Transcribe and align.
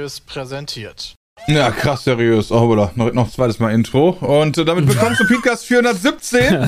Seriös 0.00 0.20
präsentiert. 0.20 1.14
Ja, 1.46 1.70
krass 1.70 2.04
seriös. 2.04 2.50
Oh, 2.50 2.60
oder 2.68 2.90
noch, 2.94 3.12
noch 3.12 3.30
zweites 3.30 3.58
Mal 3.58 3.74
Intro. 3.74 4.10
Und 4.20 4.56
äh, 4.56 4.64
damit 4.64 4.88
willkommen 4.88 5.14
zu 5.14 5.26
Podcast 5.26 5.66
417. 5.66 6.58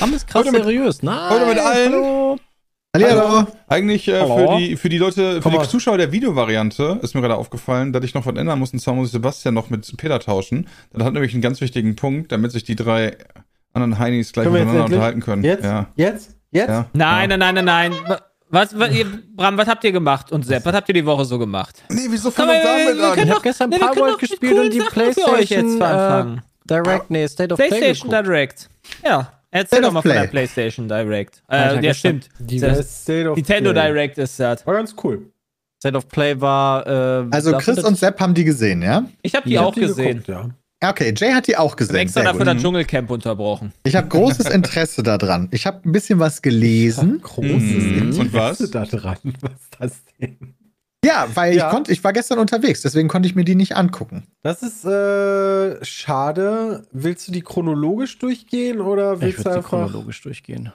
Haben 0.00 0.14
es 0.14 0.24
krass 0.24 0.40
Heute 0.46 0.52
mit- 0.52 0.62
seriös. 0.64 1.02
Nein. 1.02 1.30
heute 1.30 1.46
mit 1.46 1.58
allen. 1.58 1.92
Hallo. 1.92 2.38
Hallo. 2.96 3.46
Eigentlich 3.66 4.08
äh, 4.08 4.20
Hallo. 4.20 4.52
für, 4.52 4.56
die, 4.58 4.76
für 4.78 4.88
die 4.88 4.96
Leute, 4.96 5.34
für 5.34 5.40
Komm 5.42 5.52
die 5.52 5.58
mal. 5.58 5.68
Zuschauer 5.68 5.98
der 5.98 6.12
Videovariante 6.12 6.98
ist 7.02 7.14
mir 7.14 7.20
gerade 7.20 7.36
aufgefallen, 7.36 7.92
dass 7.92 8.02
ich 8.04 8.14
noch 8.14 8.24
was 8.24 8.36
ändern 8.36 8.58
muss. 8.58 8.72
Und 8.72 8.78
zwar 8.78 8.94
muss 8.94 9.08
ich 9.08 9.12
Sebastian 9.12 9.52
noch 9.52 9.68
mit 9.68 9.94
Peter 9.98 10.18
tauschen. 10.18 10.66
Das 10.90 11.04
hat 11.04 11.12
nämlich 11.12 11.34
einen 11.34 11.42
ganz 11.42 11.60
wichtigen 11.60 11.94
Punkt, 11.94 12.32
damit 12.32 12.52
sich 12.52 12.64
die 12.64 12.74
drei 12.76 13.18
anderen 13.74 13.98
Heinis 13.98 14.32
gleich 14.32 14.44
Können 14.46 14.54
miteinander 14.64 14.84
unterhalten 14.86 15.20
können. 15.20 15.44
Jetzt? 15.44 15.62
Ja. 15.64 15.88
Jetzt? 15.96 16.36
Jetzt? 16.52 16.70
ja. 16.70 16.86
Nein, 16.94 17.28
nein, 17.28 17.38
nein, 17.38 17.54
nein, 17.66 17.92
nein. 18.06 18.18
Was, 18.50 18.78
was, 18.78 18.90
ihr, 18.94 19.04
Bram, 19.34 19.58
was 19.58 19.68
habt 19.68 19.84
ihr 19.84 19.92
gemacht? 19.92 20.32
Und 20.32 20.44
Sepp, 20.46 20.64
was 20.64 20.74
habt 20.74 20.88
ihr 20.88 20.94
die 20.94 21.04
Woche 21.04 21.24
so 21.24 21.38
gemacht? 21.38 21.82
Nee, 21.90 22.06
wieso 22.08 22.30
fangen 22.30 22.48
wir 22.50 22.62
damit 22.94 23.04
an? 23.18 23.26
Ich 23.26 23.30
habe 23.30 23.42
gestern 23.42 23.70
doch 23.70 23.94
mit 23.94 24.18
gespielt 24.20 24.58
und 24.58 24.72
die 24.72 24.78
Sachen 24.78 24.90
für 25.12 25.28
euch 25.28 25.48
PlayStation 25.48 25.78
jetzt 25.78 26.40
äh, 26.40 26.40
Direct, 26.70 27.10
nee, 27.10 27.26
State 27.28 27.52
of 27.52 27.58
Play 27.58 27.68
PlayStation 27.68 28.10
geguckt. 28.10 28.26
Direct. 28.26 28.68
Ja, 29.04 29.32
erzähl 29.50 29.66
State 29.66 29.82
doch 29.82 29.88
of 29.88 29.94
mal 29.94 30.02
von 30.02 30.10
Play. 30.10 30.20
der 30.20 30.26
PlayStation 30.28 30.88
Direct. 30.88 31.42
Hab 31.48 31.54
Äh, 31.72 31.74
ja 31.76 31.80
ja, 31.80 31.94
stimmt. 31.94 32.28
Die 32.38 32.58
Das- 32.60 32.78
das 32.78 33.02
State 33.02 33.28
of 33.30 33.36
Nintendo 33.36 33.72
Play. 33.72 33.82
Direct 33.86 34.18
ist 34.18 34.40
das. 34.40 34.66
War 34.66 34.74
ganz 34.74 34.94
cool. 35.02 35.30
State 35.80 35.96
of 35.96 36.08
Play 36.08 36.40
war. 36.40 36.86
Äh, 36.86 37.26
Also 37.30 37.52
Chris 37.58 37.84
und 37.84 37.96
Sepp 37.96 38.18
haben 38.20 38.34
die 38.34 38.44
gesehen, 38.44 38.82
ja? 38.82 39.04
Ich 39.22 39.34
habe 39.34 39.46
die 39.48 39.54
Ich 39.54 39.58
hab 39.60 39.66
auch 39.66 39.74
Die 39.74 39.80
gesehen. 39.80 40.24
geguckt, 40.24 40.28
ja. 40.28 40.48
Okay, 40.80 41.12
Jay 41.16 41.32
hat 41.32 41.48
die 41.48 41.56
auch 41.56 41.72
Ich 41.72 41.76
gesehen. 41.78 41.96
extra 41.96 42.22
dafür 42.22 42.44
das 42.44 42.62
Dschungelcamp 42.62 43.10
unterbrochen. 43.10 43.72
Ich 43.82 43.96
habe 43.96 44.06
großes 44.08 44.48
Interesse 44.50 45.02
daran. 45.02 45.48
Ich 45.50 45.66
habe 45.66 45.80
ein 45.88 45.90
bisschen 45.92 46.20
was 46.20 46.40
gelesen. 46.40 47.20
Großes 47.20 47.50
Mhm. 47.50 47.98
Interesse 48.12 48.20
Und 48.20 48.32
was? 48.32 48.70
da 48.70 48.84
dran. 48.84 49.18
Was 49.40 49.52
ist 49.52 49.76
das 49.80 49.92
denn? 50.20 50.54
Ja, 51.04 51.26
weil 51.34 51.54
Ja. 51.56 51.66
ich 51.66 51.72
konnte, 51.74 51.92
ich 51.92 52.02
war 52.04 52.12
gestern 52.12 52.38
unterwegs, 52.38 52.82
deswegen 52.82 53.08
konnte 53.08 53.28
ich 53.28 53.34
mir 53.34 53.44
die 53.44 53.54
nicht 53.54 53.76
angucken. 53.76 54.26
Das 54.42 54.62
ist 54.62 54.84
äh, 54.84 55.84
schade. 55.84 56.84
Willst 56.92 57.26
du 57.28 57.32
die 57.32 57.40
chronologisch 57.42 58.18
durchgehen 58.18 58.80
oder 58.80 59.14
Ich 59.14 59.20
willst 59.20 59.38
du 59.40 59.44
würde 59.44 59.50
sie 59.50 59.56
einfach. 59.58 59.68
chronologisch 59.70 60.20
durchgehen. 60.22 60.72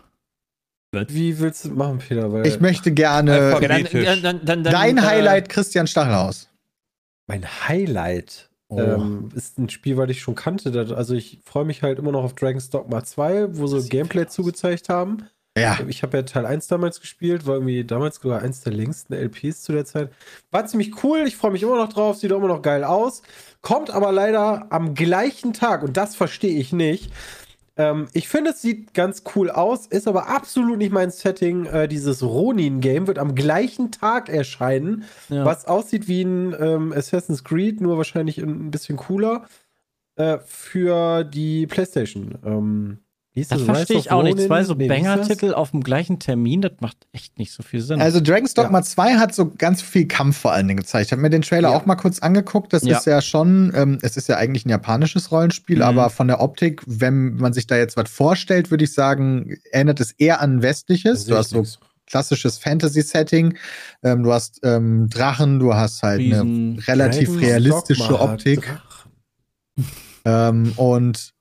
Wie 1.08 1.40
willst 1.40 1.66
du 1.66 1.70
machen, 1.72 2.00
Peter? 2.00 2.32
Weil 2.32 2.46
Ich 2.46 2.60
möchte 2.60 2.92
gerne 2.92 3.32
dann, 3.32 3.54
Alphabetisch. 3.64 4.06
dann, 4.06 4.22
dann, 4.22 4.46
dann, 4.46 4.64
dein 4.64 4.98
äh, 4.98 5.02
Highlight 5.02 5.50
Christian 5.50 5.88
Stachelhaus. 5.88 6.50
mein 7.28 7.44
Highlight 7.68 8.50
Oh. 8.76 8.80
ähm, 8.80 9.30
ist 9.36 9.58
ein 9.58 9.70
Spiel, 9.70 9.98
was 9.98 10.10
ich 10.10 10.22
schon 10.22 10.36
kannte. 10.36 10.72
Also 10.96 11.14
ich 11.14 11.40
freue 11.44 11.66
mich 11.66 11.84
halt 11.84 12.00
immer 12.00 12.12
noch 12.12 12.24
auf 12.24 12.34
Dragon's 12.34 12.70
Dogma 12.70 13.04
2, 13.04 13.58
wo 13.58 13.68
sie 13.68 13.88
Gameplay 13.90 14.28
zugezeigt 14.28 14.90
haben. 14.90 15.28
Ja, 15.56 15.78
Ich 15.88 16.02
habe 16.02 16.18
ja 16.18 16.24
Teil 16.24 16.48
1 16.48 16.66
damals 16.68 17.00
gespielt, 17.00 17.46
war 17.46 17.56
irgendwie 17.56 17.84
damals 17.84 18.16
sogar 18.16 18.42
eins 18.42 18.62
der 18.62 18.74
längsten 18.74 19.14
LPs 19.14 19.62
zu 19.62 19.72
der 19.72 19.86
Zeit. 19.86 20.10
War 20.50 20.66
ziemlich 20.66 21.04
cool, 21.04 21.26
ich 21.28 21.38
freue 21.38 21.52
mich 21.52 21.62
immer 21.62 21.78
noch 21.78 21.94
drauf, 21.94 22.18
sieht 22.18 22.32
auch 22.32 22.38
immer 22.38 22.48
noch 22.48 22.64
geil 22.64 22.84
aus. 22.84 23.22
Kommt 23.62 23.92
aber 23.92 24.12
leider 24.12 24.66
am 24.72 24.96
gleichen 24.96 25.54
Tag 25.54 25.84
und 25.84 25.96
das 25.96 26.16
verstehe 26.16 26.58
ich 26.58 26.74
nicht. 26.74 27.12
Ähm, 27.76 28.08
ich 28.14 28.28
finde, 28.28 28.52
es 28.52 28.62
sieht 28.62 28.94
ganz 28.94 29.24
cool 29.36 29.50
aus, 29.50 29.88
ist 29.88 30.08
aber 30.08 30.28
absolut 30.28 30.78
nicht 30.78 30.92
mein 30.92 31.10
Setting. 31.12 31.66
Äh, 31.66 31.88
dieses 31.88 32.22
Ronin-Game 32.22 33.08
wird 33.08 33.18
am 33.18 33.34
gleichen 33.36 33.92
Tag 33.92 34.30
erscheinen, 34.30 35.06
Ja. 35.30 35.44
was 35.46 35.66
aussieht 35.66 36.08
wie 36.08 36.22
ein 36.24 36.56
ähm, 36.60 36.94
Assassin's 36.94 37.44
Creed, 37.44 37.82
nur 37.82 37.98
wahrscheinlich 37.98 38.38
ein 38.38 38.70
bisschen 38.72 38.98
cooler. 38.98 39.46
Äh, 40.16 40.38
für 40.46 41.24
die 41.24 41.66
PlayStation. 41.66 42.38
Ähm, 42.46 42.98
hieß 43.34 43.48
Das 43.48 43.60
Rise 43.62 43.66
verstehe 43.74 43.98
ich 43.98 44.12
auch 44.12 44.22
nicht. 44.24 44.40
Zwei 44.40 44.64
so 44.64 44.74
Nee, 44.74 44.88
das? 44.88 44.98
Banger-Titel 44.98 45.54
auf 45.54 45.72
dem 45.72 45.82
gleichen 45.82 46.20
Termin, 46.20 46.62
das 46.62 46.74
macht 46.80 46.98
echt 47.14 47.40
nicht 47.40 47.52
so 47.52 47.64
viel 47.64 47.82
Sinn. 47.82 48.00
also 48.02 48.20
Dragon's 48.22 48.54
Dogma 48.54 48.82
2 48.84 49.16
hat 49.16 49.34
so 49.34 49.50
ganz 49.50 49.82
viel 49.82 50.08
Kampf 50.08 50.38
vor 50.38 50.52
allen 50.54 50.68
Dingen 50.68 50.80
gezeigt. 50.80 51.08
Ich 51.08 51.12
habe 51.12 51.22
mir 51.22 51.30
den 51.30 51.42
Trailer 51.42 51.72
Ja. 51.72 51.76
auch 51.78 51.86
mal 51.86 51.96
kurz 51.96 52.20
angeguckt. 52.20 52.74
Das 52.74 52.84
Ja. 52.84 52.98
ist 52.98 53.06
ja 53.06 53.22
schon, 53.22 53.72
ähm, 53.76 53.98
es 54.02 54.18
ist 54.18 54.28
ja 54.30 54.38
eigentlich 54.38 54.66
ein 54.66 54.70
japanisches 54.70 55.32
Rollenspiel, 55.32 55.78
Mhm. 55.78 55.82
aber 55.84 56.10
von 56.10 56.28
der 56.28 56.42
Optik, 56.42 56.82
wenn 56.86 57.36
man 57.36 57.54
sich 57.54 57.66
da 57.68 57.76
jetzt 57.78 57.98
was 57.98 58.10
vorstellt, 58.10 58.72
würde 58.72 58.84
ich 58.84 58.94
sagen, 58.94 59.58
erinnert 59.72 60.00
es 60.00 60.12
eher 60.12 60.40
an 60.42 60.62
westliches. 60.62 61.26
Du 61.26 61.36
hast 61.36 61.50
so 61.50 61.64
klassisches 62.06 62.58
Fantasy-Setting. 62.60 63.58
Ähm, 64.04 64.24
du 64.24 64.32
hast 64.34 64.60
ähm, 64.64 65.10
Drachen, 65.10 65.58
du 65.60 65.74
hast 65.74 66.04
halt 66.04 66.20
Riesen- 66.20 66.74
eine 66.74 66.88
relativ 66.88 67.30
Dragon's 67.30 67.42
realistische 67.44 68.08
Dogma 68.10 68.34
Optik. 68.34 68.70
Ähm, 70.26 70.74
und 70.78 71.33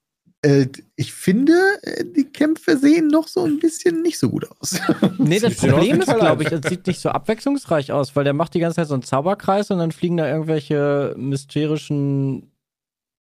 äh, 0.42 0.66
ich 0.96 1.12
finde, 1.12 1.52
äh, 1.82 2.04
die 2.04 2.24
Kämpfe 2.24 2.76
sehen 2.76 3.06
noch 3.08 3.28
so 3.28 3.44
ein 3.44 3.58
bisschen 3.60 4.02
nicht 4.02 4.18
so 4.18 4.28
gut 4.28 4.46
aus. 4.60 4.78
nee, 5.18 5.38
das 5.38 5.54
Problem 5.56 6.00
ist, 6.00 6.14
glaube 6.14 6.42
ich, 6.42 6.52
es 6.52 6.60
sieht 6.68 6.86
nicht 6.86 7.00
so 7.00 7.10
abwechslungsreich 7.10 7.92
aus, 7.92 8.14
weil 8.16 8.24
der 8.24 8.32
macht 8.34 8.54
die 8.54 8.60
ganze 8.60 8.76
Zeit 8.76 8.88
so 8.88 8.94
einen 8.94 9.02
Zauberkreis 9.04 9.70
und 9.70 9.78
dann 9.78 9.92
fliegen 9.92 10.16
da 10.16 10.28
irgendwelche 10.28 11.14
mysterischen 11.16 12.50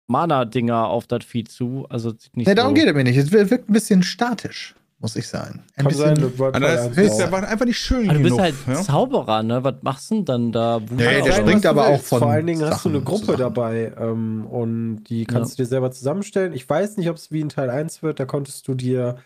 Mana-Dinger 0.08 0.88
auf 0.88 1.08
das 1.08 1.26
Vieh 1.26 1.44
zu. 1.44 1.86
Also 1.90 2.12
es 2.12 2.24
sieht 2.24 2.38
nicht 2.38 2.48
nee, 2.48 2.54
so. 2.54 2.56
darum 2.56 2.74
geht 2.74 2.88
es 2.88 2.94
mir 2.94 3.04
nicht. 3.04 3.18
Es 3.18 3.32
wir- 3.32 3.50
wirkt 3.50 3.70
ein 3.70 3.74
bisschen 3.74 4.02
statisch, 4.04 4.76
muss 5.00 5.16
ich 5.16 5.28
sagen. 5.28 5.64
Ein 5.76 5.86
Kann 5.86 5.94
sein, 5.94 6.14
bisschen, 6.16 6.32
das 6.32 6.40
war 6.40 6.56
Ah, 6.56 6.60
Das 6.60 6.98
ist 6.98 7.18
der 7.18 7.32
war 7.32 7.48
einfach 7.48 7.66
nicht 7.66 7.80
schön 7.80 8.10
Aber 8.10 8.18
du 8.18 8.24
bist 8.24 8.36
genug. 8.38 8.42
halt 8.42 8.56
ja? 8.68 8.82
Zauberer, 8.82 9.44
ne? 9.44 9.64
Was 9.64 9.76
machst 9.82 10.12
du 10.12 10.16
denn 10.16 10.26
dann 10.26 10.52
da? 10.52 10.82
Nee, 10.92 11.22
der 11.22 11.32
sein, 11.34 11.42
springt 11.48 11.66
aber 11.66 11.88
auch 11.88 12.02
von 12.02 12.20
Vor 12.20 12.30
allen 12.30 12.48
Dingen 12.48 12.64
hast 12.66 12.84
du 12.86 12.90
eine 12.90 12.98
Sachen 13.00 13.06
Gruppe 13.06 13.26
Sachen. 13.28 13.38
dabei 13.40 13.94
ähm, 13.98 14.46
und 14.46 15.04
die 15.06 15.26
kannst 15.26 15.54
du 15.58 15.64
dir 15.64 15.68
selber 15.68 15.92
zusammenstellen. 15.92 16.54
Ich 16.54 16.68
weiß 16.70 16.98
nicht, 16.98 17.10
ob 17.10 17.16
es 17.16 17.32
wie 17.32 17.40
in 17.42 17.50
Teil 17.50 17.70
1 17.70 18.04
wird. 18.04 18.20
Da 18.20 18.26
konntest 18.26 18.68
du 18.68 18.74
dir 18.76 19.18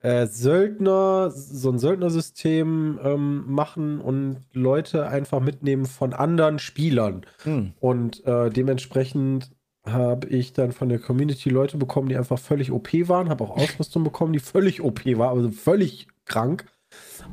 äh, 0.00 0.26
Söldner, 0.26 1.30
so 1.30 1.70
ein 1.70 1.78
Söldnersystem 1.78 2.98
ähm, 3.02 3.44
machen 3.46 4.00
und 4.00 4.38
Leute 4.52 5.06
einfach 5.08 5.40
mitnehmen 5.40 5.86
von 5.86 6.12
anderen 6.12 6.58
Spielern. 6.58 7.24
Hm. 7.44 7.72
Und 7.80 8.24
äh, 8.26 8.50
dementsprechend 8.50 9.50
habe 9.86 10.28
ich 10.28 10.52
dann 10.52 10.72
von 10.72 10.88
der 10.88 10.98
Community 10.98 11.50
Leute 11.50 11.76
bekommen, 11.76 12.08
die 12.08 12.16
einfach 12.16 12.38
völlig 12.38 12.72
OP 12.72 12.92
waren, 13.08 13.28
habe 13.28 13.44
auch 13.44 13.50
Ausrüstung 13.50 14.04
bekommen, 14.04 14.32
die 14.32 14.38
völlig 14.38 14.82
OP 14.82 15.04
war, 15.18 15.30
also 15.30 15.50
völlig 15.50 16.08
krank. 16.24 16.66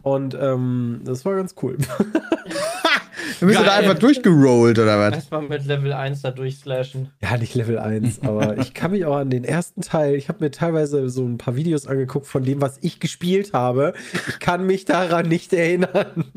Und 0.02 0.36
ähm, 0.40 1.02
das 1.06 1.24
war 1.26 1.36
ganz 1.36 1.56
cool. 1.62 1.78
Dann 3.40 3.48
bist 3.48 3.60
du 3.60 3.66
da 3.66 3.76
einfach 3.76 3.98
durchgerollt 3.98 4.78
oder 4.78 5.00
was? 5.00 5.16
Erstmal 5.16 5.42
mit 5.42 5.66
Level 5.66 5.94
1 5.94 6.22
da 6.22 6.30
durchslashen. 6.30 7.10
Ja, 7.22 7.38
nicht 7.38 7.56
Level 7.56 7.80
1, 7.80 8.22
aber 8.22 8.58
ich 8.60 8.76
kann 8.76 8.92
mich 8.92 9.06
auch 9.06 9.16
an 9.16 9.32
den 9.32 9.44
ersten 9.44 9.82
Teil, 9.82 10.14
ich 10.14 10.30
habe 10.30 10.44
mir 10.44 10.52
teilweise 10.52 11.10
so 11.10 11.26
ein 11.26 11.40
paar 11.40 11.56
Videos 11.56 11.88
angeguckt 11.88 12.28
von 12.28 12.44
dem, 12.44 12.62
was 12.62 12.78
ich 12.82 13.00
gespielt 13.00 13.54
habe. 13.54 13.94
Ich 14.28 14.40
kann 14.40 14.66
mich 14.66 14.86
daran 14.86 15.28
nicht 15.28 15.54
erinnern. 15.54 16.26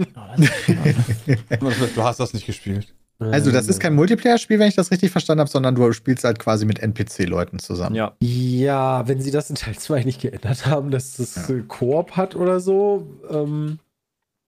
Du 1.94 2.02
hast 2.02 2.20
das 2.20 2.32
nicht 2.32 2.46
gespielt. 2.46 2.94
Also, 3.20 3.50
das 3.52 3.68
ist 3.68 3.78
kein 3.80 3.94
Multiplayer-Spiel, 3.94 4.58
wenn 4.58 4.68
ich 4.68 4.74
das 4.74 4.90
richtig 4.90 5.10
verstanden 5.12 5.40
habe, 5.40 5.50
sondern 5.50 5.74
du 5.76 5.92
spielst 5.92 6.24
halt 6.24 6.38
quasi 6.38 6.66
mit 6.66 6.80
NPC-Leuten 6.80 7.58
zusammen. 7.60 7.94
Ja. 7.94 8.12
Ja, 8.20 9.06
wenn 9.08 9.20
sie 9.20 9.30
das 9.30 9.48
in 9.50 9.56
Teil 9.56 9.76
2 9.76 10.02
nicht 10.02 10.20
geändert 10.20 10.66
haben, 10.66 10.90
dass 10.90 11.16
das 11.16 11.48
äh, 11.48 11.60
Koop 11.66 12.12
hat 12.16 12.34
oder 12.34 12.58
so. 12.60 13.06
Ähm, 13.30 13.78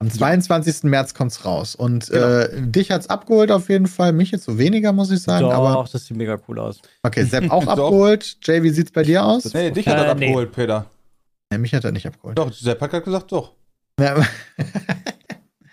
Am 0.01 0.11
22. 0.11 0.83
März 0.83 1.15
kommt's 1.15 1.45
raus. 1.45 1.75
Und 1.77 2.11
Genau. 2.11 2.27
äh, 2.27 2.49
dich 2.63 2.91
hat's 2.91 3.09
abgeholt 3.09 3.51
auf 3.53 3.69
jeden 3.71 3.87
Fall. 3.87 4.13
Mich 4.13 4.33
jetzt 4.33 4.45
so 4.45 4.59
weniger, 4.59 4.93
muss 4.93 5.11
ich 5.11 5.23
sagen. 5.23 5.45
Doch, 5.47 5.53
Aber 5.55 5.89
das 5.91 6.05
sieht 6.05 6.17
mega 6.17 6.37
cool 6.49 6.59
aus. 6.59 6.81
okay, 7.03 7.25
Sepp 7.25 7.51
auch 7.51 7.67
abgeholt. 7.67 8.37
Jay, 8.43 8.63
wie 8.63 8.71
sieht's 8.71 8.91
bei 8.91 9.05
dir 9.05 9.25
aus? 9.25 9.55
Nee, 9.55 9.71
dich 9.71 9.87
hat 9.89 9.97
Äh, 9.97 10.05
er 10.07 10.15
nee. 10.17 10.27
abgeholt, 10.27 10.53
Peter. 10.53 10.87
Nee, 11.51 11.59
mich 11.59 11.73
hat 11.73 11.85
er 11.85 11.93
nicht 11.93 12.07
abgeholt. 12.07 12.37
Doch, 12.37 12.53
Sepp 12.53 12.81
hat 12.81 12.91
gerade 12.91 13.05
gesagt, 13.05 13.31
doch. 13.33 13.53
Ja, 13.99 14.17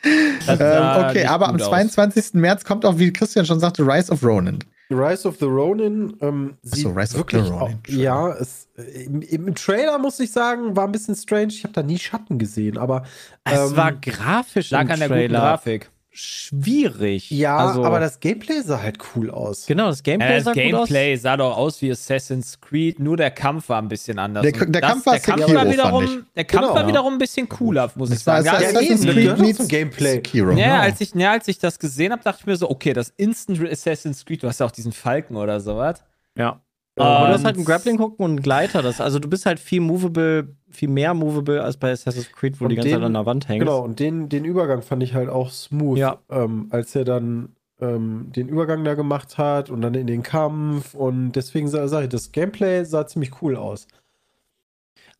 ähm, 0.04 1.06
okay, 1.10 1.26
aber 1.26 1.48
am 1.48 1.54
gut 1.54 1.62
aus. 1.64 1.70
22. 1.70 2.34
März 2.34 2.64
kommt 2.66 2.86
auch, 2.86 2.98
wie 2.98 3.12
Christian 3.14 3.46
schon 3.46 3.60
sagte, 3.60 3.84
Rise 3.86 4.12
of 4.12 4.24
Ronin. 4.24 4.60
Rise 4.90 5.28
of 5.28 5.38
the 5.40 5.46
Ronin 5.46 6.16
ähm, 6.22 6.56
sieht 6.62 6.86
Rise 6.86 7.14
of 7.14 7.18
wirklich 7.20 7.44
the 7.46 7.50
Ronin, 7.52 7.78
au- 7.88 7.92
ja, 7.92 8.30
es, 8.34 8.68
im, 9.06 9.22
im 9.22 9.56
Trailer 9.56 9.98
muss 9.98 10.20
ich 10.20 10.32
sagen, 10.32 10.76
war 10.76 10.86
ein 10.86 10.92
bisschen 10.92 11.16
strange. 11.16 11.48
Ich 11.48 11.64
habe 11.64 11.74
da 11.74 11.82
nie 11.82 11.98
Schatten 11.98 12.38
gesehen, 12.38 12.78
aber 12.78 13.04
Es 13.44 13.72
ähm, 13.72 13.78
war 13.78 13.92
grafisch 13.94 14.70
Lag 14.72 14.82
im 14.84 14.92
an 14.92 15.00
der 15.00 15.08
guten 15.08 15.20
Trailer 15.20 15.40
Grafik. 15.40 15.90
Schwierig. 16.13 17.30
ja, 17.31 17.57
also, 17.57 17.83
aber 17.83 18.00
das 18.00 18.19
Gameplay 18.19 18.62
sah 18.62 18.81
halt 18.81 18.98
cool 19.15 19.30
aus. 19.31 19.65
Genau, 19.65 19.88
das 19.88 20.04
Gameplay 20.04 20.30
Ja, 20.30 20.36
das 20.36 20.44
sah 20.45 20.51
gut 20.54 20.62
Gameplay 20.63 21.15
sah 21.18 21.38
doch 21.38 21.57
aus 21.57 21.81
wie 21.81 21.92
Assassin's 21.92 22.60
Creed, 22.62 23.00
nur 23.00 23.18
der 23.18 23.31
Kampf 23.31 23.69
war 23.69 23.81
ein 23.81 23.88
bisschen 23.88 24.19
anders. 24.19 24.44
Der- 24.44 24.65
der 24.65 24.81
Kampf 24.81 25.06
war 25.06 25.13
der 25.13 25.21
Kampf 25.21 25.42
Sekiro, 25.42 25.57
war 25.60 25.69
wiederum, 25.71 26.04
ich. 26.04 26.19
Der 26.36 26.45
Kampf 26.45 26.63
Genau. 26.68 26.75
war 26.75 26.88
wiederum 26.88 27.13
ein 27.13 27.18
bisschen 27.19 27.50
cooler, 27.50 27.92
muss 27.95 28.10
ich 28.10 28.15
Das 28.18 28.27
war 28.27 28.44
sagen. 28.44 28.62
Ja, 28.63 28.69
Assassin's 28.69 29.04
ja, 29.06 29.13
das 29.13 29.24
Creed 29.24 29.39
meets 29.39 29.68
Gameplay. 29.68 30.12
Sekiro. 30.13 30.51
Ja, 30.51 30.56
Genau. 30.56 30.80
als 30.81 31.01
ich, 31.01 31.13
ja, 31.15 31.31
als 31.31 31.48
ich 31.48 31.60
das 31.60 31.80
gesehen 31.80 32.12
habe, 32.12 32.24
dachte 32.24 32.39
ich 32.42 32.45
mir 32.48 32.56
so, 32.56 32.69
okay, 32.69 32.94
das 32.94 33.09
Instant 33.18 33.59
Assassin's 33.69 34.24
Creed, 34.25 34.44
du 34.44 34.48
hast 34.48 34.59
ja 34.59 34.66
auch 34.66 34.71
diesen 34.71 34.92
Falken 34.92 35.36
oder 35.36 35.59
sowas. 35.59 36.04
Ja. 36.38 36.62
Ja, 36.98 37.28
du 37.28 37.34
hast 37.34 37.44
halt 37.44 37.56
einen 37.56 37.66
Grappling-Hook 37.66 38.19
und 38.19 38.30
einen 38.31 38.42
Gleiter. 38.42 38.81
Das, 38.84 39.01
also 39.01 39.18
du 39.19 39.28
bist 39.28 39.45
halt 39.48 39.60
viel 39.60 39.81
movable, 39.81 40.56
viel 40.69 40.90
mehr 40.90 41.13
movable 41.13 41.62
als 41.63 41.78
bei 41.78 41.92
Assassin's 41.92 42.31
Creed, 42.31 42.60
wo 42.62 42.66
du 42.66 42.69
die 42.69 42.75
ganze 42.75 42.90
den- 42.90 42.98
Zeit 43.00 43.06
an 43.06 43.13
der 43.13 43.25
Wand 43.25 43.48
hängst. 43.50 43.60
Genau, 43.66 43.81
und 43.84 44.00
den, 44.00 44.30
den 44.30 44.45
Übergang 44.45 44.81
fand 44.84 45.01
ich 45.01 45.13
halt 45.16 45.30
auch 45.30 45.50
smooth, 45.50 45.98
Ja. 45.98 46.19
ähm, 46.30 46.68
als 46.69 46.95
er 46.95 47.04
dann 47.04 47.50
ähm, 47.81 48.28
den 48.36 48.48
Übergang 48.48 48.84
da 48.84 48.94
gemacht 48.94 49.38
hat 49.40 49.72
und 49.72 49.81
dann 49.81 49.95
in 49.95 50.06
den 50.07 50.22
Kampf 50.22 50.94
und 50.94 51.31
deswegen 51.34 51.68
sa- 51.68 51.88
sage 51.88 52.04
ich, 52.06 52.10
das 52.12 52.31
Gameplay 52.31 52.84
sah 52.86 53.07
ziemlich 53.07 53.42
cool 53.42 53.56
aus. 53.56 53.88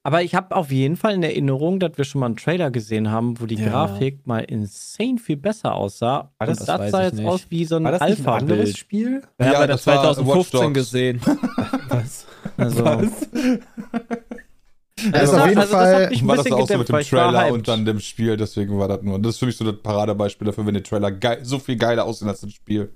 Aber 0.06 0.22
ich 0.22 0.36
habe 0.36 0.54
auf 0.54 0.70
jeden 0.70 0.98
Fall 0.98 1.14
in 1.14 1.24
Erinnerung, 1.24 1.80
dass 1.80 1.98
wir 1.98 2.04
schon 2.04 2.20
mal 2.20 2.26
einen 2.26 2.36
Trailer 2.36 2.72
gesehen 2.72 3.10
haben, 3.10 3.40
wo 3.40 3.46
die 3.46 3.56
Ja. 3.56 3.70
Grafik 3.70 4.28
mal 4.28 4.40
insane 4.40 5.18
viel 5.18 5.38
besser 5.38 5.74
aussah. 5.76 6.32
Ah, 6.40 6.46
Und 6.46 6.50
das 6.50 6.66
das, 6.66 6.92
sah 6.92 7.04
jetzt 7.04 7.16
nicht. 7.16 7.26
aus 7.26 7.46
wie 7.50 7.64
so 7.64 7.78
ein 7.78 7.86
War 7.86 7.92
das 7.94 8.02
nicht 8.02 8.20
ein 8.20 8.26
anderes 8.34 8.50
Alpha-Bild. 8.60 8.78
Spiel? 8.78 9.22
Wir 9.38 9.46
Ja, 9.46 9.54
haben 9.54 9.62
ja 9.62 9.68
das 9.68 9.84
das 9.86 9.96
war 9.96 10.14
2015 10.14 10.28
Watch 10.36 10.52
Dogs. 10.52 10.74
gesehen. 10.74 11.22
Was? 11.88 12.26
Also, 12.58 12.84
Was? 12.86 13.02
Das 15.12 15.24
ist 15.24 15.34
auf 15.34 15.48
jeden 15.48 15.58
also 15.60 15.74
Fall- 15.74 16.10
das 16.10 16.28
war 16.28 16.36
das 16.38 16.52
auch 16.52 16.68
so 16.68 16.78
mit 16.78 16.90
dem 16.90 16.94
war 16.94 17.02
Trailer 17.02 17.52
und 17.54 17.68
dann 17.68 17.86
dem 17.86 18.00
Spiel, 18.00 18.38
deswegen 18.38 18.78
war 18.78 18.88
das 18.90 19.02
nur. 19.02 19.20
Das 19.20 19.32
ist 19.36 19.38
für 19.40 19.46
mich 19.48 19.58
so 19.58 19.66
das 19.70 19.82
Paradebeispiel 19.82 20.46
dafür, 20.46 20.66
wenn 20.66 20.74
der 20.76 20.84
Trailer 20.84 21.12
geil, 21.12 21.40
so 21.44 21.60
viel 21.60 21.76
geiler 21.78 22.06
aussehen 22.06 22.28
als 22.30 22.42
das 22.42 22.52
Spiel. 22.52 22.92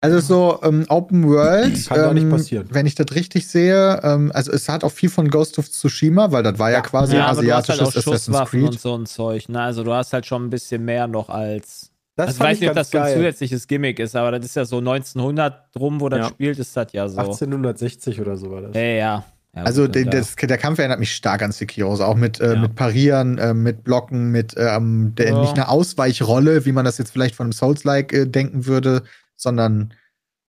Also 0.00 0.20
so 0.20 0.60
ähm, 0.62 0.84
Open 0.88 1.26
World, 1.28 1.88
Kann 1.88 2.02
doch 2.04 2.12
nicht 2.14 2.22
ähm, 2.24 2.30
passieren. 2.30 2.68
wenn 2.70 2.86
ich 2.86 2.94
das 2.94 3.06
richtig 3.16 3.48
sehe, 3.48 3.98
ähm, 4.04 4.30
also 4.32 4.52
es 4.52 4.68
hat 4.68 4.84
auch 4.84 4.92
viel 4.92 5.08
von 5.10 5.28
Ghost 5.28 5.58
of 5.58 5.68
Tsushima, 5.68 6.30
weil 6.30 6.44
das 6.44 6.56
war 6.58 6.70
ja, 6.70 6.80
quasi 6.82 7.16
Ja, 7.16 7.24
ein 7.24 7.30
aber 7.36 7.42
du 7.42 7.52
hast 7.52 7.68
halt 7.68 7.80
asiatisches 7.80 8.06
Assassin's 8.06 8.24
Schusswaffen 8.26 8.60
Creed. 8.60 8.70
und 8.70 8.80
so 8.80 8.96
ein 8.96 9.06
Zeug. 9.06 9.48
Ne? 9.48 9.60
Also 9.60 9.82
du 9.82 9.92
hast 9.92 10.12
halt 10.12 10.24
schon 10.24 10.44
ein 10.46 10.50
bisschen 10.50 10.84
mehr 10.84 11.08
noch 11.08 11.28
als. 11.28 11.90
Das 12.14 12.28
also 12.28 12.38
ich 12.38 12.44
weiß 12.50 12.60
nicht, 12.60 12.68
ob 12.70 12.76
das 12.76 12.90
so 12.92 12.98
ein 12.98 13.12
zusätzliches 13.14 13.66
Gimmick 13.66 13.98
ist, 13.98 14.14
aber 14.14 14.30
das 14.32 14.44
ist 14.44 14.54
ja 14.56 14.64
so 14.64 14.78
1900 14.78 15.74
drum, 15.74 16.00
wo 16.00 16.08
das 16.08 16.18
Ja. 16.20 16.28
spielt, 16.28 16.58
ist 16.60 16.76
das 16.76 16.92
ja 16.92 17.08
so. 17.08 17.18
1860 17.20 18.20
oder 18.20 18.36
so 18.36 18.50
war 18.52 18.60
das. 18.62 18.76
Ja, 18.76 18.82
ja. 18.82 19.24
ja 19.54 19.62
Also 19.64 19.82
gut, 19.86 19.94
der, 19.96 20.04
das, 20.04 20.36
der 20.36 20.58
Kampf 20.58 20.78
erinnert 20.78 21.00
mich 21.00 21.12
stark 21.12 21.42
an 21.42 21.50
Sekiro, 21.52 21.92
auch 21.94 22.16
mit, 22.16 22.40
äh, 22.40 22.54
Ja. 22.54 22.60
mit 22.60 22.74
Parieren, 22.76 23.38
äh, 23.38 23.52
mit 23.54 23.82
Blocken, 23.84 24.30
mit 24.30 24.54
ähm, 24.56 25.14
der, 25.16 25.30
Ja. 25.32 25.40
nicht 25.40 25.54
eine 25.54 25.68
Ausweichrolle, 25.68 26.64
wie 26.66 26.72
man 26.72 26.84
das 26.84 26.98
jetzt 26.98 27.10
vielleicht 27.10 27.34
von 27.34 27.46
einem 27.46 27.52
Souls-like 27.52 28.12
äh, 28.12 28.26
denken 28.26 28.66
würde, 28.66 29.02
sondern 29.38 29.94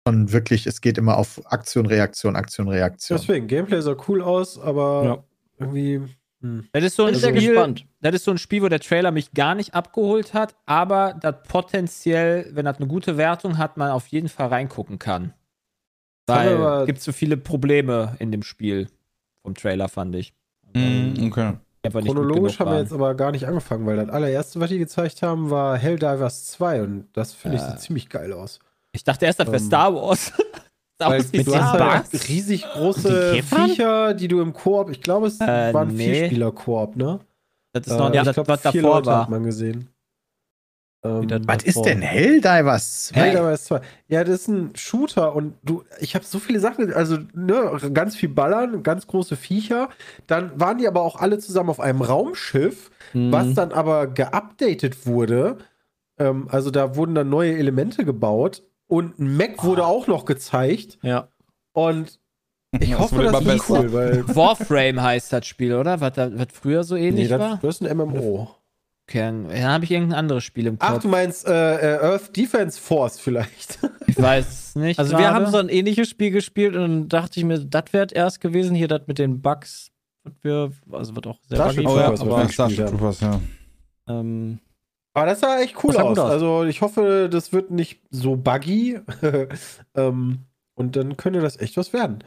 schon 0.06 0.32
wirklich, 0.32 0.66
es 0.66 0.80
geht 0.80 0.98
immer 0.98 1.16
auf 1.16 1.40
Aktion, 1.50 1.86
Reaktion, 1.86 2.36
Aktion, 2.36 2.68
Reaktion. 2.68 3.18
Deswegen, 3.18 3.46
Gameplay 3.46 3.80
sah 3.80 3.96
cool 4.08 4.22
aus, 4.22 4.58
aber 4.58 5.04
Ja. 5.04 5.24
irgendwie. 5.58 6.02
Hm. 6.42 6.68
Das 6.72 6.84
ist 6.84 6.96
so 6.96 7.06
ein 7.06 7.14
sehr 7.14 7.34
Spiel, 7.34 7.74
das 8.02 8.14
ist 8.14 8.24
so 8.24 8.30
ein 8.30 8.36
Spiel, 8.38 8.62
wo 8.62 8.68
der 8.68 8.80
Trailer 8.80 9.10
mich 9.10 9.32
gar 9.32 9.54
nicht 9.54 9.72
abgeholt 9.72 10.34
hat, 10.34 10.54
aber 10.66 11.14
das 11.18 11.36
potenziell, 11.48 12.50
wenn 12.52 12.66
das 12.66 12.76
eine 12.76 12.86
gute 12.86 13.16
Wertung 13.16 13.56
hat, 13.56 13.78
man 13.78 13.90
auf 13.90 14.08
jeden 14.08 14.28
Fall 14.28 14.48
reingucken 14.48 14.98
kann. 14.98 15.32
Weil 16.26 16.48
es 16.80 16.86
gibt 16.86 17.00
so 17.00 17.12
viele 17.12 17.36
Probleme 17.38 18.16
in 18.18 18.30
dem 18.30 18.42
Spiel 18.42 18.88
vom 19.42 19.54
Trailer, 19.54 19.88
fand 19.88 20.14
ich. 20.16 20.34
Mm, 20.74 21.14
okay. 21.26 21.54
Chronologisch 21.82 22.58
haben 22.60 22.70
wir 22.70 22.78
jetzt 22.80 22.92
aber 22.92 23.14
gar 23.14 23.30
nicht 23.30 23.46
angefangen, 23.46 23.86
weil 23.86 23.96
das 23.96 24.08
allererste, 24.08 24.58
was 24.58 24.70
die 24.70 24.78
gezeigt 24.78 25.22
haben, 25.22 25.50
war 25.50 25.76
Helldivers 25.76 26.46
2 26.46 26.82
und 26.82 27.08
das 27.12 27.32
finde 27.34 27.58
ich 27.58 27.62
Äh. 27.62 27.70
sieht 27.72 27.80
ziemlich 27.80 28.08
geil 28.08 28.32
aus. 28.32 28.58
Ich 28.94 29.04
dachte 29.04 29.26
erst, 29.26 29.40
das 29.40 29.46
wäre 29.48 29.58
Ähm, 29.58 29.64
Star 29.66 29.94
Wars. 29.94 30.32
Star 30.94 31.10
Wars 31.10 31.32
wie 31.32 31.42
du 31.42 31.50
Star 31.50 31.62
hast 31.72 31.80
Wars. 31.80 32.12
halt 32.12 32.28
riesig 32.28 32.62
Die 32.62 32.78
große 32.78 33.30
Käfer? 33.34 33.56
Viecher, 33.66 34.14
die 34.14 34.28
du 34.28 34.40
im 34.40 34.52
Koop, 34.52 34.90
ich 34.90 35.00
glaube, 35.02 35.26
es 35.26 35.40
Äh, 35.40 35.74
war 35.74 35.82
ein 35.82 35.88
nee. 35.88 36.14
Vierspieler-Koop, 36.14 36.96
ne? 36.96 37.20
Das 37.72 37.86
ist 37.88 37.92
noch 37.98 38.10
Äh, 38.10 38.14
ja, 38.14 38.20
ich 38.22 38.26
das, 38.28 38.34
glaub, 38.36 38.48
was 38.48 38.60
vier 38.62 38.82
davor 38.82 38.96
Leute 38.96 39.10
hat 39.10 39.16
war. 39.16 39.30
man 39.30 39.42
gesehen. 39.44 39.88
Ähm, 41.04 41.28
Was 41.46 41.64
ist 41.64 41.82
denn 41.82 42.00
Helldivers 42.00 43.06
2? 43.08 43.20
Helldivers 43.20 43.64
2. 43.64 43.80
Ja, 44.08 44.24
das 44.24 44.40
ist 44.42 44.48
ein 44.48 44.74
Shooter 44.74 45.34
und 45.34 45.54
du, 45.62 45.82
ich 46.00 46.14
habe 46.14 46.24
so 46.24 46.38
viele 46.38 46.60
Sachen, 46.60 46.94
also 46.94 47.18
ne, 47.34 47.76
ganz 47.92 48.16
viel 48.16 48.30
Ballern, 48.30 48.82
ganz 48.82 49.06
große 49.06 49.36
Viecher. 49.36 49.90
Dann 50.28 50.58
waren 50.58 50.78
die 50.78 50.88
aber 50.88 51.02
auch 51.02 51.16
alle 51.16 51.38
zusammen 51.38 51.68
auf 51.68 51.80
einem 51.80 52.00
Raumschiff, 52.00 52.90
Mhm. 53.12 53.32
was 53.32 53.52
dann 53.54 53.72
aber 53.72 54.06
geupdatet 54.06 55.06
wurde. 55.06 55.58
Ähm, 56.18 56.48
also 56.50 56.70
da 56.70 56.96
wurden 56.96 57.14
dann 57.14 57.28
neue 57.28 57.54
Elemente 57.58 58.04
gebaut 58.06 58.62
und 58.94 59.18
ein 59.18 59.36
Mac 59.36 59.64
wurde 59.64 59.84
auch 59.86 60.06
noch 60.06 60.24
gezeigt. 60.24 60.98
Ja. 61.02 61.28
Und 61.72 62.18
ich 62.80 62.90
Das 62.90 62.98
hoffe, 62.98 63.22
das 63.22 63.44
besser. 63.44 63.80
cool, 63.80 63.92
weil 63.92 64.28
Warframe 64.36 65.00
heißt 65.02 65.32
das 65.32 65.46
Spiel, 65.46 65.74
oder? 65.74 66.00
Was, 66.00 66.12
da, 66.14 66.30
was 66.36 66.48
früher 66.52 66.84
so 66.84 66.96
ähnlich 66.96 67.24
nee, 67.24 67.28
das, 67.28 67.40
war? 67.40 67.58
das 67.62 67.80
ist 67.80 67.86
ein 67.88 67.96
MMO. 67.96 68.48
Okay, 69.06 69.18
dann 69.20 69.62
habe 69.64 69.84
ich 69.84 69.90
irgendein 69.90 70.18
anderes 70.18 70.44
Spiel 70.44 70.66
im 70.66 70.76
Ach, 70.78 70.94
Kopf. 70.94 71.02
du 71.02 71.08
meinst 71.08 71.46
äh, 71.46 71.96
äh, 71.96 71.98
Earth 72.00 72.34
Defense 72.34 72.80
Force 72.80 73.20
vielleicht? 73.20 73.78
ich 74.06 74.20
weiß 74.20 74.46
es 74.48 74.76
nicht. 74.76 74.98
Also 74.98 75.12
wir 75.12 75.18
gerade. 75.18 75.34
haben 75.34 75.46
so 75.46 75.58
ein 75.58 75.68
ähnliches 75.68 76.08
Spiel 76.08 76.30
gespielt 76.30 76.74
und 76.74 76.80
dann 76.80 77.08
dachte 77.08 77.38
ich 77.38 77.44
mir, 77.44 77.58
das 77.58 77.84
wäre 77.92 78.06
erst 78.12 78.40
gewesen, 78.40 78.74
hier 78.74 78.88
das 78.88 79.02
mit 79.06 79.18
den 79.18 79.42
Bugs, 79.42 79.90
wir, 80.40 80.70
also 80.90 81.14
wird 81.14 81.26
auch 81.26 81.38
sehr 81.46 81.56
Starship 81.56 81.84
buggy 81.84 81.94
Oh 81.94 82.00
ja, 82.00 82.12
wir 82.12 82.20
aber 82.20 82.48
Starship. 82.48 82.86
Troopers, 82.86 83.20
ja. 83.20 83.40
ähm, 84.08 84.58
Aber 85.14 85.26
das 85.26 85.40
sah 85.40 85.60
echt 85.60 85.82
cool 85.84 85.92
sah 85.92 86.02
aus. 86.02 86.18
aus. 86.18 86.30
Also 86.30 86.64
ich 86.64 86.82
hoffe, 86.82 87.28
das 87.30 87.52
wird 87.52 87.70
nicht 87.70 88.00
so 88.10 88.36
buggy. 88.36 89.00
ähm, 89.94 90.40
und 90.74 90.96
dann 90.96 91.16
könnte 91.16 91.40
das 91.40 91.58
echt 91.58 91.76
was 91.76 91.92
werden. 91.92 92.22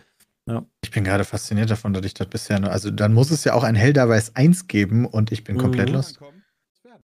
Ich 0.82 0.92
bin 0.92 1.04
gerade 1.04 1.26
fasziniert 1.26 1.70
davon, 1.70 1.94
dass 1.94 2.06
ich 2.06 2.14
das 2.14 2.28
bisher 2.28 2.58
nur, 2.62 2.72
also 2.72 2.90
dann 2.90 3.14
muss 3.14 3.32
es 3.32 3.44
ja 3.44 3.54
auch 3.54 3.66
ein 3.66 3.76
Helldivers 3.76 4.34
1 4.38 4.68
geben 4.68 5.06
und 5.06 5.34
ich 5.34 5.44
bin 5.44 5.58
komplett 5.58 5.90
Mhm. 5.90 5.96
lost. 5.96 6.20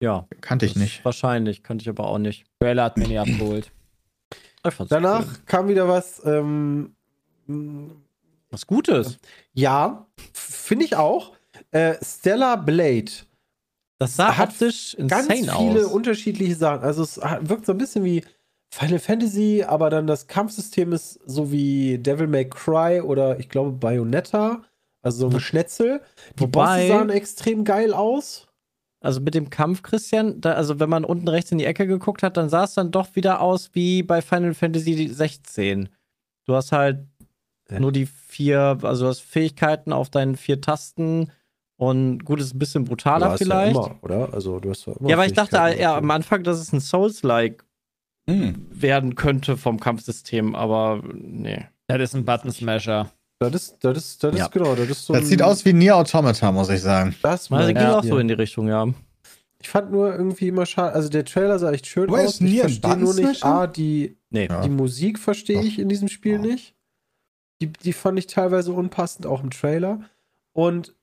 ja, 0.01 0.27
Kannte 0.41 0.65
ich 0.65 0.75
nicht. 0.75 1.05
Wahrscheinlich, 1.05 1.63
kannte 1.63 1.83
ich 1.83 1.89
aber 1.89 2.07
auch 2.07 2.17
nicht. 2.17 2.43
Trailer 2.59 2.83
hat 2.83 2.97
mir 2.97 3.07
nie 3.07 3.17
abgeholt. 3.19 3.71
Danach 4.89 5.21
cool. 5.25 5.35
kam 5.45 5.67
wieder 5.69 5.87
was. 5.87 6.21
Ähm, 6.25 6.93
was 8.49 8.67
Gutes. 8.67 9.17
ja, 9.53 10.05
finde 10.33 10.83
ich 10.83 10.97
auch. 10.97 11.31
Äh, 11.71 11.95
Stellar 12.03 12.57
Blade. 12.57 13.11
Das 14.01 14.15
sah 14.15 14.35
Hat 14.35 14.49
optisch 14.49 14.97
Ganz 15.07 15.31
viele 15.31 15.85
aus. 15.85 15.91
unterschiedliche 15.91 16.55
Sachen. 16.55 16.83
Also 16.83 17.03
es 17.03 17.17
wirkt 17.17 17.67
so 17.67 17.71
ein 17.73 17.77
bisschen 17.77 18.03
wie 18.03 18.23
Final 18.73 18.97
Fantasy, 18.97 19.63
aber 19.67 19.91
dann 19.91 20.07
das 20.07 20.25
Kampfsystem 20.25 20.91
ist 20.91 21.19
so 21.25 21.51
wie 21.51 21.99
Devil 21.99 22.25
May 22.25 22.49
Cry 22.49 23.01
oder 23.01 23.39
ich 23.39 23.47
glaube 23.47 23.71
Bayonetta. 23.73 24.63
Also 25.03 25.19
so 25.19 25.27
ein 25.27 25.33
Geschnetzel. 25.33 26.01
Die 26.37 26.41
Wobei- 26.41 26.87
Bosse 26.87 26.87
sahen 26.87 27.09
extrem 27.11 27.63
geil 27.63 27.93
aus. 27.93 28.47
Also 29.01 29.19
mit 29.19 29.35
dem 29.35 29.49
Kampf, 29.51 29.83
Christian, 29.83 30.41
da, 30.41 30.53
also 30.53 30.79
wenn 30.79 30.89
man 30.89 31.05
unten 31.05 31.27
rechts 31.27 31.51
in 31.51 31.57
die 31.59 31.65
Ecke 31.65 31.85
geguckt 31.85 32.23
hat, 32.23 32.37
dann 32.37 32.49
sah 32.49 32.63
es 32.63 32.73
dann 32.73 32.89
doch 32.91 33.15
wieder 33.15 33.41
aus 33.41 33.69
wie 33.73 34.01
bei 34.03 34.21
Final 34.23 34.53
Fantasy 34.55 35.07
16. 35.09 35.89
Du 36.45 36.55
hast 36.55 36.71
halt 36.71 37.05
Ja. 37.69 37.79
nur 37.79 37.91
die 37.91 38.05
vier, 38.07 38.77
also 38.81 39.03
du 39.05 39.09
hast 39.09 39.19
Fähigkeiten 39.21 39.93
auf 39.93 40.09
deinen 40.09 40.35
vier 40.37 40.59
Tasten 40.59 41.31
und 41.81 42.23
gut, 42.25 42.39
ist 42.39 42.53
ein 42.53 42.59
bisschen 42.59 42.85
brutaler 42.85 43.25
Du 43.27 43.31
hast 43.31 43.39
vielleicht. 43.39 43.75
Ja, 43.75 43.81
Ja, 43.81 43.87
immer, 43.87 44.03
oder? 44.03 44.33
Also 44.33 44.59
du 44.59 44.69
hast 44.69 44.85
ja 44.85 44.93
immer 44.99 45.13
aber 45.13 45.25
ich 45.25 45.33
dachte 45.33 45.55
ja 45.79 45.97
am 45.97 46.11
Anfang, 46.11 46.43
dass 46.43 46.59
es 46.59 46.71
ein 46.71 46.79
Souls-like 46.79 47.65
Hm. 48.29 48.67
werden 48.69 49.15
könnte 49.15 49.57
vom 49.57 49.79
Kampfsystem, 49.79 50.53
aber 50.53 51.01
nee. 51.11 51.65
Das 51.87 51.99
ist 52.01 52.15
ein 52.15 52.23
Button 52.23 52.51
Smasher. 52.51 53.09
Das 53.39 53.51
ist, 53.55 53.77
das 53.83 53.97
ist, 53.97 54.23
das 54.23 54.37
Ja. 54.37 54.45
ist 54.45 54.51
genau, 54.51 54.75
das 54.75 54.87
ist 54.89 55.05
so 55.07 55.13
Das 55.13 55.23
ein- 55.23 55.25
sieht 55.25 55.41
aus 55.41 55.65
wie 55.65 55.73
Nier 55.73 55.97
Automata, 55.97 56.51
muss 56.51 56.69
ich 56.69 56.81
sagen. 56.81 57.15
Das 57.23 57.51
Also 57.51 57.67
ging 57.73 57.77
ich 57.77 57.83
auch 57.89 58.03
so 58.03 58.19
in 58.19 58.27
die 58.27 58.35
Richtung, 58.35 58.67
ja. 58.67 58.87
Ich 59.59 59.69
fand 59.69 59.91
nur 59.91 60.13
irgendwie 60.13 60.49
immer 60.49 60.67
schade, 60.67 60.93
also 60.93 61.09
der 61.09 61.25
Trailer 61.25 61.57
sah 61.57 61.71
echt 61.71 61.87
schön 61.87 62.09
Aber 62.09 62.19
aus. 62.19 62.35
ist 62.35 62.41
Nier 62.41 62.65
ich 62.65 62.79
verstehe 62.79 62.97
nur 62.97 63.13
nicht, 63.15 63.23
Button-Smasher? 63.41 63.45
A, 63.47 63.65
die, 63.67 64.17
Nee. 64.29 64.47
Ja. 64.47 64.61
die 64.61 64.69
Musik 64.69 65.17
verstehe 65.17 65.61
ich 65.63 65.79
in 65.79 65.89
diesem 65.89 66.07
Spiel 66.07 66.33
Ja. 66.33 66.37
nicht. 66.41 66.75
Die, 67.59 67.67
die 67.73 67.93
fand 67.93 68.19
ich 68.19 68.27
teilweise 68.27 68.71
unpassend, 68.71 69.25
auch 69.25 69.41
im 69.43 69.49
Trailer. 69.49 70.01
Und 70.53 70.93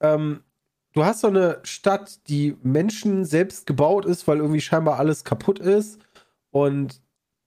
ähm, 0.00 0.42
du 0.92 1.04
hast 1.04 1.20
so 1.20 1.28
eine 1.28 1.60
Stadt, 1.62 2.28
die 2.28 2.56
Menschen 2.62 3.24
selbst 3.24 3.66
gebaut 3.66 4.04
ist, 4.04 4.26
weil 4.26 4.38
irgendwie 4.38 4.60
scheinbar 4.60 4.98
alles 4.98 5.24
kaputt 5.24 5.58
ist. 5.58 6.00
Und 6.50 7.00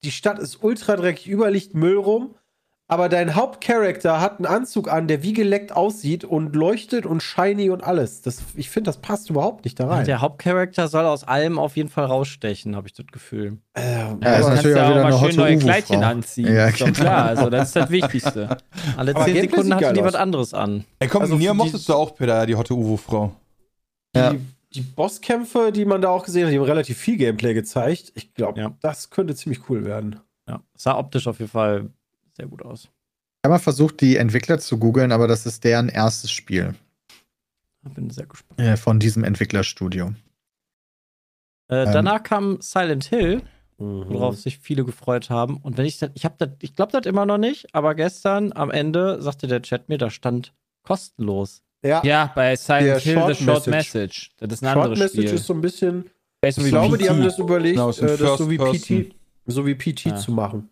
die 0.03 0.11
Stadt 0.11 0.39
ist 0.39 0.63
ultra 0.63 0.95
dreckig, 0.95 1.27
überall 1.27 1.53
liegt 1.53 1.73
Müll 1.73 1.97
rum. 1.97 2.35
Aber 2.91 3.07
dein 3.07 3.35
Hauptcharakter 3.35 4.19
hat 4.19 4.39
einen 4.39 4.45
Anzug 4.47 4.91
an, 4.91 5.07
der 5.07 5.23
wie 5.23 5.31
geleckt 5.31 5.71
aussieht 5.71 6.25
und 6.25 6.53
leuchtet 6.57 7.05
und 7.05 7.23
shiny 7.23 7.69
und 7.69 7.81
alles. 7.85 8.21
Das, 8.21 8.43
ich 8.57 8.69
finde, 8.69 8.89
das 8.89 8.97
passt 8.97 9.29
überhaupt 9.29 9.63
nicht 9.63 9.79
da 9.79 9.87
rein. 9.87 10.03
Der 10.05 10.19
Hauptcharakter 10.19 10.89
soll 10.89 11.05
aus 11.05 11.23
allem 11.23 11.57
auf 11.57 11.77
jeden 11.77 11.87
Fall 11.87 12.03
rausstechen, 12.03 12.75
habe 12.75 12.87
ich 12.89 12.93
das 12.93 13.05
Gefühl. 13.07 13.59
Äh, 13.75 13.81
Ja, 14.21 14.35
ist 14.35 14.47
natürlich 14.49 14.75
ja 14.75 14.85
auch 14.87 14.89
wieder 14.91 15.03
mal 15.03 15.17
schön 15.19 15.35
neue. 15.37 15.57
Kleidchen 15.57 16.03
anziehen. 16.03 16.53
Ja, 16.53 16.69
genau. 16.69 16.91
klar, 16.91 17.25
also 17.27 17.49
das 17.49 17.69
ist 17.69 17.75
das 17.77 17.89
Wichtigste. 17.91 18.57
Alle 18.97 19.15
Aber 19.15 19.23
zehn 19.23 19.35
Gameplay 19.35 19.41
Sekunden 19.41 19.63
sieht 19.67 19.73
hatte 19.73 19.83
geil 19.85 19.93
die 19.93 20.03
was 20.03 20.15
anderes 20.15 20.53
an. 20.53 20.83
Ey, 20.99 21.07
komm, 21.07 21.21
Also 21.21 21.35
Nier 21.37 21.51
die- 21.51 21.57
mochtest 21.57 21.87
du 21.87 21.93
auch, 21.93 22.13
Peter, 22.13 22.45
die 22.45 22.55
hotte 22.55 22.73
Uwu-Frau. 22.73 23.31
die, 24.13 24.19
Ja. 24.19 24.35
die 24.73 24.81
Bosskämpfe, 24.81 25.71
die 25.71 25.85
man 25.85 26.01
da 26.01 26.09
auch 26.09 26.25
gesehen 26.25 26.45
hat, 26.45 26.51
die 26.51 26.57
haben 26.59 26.65
relativ 26.65 26.97
viel 26.97 27.15
Gameplay 27.15 27.53
gezeigt. 27.53 28.11
Ich 28.15 28.33
glaube, 28.33 28.59
Ja. 28.59 28.71
das 28.81 29.09
könnte 29.11 29.33
ziemlich 29.33 29.69
cool 29.69 29.85
werden. 29.85 30.19
Ja. 30.49 30.59
Sah 30.75 30.97
optisch 30.97 31.27
auf 31.27 31.39
jeden 31.39 31.51
Fall 31.51 31.89
sehr 32.41 32.47
gut 32.49 32.63
aus. 32.65 32.85
Ich 32.85 32.89
habe 33.47 33.53
mal 33.53 33.59
versucht, 33.59 34.01
die 34.01 34.17
Entwickler 34.17 34.57
zu 34.59 34.79
googeln, 34.79 35.11
aber 35.11 35.27
das 35.27 35.45
ist 35.45 35.63
deren 35.63 35.89
erstes 35.89 36.31
Spiel 36.31 36.73
Bin 37.83 38.09
sehr 38.09 38.25
gespannt. 38.25 38.59
äh, 38.59 38.77
von 38.77 38.99
diesem 38.99 39.23
Entwicklerstudio. 39.23 40.13
Äh, 41.69 41.83
Ähm. 41.85 41.93
danach 41.93 42.23
kam 42.23 42.59
Silent 42.61 43.05
Hill, 43.05 43.41
Mhm. 43.77 44.05
worauf 44.09 44.37
sich 44.39 44.57
viele 44.59 44.85
gefreut 44.85 45.29
haben. 45.29 45.57
Und 45.57 45.77
wenn 45.77 45.85
ich 45.85 45.97
das, 45.99 46.09
ich 46.15 46.25
habe 46.25 46.35
das, 46.39 46.49
ich 46.61 46.75
glaube 46.75 46.91
das 46.91 47.05
immer 47.05 47.25
noch 47.27 47.37
nicht, 47.37 47.73
aber 47.73 47.93
gestern 47.95 48.53
am 48.53 48.69
Ende 48.71 49.21
sagte 49.21 49.47
der 49.47 49.61
Chat 49.61 49.87
mir, 49.89 49.97
da 49.97 50.09
stand 50.09 50.53
kostenlos. 50.83 51.61
Ja, 51.83 52.03
Ja, 52.03 52.31
bei 52.35 52.49
Der 52.49 52.57
Silent 52.57 53.01
Hill 53.01 53.13
Short 53.15 53.35
The 53.37 53.43
Short 53.43 53.67
Message. 53.67 53.93
Message. 53.95 54.31
Das 54.37 54.51
ist 54.53 54.63
ein 54.63 54.73
Short 54.73 54.77
anderes 54.85 54.99
Message 54.99 55.27
Spiel. 55.27 55.33
ist 55.35 55.45
so 55.47 55.53
ein 55.53 55.61
bisschen. 55.61 56.09
Ich 56.43 56.57
wie 56.57 56.69
glaube, 56.69 56.97
die 56.97 57.05
PT. 57.05 57.09
haben 57.11 57.23
das 57.23 57.37
überlegt, 57.39 57.75
Genau, 57.75 57.89
äh, 57.91 58.17
das 58.17 58.37
so 58.39 58.49
wie 58.49 58.57
PT, 58.57 59.15
so 59.45 59.65
wie 59.65 59.75
PT 59.75 60.05
Ja. 60.05 60.15
zu 60.15 60.31
machen. 60.31 60.69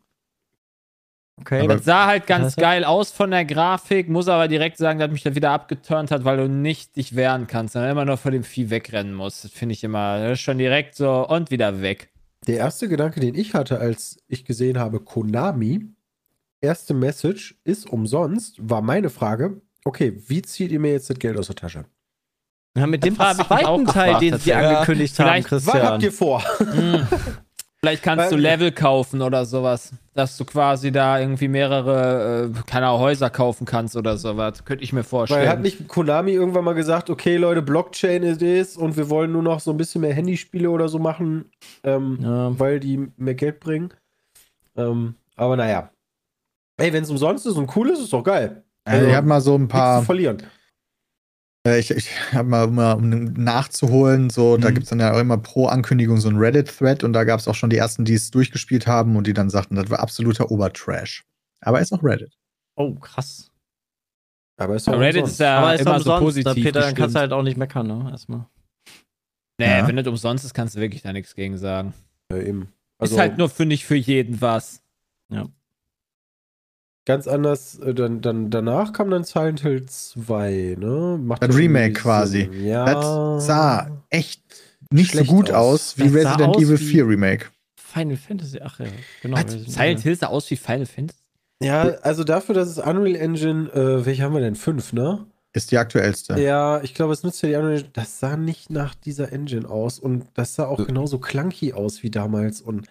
Okay, 1.40 1.62
Aber- 1.62 1.76
Das 1.78 1.86
sah 1.86 2.06
halt 2.08 2.28
ganz 2.28 2.56
geil 2.56 2.84
aus 2.84 3.12
von 3.12 3.32
der 3.32 3.46
Grafik, 3.46 4.10
muss 4.10 4.28
aber 4.28 4.48
direkt 4.48 4.78
sagen, 4.78 5.00
dass 5.00 5.10
mich 5.12 5.24
das 5.24 5.36
wieder 5.36 5.52
abgeturnt 5.52 6.12
hat, 6.12 6.26
weil 6.26 6.38
du 6.38 6.50
nicht 6.50 6.96
dich 6.96 7.16
wehren 7.16 7.48
kannst, 7.48 7.74
sondern 7.74 7.92
immer 7.92 8.06
nur 8.06 8.18
vor 8.18 8.32
dem 8.32 8.44
Vieh 8.44 8.70
wegrennen 8.70 9.14
musst. 9.14 9.44
Das 9.46 9.52
finde 9.52 9.74
ich 9.74 9.84
immer, 9.84 10.20
das 10.20 10.34
ist 10.34 10.42
schon 10.42 10.58
direkt 10.58 10.96
so 10.96 11.28
und 11.28 11.50
wieder 11.52 11.82
weg. 11.82 12.10
Der 12.48 12.58
erste 12.58 12.88
Gedanke, 12.90 13.20
den 13.20 13.36
ich 13.36 13.54
hatte, 13.54 13.80
als 13.80 14.18
ich 14.28 14.46
gesehen 14.46 14.80
habe, 14.80 15.00
Konami, 15.00 15.86
erste 16.62 16.94
Message 16.94 17.56
ist 17.64 17.90
umsonst, 17.90 18.58
war 18.60 18.82
meine 18.82 19.10
Frage, 19.10 19.62
okay, 19.86 20.22
wie 20.28 20.42
zieht 20.42 20.72
ihr 20.72 20.80
mir 20.80 20.92
jetzt 20.92 21.10
das 21.10 21.20
Geld 21.20 21.38
aus 21.38 21.48
der 21.48 21.56
Tasche? 21.56 21.86
ja, 22.78 22.86
mit 22.86 23.04
dem 23.04 23.16
zweiten 23.16 23.86
Teil, 23.88 24.20
den 24.20 24.38
sie 24.38 24.52
wär- 24.52 24.70
angekündigt 24.80 25.18
haben, 25.20 25.28
vielleicht- 25.44 25.52
Was 25.52 25.64
Christian. 25.66 25.86
habt 25.88 26.04
ihr 26.04 26.12
vor? 26.14 26.44
Hm. 26.60 27.08
Vielleicht 27.82 28.04
kannst 28.04 28.32
du 28.32 28.36
Weil- 28.36 28.42
Level 28.42 28.72
kaufen 28.74 29.22
oder 29.22 29.46
sowas, 29.46 29.94
dass 30.14 30.36
du 30.36 30.44
quasi 30.44 30.92
da 30.92 31.18
irgendwie 31.18 31.48
mehrere, 31.48 32.50
äh, 32.54 32.62
keine 32.70 32.88
Ahnung, 32.88 33.00
Häuser 33.00 33.30
kaufen 33.30 33.64
kannst 33.66 33.96
oder 33.96 34.18
sowas. 34.18 34.66
Könnte 34.66 34.84
ich 34.84 34.92
mir 34.92 35.04
vorstellen. 35.06 35.42
Weil 35.44 35.50
hat 35.50 35.62
nicht 35.62 35.88
Konami 35.88 36.32
irgendwann 36.34 36.66
mal 36.66 36.74
gesagt, 36.76 37.10
okay 37.10 37.38
Leute, 37.38 37.62
Blockchain 37.62 38.24
ist 38.24 38.42
es 38.42 38.76
und 38.76 38.98
wir 38.98 39.10
wollen 39.10 39.32
nur 39.32 39.44
noch 39.44 39.62
so 39.62 39.72
ein 39.72 39.78
bisschen 39.78 40.02
mehr 40.02 40.14
Handyspiele 40.14 40.70
oder 40.70 40.90
so 40.90 41.00
machen, 41.00 41.46
ähm, 41.84 42.20
Ja. 42.22 42.60
weil 42.60 42.82
die 42.82 43.08
mehr 43.16 43.36
Geld 43.36 43.62
bringen. 43.62 43.94
Ähm, 44.76 45.16
aber 45.38 45.56
naja. 45.56 45.90
Ey, 46.78 46.92
wenn 46.92 47.04
es 47.04 47.10
umsonst 47.10 47.46
ist 47.46 47.56
und 47.56 47.74
cool 47.78 47.90
ist, 47.92 48.00
ist 48.00 48.12
doch 48.12 48.24
geil. 48.24 48.64
Also, 48.84 49.08
ich 49.08 49.16
habe 49.16 49.28
mal 49.28 49.40
so 49.42 49.56
ein 49.56 49.68
paar 49.70 50.02
verlieren. 50.02 50.44
Äh, 51.70 51.80
Ich, 51.80 51.92
ich 51.92 52.10
habe 52.34 52.48
mal, 52.50 52.68
mal, 52.68 52.94
um 52.94 53.10
nachzuholen, 53.34 54.30
so, 54.30 54.58
da 54.58 54.70
Mhm. 54.70 54.74
gibt 54.74 54.84
es 54.86 54.90
dann 54.90 55.00
ja 55.00 55.14
auch 55.14 55.20
immer 55.20 55.38
pro 55.38 55.68
Ankündigung 55.68 56.18
so 56.20 56.30
einen 56.30 56.38
Reddit-Thread 56.40 57.04
und 57.04 57.14
da 57.14 57.24
gab 57.24 57.40
es 57.40 57.48
auch 57.48 57.56
schon 57.56 57.70
die 57.70 57.78
ersten, 57.78 58.06
die 58.06 58.14
es 58.14 58.32
durchgespielt 58.32 58.88
haben 58.88 59.16
und 59.16 59.28
die 59.28 59.34
dann 59.34 59.50
sagten, 59.50 59.76
das 59.76 59.90
war 59.90 60.00
absoluter 60.00 60.52
Obertrash. 60.52 61.24
Aber 61.62 61.80
ist 61.80 61.92
auch 61.94 62.04
Reddit. 62.04 62.38
Oh, 62.76 62.96
krass. 62.96 63.52
Aber 64.58 64.76
ist 64.76 64.88
doch 64.88 64.94
Reddit 65.00 65.22
umsonst. 65.24 65.34
ist 65.34 65.40
ja 65.40 65.58
Aber 65.60 65.76
ist 65.76 65.82
immer 65.82 65.92
umsonst, 65.98 66.06
so 66.06 66.12
da, 66.12 66.20
positiv 66.20 66.64
Peter, 66.66 66.82
dann 66.82 66.96
kannst 66.96 67.16
du 67.16 67.20
halt 67.20 67.32
auch 67.32 67.44
nicht 67.44 67.58
meckern, 67.58 67.88
ne? 67.88 68.10
Erstmal. 68.12 68.46
Nee, 69.58 69.66
Ja. 69.80 69.88
wenn 69.88 69.96
das 69.96 70.08
umsonst 70.08 70.46
ist, 70.46 70.54
kannst 70.54 70.76
du 70.76 70.80
wirklich 70.80 71.02
da 71.02 71.12
nichts 71.14 71.36
gegen 71.36 71.58
sagen. 71.58 71.94
Ja, 72.32 72.38
eben. 72.40 72.70
Also 72.98 73.16
ist 73.16 73.20
halt 73.20 73.38
nur 73.38 73.50
für 73.50 73.66
nicht 73.66 73.86
für 73.86 73.96
jeden 73.96 74.42
was. 74.42 74.82
Ganz 77.10 77.28
anders. 77.28 77.80
äh, 77.80 77.94
Dann, 77.94 78.22
dann, 78.22 78.50
danach 78.50 78.94
kam 78.94 79.10
dann 79.10 79.24
Silent 79.26 79.62
Hill 79.62 79.86
2, 79.86 80.78
ne? 80.80 81.20
Macht 81.22 81.42
Das 81.42 81.50
das 81.50 81.58
Remake 81.58 81.94
quasi. 81.94 82.50
Ja. 82.64 82.86
Das 82.86 83.46
sah 83.46 84.04
echt 84.10 84.42
nicht 84.92 85.14
so 85.14 85.24
gut 85.26 85.52
aus. 85.52 85.96
aus, 85.96 85.98
wie 85.98 86.04
Resident 86.04 86.42
aus 86.56 86.58
Evil 86.64 86.80
wie- 86.80 86.84
4 86.86 87.08
Remake. 87.08 87.46
Final 87.76 88.18
Fantasy, 88.18 88.60
ach 88.64 88.80
ja, 88.80 88.86
genau. 89.24 89.38
Silent 89.68 90.02
Hill 90.02 90.16
sah 90.16 90.28
aus 90.28 90.50
wie 90.52 90.56
Final 90.56 90.86
Fantasy? 90.86 91.20
Ja, 91.62 91.82
also 92.04 92.24
dafür, 92.24 92.54
dass 92.56 92.70
es 92.70 92.78
Unreal 92.78 93.16
Engine, 93.16 93.68
äh, 93.74 94.06
welche 94.06 94.24
haben 94.24 94.34
wir 94.34 94.40
denn? 94.42 94.56
Fünf, 94.56 94.94
ne? 94.94 95.26
Ist 95.52 95.72
die 95.72 95.78
aktuellste. 95.80 96.40
Ja, 96.40 96.80
ich 96.84 96.94
glaube, 96.94 97.12
es 97.14 97.24
nutzt 97.24 97.42
ja 97.42 97.50
die 97.50 97.56
Unreal 97.56 97.74
Engine. 97.74 97.90
Das 97.94 98.20
sah 98.20 98.38
nicht 98.38 98.70
nach 98.70 98.94
dieser 98.96 99.34
Engine 99.34 99.68
aus 99.68 99.98
und 100.00 100.26
das 100.36 100.54
sah 100.56 100.68
auch 100.68 100.86
genauso 100.86 101.18
clunky 101.18 101.74
aus 101.74 102.04
wie 102.04 102.12
damals 102.12 102.62
und 102.62 102.86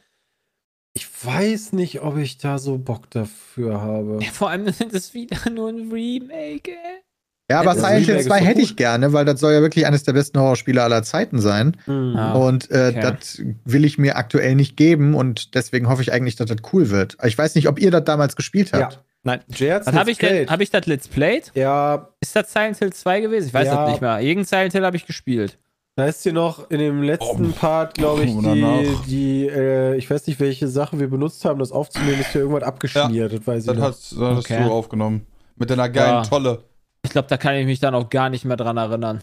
ich 0.95 1.07
weiß 1.25 1.73
nicht, 1.73 2.01
ob 2.03 2.17
ich 2.17 2.39
da 2.39 2.59
so 2.59 2.79
Bock 2.79 3.11
dafür 3.11 3.81
habe. 3.81 4.19
Ja, 4.23 4.31
vor 4.33 4.51
allem 4.51 4.67
ist 4.67 4.81
es 4.93 5.15
wieder 5.15 5.51
nur 5.51 5.69
ein 5.71 5.91
Remake, 5.91 6.71
ey. 6.71 7.03
Ja, 7.51 7.61
aber 7.61 7.73
Das 7.73 7.79
Silent 7.79 8.05
Hill 8.05 8.17
Remake 8.17 8.21
ist 8.21 8.27
2 8.27 8.39
doch 8.41 8.47
hätte 8.47 8.61
ich 8.61 8.77
gerne, 8.77 9.13
weil 9.15 9.25
das 9.25 9.41
soll 9.41 9.55
ja 9.55 9.63
wirklich 9.63 9.87
eines 9.87 10.03
der 10.03 10.13
besten 10.13 10.39
Horrorspiele 10.39 10.83
aller 10.83 11.03
Zeiten 11.03 11.39
sein. 11.41 11.79
Hm. 11.87 12.15
Ah. 12.15 12.33
Und 12.35 12.71
äh, 12.71 12.93
okay. 12.95 13.01
das 13.01 13.43
will 13.65 13.87
ich 13.87 13.97
mir 13.97 14.17
aktuell 14.17 14.55
nicht 14.55 14.77
geben 14.77 15.15
und 15.15 15.55
deswegen 15.55 15.89
hoffe 15.89 16.03
ich 16.03 16.13
eigentlich, 16.13 16.37
dass 16.37 16.49
das 16.49 16.59
cool 16.73 16.91
wird. 16.91 17.17
Ich 17.25 17.39
weiß 17.39 17.55
nicht, 17.55 17.69
ob 17.69 17.79
ihr 17.81 17.91
das 17.91 18.05
damals 18.05 18.37
gespielt 18.37 18.73
habt. 18.75 18.95
Ja. 18.95 19.01
Nein. 19.25 19.41
Habe 19.87 20.11
ich 20.11 20.19
denn? 20.19 20.49
Habe 20.49 20.63
ich 20.63 20.71
das 20.71 20.87
Let's 20.87 21.09
Played? 21.09 21.51
Ja, 21.55 22.11
Ist 22.21 22.37
das 22.37 22.53
Silent 22.53 22.79
Hill 22.79 22.93
2 22.93 23.21
gewesen? 23.21 23.49
Ich 23.49 23.55
weiß 23.55 23.67
Ja. 23.67 23.83
das 23.83 23.91
nicht 23.93 24.01
mehr. 24.03 24.21
Irgendein 24.21 24.45
Silent 24.47 24.73
Hill 24.73 24.85
habe 24.85 24.97
ich 24.97 25.07
gespielt. 25.07 25.59
Da 25.99 26.07
ist 26.07 26.23
hier 26.23 26.33
noch 26.33 26.71
in 26.71 26.79
dem 26.79 27.03
letzten 27.03 27.47
Oh. 27.51 27.53
Part, 27.59 27.95
glaube 27.95 28.23
ich, 28.23 28.31
die, 28.31 28.97
die 29.09 29.47
äh, 29.49 29.97
ich 29.97 30.09
weiß 30.09 30.29
nicht, 30.29 30.39
welche 30.39 30.69
Sache 30.69 30.99
wir 31.01 31.09
benutzt 31.09 31.45
haben, 31.45 31.59
das 31.59 31.73
aufzunehmen, 31.73 32.21
ist 32.21 32.31
hier 32.31 32.43
irgendwas 32.43 32.63
abgeschmiert, 32.63 33.33
das 33.33 33.45
weiß 33.45 33.63
ich 33.63 33.67
Das 33.67 33.77
noch. 33.77 33.85
hast, 33.85 34.13
das 34.13 34.19
hast 34.21 34.39
Okay. 34.39 34.63
du 34.63 34.71
aufgenommen. 34.71 35.27
Mit 35.57 35.71
deiner 35.71 35.89
geilen 35.89 36.09
Ja. 36.09 36.23
Tolle. 36.23 36.63
Ich 37.03 37.11
glaube, 37.11 37.27
da 37.27 37.37
kann 37.37 37.57
ich 37.57 37.67
mich 37.67 37.81
dann 37.81 37.97
auch 37.97 38.09
gar 38.11 38.31
nicht 38.31 38.45
mehr 38.45 38.57
dran 38.57 38.77
erinnern. 38.77 39.21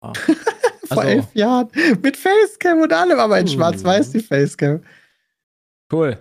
Ah. 0.00 0.12
Vor 0.88 0.98
Also- 0.98 1.02
elf 1.08 1.26
Jahren. 1.34 1.68
Mit 2.02 2.16
Facecam 2.16 2.80
und 2.82 2.92
allem, 2.92 3.18
aber 3.20 3.38
in 3.38 3.46
Hm. 3.46 3.54
schwarz-weiß 3.54 4.10
die 4.10 4.20
Facecam. 4.20 4.80
Cool. 5.92 6.18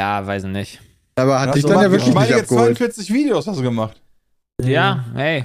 Ja, 0.00 0.26
weiß 0.26 0.42
ich 0.44 0.50
nicht. 0.50 0.80
Aber 1.14 1.38
hat 1.38 1.46
Ja, 1.50 1.52
dich 1.52 1.62
dann 1.64 1.80
ja 1.80 1.90
wirklich 1.92 2.08
Ich 2.08 2.14
meine 2.14 2.26
nicht 2.26 2.36
jetzt 2.38 2.50
abgeholt. 2.50 2.76
42 2.76 3.12
Videos 3.12 3.46
hast 3.46 3.58
du 3.58 3.62
gemacht. 3.62 4.00
Ja, 4.60 5.04
hey. 5.14 5.44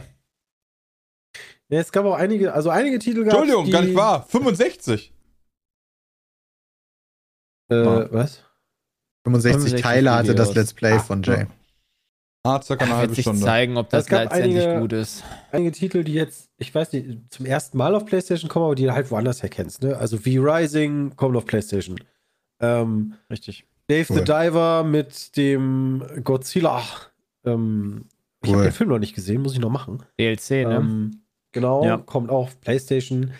Ja, 1.69 1.79
es 1.79 1.91
gab 1.91 2.05
auch 2.05 2.15
einige, 2.15 2.53
also 2.53 2.69
einige 2.69 2.97
Titel 3.00 3.24
gab 3.24 3.33
Entschuldigung, 3.33 3.65
die, 3.65 3.71
gar 3.71 3.81
nicht 3.81 3.95
wahr. 3.95 4.25
65. 4.29 5.13
Äh, 7.69 7.75
was? 7.75 8.43
65 9.25 9.51
65 9.53 9.81
Teile 9.81 10.12
hatte 10.15 10.36
das. 10.36 10.55
Let's 10.55 10.74
Play 10.74 10.93
Ah, 10.93 11.00
von 11.00 11.21
Jay. 11.24 11.47
Ah, 12.43 12.62
circa 12.62 12.86
eine 12.86 12.95
halbe 12.95 13.13
sich 13.13 13.24
Stunde. 13.25 13.41
zeigen, 13.41 13.75
ob 13.75 13.89
das 13.89 14.09
letztendlich 14.09 14.63
einige- 14.63 14.79
gut 14.79 14.93
ist. 14.93 15.24
Einige 15.51 15.74
Titel, 15.74 16.05
die 16.05 16.13
jetzt, 16.13 16.50
ich 16.57 16.74
weiß 16.74 16.93
nicht, 16.93 17.19
zum 17.29 17.45
ersten 17.45 17.77
Mal 17.77 17.93
auf 17.93 18.05
PlayStation 18.05 18.50
kommen, 18.50 18.65
aber 18.67 18.75
die 18.75 18.83
du 18.86 18.93
halt 18.93 19.12
woanders 19.12 19.43
her 19.43 19.50
kennst, 19.50 19.83
ne? 19.83 19.97
Also 19.97 20.24
wie 20.24 20.38
Rising 20.38 21.17
kommt 21.17 21.36
auf 21.36 21.45
PlayStation. 21.45 22.00
Ähm, 22.62 23.15
Richtig. 23.29 23.65
Dave 23.88 24.05
Cool. 24.09 24.19
the 24.19 24.24
Diver 24.24 24.83
mit 24.86 25.36
dem 25.36 26.05
Godzilla. 26.24 26.81
Ähm, 27.45 28.05
ich 28.43 28.50
habe 28.50 28.59
Cool. 28.59 28.63
den 28.69 28.74
Film 28.74 28.89
noch 28.91 29.00
nicht 29.00 29.13
gesehen, 29.15 29.41
muss 29.41 29.53
ich 29.53 29.59
noch 29.59 29.69
machen. 29.69 30.03
DLC, 30.17 30.51
ne? 30.65 30.75
Ähm, 30.75 31.21
genau, 31.58 31.84
Ja. 31.84 31.98
kommt 31.98 32.30
auch 32.30 32.44
auf 32.46 32.62
PlayStation. 32.62 33.32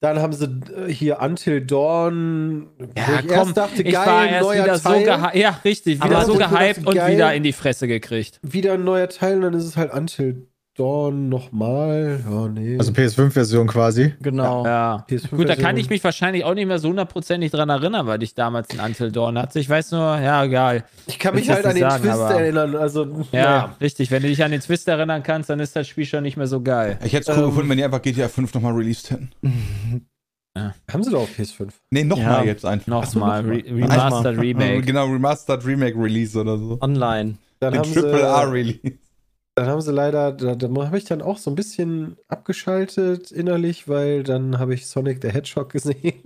Dann 0.00 0.20
haben 0.20 0.32
sie 0.34 0.44
äh, 0.44 0.92
hier 0.92 1.20
Until 1.20 1.60
Dawn, 1.64 2.66
ja, 2.96 3.20
ich 3.20 3.28
komm, 3.28 3.36
erst 3.48 3.56
dachte, 3.56 3.82
ich 3.82 3.92
geil, 3.94 4.06
war 4.06 4.26
erst 4.28 4.42
neuer 4.42 4.64
wieder 4.64 4.78
so 4.78 4.88
Teil. 4.90 5.04
gehypt. 5.04 5.34
Ja, 5.36 5.60
richtig, 5.64 6.04
wieder 6.04 6.24
so 6.24 6.34
gehypt 6.34 6.86
und 6.86 6.94
wieder 6.94 7.32
in 7.34 7.42
die 7.42 7.52
Fresse 7.52 7.88
gekriegt. 7.88 8.38
wieder 8.42 8.74
ein 8.74 8.84
neuer 8.84 9.08
Teil 9.08 9.36
und 9.36 9.42
dann 9.42 9.54
ist 9.54 9.64
es 9.64 9.76
halt 9.76 9.92
Until 9.94 10.46
Dawn 10.76 11.28
nochmal. 11.28 12.20
Ja, 12.28 12.48
nee. 12.48 12.78
Also 12.78 12.92
PS5-Version 12.92 13.66
quasi. 13.66 14.14
Genau. 14.20 14.64
Ja. 14.64 15.04
PS5 15.08 15.36
Gut, 15.36 15.48
da 15.48 15.56
kann 15.56 15.76
ich 15.76 15.88
mich 15.90 16.02
wahrscheinlich 16.04 16.44
auch 16.44 16.54
nicht 16.54 16.66
mehr 16.66 16.78
so 16.78 16.88
hundertprozentig 16.88 17.50
dran 17.50 17.68
erinnern, 17.68 18.06
weil 18.06 18.22
ich 18.22 18.34
damals 18.34 18.68
ein 18.70 18.80
Until 18.84 19.10
Dawn 19.10 19.38
hatte. 19.38 19.58
Ich 19.58 19.68
weiß 19.68 19.92
nur, 19.92 20.00
ja, 20.20 20.44
egal. 20.44 20.84
Ich 21.06 21.18
kann 21.18 21.34
mich 21.34 21.44
ich 21.44 21.50
halt 21.50 21.64
an 21.66 21.74
den 21.74 21.88
sagen, 21.88 22.02
Twist 22.02 22.14
aber- 22.18 22.34
erinnern. 22.34 22.76
Also, 22.76 23.04
Ja, 23.04 23.10
naja. 23.32 23.76
richtig. 23.80 24.10
Wenn 24.10 24.22
du 24.22 24.28
dich 24.28 24.44
an 24.44 24.50
den 24.50 24.60
Twist 24.60 24.86
erinnern 24.88 25.22
kannst, 25.22 25.48
dann 25.50 25.60
ist 25.60 25.74
das 25.76 25.88
Spiel 25.88 26.04
schon 26.06 26.22
nicht 26.22 26.36
mehr 26.36 26.46
so 26.46 26.60
geil. 26.60 26.98
Ich 27.04 27.12
hätte 27.12 27.30
es 27.30 27.36
cool 27.36 27.44
Ähm, 27.44 27.50
gefunden, 27.50 27.70
wenn 27.70 27.78
die 27.78 27.84
einfach 27.84 28.02
GTA 28.02 28.28
5 28.28 28.52
nochmal 28.54 28.74
released 28.74 29.10
hätten. 29.10 29.30
Haben 30.90 31.02
sie 31.04 31.10
doch 31.10 31.20
auf 31.22 31.30
PS5. 31.38 31.68
Nee, 31.90 32.04
nochmal 32.04 32.40
Ja. 32.40 32.44
jetzt 32.44 32.64
einfach. 32.64 32.86
Nochmal, 32.86 33.42
noch 33.42 33.48
mal. 33.50 33.56
Re 33.56 33.62
Remastered 33.66 34.38
Remake. 34.40 34.82
Genau, 34.82 35.04
Remastered 35.06 35.66
Remake 35.66 35.98
Release 35.98 36.38
oder 36.38 36.56
so. 36.56 36.78
Online. 36.80 37.34
Dann 37.60 37.72
Den 37.72 37.80
haben, 37.82 37.92
Triple 37.92 38.18
sie, 38.18 38.24
A 38.24 38.40
Release. 38.42 38.80
Dann 39.56 39.66
haben 39.68 39.80
sie 39.80 39.90
leider, 39.90 40.32
da, 40.32 40.54
da 40.54 40.68
habe 40.68 40.98
ich 40.98 41.04
dann 41.04 41.22
auch 41.22 41.38
so 41.38 41.50
ein 41.50 41.54
bisschen 41.54 42.16
abgeschaltet 42.28 43.32
innerlich, 43.32 43.88
weil 43.88 44.22
dann 44.22 44.58
habe 44.58 44.74
ich 44.74 44.86
Sonic 44.86 45.20
the 45.22 45.30
Hedgehog 45.30 45.70
gesehen. 45.72 46.22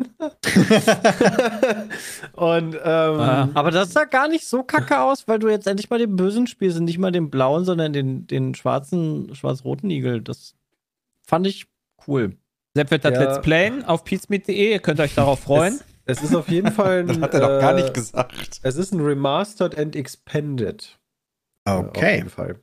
Und 2.32 2.74
ähm, 2.74 2.80
Ah. 2.84 3.48
Aber 3.54 3.70
das 3.70 3.92
sah 3.92 4.04
gar 4.04 4.28
nicht 4.28 4.46
so 4.46 4.62
kacke 4.62 5.00
aus, 5.00 5.28
weil 5.28 5.38
du 5.38 5.48
jetzt 5.48 5.66
endlich 5.66 5.90
mal 5.90 5.98
den 5.98 6.16
Bösen 6.16 6.46
spielst 6.46 6.78
und 6.78 6.84
nicht 6.84 6.98
mal 6.98 7.12
den 7.12 7.30
blauen, 7.30 7.64
sondern 7.64 7.92
den, 7.92 8.26
den 8.26 8.54
schwarzen, 8.54 9.34
schwarz-roten 9.34 9.90
Igel. 9.90 10.22
Das 10.22 10.54
fand 11.24 11.46
ich 11.46 11.66
cool. 12.08 12.36
Sepp 12.74 12.90
wird 12.90 13.04
das 13.04 13.12
Ja. 13.14 13.20
Let's 13.20 13.40
Playen 13.42 13.84
auf 13.84 14.04
peatsmeet.de. 14.04 14.72
Ihr 14.72 14.78
könnt 14.80 15.00
euch 15.00 15.14
darauf 15.14 15.40
freuen. 15.40 15.74
es, 16.04 16.18
es 16.18 16.24
ist 16.30 16.34
auf 16.34 16.48
jeden 16.48 16.72
Fall 16.72 17.00
ein, 17.02 17.06
Das 17.08 17.20
hat 17.20 17.34
er 17.34 17.40
doch 17.40 17.60
gar 17.60 17.76
äh, 17.78 17.82
nicht 17.82 17.94
gesagt. 17.94 18.60
Es 18.62 18.76
ist 18.76 18.92
ein 18.92 19.00
Remastered 19.00 19.78
and 19.78 19.94
Expanded. 19.96 20.98
Äh, 21.64 21.70
Auf 21.70 21.86
Okay. 21.88 22.16
jeden 22.16 22.30
Fall. 22.30 22.60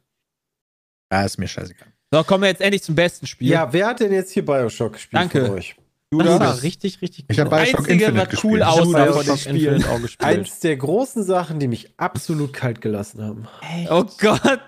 Ja, 1.12 1.24
ist 1.24 1.38
mir 1.38 1.48
scheißegal. 1.48 1.88
So, 2.12 2.24
kommen 2.24 2.44
wir 2.44 2.50
jetzt 2.50 2.62
endlich 2.62 2.84
zum 2.84 2.96
besten 2.96 3.28
Spiel. 3.28 3.50
Ja, 3.50 3.72
wer 3.72 3.88
hat 3.88 4.00
denn 4.00 4.14
jetzt 4.14 4.32
hier 4.32 4.46
Bioshock 4.46 4.94
gespielt 4.94 5.22
Danke. 5.22 5.46
von 5.46 5.56
euch? 5.56 5.76
Das 6.10 6.26
sah 6.26 6.34
Judas. 6.34 6.64
richtig, 6.64 7.02
richtig 7.02 7.26
Ich 7.28 7.38
habe. 7.40 7.50
Bioshock 7.50 7.80
Einzige, 7.80 8.06
Infinite 8.06 8.32
was 8.32 8.44
cool 8.44 8.60
gespielt. 8.60 8.64
aussah 8.64 8.82
Ich 8.82 8.86
von 8.86 8.94
den 8.96 9.14
Bioshock 9.14 9.38
Spielen. 9.40 9.56
Infinite 9.58 9.90
auch 9.90 10.02
gespielt. 10.02 10.30
Eins 10.30 10.60
der 10.62 10.78
großen 10.78 11.24
Sachen, 11.24 11.60
die 11.60 11.68
mich 11.68 11.94
absolut 11.98 12.54
kalt 12.54 12.80
gelassen 12.80 13.22
haben. 13.22 13.48
Oh 13.90 14.06
Gott. 14.20 14.62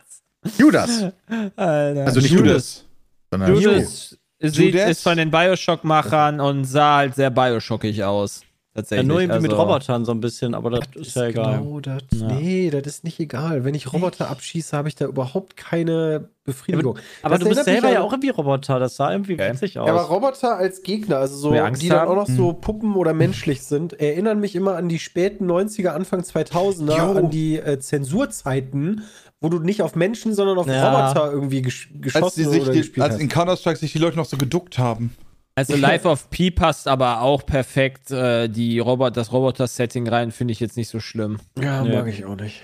Judas. 0.57 0.89
Alter. 1.55 2.05
Also 2.05 2.19
nicht 2.19 2.31
Judas. 2.31 2.43
Judas. 2.43 2.85
Sondern 3.31 3.55
Judas 3.55 4.17
sieht, 4.41 4.73
Judas? 4.73 4.89
ist 4.89 5.03
von 5.03 5.17
den 5.17 5.31
Bioshock-Machern 5.31 6.39
und 6.39 6.65
sah 6.65 6.97
halt 6.97 7.15
sehr 7.15 7.29
Bioshockig 7.29 8.03
aus. 8.03 8.41
Ja, 8.79 8.81
Tatsächlich. 8.83 9.07
nur 9.07 9.21
irgendwie 9.21 9.41
mit 9.41 9.51
Also- 9.51 9.61
Robotern 9.63 10.05
so 10.05 10.11
ein 10.11 10.21
bisschen, 10.21 10.53
aber 10.55 10.69
das, 10.69 10.81
ist 10.95 11.15
ja 11.15 11.25
egal. 11.25 11.59
Genau 11.59 11.79
das. 11.79 12.01
Ja. 12.13 12.27
Nee, 12.27 12.69
das 12.69 12.85
ist 12.87 13.03
nicht 13.03 13.19
egal. 13.19 13.63
Wenn 13.65 13.75
ich 13.75 13.91
Roboter 13.93 14.29
abschieße, 14.29 14.75
habe 14.77 14.87
ich 14.87 14.95
da 14.95 15.05
überhaupt 15.05 15.57
keine 15.57 16.29
Befriedigung. 16.45 16.97
Aber 17.21 17.35
Das 17.37 17.43
du 17.43 17.49
bist 17.53 17.65
selber 17.65 17.91
ja 17.91 18.01
auch 18.01 18.11
irgendwie 18.11 18.29
Roboter, 18.29 18.79
das 18.79 18.95
sah 18.95 19.11
irgendwie 19.11 19.33
Okay. 19.35 19.51
witzig 19.53 19.77
aus. 19.77 19.87
Ja, 19.87 19.93
aber 19.93 20.03
Roboter 20.03 20.57
als 20.57 20.81
Gegner, 20.81 21.17
also 21.17 21.35
so, 21.37 21.51
die 21.51 21.57
dann 21.89 21.99
haben? 21.99 22.09
auch 22.09 22.15
noch 22.15 22.27
so 22.27 22.49
Hm. 22.53 22.61
Puppen 22.61 22.95
oder 22.95 23.13
menschlich 23.13 23.61
sind, 23.63 23.99
erinnern 23.99 24.39
mich 24.39 24.55
immer 24.55 24.75
an 24.75 24.89
die 24.89 24.97
späten 24.99 25.45
90er, 25.45 25.89
Anfang 25.89 26.21
2000er, 26.23 26.97
Jo. 26.97 27.11
an 27.19 27.29
die 27.29 27.57
äh, 27.59 27.79
Zensurzeiten, 27.79 29.03
wo 29.41 29.49
du 29.49 29.59
nicht 29.59 29.81
auf 29.81 29.95
Menschen, 29.95 30.33
sondern 30.33 30.57
auf 30.57 30.67
Ja. 30.67 30.89
Roboter 31.07 31.31
irgendwie 31.31 31.61
gesch 31.61 31.89
Als, 31.93 32.01
geschossen 32.01 32.43
die 32.43 32.49
sich 32.49 32.61
oder 32.63 32.71
die, 32.71 32.77
gespielt 32.79 33.03
als 33.03 33.13
hast. 33.15 33.21
in 33.21 33.29
Counter-Strike 33.29 33.77
sich 33.79 33.91
die 33.93 33.99
Leute 33.99 34.17
noch 34.17 34.25
so 34.25 34.37
geduckt 34.37 34.77
haben. 34.79 35.15
Also 35.59 35.75
Life 35.75 36.07
of 36.07 36.29
P 36.29 36.51
passt 36.51 36.87
aber 36.87 37.21
auch 37.21 37.45
perfekt. 37.45 38.11
Äh, 38.11 38.47
die 38.47 38.79
Robot, 38.79 39.17
das 39.17 39.31
Roboter-Setting 39.31 40.07
rein 40.07 40.31
finde 40.31 40.53
ich 40.53 40.59
jetzt 40.59 40.77
nicht 40.77 40.87
so 40.89 40.99
schlimm. 40.99 41.39
Ja, 41.61 41.83
Ja. 41.83 41.99
mag 41.99 42.07
ich 42.07 42.23
auch 42.25 42.35
nicht. 42.35 42.61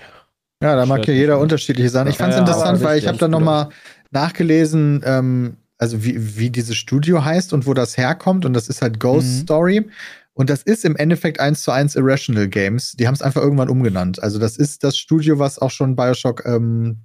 Ja, 0.62 0.74
da 0.74 0.86
mag 0.86 1.06
ja 1.06 1.12
jeder 1.12 1.38
unterschiedliche 1.38 1.90
Sachen. 1.90 2.08
Ich 2.08 2.16
fand 2.16 2.30
es 2.32 2.36
Ja, 2.36 2.40
interessant, 2.40 2.82
weil 2.82 2.98
ich 2.98 3.06
habe 3.06 3.18
dann 3.18 3.30
nochmal 3.30 3.68
nachgelesen, 4.10 5.02
ähm, 5.04 5.56
also 5.78 6.02
wie, 6.02 6.38
wie 6.38 6.48
dieses 6.50 6.76
Studio 6.76 7.22
heißt 7.24 7.52
und 7.52 7.66
wo 7.66 7.74
das 7.74 7.98
herkommt. 7.98 8.46
Und 8.46 8.54
das 8.54 8.68
ist 8.68 8.80
halt 8.80 8.98
Ghost 8.98 9.26
Mhm. 9.28 9.40
Story. 9.42 9.90
Und 10.32 10.48
das 10.50 10.62
ist 10.62 10.84
im 10.84 10.96
Endeffekt 10.96 11.40
eins 11.40 11.62
zu 11.62 11.70
eins 11.70 11.96
Irrational 11.96 12.48
Games. 12.48 12.92
Die 12.92 13.06
haben 13.06 13.14
es 13.14 13.22
einfach 13.22 13.42
irgendwann 13.42 13.68
umgenannt. 13.68 14.22
Also 14.22 14.38
das 14.38 14.56
ist 14.56 14.84
das 14.84 14.96
Studio, 14.96 15.38
was 15.38 15.58
auch 15.58 15.70
schon 15.70 15.96
Bioshock 15.96 16.44
ähm, 16.46 17.02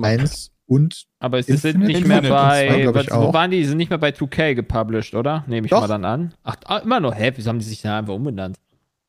1 0.00 0.50
und 0.70 1.06
Aber 1.18 1.38
es 1.40 1.46
sind 1.46 1.64
Infinite- 1.64 1.86
nicht 1.92 2.06
mehr 2.06 2.22
bei. 2.22 2.86
Was, 2.94 3.06
ich, 3.06 3.12
wo 3.12 3.32
waren 3.32 3.50
die? 3.50 3.58
Die 3.58 3.64
sind 3.64 3.76
nicht 3.76 3.90
mehr 3.90 3.98
bei 3.98 4.10
2K 4.10 4.54
gepublished, 4.54 5.14
oder? 5.14 5.44
Nehme 5.48 5.66
ich 5.66 5.70
Doch. 5.70 5.80
mal 5.80 5.88
dann 5.88 6.04
an. 6.04 6.32
Ach, 6.44 6.54
ah, 6.66 6.78
immer 6.78 7.00
noch. 7.00 7.12
Hä? 7.14 7.32
Wieso 7.34 7.48
haben 7.48 7.58
die 7.58 7.64
sich 7.64 7.82
da 7.82 7.98
einfach 7.98 8.14
umbenannt? 8.14 8.56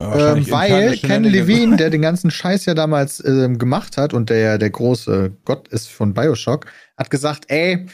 Ähm, 0.01 0.49
weil 0.49 0.97
Ken 0.97 1.23
Levine, 1.23 1.77
der 1.77 1.89
den 1.91 2.01
ganzen 2.01 2.31
Scheiß 2.31 2.65
ja 2.65 2.73
damals 2.73 3.23
ähm, 3.23 3.59
gemacht 3.59 3.97
hat 3.97 4.15
und 4.15 4.31
der 4.31 4.37
ja 4.39 4.57
der 4.57 4.71
große 4.71 5.37
Gott 5.45 5.67
ist 5.67 5.89
von 5.89 6.15
Bioshock, 6.15 6.65
hat 6.97 7.11
gesagt, 7.11 7.45
ey, 7.49 7.85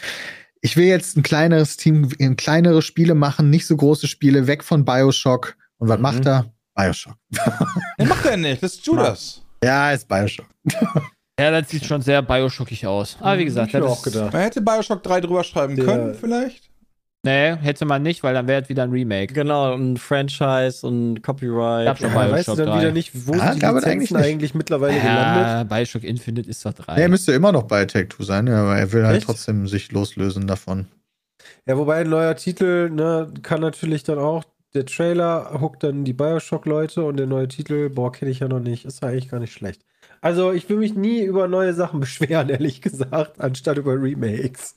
ich 0.62 0.78
will 0.78 0.86
jetzt 0.86 1.18
ein 1.18 1.24
kleineres 1.24 1.76
Team, 1.76 2.10
ein 2.22 2.38
kleinere 2.38 2.82
Spiele 2.82 3.16
machen, 3.16 3.50
nicht 3.50 3.68
so 3.68 3.76
große 3.76 4.08
Spiele, 4.08 4.48
weg 4.48 4.64
von 4.64 4.86
Bioshock. 4.86 5.58
Und 5.80 5.90
was 5.90 5.98
Mhm. 5.98 6.02
macht 6.04 6.26
er? 6.26 6.46
Bioshock. 6.76 7.16
Nee, 7.98 8.06
macht 8.06 8.26
er 8.26 8.38
nicht, 8.38 8.64
das 8.64 8.76
ist 8.76 8.86
Judas. 8.88 9.42
Ja, 9.62 9.92
ist 9.92 10.08
Bioshock. 10.08 10.48
Ja, 11.40 11.52
das 11.52 11.70
sieht 11.70 11.86
schon 11.86 12.02
sehr 12.02 12.22
bioshockig 12.22 12.88
aus. 12.88 13.18
Aber 13.20 13.38
wie 13.38 13.46
gesagt, 13.46 13.68
ich 13.68 13.74
mir 13.76 13.82
das 13.82 13.92
auch 13.92 14.02
gedacht. 14.02 14.34
Man 14.34 14.42
hätte 14.42 14.62
Bioshock 14.62 15.04
3 15.04 15.22
drüber 15.22 15.44
schreiben 15.44 15.76
Der- 15.76 15.86
können, 15.86 16.16
vielleicht. 16.16 16.70
Nee, 17.24 17.56
hätte 17.58 17.84
man 17.86 18.04
nicht, 18.04 18.24
weil 18.24 18.34
dann 18.34 18.48
wäre 18.48 18.62
es 18.62 18.70
wieder 18.70 18.84
ein 18.84 18.92
Remake. 18.92 19.34
Genau, 19.34 19.74
ein 19.76 19.98
Franchise 19.98 20.86
und 20.88 21.22
Copyright. 21.22 21.86
Gab 21.86 21.98
schon 21.98 22.10
Ja, 22.10 22.14
Bioshock 22.16 22.32
weißt 22.38 22.48
du 22.48 22.56
dann 22.56 22.68
3. 22.70 22.80
wieder 22.80 22.92
nicht, 22.92 23.12
wo 23.28 23.34
Ja, 23.34 23.52
sind 23.52 23.62
die 23.62 23.66
Lizenzen 23.66 23.88
eigentlich 23.88 24.16
eigentlich, 24.16 24.54
mittlerweile 24.56 25.00
gelandet? 25.00 25.44
Ja, 25.48 25.64
Bioshock 25.64 26.04
Infinite 26.04 26.50
ist 26.50 26.66
doch 26.66 26.74
3. 26.74 26.96
Nee, 26.96 27.02
er 27.02 27.10
müsste 27.10 27.34
immer 27.34 27.52
noch 27.52 27.64
bei 27.64 27.86
Take-Two 27.86 28.24
sein, 28.24 28.48
ja, 28.48 28.62
aber 28.62 28.78
er 28.78 28.92
will 28.94 29.06
halt 29.06 29.18
Echt? 29.18 29.26
trotzdem 29.26 29.68
sich 29.68 29.92
loslösen 29.92 30.48
davon. 30.48 30.88
Ja, 31.68 31.78
wobei 31.78 31.98
ein 31.98 32.10
neuer 32.10 32.36
Titel, 32.36 32.90
ne, 32.90 33.32
kann 33.44 33.62
natürlich 33.62 34.04
dann 34.04 34.20
auch, 34.20 34.44
der 34.74 34.86
Trailer 34.86 35.60
hookt 35.62 35.84
dann 35.84 36.04
die 36.06 36.14
Bioshock-Leute 36.14 37.04
und 37.04 37.18
der 37.18 37.28
neue 37.28 37.48
Titel, 37.48 37.90
boah, 37.90 38.12
kenne 38.12 38.32
ich 38.32 38.40
ja 38.40 38.48
noch 38.48 38.60
nicht, 38.60 38.86
ist 38.86 39.02
ja 39.04 39.10
eigentlich 39.10 39.30
gar 39.30 39.40
nicht 39.40 39.54
schlecht. 39.54 39.82
Also, 40.22 40.52
ich 40.52 40.68
will 40.70 40.78
mich 40.78 40.96
nie 40.96 41.22
über 41.24 41.48
neue 41.48 41.74
Sachen 41.74 42.00
beschweren, 42.02 42.50
ehrlich 42.50 42.82
gesagt, 42.82 43.40
anstatt 43.40 43.78
über 43.78 43.94
Remakes. 43.94 44.76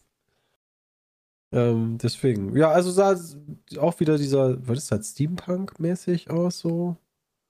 Ähm, 1.53 1.99
deswegen. 2.01 2.57
Ja, 2.57 2.71
also 2.71 2.91
sah 2.91 3.13
es 3.13 3.37
auch 3.79 3.99
wieder 4.01 4.17
dieser, 4.19 4.57
was 4.67 4.79
ist 4.79 4.93
das, 4.93 5.11
Steampunk-mäßig 5.11 6.31
aus, 6.31 6.61
so? 6.61 6.97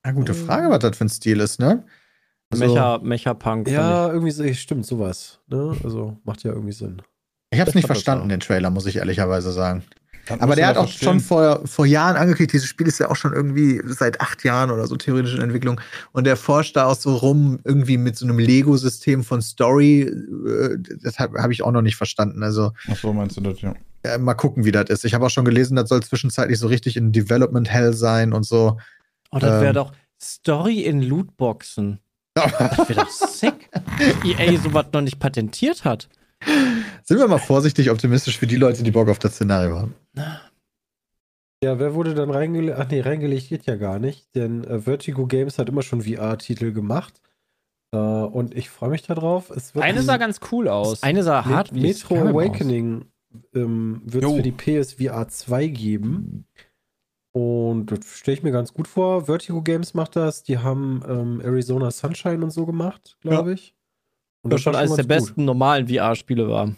Ja, 0.04 0.12
gute 0.12 0.32
Äh. 0.32 0.34
Frage, 0.34 0.70
was 0.70 0.78
das 0.78 0.96
für 0.96 1.04
ein 1.04 1.08
Stil 1.10 1.40
ist, 1.40 1.60
ne? 1.60 1.84
Also, 2.50 2.66
Mecha, 2.66 2.98
Mecha-Punk. 2.98 3.68
Ja, 3.68 4.08
irgendwie 4.08 4.30
so, 4.32 4.50
stimmt, 4.54 4.86
sowas. 4.86 5.40
Ne? 5.46 5.76
Also, 5.84 6.16
macht 6.24 6.42
ja 6.42 6.52
irgendwie 6.52 6.72
Sinn. 6.72 7.02
ich 7.52 7.60
hab's 7.60 7.74
nicht 7.74 7.86
verstanden, 7.86 8.28
den 8.28 8.40
Trailer, 8.40 8.70
muss 8.70 8.86
ich 8.86 8.96
ehrlicherweise 8.96 9.52
sagen. 9.52 9.84
Das 10.26 10.40
Aber 10.40 10.54
der 10.54 10.66
hat 10.68 10.76
auch 10.76 10.84
verstehen. 10.84 11.06
schon 11.06 11.20
vor, 11.20 11.66
vor 11.66 11.86
Jahren 11.86 12.16
angekündigt, 12.16 12.52
dieses 12.52 12.68
Spiel 12.68 12.86
ist 12.86 12.98
ja 13.00 13.10
auch 13.10 13.16
schon 13.16 13.32
irgendwie 13.32 13.80
seit 13.84 14.20
acht 14.20 14.44
Jahren 14.44 14.70
oder 14.70 14.86
so 14.86 14.96
theoretisch 14.96 15.34
in 15.34 15.40
Entwicklung. 15.40 15.80
Und 16.12 16.24
der 16.24 16.36
forscht 16.36 16.76
da 16.76 16.86
auch 16.86 16.94
so 16.94 17.16
rum, 17.16 17.58
irgendwie 17.64 17.96
mit 17.96 18.16
so 18.16 18.26
einem 18.26 18.38
Lego-System 18.38 19.24
von 19.24 19.42
Story. 19.42 20.02
Äh, 20.02 20.76
Das 21.02 21.18
habe 21.18 21.42
hab 21.42 21.50
ich 21.50 21.62
auch 21.62 21.72
noch 21.72 21.82
nicht 21.82 21.96
verstanden. 21.96 22.42
Also 22.42 22.72
Ach 22.90 22.96
so, 22.96 23.12
meinst 23.12 23.36
du 23.36 23.40
das, 23.40 23.60
ja. 23.60 23.74
äh, 24.04 24.18
mal 24.18 24.34
gucken, 24.34 24.64
wie 24.64 24.72
das 24.72 24.88
ist. 24.90 25.04
Ich 25.04 25.14
habe 25.14 25.26
auch 25.26 25.30
schon 25.30 25.44
gelesen, 25.44 25.74
das 25.76 25.88
soll 25.88 26.02
zwischenzeitlich 26.02 26.58
so 26.58 26.68
richtig 26.68 26.96
in 26.96 27.10
Development 27.12 27.68
Hell 27.68 27.92
sein 27.94 28.32
und 28.32 28.44
so. 28.46 28.78
Oh, 29.32 29.38
das 29.38 29.60
wäre 29.60 29.68
Ähm. 29.68 29.74
doch 29.74 29.92
Story 30.22 30.80
in 30.82 31.02
Lootboxen. 31.02 31.98
Das 32.34 32.88
wäre 32.88 32.94
doch 33.00 33.10
sick. 33.10 33.68
EA 34.24 34.56
sowas 34.60 34.86
noch 34.92 35.00
nicht 35.00 35.18
patentiert 35.18 35.84
hat. 35.84 36.08
Sind 37.02 37.18
wir 37.18 37.28
mal 37.28 37.38
vorsichtig 37.38 37.90
optimistisch 37.90 38.38
für 38.38 38.46
die 38.46 38.56
Leute, 38.56 38.82
die 38.82 38.90
Bock 38.90 39.08
auf 39.08 39.18
das 39.18 39.34
Szenario 39.34 39.78
haben. 39.78 39.94
Ja, 41.62 41.78
wer 41.78 41.94
wurde 41.94 42.14
dann 42.14 42.30
reingelegt? 42.30 42.78
Ach 42.78 42.88
nee, 42.88 43.00
reingelegt 43.00 43.48
geht 43.48 43.66
ja 43.66 43.76
gar 43.76 43.98
nicht, 43.98 44.34
denn 44.34 44.64
äh, 44.64 44.80
Vertigo 44.80 45.26
Games 45.26 45.58
hat 45.58 45.68
immer 45.68 45.82
schon 45.82 46.02
VR-Titel 46.02 46.72
gemacht. 46.72 47.20
Äh, 47.92 47.98
und 47.98 48.54
ich 48.54 48.70
freue 48.70 48.90
mich 48.90 49.02
darauf. 49.02 49.50
Eine 49.74 49.98
ein 49.98 50.02
sah 50.02 50.16
ganz 50.16 50.40
cool 50.52 50.68
aus. 50.68 51.02
Eine 51.02 51.22
sah 51.22 51.44
hart 51.44 51.74
wie 51.74 51.80
Metro. 51.80 52.16
Awakening 52.16 53.04
ähm, 53.54 54.02
wird 54.04 54.24
es 54.24 54.32
für 54.32 54.42
die 54.42 54.52
PSVR 54.52 55.28
2 55.28 55.66
geben. 55.66 56.46
Und 57.32 57.86
das 57.86 58.06
stelle 58.16 58.38
ich 58.38 58.42
mir 58.42 58.52
ganz 58.52 58.72
gut 58.72 58.88
vor. 58.88 59.26
Vertigo 59.26 59.62
Games 59.62 59.94
macht 59.94 60.16
das. 60.16 60.42
Die 60.42 60.58
haben 60.58 61.02
ähm, 61.06 61.40
Arizona 61.42 61.90
Sunshine 61.90 62.42
und 62.42 62.50
so 62.50 62.66
gemacht, 62.66 63.18
glaube 63.20 63.52
ich. 63.52 63.74
Und 64.42 64.52
Das 64.52 64.62
schon 64.62 64.74
eines 64.74 64.94
der 64.94 65.04
gut. 65.04 65.08
besten 65.08 65.44
normalen 65.44 65.88
VR-Spiele 65.88 66.48
war. 66.48 66.74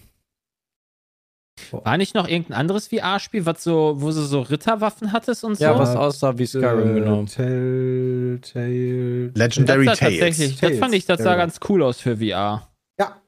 War 1.71 1.97
nicht 1.99 2.15
noch 2.15 2.27
irgendein 2.27 2.55
anderes 2.59 2.89
VR-Spiel, 2.89 3.47
was 3.47 3.63
so, 3.63 3.95
wo 3.99 4.07
du 4.07 4.13
so 4.23 4.41
Ritterwaffen 4.41 5.13
hattest 5.13 5.45
und 5.45 5.57
so? 5.57 5.65
Ja, 5.65 5.79
was 5.79 5.95
aussah 5.95 6.37
wie 6.39 6.47
Skyrim, 6.47 6.97
Äh, 6.97 7.01
genau. 7.01 7.25
Telltale. 7.25 9.27
Legendary 9.35 9.85
das, 9.87 9.99
Tales. 9.99 10.19
tatsächlich, 10.19 10.59
das 10.61 10.79
fand 10.79 10.95
ich, 10.95 11.05
das 11.07 11.23
sah 11.23 11.33
Ja. 11.33 11.37
ganz 11.37 11.61
cool 11.69 11.83
aus 11.83 12.01
für 12.01 12.17
VR. 12.17 12.69
Ja. 12.99 13.21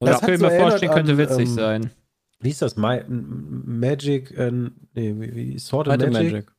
Und 0.00 0.08
Das 0.08 0.20
könnte 0.20 0.34
ich 0.34 0.40
so 0.40 0.46
mir 0.46 0.58
vorstellen, 0.58 0.92
erinnert 0.92 1.06
könnte 1.06 1.12
an, 1.12 1.18
witzig 1.18 1.48
ähm, 1.50 1.54
sein. 1.54 1.90
Wie 2.40 2.48
hieß 2.48 2.58
das? 2.58 2.76
Ma 2.76 2.98
Magic, 3.08 4.30
äh, 4.36 4.50
nee, 4.50 4.70
wie, 4.94 5.34
wie 5.34 5.58
Sword 5.58 5.88
and 5.88 6.02
Magic? 6.12 6.32
Magic. 6.32 6.52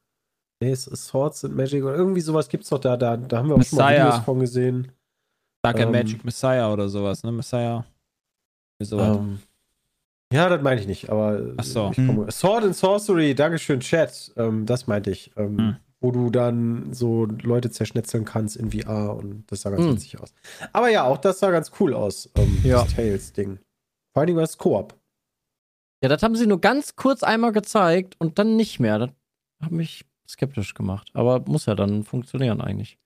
Nee, 0.60 0.72
ist 0.72 0.86
Swords 0.86 1.46
and 1.46 1.56
Magic 1.56 1.84
oder 1.84 1.96
irgendwie 1.96 2.22
sowas 2.22 2.48
gibt's 2.50 2.70
doch 2.70 2.80
da. 2.80 2.98
Da, 2.98 3.16
da 3.18 3.38
haben 3.38 3.50
wir 3.50 3.56
auch 3.56 3.64
schon 3.64 3.78
mal 3.78 3.92
Messiah. 3.92 4.08
Videos 4.08 4.26
von 4.26 4.40
gesehen. 4.40 4.92
Dark 5.74 5.80
ähm, 5.86 5.92
Magic 5.92 6.24
Messiah 6.26 6.72
oder 6.72 6.90
sowas, 6.90 7.24
ne? 7.24 7.32
Messiah. 7.32 7.86
Sowas. 8.82 9.18
Ähm, 9.18 9.40
ja, 10.32 10.50
das 10.50 10.62
meine 10.62 10.80
ich 10.82 10.88
nicht, 10.88 11.10
aber 11.10 11.54
Ach 11.58 11.64
so. 11.64 11.92
komme- 11.96 12.30
Sword 12.32 12.66
and 12.66 12.76
Sorcery, 12.76 13.34
Dankeschön, 13.34 13.80
Chat. 13.80 14.32
Ähm, 14.38 14.66
das 14.66 14.88
meinte 14.88 15.12
ich. 15.12 15.32
Ähm, 15.38 15.58
Hm. 15.58 15.76
Wo 16.00 16.12
du 16.12 16.30
dann 16.30 16.94
so 16.94 17.26
Leute 17.26 17.72
zerschnetzeln 17.72 18.24
kannst 18.24 18.56
in 18.56 18.70
VR 18.70 19.16
und 19.16 19.46
das 19.52 19.62
sah 19.62 19.72
ganz 19.72 19.82
Hm. 19.84 19.94
witzig 19.94 20.20
aus. 20.22 20.32
Aber 20.72 20.90
ja, 20.90 21.04
auch 21.06 21.18
das 21.18 21.40
sah 21.40 21.50
ganz 21.50 21.72
cool 21.80 21.96
aus, 21.96 22.30
ähm, 22.36 22.60
Ja. 22.64 22.84
das 22.84 22.94
Tales-Ding. 22.94 23.58
Vor 24.14 24.22
allen 24.22 24.28
Dingen 24.28 24.38
war 24.38 24.44
es 24.44 24.60
Koop. 24.60 24.94
Ja, 26.04 26.10
das 26.10 26.22
haben 26.22 26.36
sie 26.36 26.46
nur 26.46 26.62
ganz 26.62 26.96
kurz 26.96 27.24
einmal 27.24 27.52
gezeigt 27.52 28.16
und 28.20 28.38
dann 28.38 28.56
nicht 28.56 28.80
mehr. 28.80 29.00
Das 29.00 29.10
hat 29.64 29.72
mich 29.72 30.06
skeptisch 30.30 30.76
gemacht. 30.76 31.10
Aber 31.14 31.40
muss 31.48 31.66
ja 31.66 31.74
dann 31.74 32.04
funktionieren 32.04 32.62
eigentlich. 32.62 33.00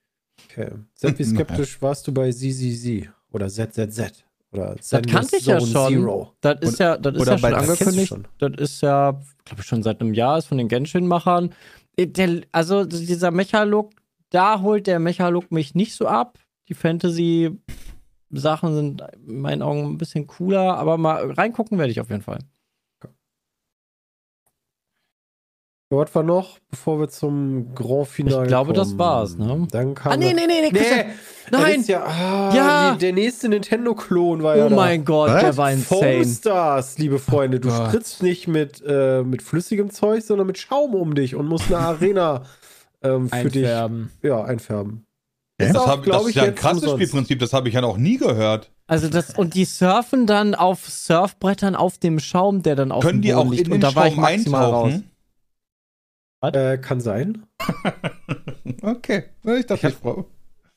Okay. 0.50 0.70
Sepp, 0.94 1.20
wie 1.20 1.24
skeptisch 1.24 1.82
warst 1.82 2.08
du 2.08 2.14
bei 2.14 2.32
ZZZ 2.32 3.10
oder 3.32 3.48
ZZZ? 3.50 4.24
Oder 4.54 4.76
Das 4.76 4.90
kannte 5.08 5.38
ich 5.38 5.46
ja 5.46 5.60
schon. 5.62 5.70
Zero. 5.94 6.34
Das 6.42 6.60
ist 6.62 6.80
ja, 6.80 6.98
das 6.98 7.16
ist 7.16 7.22
oder 7.22 7.32
ja 7.34 7.38
schon 7.38 7.54
angekündigt. 7.54 8.08
schon. 8.10 8.28
Das 8.38 8.52
ist 8.58 8.82
ja, 8.82 9.12
glaube 9.46 9.62
ich, 9.62 9.66
schon 9.66 9.82
seit 9.82 10.02
einem 10.02 10.14
Jahr, 10.14 10.38
ist 10.38 10.48
von 10.48 10.58
den 10.58 10.68
Genshin-Machern. 10.68 11.54
Äh, 11.96 12.08
Der, 12.08 12.42
also 12.52 12.84
dieser 12.84 13.32
Mecha-Look, 13.32 13.92
da 14.30 14.62
holt 14.62 14.88
der 14.88 15.00
Mecha-Look 15.00 15.52
mich 15.52 15.74
nicht 15.74 15.96
so 15.96 16.06
ab. 16.08 16.38
Die 16.68 16.74
Fantasy-Sachen 16.74 18.76
sind 18.76 19.04
in 19.26 19.40
meinen 19.42 19.62
Augen 19.62 19.86
ein 19.94 19.98
bisschen 19.98 20.28
cooler, 20.28 20.78
aber 20.78 20.98
mal 20.98 21.32
reingucken 21.32 21.78
werde 21.78 21.92
ich 21.92 22.02
auf 22.02 22.10
jeden 22.10 22.22
Fall. 22.22 22.40
Was 25.94 26.16
war 26.16 26.24
noch, 26.24 26.58
bevor 26.70 27.00
wir 27.02 27.10
zum 27.10 27.76
Grand 27.76 28.08
Finale 28.08 28.44
Ich 28.44 28.48
glaube, 28.48 28.72
das 28.74 28.88
kommen? 28.90 29.00
war's, 29.00 29.38
ne? 29.38 29.68
Dann 29.72 29.94
kam 29.94 30.14
Ah, 30.14 30.18
nee, 30.18 30.34
nee, 30.34 30.48
nee, 30.48 30.62
nee. 30.62 30.70
Nee, 30.72 31.06
Nein. 31.52 31.76
das 31.80 31.88
ja, 31.88 32.04
ah, 32.06 32.56
Ja. 32.56 32.92
Die, 32.94 33.00
der 33.00 33.12
nächste 33.14 33.50
Nintendo-Klon 33.50 34.42
war 34.42 34.56
ja 34.56 34.68
Oh 34.68 34.70
da. 34.70 34.76
mein 34.78 35.04
Gott, 35.04 35.30
Was? 35.32 35.42
der 35.42 35.58
war 35.58 35.72
insane. 35.72 36.24
Foam 36.24 36.34
Stars, 36.34 36.98
liebe 36.98 37.20
Freunde. 37.20 37.60
Du 37.60 37.68
Gott. 37.70 37.88
spritzt 37.90 38.24
nicht 38.24 38.48
mit, 38.48 38.82
äh, 38.88 39.22
mit 39.24 39.42
flüssigem 39.42 39.90
Zeug, 39.92 40.24
sondern 40.24 40.48
mit 40.48 40.58
Schaum 40.58 40.96
um 40.96 41.14
dich 41.14 41.36
und 41.36 41.48
musst 41.48 41.66
eine 41.68 41.80
Arena 41.80 42.44
ähm, 43.04 43.28
für 43.28 43.36
Einfärben. 43.36 44.12
dich 44.24 44.30
ja, 44.30 44.44
einfärben. 44.44 45.06
Ja, 45.60 45.68
Das, 45.74 45.76
auch, 45.76 45.88
hab, 45.88 46.06
das 46.06 46.22
ich, 46.24 46.28
ist 46.30 46.36
ja 46.36 46.44
ein 46.44 46.56
krasses 46.56 46.84
umsonst. 46.84 47.04
Spielprinzip, 47.04 47.40
das 47.40 47.52
habe 47.52 47.68
ich 47.68 47.74
ja 47.76 47.82
noch 47.82 47.98
nie 47.98 48.18
gehört. 48.18 48.72
Also 48.88 49.10
das, 49.10 49.38
und 49.38 49.56
die 49.56 49.66
surfen 49.66 50.26
dann 50.26 50.56
auf 50.56 50.88
Surfbrettern 50.88 51.76
auf 51.76 51.98
dem 51.98 52.20
Schaum, 52.20 52.64
der 52.64 52.76
dann 52.76 52.92
auf 52.94 53.04
Können 53.04 53.22
dem 53.22 53.22
die 53.24 53.32
Boden 53.34 53.48
auch 53.48 53.52
liegt. 53.52 53.68
in 53.68 53.74
und 53.74 53.80
den 53.84 53.90
da 53.90 53.96
war 53.96 54.08
ich 54.08 54.14
Schaum 54.14 54.22
maximal 54.24 54.66
raus. 54.70 54.94
Äh, 56.42 56.78
kann 56.78 57.02
sein. 57.02 57.46
Okay. 58.84 59.26
Ich 59.44 59.66
dachte, 59.68 59.90
ich, 59.90 60.00
brauche. 60.00 60.26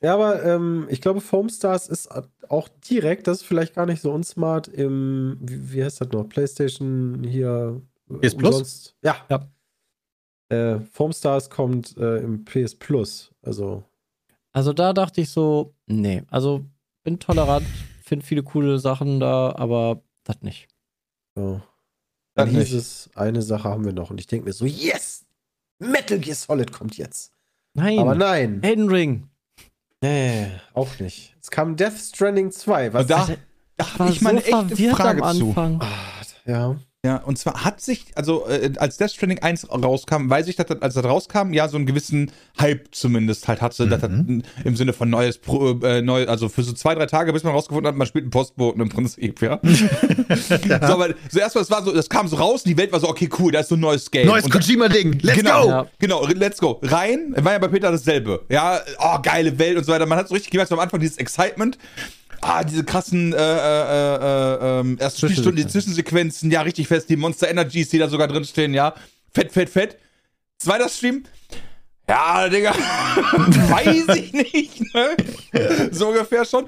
Ja, 0.03 0.14
aber 0.14 0.44
ähm, 0.44 0.87
ich 0.90 1.00
glaube, 1.00 1.22
Foam 1.22 1.48
Stars 1.48 1.88
ist 1.88 2.11
auch 2.50 2.68
direkt, 2.90 3.27
das 3.27 3.38
ist 3.38 3.46
vielleicht 3.46 3.74
gar 3.74 3.87
nicht 3.87 4.03
so 4.03 4.12
unsmart 4.12 4.68
im, 4.68 5.38
wie, 5.40 5.72
wie 5.72 5.85
heißt 5.85 6.00
das 6.03 6.09
noch, 6.11 6.29
PlayStation 6.29 7.24
hier. 7.24 7.81
PS 8.20 8.37
Plus? 8.37 8.94
Ja. 9.03 9.16
ja. 9.31 9.48
Äh, 10.50 10.81
Foam 10.92 11.12
Stars 11.12 11.48
kommt 11.48 11.96
äh, 11.96 12.18
im 12.18 12.44
PS 12.44 12.74
Plus, 12.74 13.33
also. 13.40 13.85
Also 14.53 14.74
da 14.74 14.92
dachte 14.92 15.22
ich 15.22 15.31
so, 15.31 15.74
nee, 15.87 16.22
also 16.31 16.66
bin 17.03 17.18
tolerant, 17.18 17.66
finde 18.03 18.27
viele 18.27 18.42
coole 18.42 18.79
Sachen 18.79 19.20
da, 19.20 19.55
aber 19.57 20.03
das 20.24 20.42
nicht. 20.42 20.68
So. 21.35 21.62
Dann 22.35 22.50
hieß 22.50 22.74
es, 22.74 23.11
eine 23.14 23.42
Sache 23.42 23.68
haben 23.68 23.85
wir 23.85 23.92
noch 23.92 24.11
und 24.11 24.20
ich 24.20 24.27
denke 24.27 24.46
mir 24.46 24.53
so, 24.53 24.66
yes! 24.66 25.24
Metal 25.79 26.19
Gear 26.19 26.37
Solid 26.37 26.73
kommt 26.73 26.97
jetzt. 26.97 27.33
Nein. 27.75 27.99
Aber 27.99 28.15
nein. 28.15 28.63
Elden 28.63 28.89
Ring. 28.89 29.29
Nee, 30.01 30.51
auch 30.75 30.99
nicht. 30.99 31.35
Es 31.41 31.51
kam 31.51 31.77
Death 31.77 31.99
Stranding 31.99 32.51
2. 32.51 32.93
Was 32.93 33.07
da, 33.07 33.27
da 33.77 33.99
habe 33.99 34.11
ich 34.11 34.21
mal 34.21 34.41
so 34.43 34.57
eine 34.57 34.69
echte 34.71 34.91
Frage 34.91 35.23
zu. 35.39 35.55
Ach, 35.81 36.25
ja. 36.45 36.77
Ja, 37.05 37.17
und 37.19 37.38
zwar 37.38 37.64
hat 37.64 37.83
sich, 37.83 38.07
also 38.14 38.47
äh, 38.49 38.73
als 38.79 38.97
Death 38.97 39.11
Stranding 39.11 39.40
1 39.40 39.71
rauskam, 39.71 40.31
weiß 40.31 40.49
ich, 40.49 40.57
dass 40.57 40.69
das, 40.69 40.81
als 40.81 40.95
das 40.95 41.05
rauskam, 41.05 41.53
ja, 41.53 41.69
so 41.69 41.77
einen 41.77 41.85
gewissen 41.85 42.33
Hype 42.59 42.87
zumindest 42.93 43.47
halt 43.47 43.61
hatte, 43.61 43.85
mhm. 43.85 43.90
dass 43.90 44.01
das 44.01 44.11
im 44.64 44.77
Sinne 44.77 44.95
von 44.95 45.11
neues, 45.11 45.38
äh, 45.83 46.01
neu, 46.01 46.27
also 46.27 46.49
für 46.49 46.62
so 46.62 46.73
zwei, 46.73 46.95
drei 46.95 47.05
Tage, 47.05 47.35
bis 47.35 47.45
man 47.45 47.53
rausgefunden 47.53 47.88
hat, 47.88 47.97
man 47.97 48.07
spielt 48.07 48.25
einen 48.25 48.31
Postboten 48.31 48.81
im 48.81 48.88
Prinzip, 48.88 49.43
ja. 49.43 49.61
ja. 49.62 50.81
So, 50.85 50.95
aber 50.95 51.09
so 51.31 51.40
erstmal, 51.40 51.62
das 51.62 51.71
war 51.71 51.85
so, 51.85 51.93
das 51.93 52.09
kam 52.09 52.27
so 52.27 52.37
raus 52.37 52.62
und 52.64 52.71
die 52.71 52.77
Welt 52.79 52.90
war 52.90 53.01
so, 53.01 53.09
okay, 53.09 53.29
cool, 53.38 53.53
da 53.53 53.61
ist 53.61 53.69
so 53.69 53.77
ein 53.77 53.81
neues 53.81 54.11
Game. 54.11 54.27
Neues 54.27 54.49
Kojima-Ding, 54.49 55.19
let's 55.21 55.38
genau, 55.38 55.62
go! 55.62 55.69
Ja. 55.69 55.87
Genau, 55.99 56.27
let's 56.27 56.59
go. 56.59 56.81
Rein, 56.83 57.35
war 57.37 57.53
ja 57.53 57.59
bei 57.59 57.69
Peter 57.69 57.90
dasselbe. 57.90 58.47
Ja, 58.49 58.81
oh, 58.99 59.19
geile 59.23 59.59
Welt 59.59 59.77
und 59.77 59.85
so 59.85 59.93
weiter. 59.93 60.07
Man 60.07 60.17
hat 60.17 60.29
so 60.29 60.35
richtig 60.35 60.51
gemerkt, 60.51 60.71
so 60.71 60.75
am 60.75 60.81
Anfang 60.81 61.01
dieses 61.01 61.19
Excitement 61.19 61.77
ah, 62.45 62.65
diese 62.65 62.85
krassen 62.85 63.33
äh, 63.33 63.37
äh, 63.37 64.15
äh, 64.17 64.81
ähm, 64.81 64.97
erst 65.01 65.19
Spielstunden, 65.19 65.57
die 65.57 65.67
Zwischensequenzen, 65.67 66.51
ja, 66.51 66.63
richtig 66.63 66.89
fest, 66.89 67.09
die 67.09 67.17
Monster 67.17 67.49
Energies, 67.49 67.89
die 67.89 67.99
da 67.99 68.09
sogar 68.09 68.29
drinstehen, 68.29 68.75
ja. 68.75 68.95
Fett, 69.33 69.53
fett, 69.53 69.71
fett. 69.71 69.99
Zweiter 70.59 70.89
Stream. 70.89 71.25
Ja, 72.09 72.49
Digga, 72.49 72.75
weiß 72.75 74.17
ich 74.17 74.33
nicht, 74.33 74.95
ne? 74.95 75.17
So 75.91 76.09
ungefähr 76.09 76.45
schon. 76.45 76.67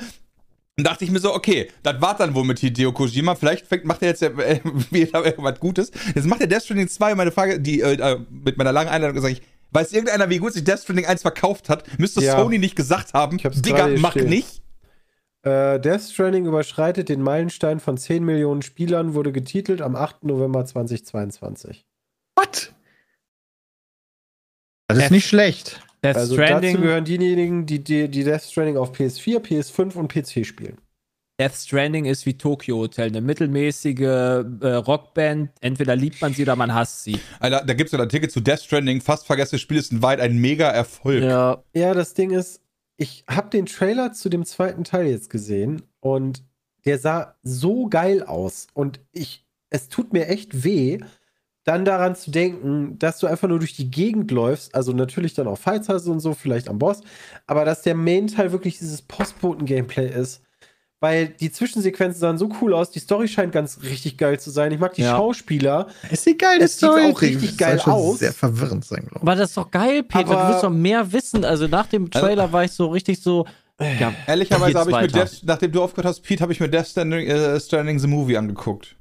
Und 0.79 0.87
dachte 0.87 1.05
ich 1.05 1.11
mir 1.11 1.21
so, 1.21 1.35
okay, 1.35 1.71
das 1.83 2.01
war 2.01 2.17
dann 2.17 2.35
wohl 2.35 2.45
mit 2.45 2.59
Hideo 2.59 2.93
Kojima. 2.93 3.35
Vielleicht 3.35 3.67
fängt, 3.67 3.85
macht 3.85 4.03
er 4.03 4.09
jetzt 4.09 4.23
äh, 4.23 4.61
wieder 4.91 5.25
was 5.39 5.61
Gutes. 5.61 5.91
Jetzt 6.15 6.27
macht 6.27 6.41
er 6.41 6.47
Death 6.47 6.65
Stranding 6.65 6.89
2. 6.89 7.15
Meine 7.15 7.33
Frage, 7.33 7.61
die 7.61 7.81
äh, 7.81 7.95
äh 7.95 8.19
mit 8.31 8.59
meiner 8.59 8.73
langen 8.73 8.91
Einladung 8.91 9.21
sage 9.21 9.35
ich, 9.35 9.43
weiß 9.73 9.93
irgendeiner, 9.93 10.29
wie 10.29 10.39
gut 10.39 10.53
sich 10.53 10.65
Death 10.65 10.81
Stranding 10.81 11.07
1 11.07 11.23
verkauft 11.23 11.69
hat? 11.69 11.99
Müsste 11.99 12.23
ja. 12.23 12.37
Sony 12.37 12.59
nicht 12.59 12.77
gesagt 12.77 13.15
haben, 13.15 13.39
Digga, 13.39 13.89
mach 13.99 14.17
nicht. 14.17 14.63
Äh, 15.43 15.79
Death 15.81 16.03
Stranding 16.03 16.47
überschreitet 16.47 17.09
den 17.09 17.23
Meilenstein 17.23 17.81
von 17.81 17.97
10 17.97 18.25
Millionen 18.25 18.63
Spielern, 18.63 19.15
wurde 19.15 19.33
getitelt 19.33 19.83
am 19.83 19.97
8. 19.97 20.25
November 20.25 20.65
2022. 20.65 21.87
What? 22.37 22.73
Das 24.89 24.99
ist 24.99 25.11
nicht 25.11 25.27
schlecht. 25.27 25.81
Death 26.03 26.17
also 26.17 26.35
Stranding. 26.35 26.75
dazu 26.75 26.83
gehören 26.83 27.05
diejenigen, 27.05 27.67
die, 27.67 27.83
die, 27.83 28.09
die 28.09 28.25
Death 28.25 28.43
Stranding 28.43 28.77
auf 28.77 28.93
PS4, 28.93 29.39
PS5 29.41 29.95
und 29.95 30.13
PC 30.13 30.47
spielen. 30.47 30.79
Death 31.39 31.55
Stranding 31.55 32.07
ist 32.07 32.25
wie 32.25 32.39
Tokyo 32.39 32.79
Hotel, 32.79 33.09
eine 33.09 33.21
mittelmäßige 33.21 34.01
äh, 34.01 34.69
Rockband. 34.69 35.51
Entweder 35.61 35.95
liebt 35.95 36.23
man 36.23 36.33
sie 36.33 36.43
oder 36.43 36.57
man 36.57 36.73
hasst 36.73 37.05
sie. 37.05 37.21
Alter, 37.41 37.63
da 37.63 37.75
gibt 37.75 37.89
es 37.89 37.93
ja 37.93 38.01
ein 38.01 38.09
Ticket 38.09 38.33
zu 38.33 38.41
Death 38.41 38.61
Stranding. 38.61 39.03
Fast 39.03 39.27
vergessenes 39.27 39.61
Spiel 39.61 39.77
ist 39.77 40.01
weit 40.01 40.21
ein 40.21 40.39
mega 40.39 40.71
Erfolg. 40.71 41.23
Ja. 41.23 41.63
ja, 41.75 41.93
das 41.93 42.15
Ding 42.15 42.31
ist, 42.31 42.63
ich 42.97 43.25
habe 43.29 43.51
den 43.51 43.67
Trailer 43.67 44.13
zu 44.13 44.29
dem 44.29 44.45
zweiten 44.45 44.85
Teil 44.85 45.07
jetzt 45.07 45.31
gesehen 45.31 45.83
und 46.01 46.45
der 46.85 46.99
sah 46.99 47.37
so 47.43 47.89
geil 47.89 48.23
aus 48.23 48.69
und 48.73 49.01
ich, 49.13 49.45
es 49.71 49.89
tut 49.89 50.13
mir 50.13 50.29
echt 50.29 50.65
weh, 50.65 51.01
dann 51.65 51.85
daran 51.85 52.15
zu 52.15 52.31
denken, 52.31 52.97
dass 52.99 53.19
du 53.19 53.27
einfach 53.27 53.49
nur 53.49 53.59
durch 53.59 53.75
die 53.75 53.91
Gegend 53.91 54.31
läufst, 54.31 54.75
also 54.75 54.93
natürlich 54.93 55.35
dann 55.35 55.49
auch 55.49 55.59
Fights 55.59 55.89
hast 55.89 56.07
und 56.07 56.21
so, 56.21 56.33
vielleicht 56.33 56.69
am 56.69 56.79
Boss, 56.79 57.03
aber 57.47 57.65
dass 57.65 57.83
der 57.83 57.97
Main-Teil 57.97 58.53
wirklich 58.53 58.79
dieses 58.79 59.03
Postboten-Gameplay 59.03 60.09
ist 60.09 60.46
weil 61.07 61.29
die 61.29 61.53
Zwischensequenzen 61.53 62.19
sahen 62.19 62.37
so 62.37 62.51
cool 62.61 62.75
aus. 62.75 62.91
Die 62.91 62.99
Story 62.99 63.29
scheint 63.29 63.53
ganz 63.53 63.79
richtig 63.85 64.19
geil 64.19 64.41
zu 64.41 64.51
sein. 64.51 64.73
Ich 64.73 64.81
mag 64.81 64.93
die 64.95 65.03
ja. 65.03 65.13
Schauspieler. 65.13 65.87
Es 66.11 66.25
sieht 66.25 66.41
geil, 66.41 66.61
es 66.61 66.79
Story. 66.79 67.03
sieht 67.03 67.15
auch 67.15 67.23
richtig 67.23 67.57
geil 67.57 67.81
aus. 67.81 68.19
Sehr 68.19 68.33
verwirrend 68.33 68.85
sein, 68.85 69.03
glaube 69.03 69.19
ich. 69.19 69.23
Aber 69.23 69.37
das 69.37 69.51
ist 69.51 69.57
doch 69.57 69.71
geil, 69.71 70.03
Peter. 70.03 70.31
Aber 70.31 70.43
du 70.43 70.49
willst 70.49 70.65
doch 70.65 70.71
mehr 70.71 71.13
wissen. 71.13 71.45
Also 71.45 71.69
nach 71.69 71.87
dem 71.87 72.11
Trailer 72.11 72.45
also, 72.45 72.53
war 72.53 72.65
ich 72.65 72.73
so 72.73 72.89
richtig 72.89 73.23
so. 73.23 73.47
Ja, 73.81 74.13
Ehrlicherweise 74.27 74.81
habe 74.81 74.91
ich 74.91 74.97
mir 74.97 75.07
Death, 75.07 75.43
nachdem 75.45 75.71
du 75.71 75.83
aufgehört 75.83 76.09
hast, 76.09 76.23
Pete, 76.23 76.43
habe 76.43 76.53
ich 76.53 76.59
mir 76.59 76.69
Death 76.69 76.89
Stranding, 76.89 77.29
äh, 77.29 77.61
Stranding 77.61 78.01
the 78.01 78.09
Movie 78.09 78.37
angeguckt. 78.37 78.97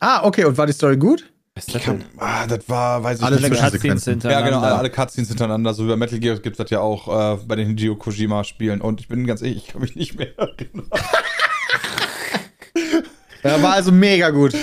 Ah, 0.00 0.24
okay. 0.24 0.44
Und 0.44 0.58
war 0.58 0.66
die 0.66 0.74
Story 0.74 0.98
gut? 0.98 1.24
Was 1.56 1.64
das, 1.64 1.82
kann, 1.82 2.04
ah, 2.18 2.46
das 2.46 2.68
war, 2.68 3.02
weiß 3.02 3.18
ich 3.18 3.24
alle 3.24 3.36
nicht. 3.36 3.62
Alle 3.62 3.70
Cutscenes 3.70 4.04
hintereinander. 4.04 4.30
Ja, 4.30 4.44
genau, 4.44 4.60
alle, 4.60 4.76
alle 4.76 4.90
Cutscenes 4.90 5.28
hintereinander. 5.28 5.72
So 5.72 5.84
über 5.84 5.96
Metal 5.96 6.18
Gear 6.18 6.36
gibt 6.36 6.54
es 6.54 6.58
das 6.58 6.70
ja 6.70 6.80
auch 6.80 7.08
äh, 7.08 7.38
bei 7.46 7.56
den 7.56 7.68
Hideo 7.68 7.96
Kojima-Spielen. 7.96 8.82
Und 8.82 9.00
ich 9.00 9.08
bin 9.08 9.26
ganz 9.26 9.40
ehrlich, 9.40 9.56
ich 9.56 9.68
kann 9.68 9.80
mich 9.80 9.96
nicht 9.96 10.18
mehr 10.18 10.38
erinnern. 10.38 10.90
Ja, 13.42 13.62
war 13.62 13.74
also 13.74 13.92
mega 13.92 14.30
gut. 14.30 14.54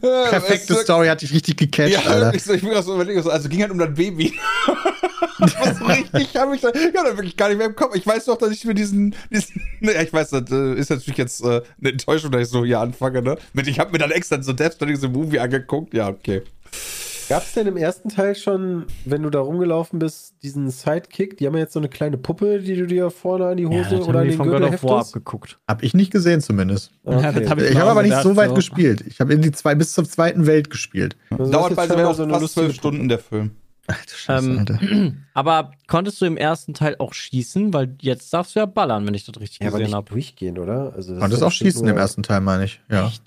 Perfekte 0.00 0.74
Story, 0.74 1.08
hat 1.08 1.22
dich 1.22 1.32
richtig 1.32 1.56
gecatcht, 1.56 1.92
ja, 1.92 2.00
Alter. 2.00 2.34
Ich, 2.34 2.42
so, 2.42 2.52
ich 2.52 2.62
bin 2.62 2.82
so 2.82 2.94
überlegen, 2.94 3.28
also 3.28 3.48
ging 3.48 3.60
halt 3.60 3.70
um 3.70 3.78
das 3.78 3.94
Baby. 3.94 4.34
das 5.38 5.58
war 5.58 5.74
so 5.74 5.84
richtig, 5.84 6.36
hab 6.36 6.52
ich 6.54 6.60
da, 6.60 6.72
ja, 6.72 7.04
da 7.04 7.16
wirklich 7.16 7.36
gar 7.36 7.48
nicht 7.48 7.58
mehr 7.58 7.66
im 7.66 7.76
Kopf. 7.76 7.94
Ich 7.94 8.06
weiß 8.06 8.24
doch, 8.26 8.38
dass 8.38 8.50
ich 8.50 8.64
mir 8.64 8.74
diesen, 8.74 9.14
diesen 9.30 9.62
ne, 9.80 10.02
ich 10.02 10.12
weiß, 10.12 10.30
das 10.30 10.50
äh, 10.50 10.74
ist 10.74 10.90
natürlich 10.90 11.18
jetzt 11.18 11.42
äh, 11.42 11.62
eine 11.80 11.90
Enttäuschung, 11.90 12.30
dass 12.30 12.42
ich 12.42 12.48
so 12.48 12.64
hier 12.64 12.80
anfange, 12.80 13.22
ne? 13.22 13.36
Ich 13.66 13.78
hab 13.78 13.92
mir 13.92 13.98
dann 13.98 14.10
extra 14.10 14.42
so 14.42 14.52
Death 14.52 14.74
Stranding 14.74 14.98
so 14.98 15.08
Movie 15.08 15.38
angeguckt, 15.38 15.94
ja, 15.94 16.08
okay. 16.08 16.42
Gab 17.34 17.42
es 17.42 17.52
denn 17.54 17.66
im 17.66 17.76
ersten 17.76 18.10
Teil 18.10 18.36
schon, 18.36 18.86
wenn 19.04 19.24
du 19.24 19.28
da 19.28 19.40
rumgelaufen 19.40 19.98
bist, 19.98 20.36
diesen 20.44 20.70
Sidekick? 20.70 21.36
Die 21.36 21.48
haben 21.48 21.54
ja 21.54 21.62
jetzt 21.62 21.72
so 21.72 21.80
eine 21.80 21.88
kleine 21.88 22.16
Puppe, 22.16 22.60
die 22.60 22.76
du 22.76 22.86
dir 22.86 23.10
vorne 23.10 23.46
an 23.46 23.56
die 23.56 23.66
Hose 23.66 23.96
ja, 23.96 24.02
oder 24.02 24.20
an 24.20 24.28
den 24.28 24.36
von 24.36 24.48
Gürtel 24.48 24.70
God 24.70 24.92
abgeguckt. 24.92 25.58
Hab 25.66 25.82
ich 25.82 25.94
nicht 25.94 26.12
gesehen 26.12 26.40
zumindest. 26.40 26.92
Okay. 27.02 27.24
hab 27.48 27.58
ich, 27.58 27.70
ich 27.70 27.76
habe 27.76 27.90
aber 27.90 28.04
nicht 28.04 28.22
so 28.22 28.36
weit 28.36 28.50
so. 28.50 28.54
gespielt. 28.54 29.02
Ich 29.08 29.18
habe 29.18 29.32
in 29.34 29.42
die 29.42 29.50
zwei 29.50 29.74
bis 29.74 29.94
zur 29.94 30.04
zweiten 30.04 30.46
Welt 30.46 30.70
gespielt. 30.70 31.16
Also 31.30 31.50
Dauert 31.50 31.74
bei 31.74 31.88
so 31.88 31.94
auch 31.96 32.14
fast 32.14 32.54
zwölf 32.54 32.72
Stunden 32.72 33.08
der 33.08 33.18
Film. 33.18 33.50
Alter 33.88 34.16
Scheiße, 34.16 34.46
ähm, 34.46 34.58
Alter. 34.60 34.78
Aber 35.34 35.72
konntest 35.88 36.20
du 36.20 36.26
im 36.26 36.36
ersten 36.36 36.72
Teil 36.72 36.94
auch 37.00 37.14
schießen? 37.14 37.74
Weil 37.74 37.96
jetzt 38.00 38.32
darfst 38.32 38.54
du 38.54 38.60
ja 38.60 38.66
ballern, 38.66 39.08
wenn 39.08 39.14
ich 39.14 39.26
das 39.26 39.40
richtig 39.40 39.58
ja, 39.58 39.70
gesehen 39.70 39.92
habe. 39.92 40.08
durchgehen, 40.08 40.56
oder? 40.56 40.92
Also 40.94 41.16
Konntest 41.16 41.42
auch 41.42 41.50
schießen 41.50 41.84
im 41.88 41.96
ersten 41.96 42.22
Teil, 42.22 42.42
meine 42.42 42.66
ich. 42.66 42.80
Ja. 42.88 43.08
Echt? 43.08 43.24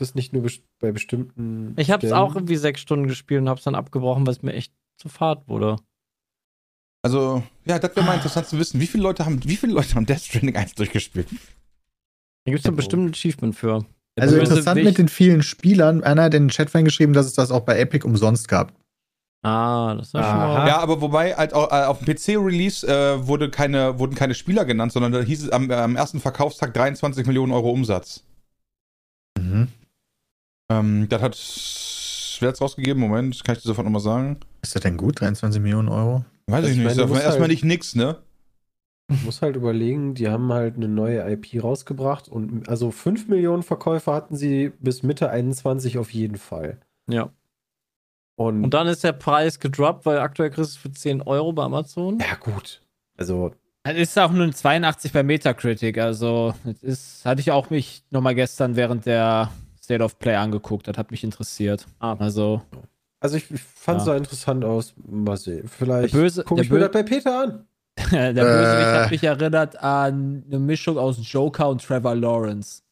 Das 0.00 0.14
nicht 0.14 0.32
nur 0.32 0.48
bei 0.80 0.92
bestimmten. 0.92 1.74
Ich 1.76 1.90
habe 1.90 2.06
es 2.06 2.12
auch 2.12 2.34
irgendwie 2.34 2.56
sechs 2.56 2.80
Stunden 2.80 3.06
gespielt 3.06 3.42
und 3.42 3.48
habe 3.48 3.58
es 3.58 3.64
dann 3.64 3.74
abgebrochen, 3.74 4.26
weil 4.26 4.32
es 4.32 4.42
mir 4.42 4.54
echt 4.54 4.72
zu 4.96 5.08
fad 5.08 5.48
wurde. 5.48 5.76
Also, 7.02 7.42
ja, 7.64 7.78
das 7.78 7.94
wäre 7.94 8.04
mal 8.04 8.14
interessant 8.14 8.46
zu 8.46 8.58
wissen. 8.58 8.80
Wie 8.80 8.86
viele 8.86 9.02
Leute 9.04 9.24
haben, 9.24 9.40
wie 9.44 9.56
viele 9.56 9.72
Leute 9.72 9.94
haben 9.94 10.06
Death 10.06 10.22
Stranding 10.22 10.56
1 10.56 10.74
durchgespielt? 10.74 11.28
Da 11.30 12.52
gibt 12.52 12.60
es 12.60 12.64
ja 12.64 12.70
bestimmt 12.70 13.04
ein 13.04 13.10
Achievement 13.10 13.54
für. 13.54 13.84
Also 14.18 14.36
interessant 14.36 14.82
mit 14.82 14.98
den 14.98 15.08
vielen 15.08 15.42
Spielern. 15.42 16.02
Einer 16.02 16.24
hat 16.24 16.34
in 16.34 16.44
den 16.44 16.48
Chat 16.48 16.74
reingeschrieben, 16.74 17.12
dass 17.12 17.26
es 17.26 17.34
das 17.34 17.50
auch 17.50 17.60
bei 17.60 17.78
Epic 17.78 18.04
umsonst 18.04 18.48
gab. 18.48 18.72
Ah, 19.42 19.94
das 19.96 20.12
war 20.14 20.24
schon 20.24 20.38
mal. 20.38 20.66
Ja, 20.66 20.78
aber 20.78 21.00
wobei, 21.00 21.34
halt 21.34 21.54
auch, 21.54 21.70
äh, 21.70 21.84
auf 21.84 22.00
dem 22.00 22.06
PC-Release 22.12 22.86
äh, 22.86 23.26
wurde 23.26 23.50
keine, 23.50 23.98
wurden 24.00 24.16
keine 24.16 24.34
Spieler 24.34 24.64
genannt, 24.64 24.92
sondern 24.92 25.12
da 25.12 25.20
hieß 25.20 25.44
es 25.44 25.50
am, 25.50 25.70
äh, 25.70 25.74
am 25.74 25.94
ersten 25.94 26.18
Verkaufstag 26.18 26.74
23 26.74 27.24
Millionen 27.26 27.52
Euro 27.52 27.70
Umsatz. 27.70 28.24
Mhm. 29.38 29.68
Ähm, 30.70 31.08
das 31.08 31.22
hat 31.22 31.36
Schwerz 31.36 32.60
rausgegeben. 32.60 33.00
Moment, 33.00 33.42
kann 33.44 33.56
ich 33.56 33.62
dir 33.62 33.68
sofort 33.68 33.84
nochmal 33.84 34.02
sagen. 34.02 34.38
Ist 34.62 34.74
das 34.74 34.82
denn 34.82 34.96
gut, 34.96 35.20
23 35.20 35.60
Millionen 35.60 35.88
Euro? 35.88 36.24
Weiß 36.46 36.62
das 36.62 36.70
ich 36.70 36.78
nicht. 36.78 36.86
Meine, 36.86 37.00
erstmal 37.00 37.40
halt, 37.40 37.50
nicht 37.50 37.64
nix, 37.64 37.94
ne? 37.94 38.18
Du 39.08 39.16
musst 39.24 39.40
halt 39.40 39.56
überlegen, 39.56 40.14
die 40.14 40.28
haben 40.28 40.52
halt 40.52 40.76
eine 40.76 40.88
neue 40.88 41.20
IP 41.30 41.62
rausgebracht 41.62 42.28
und 42.28 42.68
also 42.68 42.90
5 42.90 43.28
Millionen 43.28 43.62
Verkäufer 43.62 44.12
hatten 44.12 44.36
sie 44.36 44.70
bis 44.80 45.02
Mitte 45.02 45.30
21 45.30 45.98
auf 45.98 46.12
jeden 46.12 46.36
Fall. 46.36 46.78
Ja. 47.08 47.30
Und, 48.36 48.64
und 48.64 48.74
dann 48.74 48.86
ist 48.86 49.02
der 49.04 49.12
Preis 49.12 49.58
gedroppt, 49.58 50.04
weil 50.06 50.18
aktuell 50.18 50.50
kriegst 50.50 50.74
du 50.74 50.76
es 50.76 50.76
für 50.76 50.92
10 50.92 51.22
Euro 51.22 51.52
bei 51.52 51.64
Amazon. 51.64 52.18
Ja, 52.20 52.36
gut. 52.36 52.82
Also. 53.16 53.52
Es 53.82 53.96
ist 53.96 54.18
auch 54.18 54.30
nur 54.30 54.44
ein 54.44 54.52
82 54.52 55.12
bei 55.12 55.22
Metacritic, 55.22 55.96
also 55.96 56.54
das 56.64 56.82
ist, 56.82 57.24
hatte 57.24 57.40
ich 57.40 57.50
auch 57.50 57.70
mich 57.70 58.02
nochmal 58.10 58.34
gestern 58.34 58.76
während 58.76 59.06
der 59.06 59.50
State 59.88 60.04
of 60.04 60.18
Play 60.18 60.34
angeguckt. 60.34 60.86
Das 60.86 60.98
hat 60.98 61.10
mich 61.10 61.24
interessiert. 61.24 61.86
Ah. 61.98 62.14
Also. 62.18 62.60
Also 63.20 63.38
ich 63.38 63.46
fand 63.46 64.02
es 64.02 64.06
ja. 64.06 64.16
interessant 64.16 64.62
aus. 64.62 64.92
Mal 65.08 65.38
sehen. 65.38 65.66
Vielleicht 65.66 66.12
böse, 66.12 66.44
gucke 66.44 66.60
ich 66.60 66.70
mir 66.70 66.80
das 66.80 66.90
bei 66.90 67.02
Peter 67.02 67.42
an. 67.42 67.66
der 68.12 68.32
Bösewicht 68.32 68.86
äh. 68.86 69.02
hat 69.02 69.10
mich 69.10 69.24
erinnert 69.24 69.82
an 69.82 70.44
eine 70.46 70.58
Mischung 70.58 70.98
aus 70.98 71.16
Joker 71.22 71.70
und 71.70 71.82
Trevor 71.82 72.14
Lawrence. 72.14 72.82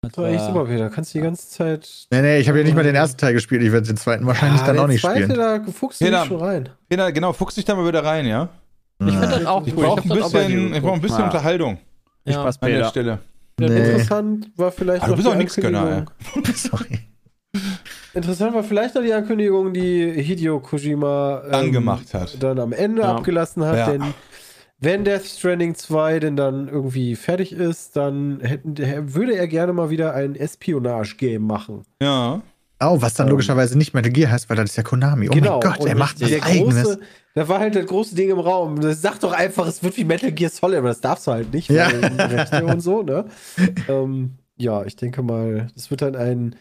Das 0.00 0.16
war 0.16 0.28
echt 0.28 0.44
super, 0.46 0.64
Peter. 0.64 0.88
Kannst 0.88 1.14
du 1.14 1.18
die 1.18 1.24
ganze 1.24 1.48
Zeit. 1.48 2.06
Nee, 2.10 2.22
nee, 2.22 2.38
ich 2.38 2.48
habe 2.48 2.58
ja 2.58 2.64
nicht 2.64 2.74
mal 2.74 2.82
den 2.82 2.94
ersten 2.94 3.18
Teil 3.18 3.34
gespielt. 3.34 3.62
Ich 3.62 3.70
werde 3.70 3.86
den 3.86 3.96
zweiten 3.98 4.26
wahrscheinlich 4.26 4.60
Ja, 4.62 4.66
dann 4.66 4.76
der 4.76 4.84
auch 4.84 4.88
nicht 4.88 5.02
zweite, 5.02 5.24
spielen. 5.24 5.38
Da 5.38 5.60
fuchst 5.70 6.00
du 6.00 6.04
dich 6.06 6.14
Peter. 6.14 6.26
schon 6.26 6.40
rein. 6.40 6.68
Genau, 6.88 7.12
genau, 7.12 7.32
fuchs 7.34 7.54
dich 7.56 7.66
da 7.66 7.74
mal 7.74 7.86
wieder 7.86 8.04
rein, 8.04 8.26
ja? 8.26 8.48
Ich 9.00 9.12
finde 9.12 9.28
das 9.28 9.46
auch 9.46 9.60
cool. 9.62 9.68
Ich 9.68 9.74
brauche 9.74 10.02
ein 10.02 10.08
bisschen, 10.08 10.74
ich 10.74 10.82
brauch 10.82 10.94
ein 10.94 11.00
bisschen 11.00 11.18
Ja. 11.20 11.24
Unterhaltung 11.26 11.78
Viel 12.24 12.32
Ja. 12.32 12.40
Spaß, 12.40 12.62
an 12.62 12.68
der 12.68 12.76
Peter. 12.76 12.88
Stelle. 12.88 13.18
Nee. 13.58 13.66
Interessant 13.66 14.50
war 14.56 14.72
vielleicht 14.72 15.02
Aber 15.04 15.16
du 15.16 15.16
noch 15.16 15.16
bist 15.16 15.28
die 15.28 15.32
auch 15.32 15.36
nix 15.38 15.56
Gönner, 15.56 16.06
Ankündigung- 16.34 16.54
Sorry. 16.56 16.98
Interessant 18.14 18.54
war 18.54 18.64
vielleicht 18.64 18.94
noch 18.94 19.02
die 19.02 19.12
Ankündigung, 19.12 19.72
die 19.72 20.10
Hideo 20.10 20.60
Kojima 20.60 21.42
ähm, 21.46 21.50
Dann 21.52 21.72
gemacht 21.72 22.14
hat. 22.14 22.42
dann 22.42 22.58
am 22.58 22.72
Ende 22.72 23.02
Ja. 23.02 23.14
abgelassen 23.16 23.64
hat, 23.64 23.76
Ja. 23.76 23.90
denn 23.90 24.04
wenn 24.80 25.04
Death 25.04 25.24
Stranding 25.24 25.74
2 25.76 26.18
denn 26.20 26.36
dann 26.36 26.68
irgendwie 26.68 27.14
fertig 27.16 27.52
ist, 27.52 27.96
dann 27.96 28.40
hätten, 28.40 28.76
würde 29.14 29.34
er 29.36 29.46
gerne 29.48 29.72
mal 29.72 29.88
wieder 29.90 30.14
ein 30.14 30.34
Espionage-Game 30.34 31.42
machen. 31.46 31.82
Ja. 32.02 32.42
Oh, 32.80 33.00
was 33.00 33.14
dann 33.14 33.26
Ähm. 33.26 33.32
logischerweise 33.32 33.78
nicht 33.78 33.94
Metal 33.94 34.10
Gear 34.12 34.30
heißt, 34.30 34.48
weil 34.50 34.56
das 34.56 34.70
ist 34.70 34.76
ja 34.76 34.82
Konami. 34.82 35.28
Oh 35.28 35.32
genau. 35.32 35.60
mein 35.62 35.72
Gott, 35.78 35.86
er 35.86 35.94
macht 35.96 36.20
was 36.20 36.28
der 36.28 36.42
Eigenes. 36.44 36.82
große, 36.84 37.00
da 37.34 37.48
war 37.48 37.60
halt 37.60 37.74
das 37.76 37.86
große 37.86 38.14
Ding 38.14 38.30
im 38.30 38.38
Raum. 38.40 38.80
Das 38.80 39.00
sagt 39.00 39.22
doch 39.22 39.32
einfach, 39.32 39.66
es 39.66 39.82
wird 39.82 39.96
wie 39.96 40.04
Metal 40.04 40.32
Gear 40.32 40.50
Solid, 40.50 40.78
aber 40.78 40.88
das 40.88 41.00
darfst 41.00 41.26
du 41.26 41.32
halt 41.32 41.52
nicht, 41.54 41.70
Ja. 41.70 41.88
weil 41.92 42.20
Rechte 42.36 42.64
und 42.64 42.80
so, 42.80 43.02
ne? 43.02 43.26
ähm, 43.88 44.32
ja, 44.56 44.84
ich 44.84 44.96
denke 44.96 45.22
mal, 45.22 45.68
das 45.74 45.90
wird 45.90 46.02
dann 46.02 46.14
ein 46.16 46.56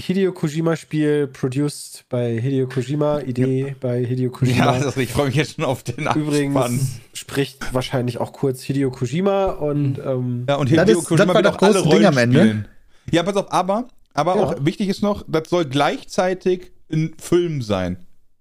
Hideo 0.00 0.32
Kojima-Spiel, 0.32 1.26
produced 1.26 2.04
bei 2.08 2.38
Hideo 2.40 2.68
Kojima, 2.68 3.18
Idee 3.20 3.74
bei 3.80 4.04
Hideo 4.04 4.30
Kojima. 4.30 4.76
Ja, 4.76 4.78
das, 4.78 4.96
ich 4.96 5.10
freue 5.12 5.26
mich 5.26 5.34
jetzt 5.34 5.56
schon 5.56 5.64
auf 5.64 5.82
den 5.82 6.06
Abspann. 6.06 6.22
Übrigens 6.22 7.00
spricht 7.14 7.74
wahrscheinlich 7.74 8.18
auch 8.18 8.32
kurz 8.32 8.62
Hideo 8.62 8.90
Kojima 8.92 9.46
und 9.46 9.98
ähm, 9.98 10.44
Ja, 10.48 10.54
und 10.56 10.70
Das 10.70 10.80
Hideo 10.86 11.00
ist- 11.00 11.06
Kojima 11.06 11.24
das 11.24 11.34
war 11.34 11.34
wird 11.34 11.46
das 11.46 11.56
auch 11.56 11.62
alle 11.62 11.82
große 11.82 11.96
Ding 11.96 12.06
am 12.06 12.16
Ende. 12.18 12.38
spielen. 12.40 12.68
Ja, 13.10 13.22
pass 13.24 13.36
auf, 13.36 13.50
aber, 13.52 13.88
aber 14.14 14.36
Ja. 14.36 14.42
auch 14.42 14.64
wichtig 14.64 14.88
ist 14.88 15.02
noch, 15.02 15.24
das 15.28 15.48
soll 15.48 15.64
gleichzeitig 15.64 16.72
ein 16.92 17.14
Film 17.18 17.62
sein. 17.62 17.98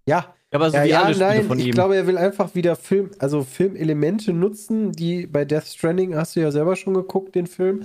ja, 0.07 0.33
Aber 0.51 0.69
so 0.71 0.77
ja, 0.77 0.83
wie 0.85 0.89
ja 0.89 1.01
alle 1.03 1.13
Spiele 1.15 1.29
nein, 1.29 1.43
von 1.45 1.59
ich 1.59 1.67
ihm. 1.67 1.73
glaube, 1.73 1.95
er 1.97 2.07
will 2.07 2.17
einfach 2.17 2.55
wieder 2.55 2.75
Film, 2.77 3.11
also 3.19 3.43
Filmelemente 3.43 4.31
nutzen, 4.33 4.93
die 4.93 5.27
bei 5.27 5.43
Death 5.45 5.65
Stranding 5.67 6.15
hast 6.15 6.35
du 6.35 6.39
ja 6.39 6.51
selber 6.51 6.75
schon 6.77 6.93
geguckt, 6.93 7.35
den 7.35 7.47
Film. 7.47 7.81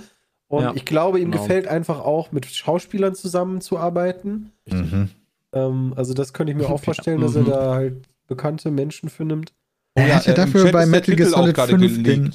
Und 0.47 0.61
Ja, 0.63 0.71
ich 0.75 0.85
glaube, 0.85 1.19
ihm 1.19 1.31
genau. 1.31 1.41
gefällt 1.43 1.67
einfach 1.67 1.99
auch, 1.99 2.31
mit 2.31 2.45
Schauspielern 2.45 3.15
zusammenzuarbeiten. 3.15 4.51
Mhm. 4.71 5.09
Ähm, 5.51 5.93
also 5.97 6.13
das 6.13 6.31
könnte 6.33 6.51
ich 6.53 6.57
mir 6.57 6.69
auch 6.69 6.81
vorstellen, 6.81 7.21
dass 7.21 7.35
er 7.35 7.41
Mhm. 7.43 7.47
da 7.47 7.73
halt 7.75 7.95
bekannte 8.27 8.71
Menschen 8.71 9.09
für 9.09 9.25
nimmt. 9.25 9.53
Er 9.95 10.15
hat 10.15 10.25
ja 10.25 10.33
äh, 10.33 10.35
dafür 10.35 10.71
bei 10.71 10.85
Metal 10.85 11.15
Gear 11.15 11.29
Solid 11.29 11.55
gerade 11.55 11.77
5 11.77 12.03
den. 12.03 12.31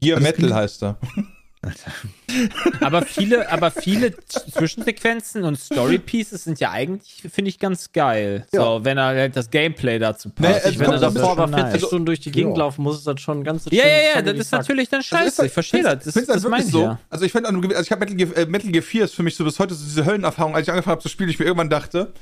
Gear 0.00 0.20
Metal 0.20 0.54
heißt 0.54 0.82
er. 0.84 0.98
Aber 2.80 3.02
viele, 3.02 3.50
aber 3.50 3.70
viele 3.70 4.14
Zwischensequenzen 4.26 5.44
und 5.44 5.58
Story 5.58 5.98
Pieces 5.98 6.44
sind 6.44 6.60
ja 6.60 6.70
eigentlich, 6.70 7.22
finde 7.32 7.48
ich, 7.48 7.58
ganz 7.58 7.92
geil. 7.92 8.46
So, 8.52 8.80
wenn 8.84 8.98
er 8.98 9.06
halt 9.06 9.36
das 9.36 9.50
Gameplay 9.50 9.98
dazu 9.98 10.30
Nee, 10.38 10.46
passt. 10.48 10.64
es 10.66 10.72
ich 10.72 10.78
Wenn 10.78 10.90
er 10.92 10.98
davor 10.98 11.32
aber 11.32 11.48
40 11.48 11.64
also- 11.74 11.86
Stunden 11.88 12.06
durch 12.06 12.20
die 12.20 12.30
Gegend 12.30 12.52
Ja. 12.56 12.64
laufen 12.64 12.82
muss, 12.82 12.98
ist 12.98 13.06
das 13.06 13.20
schon 13.20 13.42
ganz 13.44 13.64
ja, 13.70 13.86
ja, 13.86 13.96
ja, 14.16 14.22
das 14.22 14.38
ist 14.38 14.52
natürlich 14.52 14.88
dann 14.88 15.02
scheiße. 15.02 15.46
Ich 15.46 15.52
verstehe 15.52 15.82
das. 15.82 16.04
Das, 16.04 16.06
Ich 16.08 16.12
finde 16.12 16.26
das 16.34 16.42
das 16.42 16.50
meine 16.50 16.64
ich 16.64 16.70
so. 16.70 16.82
ja. 16.82 16.98
Also 17.10 17.24
ich 17.24 17.32
finde, 17.32 17.48
also 17.48 17.60
ich 17.82 17.90
habe 17.90 18.00
Metal, 18.04 18.16
Gear- 18.16 18.36
äh, 18.36 18.46
Metal 18.46 18.70
Gear 18.70 18.82
4 18.82 19.04
ist 19.04 19.14
für 19.14 19.22
mich 19.22 19.34
so 19.34 19.44
bis 19.44 19.58
heute 19.58 19.74
so 19.74 19.84
diese 19.84 20.04
Höllenerfahrung, 20.04 20.54
als 20.54 20.66
ich 20.66 20.70
angefangen 20.70 20.92
habe 20.92 21.02
zu 21.02 21.08
spielen, 21.08 21.28
ich 21.30 21.38
mir 21.38 21.46
irgendwann 21.46 21.70
dachte, 21.70 22.12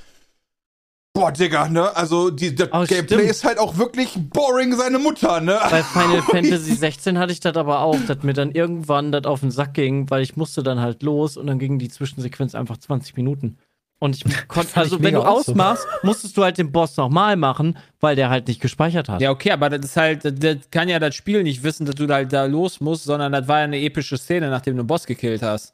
boah, 1.17 1.33
Digga, 1.33 1.69
ne? 1.69 1.97
Also 1.97 2.31
die, 2.31 2.55
das 2.55 2.69
Oh, 2.73 2.85
Gameplay 2.85 3.17
stimmt. 3.17 3.23
ist 3.31 3.45
halt 3.45 3.59
auch 3.59 3.79
wirklich 3.79 4.11
boring 4.17 4.77
seine 4.77 4.99
Mutter, 4.99 5.41
ne? 5.41 5.59
Bei 5.71 5.83
Final 5.83 6.23
Fantasy 6.31 6.75
16 6.75 7.19
hatte 7.19 7.33
ich 7.33 7.41
das 7.41 7.57
aber 7.57 7.81
auch, 7.81 7.97
dass 8.07 8.23
mir 8.23 8.35
dann 8.35 8.53
irgendwann 8.53 9.13
das 9.13 9.25
auf 9.25 9.41
den 9.41 9.51
Sack 9.51 9.73
ging, 9.75 10.11
weil 10.11 10.23
ich 10.23 10.37
musste 10.37 10.63
dann 10.63 10.79
halt 10.81 11.03
los 11.03 11.37
und 11.39 11.47
dann 11.47 11.59
ging 11.59 11.79
die 11.79 11.89
Zwischensequenz 11.89 12.55
einfach 12.55 12.77
20 12.77 13.17
Minuten. 13.17 13.57
Und 13.99 14.15
ich 14.17 14.25
konnte, 14.49 14.77
also 14.77 14.97
ich 14.97 15.03
wenn 15.03 15.15
du 15.15 15.23
ausmachst, 15.23 15.87
musstest 16.03 16.37
du 16.37 16.45
halt 16.45 16.59
den 16.59 16.71
Boss 16.71 16.99
nochmal 16.99 17.37
machen, 17.37 17.79
weil 18.01 18.15
der 18.15 18.29
halt 18.29 18.47
nicht 18.47 18.61
gespeichert 18.61 19.09
hat. 19.09 19.23
Ja, 19.23 19.31
okay, 19.31 19.53
aber 19.53 19.71
das 19.71 19.87
ist 19.87 19.97
halt, 19.97 20.23
das, 20.25 20.35
das 20.37 20.57
kann 20.71 20.91
ja 20.91 20.99
das 20.99 21.15
Spiel 21.15 21.43
nicht 21.43 21.63
wissen, 21.63 21.87
dass 21.87 21.95
du 21.95 22.07
da 22.07 22.17
halt 22.17 22.31
da 22.33 22.45
los 22.45 22.81
musst, 22.81 23.05
sondern 23.05 23.33
das 23.33 23.49
war 23.49 23.59
ja 23.61 23.65
eine 23.65 23.81
epische 23.81 24.19
Szene, 24.19 24.51
nachdem 24.51 24.75
du 24.75 24.81
einen 24.81 24.87
Boss 24.87 25.07
gekillt 25.07 25.41
hast. 25.41 25.73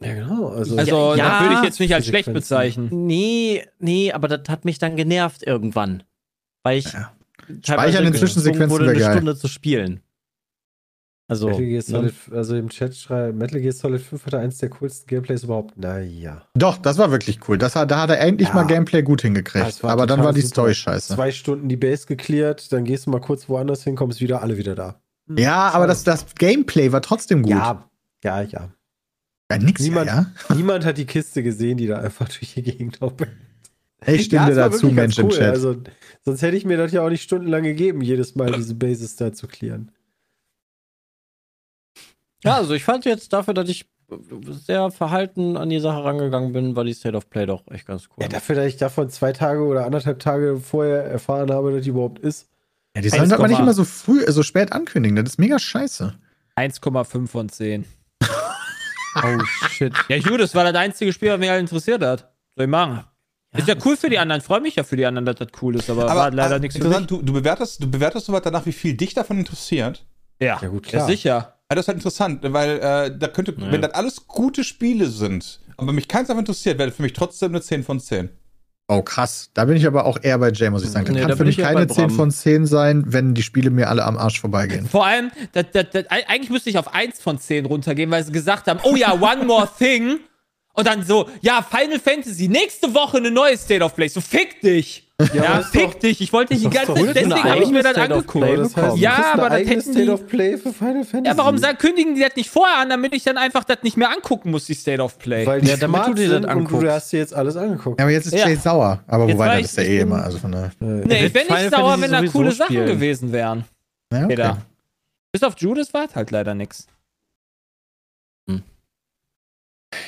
Ja, 0.00 0.14
genau. 0.14 0.48
Also, 0.48 0.76
Also, 0.76 1.14
Ja, 1.16 1.28
das 1.28 1.42
würde 1.42 1.54
ich 1.56 1.62
jetzt 1.62 1.80
nicht 1.80 1.94
als 1.94 2.06
schlecht 2.06 2.32
bezeichnen. 2.32 2.88
Nee, 3.06 3.64
nee, 3.78 4.12
aber 4.12 4.28
das 4.28 4.48
hat 4.48 4.64
mich 4.64 4.78
dann 4.78 4.96
genervt 4.96 5.42
irgendwann. 5.44 6.04
Weil 6.62 6.78
ich 6.78 6.92
Ja. 6.92 7.12
Speichern 7.64 8.04
in 8.06 8.14
Zwischensequenzen 8.14 8.70
wurde, 8.70 8.90
eine 8.90 8.98
geil. 8.98 9.12
Stunde 9.16 9.36
zu 9.36 9.48
spielen. 9.48 10.00
Also, 11.30 11.48
Metal 11.48 11.64
Gear 11.66 11.76
ne? 11.76 11.82
Solid, 11.82 12.14
also 12.32 12.56
im 12.56 12.68
Chat 12.70 12.96
schreibt, 12.96 13.36
Metal 13.36 13.60
Gear 13.60 13.72
Solid 13.72 14.00
5 14.00 14.24
hatte 14.26 14.38
eins 14.38 14.58
der 14.58 14.70
coolsten 14.70 15.06
Gameplays 15.08 15.42
überhaupt. 15.44 15.76
Naja. 15.76 16.42
Doch, 16.54 16.78
das 16.78 16.96
war 16.96 17.10
wirklich 17.10 17.40
cool. 17.48 17.58
Das 17.58 17.76
hat, 17.76 17.90
da 17.90 18.00
hat 18.02 18.10
er 18.10 18.20
endlich 18.20 18.48
Ja. 18.48 18.54
mal 18.54 18.64
Gameplay 18.66 19.02
gut 19.02 19.20
hingekriegt. 19.22 19.84
Aber 19.84 20.06
dann 20.06 20.22
war 20.24 20.32
die. 20.32 20.40
Story 20.40 20.74
scheiße. 20.74 21.14
Zwei 21.14 21.30
Stunden 21.30 21.68
die 21.68 21.76
Base 21.76 22.06
geklärt, 22.06 22.72
dann 22.72 22.84
gehst 22.84 23.06
du 23.06 23.10
mal 23.10 23.20
kurz 23.20 23.46
woanders 23.48 23.82
hin, 23.84 23.94
kommst 23.94 24.20
wieder, 24.22 24.40
alle 24.42 24.56
wieder 24.56 24.74
da. 24.74 25.00
Ja, 25.36 25.68
aber 25.70 25.86
das, 25.86 26.02
das 26.04 26.24
Gameplay 26.34 26.92
war 26.92 27.02
trotzdem 27.02 27.42
gut. 27.42 27.50
Ja, 27.50 27.84
ja, 28.24 28.40
ja. 28.42 28.70
Ja 29.50 29.58
nix, 29.58 29.80
Niemand- 29.82 30.06
ja, 30.08 30.26
ja. 30.48 30.54
Niemand 30.56 30.84
hat 30.84 30.98
die 30.98 31.06
Kiste 31.06 31.42
gesehen, 31.42 31.76
die 31.78 31.86
da 31.86 31.98
einfach 31.98 32.28
durch 32.28 32.54
die 32.54 32.62
Gegend 32.62 33.00
hoppelt. 33.00 33.30
Ich 34.06 34.26
stimme 34.26 34.50
Ja, 34.50 34.54
dazu, 34.68 34.90
Mensch 34.92 35.18
im 35.18 35.28
Chat. 35.28 35.50
Also, 35.50 35.74
sonst 36.24 36.40
hätte 36.42 36.56
ich 36.56 36.64
mir 36.64 36.76
das 36.76 36.92
ja 36.92 37.02
auch 37.04 37.08
nicht 37.10 37.22
stundenlang 37.24 37.64
gegeben, 37.64 38.00
jedes 38.00 38.36
Mal 38.36 38.52
diese 38.52 38.76
Bases 38.76 39.16
da 39.16 39.32
zu 39.32 39.48
klären. 39.48 39.90
Ja, 42.44 42.54
also 42.58 42.74
ich 42.74 42.84
fand 42.84 43.04
jetzt 43.06 43.32
dafür, 43.32 43.54
dass 43.54 43.68
ich 43.68 43.86
sehr 44.64 44.92
verhalten 44.92 45.56
an 45.56 45.68
die 45.68 45.80
Sache 45.80 46.04
rangegangen 46.04 46.52
bin, 46.52 46.76
war 46.76 46.84
die 46.84 46.94
State 46.94 47.16
of 47.16 47.28
Play 47.28 47.46
doch 47.46 47.66
echt 47.72 47.86
ganz 47.86 48.04
cool. 48.10 48.22
Ja, 48.22 48.28
dafür, 48.28 48.54
dass 48.54 48.66
ich 48.66 48.76
davon 48.76 49.10
zwei 49.10 49.32
Tage 49.32 49.62
oder 49.62 49.84
anderthalb 49.84 50.20
Tage 50.20 50.58
vorher 50.60 51.02
erfahren 51.04 51.50
habe, 51.50 51.72
dass 51.72 51.82
die 51.82 51.90
überhaupt 51.90 52.20
ist. 52.20 52.48
Ja, 52.94 53.02
die 53.02 53.08
sollen 53.10 53.28
das 53.28 53.38
mal 53.38 53.48
nicht 53.48 53.58
1,8. 53.58 53.62
immer 53.62 53.74
so 53.74 53.84
früh, 53.84 54.24
so 54.28 54.42
spät 54.44 54.72
ankündigen. 54.72 55.16
Das 55.16 55.32
ist 55.32 55.38
mega 55.38 55.58
scheiße. 55.58 56.14
1,5 56.56 57.26
von 57.26 57.48
10. 57.48 57.84
oh 59.16 59.38
shit. 59.70 59.92
Ja, 60.08 60.18
gut, 60.20 60.40
das 60.40 60.54
war 60.54 60.64
das 60.64 60.74
einzige 60.74 61.12
Spiel, 61.12 61.30
was 61.30 61.38
mich 61.38 61.48
halt 61.48 61.60
interessiert 61.60 62.02
hat. 62.02 62.30
Soll 62.56 62.64
ich 62.64 62.70
machen? 62.70 63.04
ist 63.56 63.66
ja 63.66 63.74
cool 63.84 63.96
für 63.96 64.10
die 64.10 64.18
anderen. 64.18 64.40
Freue 64.42 64.60
mich 64.60 64.76
ja 64.76 64.84
für 64.84 64.96
die 64.96 65.06
anderen, 65.06 65.24
dass 65.24 65.36
das 65.36 65.48
cool 65.62 65.74
ist, 65.76 65.88
aber, 65.88 66.06
war 66.06 66.30
leider 66.30 66.56
äh, 66.56 66.60
nichts 66.60 66.76
für 66.76 66.82
mich. 66.84 66.86
interessant, 66.98 67.10
du, 67.10 67.22
du 67.22 67.32
bewertest, 67.32 67.82
du 67.82 67.90
bewertest 67.90 68.26
sowas 68.26 68.42
danach, 68.44 68.66
wie 68.66 68.72
viel 68.72 68.94
dich 68.94 69.14
davon 69.14 69.38
interessiert. 69.38 70.04
Ja, 70.40 70.58
Ja, 70.60 70.68
gut, 70.68 70.86
ja 70.86 70.90
klar. 70.98 71.06
sicher. 71.06 71.54
Ja, 71.70 71.74
das 71.74 71.80
ist 71.84 71.88
halt 71.88 71.96
interessant, 71.98 72.40
weil 72.42 72.78
äh, 72.78 73.18
da 73.18 73.28
könnte, 73.28 73.54
Ja. 73.58 73.72
wenn 73.72 73.82
das 73.82 73.92
alles 73.92 74.26
gute 74.26 74.64
Spiele 74.64 75.06
sind, 75.08 75.60
aber 75.76 75.92
mich 75.92 76.08
keins 76.08 76.28
davon 76.28 76.40
interessiert, 76.40 76.78
wäre 76.78 76.88
das 76.88 76.96
für 76.96 77.02
mich 77.02 77.12
trotzdem 77.14 77.52
eine 77.52 77.60
10 77.62 77.84
von 77.84 78.00
10. 78.00 78.28
Oh, 78.90 79.02
krass. 79.02 79.50
Da 79.52 79.66
bin 79.66 79.76
ich 79.76 79.86
aber 79.86 80.06
auch 80.06 80.18
eher 80.22 80.38
bei 80.38 80.50
Jay, 80.50 80.70
muss 80.70 80.82
ich 80.82 80.88
sagen. 80.88 81.04
Das 81.04 81.14
Nee, 81.14 81.20
kann 81.20 81.28
da 81.28 81.36
für 81.36 81.44
mich 81.44 81.58
keine 81.58 81.86
bei 81.86 81.94
10 81.94 82.06
Bram. 82.06 82.16
von 82.16 82.30
10 82.30 82.64
sein, 82.66 83.04
wenn 83.06 83.34
die 83.34 83.42
Spiele 83.42 83.68
mir 83.68 83.90
alle 83.90 84.02
am 84.04 84.16
Arsch 84.16 84.40
vorbeigehen. 84.40 84.88
Vor 84.88 85.04
allem, 85.04 85.30
das, 85.52 85.66
das, 85.74 85.86
das, 85.92 86.06
eigentlich 86.08 86.48
müsste 86.48 86.70
ich 86.70 86.78
auf 86.78 86.94
1 86.94 87.20
von 87.20 87.38
10 87.38 87.66
runtergehen, 87.66 88.10
weil 88.10 88.24
sie 88.24 88.32
gesagt 88.32 88.66
haben, 88.66 88.80
oh 88.84 88.96
ja, 88.96 89.12
one 89.12 89.44
more 89.44 89.68
thing. 89.78 90.20
Und 90.72 90.86
dann 90.86 91.04
so, 91.04 91.28
ja, 91.42 91.60
Final 91.68 91.98
Fantasy, 91.98 92.48
nächste 92.48 92.94
Woche 92.94 93.18
eine 93.18 93.30
neue 93.30 93.58
State 93.58 93.84
of 93.84 93.94
Play. 93.94 94.08
So, 94.08 94.20
fick 94.22 94.60
dich. 94.62 95.07
Ja, 95.34 95.62
fick 95.62 95.92
doch- 95.92 95.98
dich. 95.98 96.20
Ich 96.20 96.32
wollte 96.32 96.54
dich 96.54 96.62
die 96.62 96.70
ganze 96.70 96.94
Zeit, 96.94 97.16
deswegen 97.16 97.42
habe 97.42 97.62
ich 97.64 97.70
mir 97.70 97.82
das 97.82 97.90
State 97.92 98.14
angeguckt. 98.14 98.44
Play 98.46 98.56
das 98.56 98.76
heißt, 98.76 98.96
Ja, 98.98 99.32
aber 99.32 99.50
das 99.50 99.58
hätten 99.68 99.80
State 99.80 100.02
die- 100.04 100.08
of 100.10 100.26
Play 100.28 100.56
für 100.56 100.72
Final 100.72 101.04
Fantasy. 101.04 101.26
Ja, 101.26 101.36
warum 101.36 101.58
sagen, 101.58 101.76
kündigen 101.76 102.14
die 102.14 102.20
das 102.20 102.36
nicht 102.36 102.48
vorher 102.48 102.78
an, 102.78 102.88
damit 102.88 103.12
ich 103.14 103.24
dann 103.24 103.36
einfach 103.36 103.64
das 103.64 103.78
nicht 103.82 103.96
mehr 103.96 104.10
angucken 104.10 104.52
muss, 104.52 104.66
die 104.66 104.74
State 104.74 105.02
of 105.02 105.18
Play? 105.18 105.44
Weil 105.44 105.66
Ja, 105.66 105.76
damit 105.76 106.06
du 106.06 106.14
dir 106.14 106.40
das 106.40 106.44
anguckst. 106.48 106.82
du 106.86 106.92
hast 106.92 107.12
dir 107.12 107.18
jetzt 107.18 107.34
alles 107.34 107.56
angeguckt. 107.56 107.98
Ja, 107.98 108.04
aber 108.04 108.12
jetzt 108.12 108.26
ist 108.26 108.34
Ja. 108.34 108.46
Jay 108.46 108.54
sauer. 108.54 109.02
Aber 109.08 109.24
Jetzt 109.26 109.34
wobei, 109.34 109.46
war 109.48 109.56
das 109.60 109.70
ist 109.72 109.76
ja 109.78 109.82
eh 109.84 109.98
immer. 110.00 110.22
Also 110.22 110.38
von 110.38 110.52
daher. 110.52 110.70
nee, 110.78 110.88
wird 110.88 111.10
ich 111.10 111.32
bin 111.32 111.42
nicht 111.42 111.46
Final 111.46 111.70
sauer, 111.70 111.90
Fantasy 111.98 112.02
wenn 112.12 112.24
da 112.24 112.30
coole 112.32 112.52
Sachen 112.52 112.66
spielen. 112.76 112.86
gewesen 112.86 113.32
wären. 113.32 113.64
Ja, 114.12 114.24
okay. 114.24 114.52
Bis 115.32 115.42
auf 115.42 115.54
Judas 115.58 115.92
war 115.92 116.04
es 116.04 116.14
halt 116.14 116.30
leider 116.30 116.54
nix. 116.54 116.86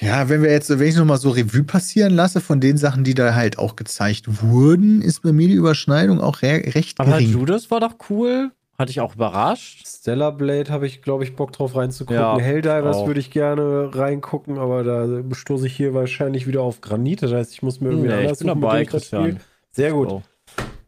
Ja, 0.01 0.29
wenn 0.31 0.43
wir 0.43 0.51
jetzt, 0.51 0.71
wenn 0.71 0.87
ich 0.87 0.97
nochmal 0.97 1.19
so 1.19 1.31
Revue 1.31 1.63
passieren 1.63 2.15
lasse 2.15 2.41
von 2.41 2.61
den 2.61 2.79
Sachen, 2.79 3.05
die 3.05 3.15
da 3.15 3.35
halt 3.35 3.59
auch 3.59 3.77
gezeigt 3.77 4.43
wurden, 4.43 5.03
ist 5.03 5.23
bei 5.23 5.33
mir 5.33 5.49
die 5.49 5.55
Überschneidung 5.55 6.21
auch 6.21 6.43
re 6.43 6.63
recht 6.75 6.99
Aber 7.01 7.13
gering. 7.13 7.31
Judas 7.31 7.71
war 7.71 7.81
doch 7.81 7.97
cool. 8.09 8.51
Hatte 8.79 8.93
ich 8.93 9.01
auch 9.03 9.15
überrascht. 9.15 9.87
Stellar 9.87 10.33
Blade 10.33 10.71
habe 10.73 10.87
ich, 10.87 11.03
glaube 11.03 11.25
ich, 11.25 11.37
Bock 11.37 11.53
drauf 11.53 11.77
reinzugucken. 11.77 12.17
Ja, 12.17 12.39
Helldivers 12.39 13.05
würde 13.05 13.21
ich 13.21 13.31
gerne 13.31 13.91
reingucken, 13.95 14.57
aber 14.57 14.83
da 14.85 15.23
stoße 15.35 15.67
ich 15.67 15.77
hier 15.77 15.93
wahrscheinlich 15.93 16.47
wieder 16.47 16.63
auf 16.63 16.81
Granit. 16.81 17.23
Das 17.23 17.31
heißt, 17.31 17.53
ich 17.53 17.63
muss 17.63 17.83
mir 17.83 17.91
irgendwie 17.91 18.09
Nee, 18.09 18.15
ich 18.15 18.21
anders 18.21 18.39
bin 18.39 18.49
suchen, 18.49 18.61
mit 18.61 18.65
dabei, 18.65 18.83
ich 18.83 18.89
Christian. 18.89 19.41
Sehr 19.71 19.93
gut. 19.93 20.09
So. 20.09 20.23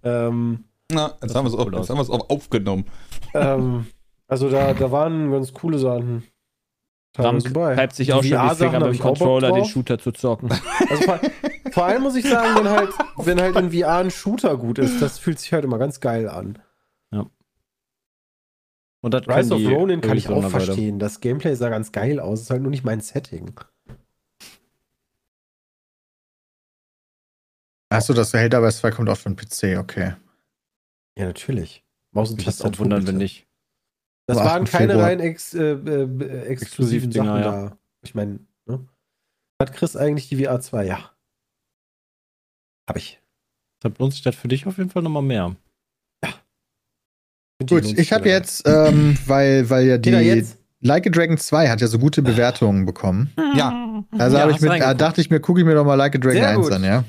Ähm, 0.04 0.64
Na, 0.90 1.12
jetzt 1.20 1.34
wir 1.34 1.44
es 1.44 1.52
auf, 1.52 1.66
haben 1.66 1.98
wir 1.98 2.00
es 2.00 2.10
auch 2.10 2.30
aufgenommen. 2.30 2.86
ähm, 3.34 3.84
also 4.26 4.48
da, 4.48 4.72
da 4.72 4.90
waren 4.90 5.30
ganz 5.30 5.52
coole 5.52 5.78
Sachen. 5.78 6.22
Teilweise 7.12 7.54
Ramp 7.54 7.78
reibt 7.78 7.94
sich 7.94 8.12
auch 8.12 8.22
die 8.22 8.30
schon 8.30 8.48
die 8.48 8.54
Finger 8.56 8.80
mit 8.80 8.94
dem 8.94 8.98
Controller, 8.98 9.52
den 9.52 9.66
Shooter 9.66 9.98
zu 9.98 10.12
zocken. 10.12 10.50
Also 10.88 11.02
vor, 11.04 11.20
vor, 11.72 11.84
allem 11.84 12.02
muss 12.02 12.16
ich 12.16 12.26
sagen, 12.26 12.56
wenn 12.56 12.68
halt, 12.68 12.90
wenn 13.16 13.40
halt 13.40 13.56
in 13.56 13.70
VR 13.72 13.98
ein 13.98 14.10
Shooter 14.10 14.56
gut 14.56 14.78
ist, 14.78 15.02
das 15.02 15.18
fühlt 15.18 15.38
sich 15.38 15.52
halt 15.52 15.64
immer 15.64 15.78
ganz 15.78 16.00
geil 16.00 16.28
an. 16.28 16.58
Ja. 17.10 17.26
Und 19.02 19.12
das 19.12 19.28
Rise 19.28 19.54
of 19.54 19.62
Ronin 19.62 20.00
kann 20.00 20.16
ich 20.16 20.28
auch 20.30 20.48
verstehen. 20.48 20.98
Das 20.98 21.20
Gameplay 21.20 21.54
sah 21.54 21.68
ganz 21.68 21.92
geil 21.92 22.18
aus, 22.18 22.40
ist 22.40 22.50
halt 22.50 22.62
nur 22.62 22.70
nicht 22.70 22.84
mein 22.84 23.00
Setting. 23.00 23.60
Achso, 27.90 28.14
das 28.14 28.32
Helldivers 28.32 28.78
2 28.78 28.90
kommt 28.90 29.10
auch 29.10 29.18
für 29.18 29.28
den 29.28 29.36
PC, 29.36 29.78
okay. 29.78 30.14
Ja, 31.18 31.26
natürlich. 31.26 31.84
Maus 32.12 32.30
und 32.30 32.42
Tastatur. 32.42 32.78
wundern, 32.78 33.06
wenn 33.06 33.18
nicht. 33.18 33.46
Das 34.26 34.38
Am 34.38 34.44
waren 34.44 34.62
8. 34.62 34.70
keine 34.70 34.92
Februar. 34.92 35.08
rein 35.08 35.20
ex, 35.20 35.54
äh, 35.54 35.72
äh, 35.72 35.72
exklusiven 35.74 36.50
Exklusivdinger, 36.50 37.24
Sachen 37.24 37.42
ja. 37.42 37.68
da. 37.68 37.78
Ich 38.02 38.14
meine, 38.14 38.38
ne? 38.66 38.86
Hat 39.60 39.72
Chris 39.72 39.96
eigentlich 39.96 40.28
die 40.28 40.44
VR 40.44 40.60
2? 40.60 40.84
Ja. 40.86 41.10
Hab 42.88 42.96
ich. 42.96 43.20
Deshalb 43.82 43.98
lohnt 43.98 44.12
sich 44.12 44.22
das 44.22 44.34
für 44.34 44.48
dich 44.48 44.66
auf 44.66 44.78
jeden 44.78 44.90
Fall 44.90 45.02
nochmal 45.02 45.22
mehr. 45.22 45.56
Die 47.60 47.66
Gut, 47.66 47.84
ich 47.98 48.12
habe 48.12 48.28
jetzt, 48.28 48.66
ähm, 48.66 49.16
weil, 49.26 49.70
weil 49.70 49.86
ja 49.86 49.98
die 49.98 50.10
jetzt? 50.10 50.58
Like 50.80 51.06
a 51.06 51.10
Dragon 51.10 51.38
2 51.38 51.68
hat 51.68 51.80
ja 51.80 51.86
so 51.86 51.98
gute 51.98 52.22
Bewertungen 52.22 52.84
bekommen. 52.86 53.30
Ja. 53.54 54.02
Also 54.18 54.36
Ja, 54.36 54.42
habe 54.42 54.52
ich 54.52 54.60
mit, 54.60 54.80
da 54.80 54.94
dachte 54.94 55.20
ich 55.20 55.30
mir, 55.30 55.38
gucke 55.38 55.60
ich 55.60 55.66
mir 55.66 55.74
doch 55.74 55.84
mal 55.84 55.94
Like 55.94 56.16
a 56.16 56.18
Dragon 56.18 56.40
Sehr 56.40 56.48
1 56.48 56.60
gut. 56.60 56.72
an, 56.72 56.82
ja. 56.82 57.04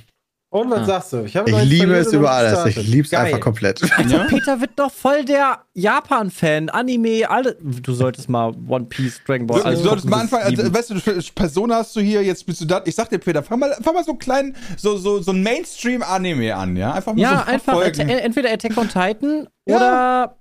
Und 0.54 0.70
was 0.70 0.82
Ah. 0.82 0.86
sagst 0.86 1.14
du? 1.14 1.24
Ich, 1.24 1.36
habe 1.36 1.50
Ich 1.50 1.64
liebe 1.64 1.96
es 1.96 2.14
über 2.14 2.30
alles. 2.30 2.64
Ich 2.68 2.88
liebe 2.88 3.08
es 3.08 3.14
einfach 3.14 3.40
komplett. 3.40 3.82
Ja? 4.08 4.26
Peter 4.26 4.62
wird 4.62 4.72
doch 4.76 4.92
voll 4.92 5.26
der 5.26 5.64
Japan-Fan. 5.74 6.70
Anime, 6.70 7.28
alle. 7.28 7.56
Du 7.60 7.92
solltest 7.94 8.30
mal 8.30 8.54
One 8.68 8.86
Piece, 8.86 9.20
Dragon 9.26 9.48
Ball. 9.48 9.62
Du, 9.62 9.66
alles 9.66 9.80
du 9.82 9.86
solltest 9.88 10.08
mal 10.08 10.20
anfangen, 10.22 10.44
also, 10.44 10.72
weißt 10.72 10.90
du, 10.92 11.34
Persona 11.34 11.78
hast 11.78 11.96
du 11.96 12.02
hier, 12.02 12.22
jetzt 12.24 12.46
bist 12.46 12.62
du 12.62 12.66
da. 12.66 12.82
Ich 12.86 12.94
sag 12.94 13.10
dir, 13.10 13.18
Peter, 13.18 13.42
fang 13.42 13.58
mal, 13.58 13.76
fang 13.82 13.96
mal 13.96 14.04
so 14.04 14.12
einen 14.12 14.20
kleinen, 14.20 14.56
so, 14.78 14.96
so, 14.98 15.20
so 15.24 15.32
ein 15.32 15.42
Mainstream-Anime 15.42 16.56
an, 16.56 16.76
ja? 16.76 16.94
Einfach 16.94 17.14
mal 17.14 17.22
ja, 17.22 17.44
so 17.46 17.52
einfach 17.52 17.74
Folgen. 17.74 18.10
Entweder 18.10 18.52
Attack 18.52 18.78
on 18.78 18.88
Titan 18.90 19.48
Ja. 19.66 19.76
oder 19.78 20.36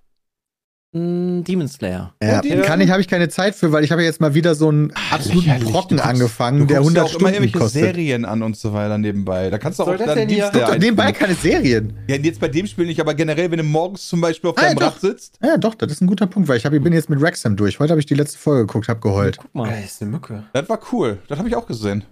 Demon 0.95 1.69
Slayer. 1.69 2.13
Ja, 2.23 2.43
die- 2.43 2.51
kann 2.61 2.79
ich, 2.83 2.91
habe 2.91 3.01
ich 3.01 3.09
keine 3.09 3.31
Zeit 3.31 3.55
für, 3.55 3.73
weil 3.73 3.83
ich 3.83 3.91
habe 3.93 4.03
jetzt 4.03 4.21
mal 4.21 4.35
wieder 4.35 4.55
so 4.55 4.69
einen 4.69 4.93
absoluten 5.11 5.47
Lächerlich, 5.49 5.71
Brocken 5.73 5.97
guckst- 5.99 6.07
angefangen, 6.07 6.59
Du 6.61 6.67
der 6.67 6.81
guckst 6.81 6.97
100 6.97 6.97
ja 6.97 7.03
auch 7.03 7.09
immer 7.09 7.19
Stunden 7.31 7.35
irgendwelche 7.35 7.59
kostet. 7.59 7.83
Serien 7.83 8.25
an 8.27 8.43
und 8.43 8.57
so 8.59 8.75
weiter 8.75 8.99
nebenbei. 8.99 9.49
Da 9.49 9.57
kannst 9.57 9.79
du 9.79 9.85
soll 9.85 9.95
auch 9.95 9.99
das 9.99 10.15
dann? 10.15 10.29
Dienstag 10.29 10.53
Guck 10.53 10.67
doch 10.67 10.79
nebenbei 10.79 11.13
keine 11.13 11.35
Serien. 11.35 11.95
Ja, 12.09 12.17
jetzt 12.17 12.41
bei 12.41 12.49
dem 12.49 12.67
Spiel 12.67 12.85
nicht, 12.85 13.01
aber 13.01 13.15
generell, 13.15 13.51
wenn 13.51 13.57
du 13.59 13.65
morgens 13.65 14.07
zum 14.07 14.21
Beispiel 14.21 14.51
auf 14.51 14.59
Ah, 14.59 14.63
deinem 14.67 14.79
ja, 14.79 14.87
Rad 14.89 15.01
sitzt. 15.01 15.39
Ja, 15.43 15.57
doch, 15.57 15.75
das 15.75 15.93
ist 15.93 16.03
ein 16.03 16.07
guter 16.09 16.27
Punkt, 16.27 16.47
weil 16.51 16.59
ich, 16.59 16.67
hab, 16.67 16.75
ich 16.75 16.83
bin 16.83 16.93
jetzt 16.93 17.09
mit 17.09 17.23
Wrexham 17.23 17.57
durch. 17.57 17.81
Heute 17.81 17.93
habe 17.93 18.01
ich 18.01 18.07
die 18.07 18.15
letzte 18.15 18.37
Folge 18.39 18.67
geguckt, 18.67 18.89
habe 18.89 19.01
geheult. 19.01 19.39
Guck 19.39 19.55
mal. 19.55 19.71
Ey, 19.71 19.85
ist 19.87 20.03
eine 20.03 20.11
Mücke. 20.11 20.43
Das 20.53 20.69
war 20.69 20.79
cool. 20.93 21.19
Das 21.27 21.39
habe 21.39 21.49
ich 21.49 21.57
auch 21.57 21.67
gesehen. 21.67 22.05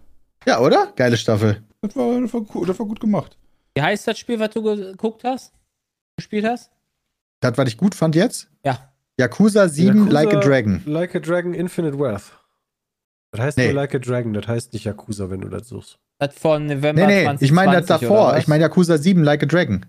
Ja, 0.46 0.58
oder? 0.58 0.90
Geile 0.96 1.18
Staffel. 1.18 1.62
Das 1.82 1.94
war, 1.96 2.18
das 2.18 2.32
war 2.32 2.40
cool, 2.54 2.66
das 2.66 2.78
war 2.78 2.86
gut 2.86 2.98
gemacht. 3.00 3.36
Wie 3.74 3.82
heißt 3.82 4.08
das 4.08 4.18
Spiel, 4.18 4.40
was 4.40 4.50
du 4.50 4.62
geguckt 4.62 5.22
hast? 5.24 5.52
Gespielt 6.16 6.46
hast? 6.46 6.70
Das, 7.40 7.56
was 7.56 7.68
ich 7.68 7.76
gut 7.76 7.94
fand 7.94 8.14
jetzt? 8.14 8.48
Ja. 8.64 8.92
Yakuza 9.18 9.68
7 9.68 10.08
Yakuza- 10.08 10.12
Like 10.12 10.34
a 10.34 10.40
Dragon. 10.40 10.82
Like 10.86 11.14
a 11.14 11.18
Dragon 11.20 11.54
Infinite 11.54 11.98
Wealth. 11.98 12.32
Das 13.32 13.40
heißt 13.44 13.58
Nee. 13.58 13.66
nur 13.66 13.74
Like 13.74 13.94
a 13.94 13.98
Dragon, 13.98 14.32
das 14.32 14.46
heißt 14.48 14.72
nicht 14.72 14.84
Yakuza, 14.84 15.30
wenn 15.30 15.40
du 15.40 15.48
das 15.48 15.68
suchst. 15.68 15.98
Das 16.18 16.34
von 16.34 16.66
November 16.66 16.92
Nee, 16.92 17.06
nee, 17.06 17.22
2020 17.24 17.46
ich 17.48 17.52
meine 17.52 17.72
das 17.72 17.86
davor. 17.86 18.36
Ich 18.38 18.48
meine 18.48 18.62
Yakuza 18.64 18.98
7 18.98 19.22
Like 19.24 19.42
a 19.42 19.46
Dragon. 19.46 19.86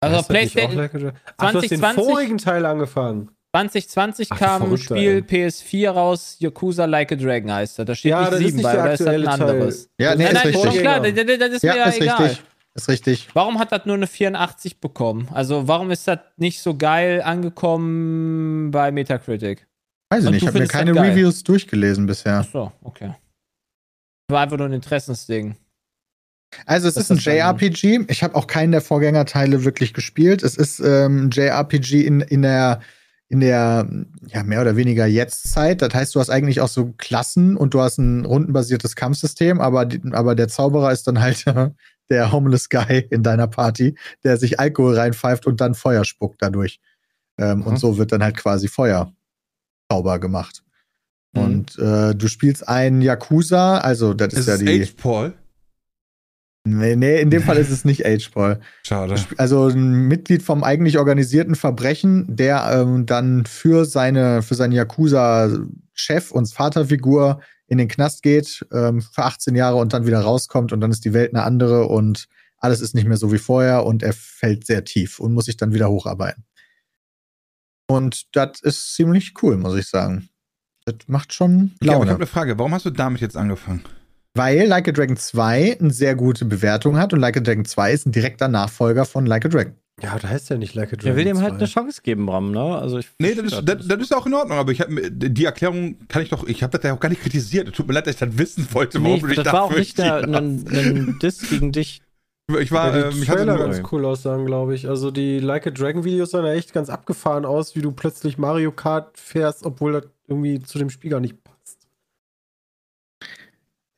Also 0.00 0.18
Heißt 0.18 0.28
PlayStation 0.28 0.76
Like 0.76 0.94
a 0.94 0.98
Dragon? 0.98 1.18
Ach, 1.36 1.52
du 1.52 1.58
hast 1.58 1.70
den 1.70 1.78
2020? 1.80 2.04
vorigen 2.14 2.38
Teil 2.38 2.66
angefangen. 2.66 3.30
2020 3.54 4.28
Ach, 4.32 4.38
kam 4.38 4.62
ein 4.72 4.76
Spiel 4.78 5.24
ey. 5.26 5.46
PS4 5.46 5.90
raus, 5.90 6.36
Yakuza 6.40 6.84
Like 6.84 7.12
a 7.12 7.14
Dragon 7.16 7.52
heißt 7.52 7.78
das. 7.78 7.86
Da 7.86 7.94
steht 7.94 8.10
Ja, 8.10 8.20
nicht 8.20 8.32
das 8.32 8.40
ist 8.40 8.46
7 8.46 8.56
nicht 8.56 8.62
bei, 8.64 8.74
oder 8.82 8.92
ist 8.92 9.00
das 9.00 9.06
ein 9.08 9.22
Teil. 9.24 9.28
anderes? 9.28 9.90
Ja, 9.98 10.14
nee, 10.14 10.24
nein, 10.24 10.36
ist 10.36 10.44
nein, 10.44 10.52
schon 10.52 10.62
richtig. 10.62 10.80
klar, 10.82 11.00
das, 11.00 11.14
das 11.14 11.48
ist 11.50 11.62
mir 11.62 11.68
Ja, 11.70 11.76
ja 11.76 11.84
ist 11.84 12.00
egal. 12.00 12.22
richtig. 12.26 12.44
Ist 12.76 12.88
richtig. 12.88 13.28
Warum 13.32 13.58
hat 13.58 13.72
das 13.72 13.86
nur 13.86 13.96
eine 13.96 14.06
84 14.06 14.80
bekommen? 14.80 15.28
Also 15.32 15.66
warum 15.66 15.90
ist 15.90 16.06
das 16.06 16.18
nicht 16.36 16.60
so 16.60 16.76
geil 16.76 17.22
angekommen 17.22 18.70
bei 18.70 18.92
Metacritic? 18.92 19.66
Weiß 20.10 20.20
ich 20.20 20.26
Und 20.26 20.34
nicht, 20.34 20.42
ich 20.42 20.48
habe 20.48 20.58
mir 20.58 20.66
keine? 20.66 20.94
Reviews 20.94 21.42
durchgelesen 21.42 22.06
bisher. 22.06 22.40
Achso, 22.40 22.72
okay. 22.82 23.14
War 24.28 24.42
einfach 24.42 24.58
nur 24.58 24.66
ein 24.66 24.74
Interessensding. 24.74 25.56
Also 26.66 26.88
es 26.88 26.94
Das 26.94 27.10
ist 27.10 27.26
ein 27.26 27.36
JRPG. 27.36 28.04
Ich 28.08 28.22
habe 28.22 28.34
auch 28.34 28.46
keinen 28.46 28.72
der 28.72 28.82
Vorgängerteile 28.82 29.64
wirklich 29.64 29.94
gespielt. 29.94 30.42
Es 30.42 30.56
ist 30.56 30.78
ähm, 30.80 31.26
ein 31.26 31.30
JRPG 31.30 32.02
in, 32.02 32.20
in 32.20 32.42
der 32.42 32.80
in 33.28 33.40
der 33.40 33.88
ja 34.28 34.42
mehr 34.44 34.60
oder 34.60 34.76
weniger 34.76 35.06
Jetztzeit. 35.06 35.82
Das 35.82 35.94
heißt, 35.94 36.14
du 36.14 36.20
hast 36.20 36.30
eigentlich 36.30 36.60
auch 36.60 36.68
so 36.68 36.94
Klassen 36.96 37.56
und 37.56 37.74
du 37.74 37.80
hast 37.80 37.98
ein 37.98 38.24
rundenbasiertes 38.24 38.94
Kampfsystem, 38.94 39.60
aber 39.60 39.88
aber 40.12 40.34
der 40.34 40.48
Zauberer 40.48 40.92
ist 40.92 41.08
dann 41.08 41.20
halt 41.20 41.44
der 42.10 42.32
homeless 42.32 42.68
Guy 42.68 43.06
in 43.10 43.22
deiner 43.22 43.46
Party, 43.46 43.96
der 44.24 44.36
sich 44.36 44.60
Alkohol 44.60 44.96
reinpfeift 44.98 45.46
und 45.46 45.60
dann 45.60 45.74
Feuer 45.74 46.04
spuckt 46.04 46.42
dadurch. 46.42 46.80
Ähm, 47.38 47.58
Mhm. 47.58 47.66
Und 47.66 47.78
so 47.78 47.98
wird 47.98 48.12
dann 48.12 48.22
halt 48.22 48.36
quasi 48.36 48.68
Feuerzauber 48.68 50.18
gemacht. 50.20 50.62
Mhm. 51.34 51.42
Und 51.42 51.78
äh, 51.78 52.14
du 52.14 52.28
spielst 52.28 52.66
einen 52.68 53.02
Yakuza, 53.02 53.78
also 53.78 54.14
das 54.14 54.32
ist 54.32 54.40
Ist 54.40 54.46
ja 54.48 54.56
die. 54.58 54.82
Age 54.82 54.94
Paul? 54.96 55.34
Nee, 56.66 56.96
nee, 56.96 57.20
in 57.20 57.30
dem 57.30 57.42
Fall 57.44 57.58
ist 57.58 57.70
es 57.70 57.84
nicht 57.84 58.04
Age-Paul. 58.04 58.58
Schade. 58.82 59.14
Also 59.36 59.68
ein 59.68 60.08
Mitglied 60.08 60.42
vom 60.42 60.64
eigentlich 60.64 60.98
organisierten 60.98 61.54
Verbrechen, 61.54 62.26
der 62.28 62.68
ähm, 62.72 63.06
dann 63.06 63.46
für 63.46 63.84
seine, 63.84 64.42
für 64.42 64.56
seinen 64.56 64.72
Yakuza-Chef 64.72 66.32
und 66.32 66.52
Vaterfigur 66.52 67.40
in 67.66 67.78
den 67.78 67.88
Knast 67.88 68.22
geht, 68.22 68.64
ähm, 68.72 69.02
für 69.02 69.24
18 69.24 69.54
Jahre 69.54 69.76
und 69.76 69.92
dann 69.92 70.06
wieder 70.06 70.20
rauskommt 70.20 70.72
und 70.72 70.80
dann 70.80 70.90
ist 70.90 71.04
die 71.04 71.12
Welt 71.12 71.34
eine 71.34 71.42
andere 71.44 71.86
und 71.86 72.26
alles 72.58 72.80
ist 72.80 72.94
nicht 72.94 73.06
mehr 73.06 73.16
so 73.16 73.32
wie 73.32 73.38
vorher 73.38 73.84
und 73.84 74.02
er 74.02 74.12
fällt 74.12 74.66
sehr 74.66 74.84
tief 74.84 75.18
und 75.20 75.34
muss 75.34 75.46
sich 75.46 75.56
dann 75.56 75.72
wieder 75.72 75.88
hocharbeiten. 75.88 76.44
Und 77.88 78.24
das 78.34 78.60
ist 78.62 78.94
ziemlich 78.94 79.34
cool, 79.42 79.56
muss 79.56 79.76
ich 79.76 79.86
sagen. 79.88 80.28
Das 80.84 80.96
macht 81.06 81.32
schon 81.32 81.54
Okay, 81.54 81.62
aber 81.62 81.82
ich 81.82 81.86
Laune. 81.86 82.10
habe 82.10 82.18
eine 82.18 82.26
Frage. 82.26 82.58
Warum 82.58 82.74
hast 82.74 82.86
du 82.86 82.90
damit 82.90 83.20
jetzt 83.20 83.36
angefangen? 83.36 83.84
Weil 84.34 84.66
Like 84.66 84.88
a 84.88 84.92
Dragon 84.92 85.16
2 85.16 85.78
eine 85.80 85.90
sehr 85.92 86.14
gute 86.14 86.44
Bewertung 86.44 86.98
hat 86.98 87.12
und 87.12 87.20
Like 87.20 87.36
a 87.36 87.40
Dragon 87.40 87.64
2 87.64 87.92
ist 87.92 88.06
ein 88.06 88.12
direkter 88.12 88.48
Nachfolger 88.48 89.04
von 89.04 89.26
Like 89.26 89.46
a 89.46 89.48
Dragon. 89.48 89.74
Ja, 90.02 90.18
das 90.18 90.30
heißt 90.30 90.50
ja 90.50 90.58
nicht 90.58 90.74
Like 90.74 90.92
a 90.92 90.96
Dragon. 90.96 91.06
Der 91.06 91.16
will 91.16 91.24
dem 91.24 91.40
halt 91.40 91.54
2. 91.54 91.58
eine 91.58 91.66
Chance 91.66 92.02
geben, 92.02 92.26
Bram, 92.26 92.50
ne? 92.50 92.76
Also 92.76 92.98
ich 92.98 93.08
Nee, 93.18 93.34
das 93.34 93.46
ist, 93.46 93.62
das, 93.64 93.88
das 93.88 93.98
ist 93.98 94.14
auch 94.14 94.26
in 94.26 94.34
Ordnung, 94.34 94.58
aber 94.58 94.70
ich 94.70 94.82
hab, 94.82 94.88
die 94.90 95.44
Erklärung 95.44 95.96
kann 96.08 96.22
ich 96.22 96.28
doch, 96.28 96.46
ich 96.46 96.62
habe 96.62 96.76
das 96.76 96.86
ja 96.86 96.94
auch 96.94 97.00
gar 97.00 97.08
nicht 97.08 97.22
kritisiert. 97.22 97.74
Tut 97.74 97.88
mir 97.88 97.94
leid, 97.94 98.06
dass 98.06 98.14
ich 98.14 98.20
das 98.20 98.36
wissen 98.36 98.68
wollte, 98.72 98.98
Nee, 98.98 99.04
warum 99.04 99.20
du 99.20 99.26
dich 99.28 99.36
das 99.36 99.52
war 99.52 99.62
auch 99.62 99.74
nicht 99.74 99.98
ein, 99.98 100.34
ein 100.34 101.18
Diss 101.22 101.48
gegen 101.48 101.72
dich. 101.72 102.02
Ich 102.60 102.70
war, 102.70 102.96
Ja, 102.96 103.06
ähm, 103.06 103.14
die 103.14 103.22
ich 103.22 103.28
hatte 103.28 103.38
Trailer 103.38 103.56
nur, 103.56 103.66
ganz 103.66 103.82
cool 103.90 104.04
aussahen, 104.04 104.44
glaube 104.44 104.74
ich. 104.74 104.86
Also 104.86 105.10
die 105.10 105.40
Like 105.40 105.66
a 105.66 105.70
Dragon 105.70 106.04
Videos 106.04 106.30
sahen 106.30 106.44
ja 106.44 106.52
echt 106.52 106.74
ganz 106.74 106.90
abgefahren 106.90 107.44
aus, 107.44 107.74
wie 107.74 107.80
du 107.80 107.90
plötzlich 107.90 108.38
Mario 108.38 108.72
Kart 108.72 109.18
fährst, 109.18 109.64
obwohl 109.64 109.92
das 109.92 110.04
irgendwie 110.28 110.62
zu 110.62 110.78
dem 110.78 110.90
Spiel 110.90 111.10
gar 111.10 111.20
nicht 111.20 111.42
passt. 111.42 111.78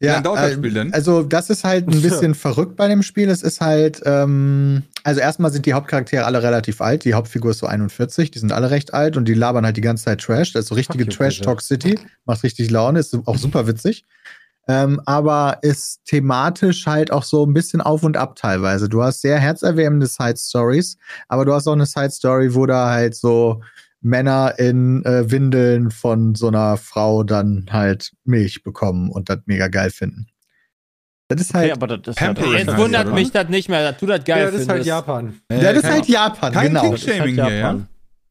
Wie 0.00 0.06
lange 0.06 0.22
dauert 0.22 0.38
das 0.38 0.52
äh, 0.52 0.54
Spiel 0.54 0.72
denn? 0.72 0.94
Also, 0.94 1.22
das 1.24 1.50
ist 1.50 1.64
halt 1.64 1.88
ein 1.88 2.00
bisschen 2.02 2.34
verrückt 2.34 2.76
bei 2.76 2.88
dem 2.88 3.02
Spiel. 3.02 3.28
Es 3.28 3.42
ist 3.42 3.60
halt, 3.60 4.00
ähm, 4.06 4.84
also 5.08 5.22
erstmal 5.22 5.50
sind 5.50 5.64
die 5.64 5.72
Hauptcharaktere 5.72 6.26
alle 6.26 6.42
relativ 6.42 6.82
alt. 6.82 7.06
Die 7.06 7.14
Hauptfigur 7.14 7.52
ist 7.52 7.60
so 7.60 7.66
41, 7.66 8.30
die 8.30 8.38
sind 8.38 8.52
alle 8.52 8.70
recht 8.70 8.92
alt 8.92 9.16
und 9.16 9.26
die 9.26 9.32
labern 9.32 9.64
halt 9.64 9.78
die 9.78 9.80
ganze 9.80 10.04
Zeit 10.04 10.20
Trash. 10.20 10.52
Das 10.52 10.64
ist 10.64 10.68
so 10.68 10.74
richtige 10.74 11.04
Fuck 11.04 11.12
you, 11.12 11.16
Trash 11.16 11.40
Talk 11.40 11.62
City. 11.62 11.98
Macht 12.26 12.42
richtig 12.42 12.70
Laune, 12.70 12.98
ist 12.98 13.16
auch 13.24 13.38
super 13.38 13.66
witzig. 13.66 14.04
Ähm, 14.68 15.00
aber 15.06 15.60
ist 15.62 16.04
thematisch 16.04 16.84
halt 16.84 17.10
auch 17.10 17.22
so 17.22 17.46
ein 17.46 17.54
bisschen 17.54 17.80
auf 17.80 18.02
und 18.02 18.18
ab 18.18 18.36
teilweise. 18.36 18.90
Du 18.90 19.02
hast 19.02 19.22
sehr 19.22 19.38
herzerwärmende 19.38 20.06
Side 20.06 20.36
Stories, 20.36 20.98
aber 21.26 21.46
du 21.46 21.54
hast 21.54 21.66
auch 21.66 21.72
eine 21.72 21.86
Side 21.86 22.10
Story, 22.10 22.54
wo 22.54 22.66
da 22.66 22.90
halt 22.90 23.14
so 23.14 23.62
Männer 24.02 24.58
in 24.58 25.06
äh, 25.06 25.30
Windeln 25.30 25.90
von 25.90 26.34
so 26.34 26.48
einer 26.48 26.76
Frau 26.76 27.24
dann 27.24 27.64
halt 27.70 28.12
Milch 28.24 28.62
bekommen 28.62 29.10
und 29.10 29.30
das 29.30 29.38
mega 29.46 29.68
geil 29.68 29.88
finden. 29.88 30.26
Das 31.28 31.40
ist 31.42 31.50
Okay, 31.50 31.58
halt, 31.58 31.72
aber 31.72 31.86
das 31.98 32.08
ist 32.08 32.16
Pampering 32.16 32.52
ja, 32.52 32.58
Jetzt 32.60 32.76
wundert 32.78 33.12
mich 33.12 33.30
das 33.30 33.48
nicht 33.48 33.68
mehr, 33.68 33.92
dass 33.92 34.00
du 34.00 34.06
das 34.06 34.24
geil 34.24 34.44
ja, 34.46 34.50
das 34.50 34.54
ist 34.62 34.68
halt 34.68 34.82
findest. 34.84 34.88
Japan. 34.88 35.40
Äh, 35.48 35.60
das 35.60 35.76
ist 35.76 35.84
halt 35.90 36.06
Japan, 36.08 36.52
kein 36.52 36.66
genau. 36.68 36.80
King- 36.80 36.90
das 36.92 37.00
ist 37.02 37.08
halt 37.08 37.18
Shaming 37.18 37.34
hier, 37.34 37.44
ja? 37.44 37.50
Japan. 37.60 37.88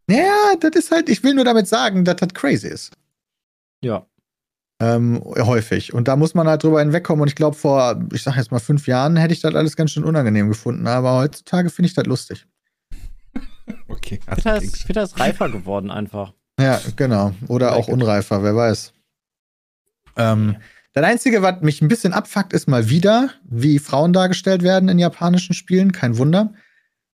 Ja, 0.10 0.55
das 0.60 0.71
ist 0.75 0.91
halt, 0.91 1.10
ich 1.10 1.23
will 1.23 1.33
nur 1.36 1.45
damit 1.45 1.67
sagen, 1.67 2.05
dass 2.05 2.15
das 2.15 2.29
crazy 2.33 2.67
ist. 2.67 2.93
Ja. 3.83 4.05
Ähm, 4.81 5.21
häufig. 5.23 5.93
Und 5.93 6.07
da 6.07 6.15
muss 6.15 6.33
man 6.33 6.47
halt 6.47 6.63
drüber 6.63 6.79
hinwegkommen. 6.79 7.21
Und 7.21 7.27
ich 7.27 7.36
glaube, 7.36 7.55
vor, 7.55 7.99
ich 8.13 8.23
sag 8.23 8.36
jetzt 8.38 8.51
mal 8.51 8.60
fünf 8.60 8.88
Jahren 8.88 9.15
hätte 9.17 9.33
ich 9.33 9.41
das 9.41 9.53
alles 9.55 9.75
ganz 9.75 9.91
schön 9.91 10.03
unangenehm 10.03 10.47
gefunden. 10.49 10.88
Aber 10.88 11.15
heutzutage 11.17 11.69
finde 11.69 11.88
ich 11.88 11.93
das 11.93 12.05
lustig. 12.05 12.45
Okay. 13.89 14.21
Peter 14.25 14.62
ist, 14.62 14.88
Peter 14.88 15.03
ist 15.03 15.19
reifer 15.19 15.50
geworden 15.50 15.91
einfach. 15.91 16.31
Ja, 16.58 16.79
genau. 16.95 17.33
Oder 17.50 17.75
auch 17.75 17.89
unreifer, 17.89 18.41
wer 18.41 18.56
weiß. 18.56 18.93
Ähm, 20.15 20.56
das 21.02 21.12
Einzige, 21.12 21.41
was 21.41 21.62
mich 21.62 21.81
ein 21.81 21.87
bisschen 21.87 22.13
abfuckt, 22.13 22.54
ist 22.54 22.67
mal 22.67 22.89
wieder, 22.89 23.29
wie 23.43 23.79
Frauen 23.79 24.13
dargestellt 24.13 24.63
werden 24.63 24.89
in 24.89 25.00
japanischen 25.00 25.54
Spielen. 25.54 25.91
Kein 25.91 26.17
Wunder. 26.17 26.54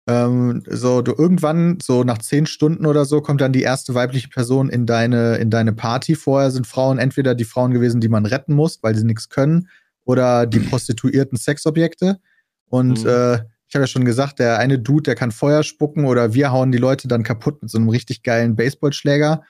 Ähm, 0.06 0.62
so, 0.66 1.02
du 1.02 1.12
irgendwann, 1.16 1.78
so 1.80 2.04
nach 2.04 2.18
zehn 2.18 2.46
Stunden 2.46 2.86
oder 2.86 3.04
so, 3.04 3.20
kommt 3.20 3.40
dann 3.40 3.52
die 3.52 3.62
erste 3.62 3.94
weibliche 3.94 4.28
Person 4.28 4.68
in 4.70 4.86
deine, 4.86 5.36
in 5.36 5.50
deine 5.50 5.72
Party. 5.72 6.14
Vorher 6.14 6.50
sind 6.50 6.66
Frauen 6.66 6.98
entweder 6.98 7.34
die 7.34 7.44
Frauen 7.44 7.72
gewesen, 7.72 8.00
die 8.00 8.08
man 8.08 8.26
retten 8.26 8.54
muss, 8.54 8.82
weil 8.82 8.94
sie 8.94 9.04
nichts 9.04 9.28
können, 9.28 9.68
oder 10.04 10.46
die 10.46 10.60
prostituierten 10.70 11.38
Sexobjekte. 11.38 12.18
Und 12.66 13.04
Mhm. 13.04 13.10
äh, 13.10 13.34
ich 13.68 13.76
habe 13.76 13.84
ja 13.84 13.86
schon 13.86 14.04
gesagt, 14.04 14.40
der 14.40 14.58
eine 14.58 14.80
Dude, 14.80 15.04
der 15.04 15.14
kann 15.14 15.30
Feuer 15.30 15.62
spucken 15.62 16.04
oder 16.04 16.34
wir 16.34 16.50
hauen 16.50 16.72
die 16.72 16.78
Leute 16.78 17.06
dann 17.06 17.22
kaputt 17.22 17.62
mit 17.62 17.70
so 17.70 17.78
einem 17.78 17.88
richtig 17.88 18.24
geilen 18.24 18.56
Baseballschläger. 18.56 19.44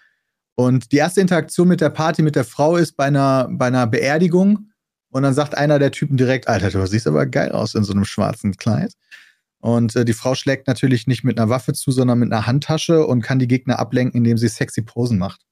Und 0.54 0.92
die 0.92 0.96
erste 0.96 1.20
Interaktion 1.20 1.68
mit 1.68 1.80
der 1.80 1.90
Party 1.90 2.22
mit 2.22 2.36
der 2.36 2.44
Frau 2.44 2.76
ist 2.76 2.96
bei 2.96 3.04
einer, 3.04 3.48
bei 3.50 3.66
einer 3.66 3.86
Beerdigung. 3.86 4.70
Und 5.10 5.22
dann 5.22 5.34
sagt 5.34 5.56
einer 5.56 5.78
der 5.78 5.90
Typen 5.90 6.16
direkt, 6.16 6.48
Alter, 6.48 6.70
du 6.70 6.86
siehst 6.86 7.06
aber 7.06 7.26
geil 7.26 7.52
aus 7.52 7.74
in 7.74 7.84
so 7.84 7.92
einem 7.92 8.04
schwarzen 8.04 8.56
Kleid. 8.56 8.92
Und 9.58 9.94
äh, 9.96 10.04
die 10.04 10.12
Frau 10.12 10.34
schlägt 10.34 10.66
natürlich 10.66 11.06
nicht 11.06 11.24
mit 11.24 11.38
einer 11.38 11.50
Waffe 11.50 11.72
zu, 11.72 11.90
sondern 11.90 12.18
mit 12.18 12.32
einer 12.32 12.46
Handtasche 12.46 13.06
und 13.06 13.22
kann 13.22 13.38
die 13.38 13.48
Gegner 13.48 13.78
ablenken, 13.78 14.18
indem 14.18 14.38
sie 14.38 14.48
sexy 14.48 14.82
Posen 14.82 15.18
macht. 15.18 15.42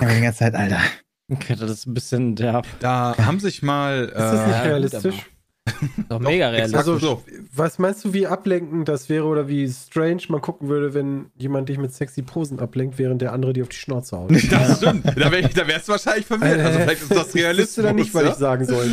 Ja, 0.00 0.08
die 0.08 0.20
ganze 0.20 0.40
Zeit, 0.40 0.54
Alter. 0.54 0.80
Okay, 1.28 1.56
das 1.56 1.70
ist 1.70 1.86
ein 1.86 1.94
bisschen 1.94 2.36
derb. 2.36 2.66
Da 2.80 3.16
haben 3.18 3.40
sich 3.40 3.62
mal. 3.62 4.04
Ist 4.04 4.14
das 4.14 4.40
äh, 4.40 4.46
nicht 4.46 4.56
ja, 4.56 4.62
realistisch? 4.62 5.30
Doch 6.08 6.18
mega 6.18 6.48
realistisch. 6.48 6.78
Also, 6.78 6.98
so. 6.98 7.24
was 7.54 7.78
meinst 7.78 8.04
du, 8.04 8.12
wie 8.12 8.26
ablenkend 8.26 8.88
das 8.88 9.08
wäre 9.08 9.24
oder 9.24 9.46
wie 9.48 9.68
strange 9.70 10.22
man 10.28 10.40
gucken 10.40 10.68
würde, 10.68 10.92
wenn 10.92 11.26
jemand 11.36 11.68
dich 11.68 11.78
mit 11.78 11.92
sexy 11.92 12.22
Posen 12.22 12.58
ablenkt, 12.58 12.98
während 12.98 13.22
der 13.22 13.32
andere 13.32 13.52
dir 13.52 13.62
auf 13.62 13.68
die 13.68 13.76
Schnauze 13.76 14.16
haut? 14.16 14.30
Das 14.50 14.78
stimmt. 14.78 15.06
Da, 15.06 15.30
wär 15.30 15.38
ich, 15.38 15.54
da 15.54 15.66
wärst 15.66 15.86
du 15.88 15.92
wahrscheinlich 15.92 16.26
verwirrt. 16.26 16.60
Also 16.60 16.78
vielleicht 16.80 17.02
ist 17.02 17.10
das 17.10 17.26
Wüsste 17.26 17.38
Realismus. 17.38 17.84
dann 17.86 17.96
nicht, 17.96 18.14
was 18.14 18.22
ja? 18.22 18.28
ich 18.30 18.34
sagen 18.36 18.64
soll. 18.64 18.90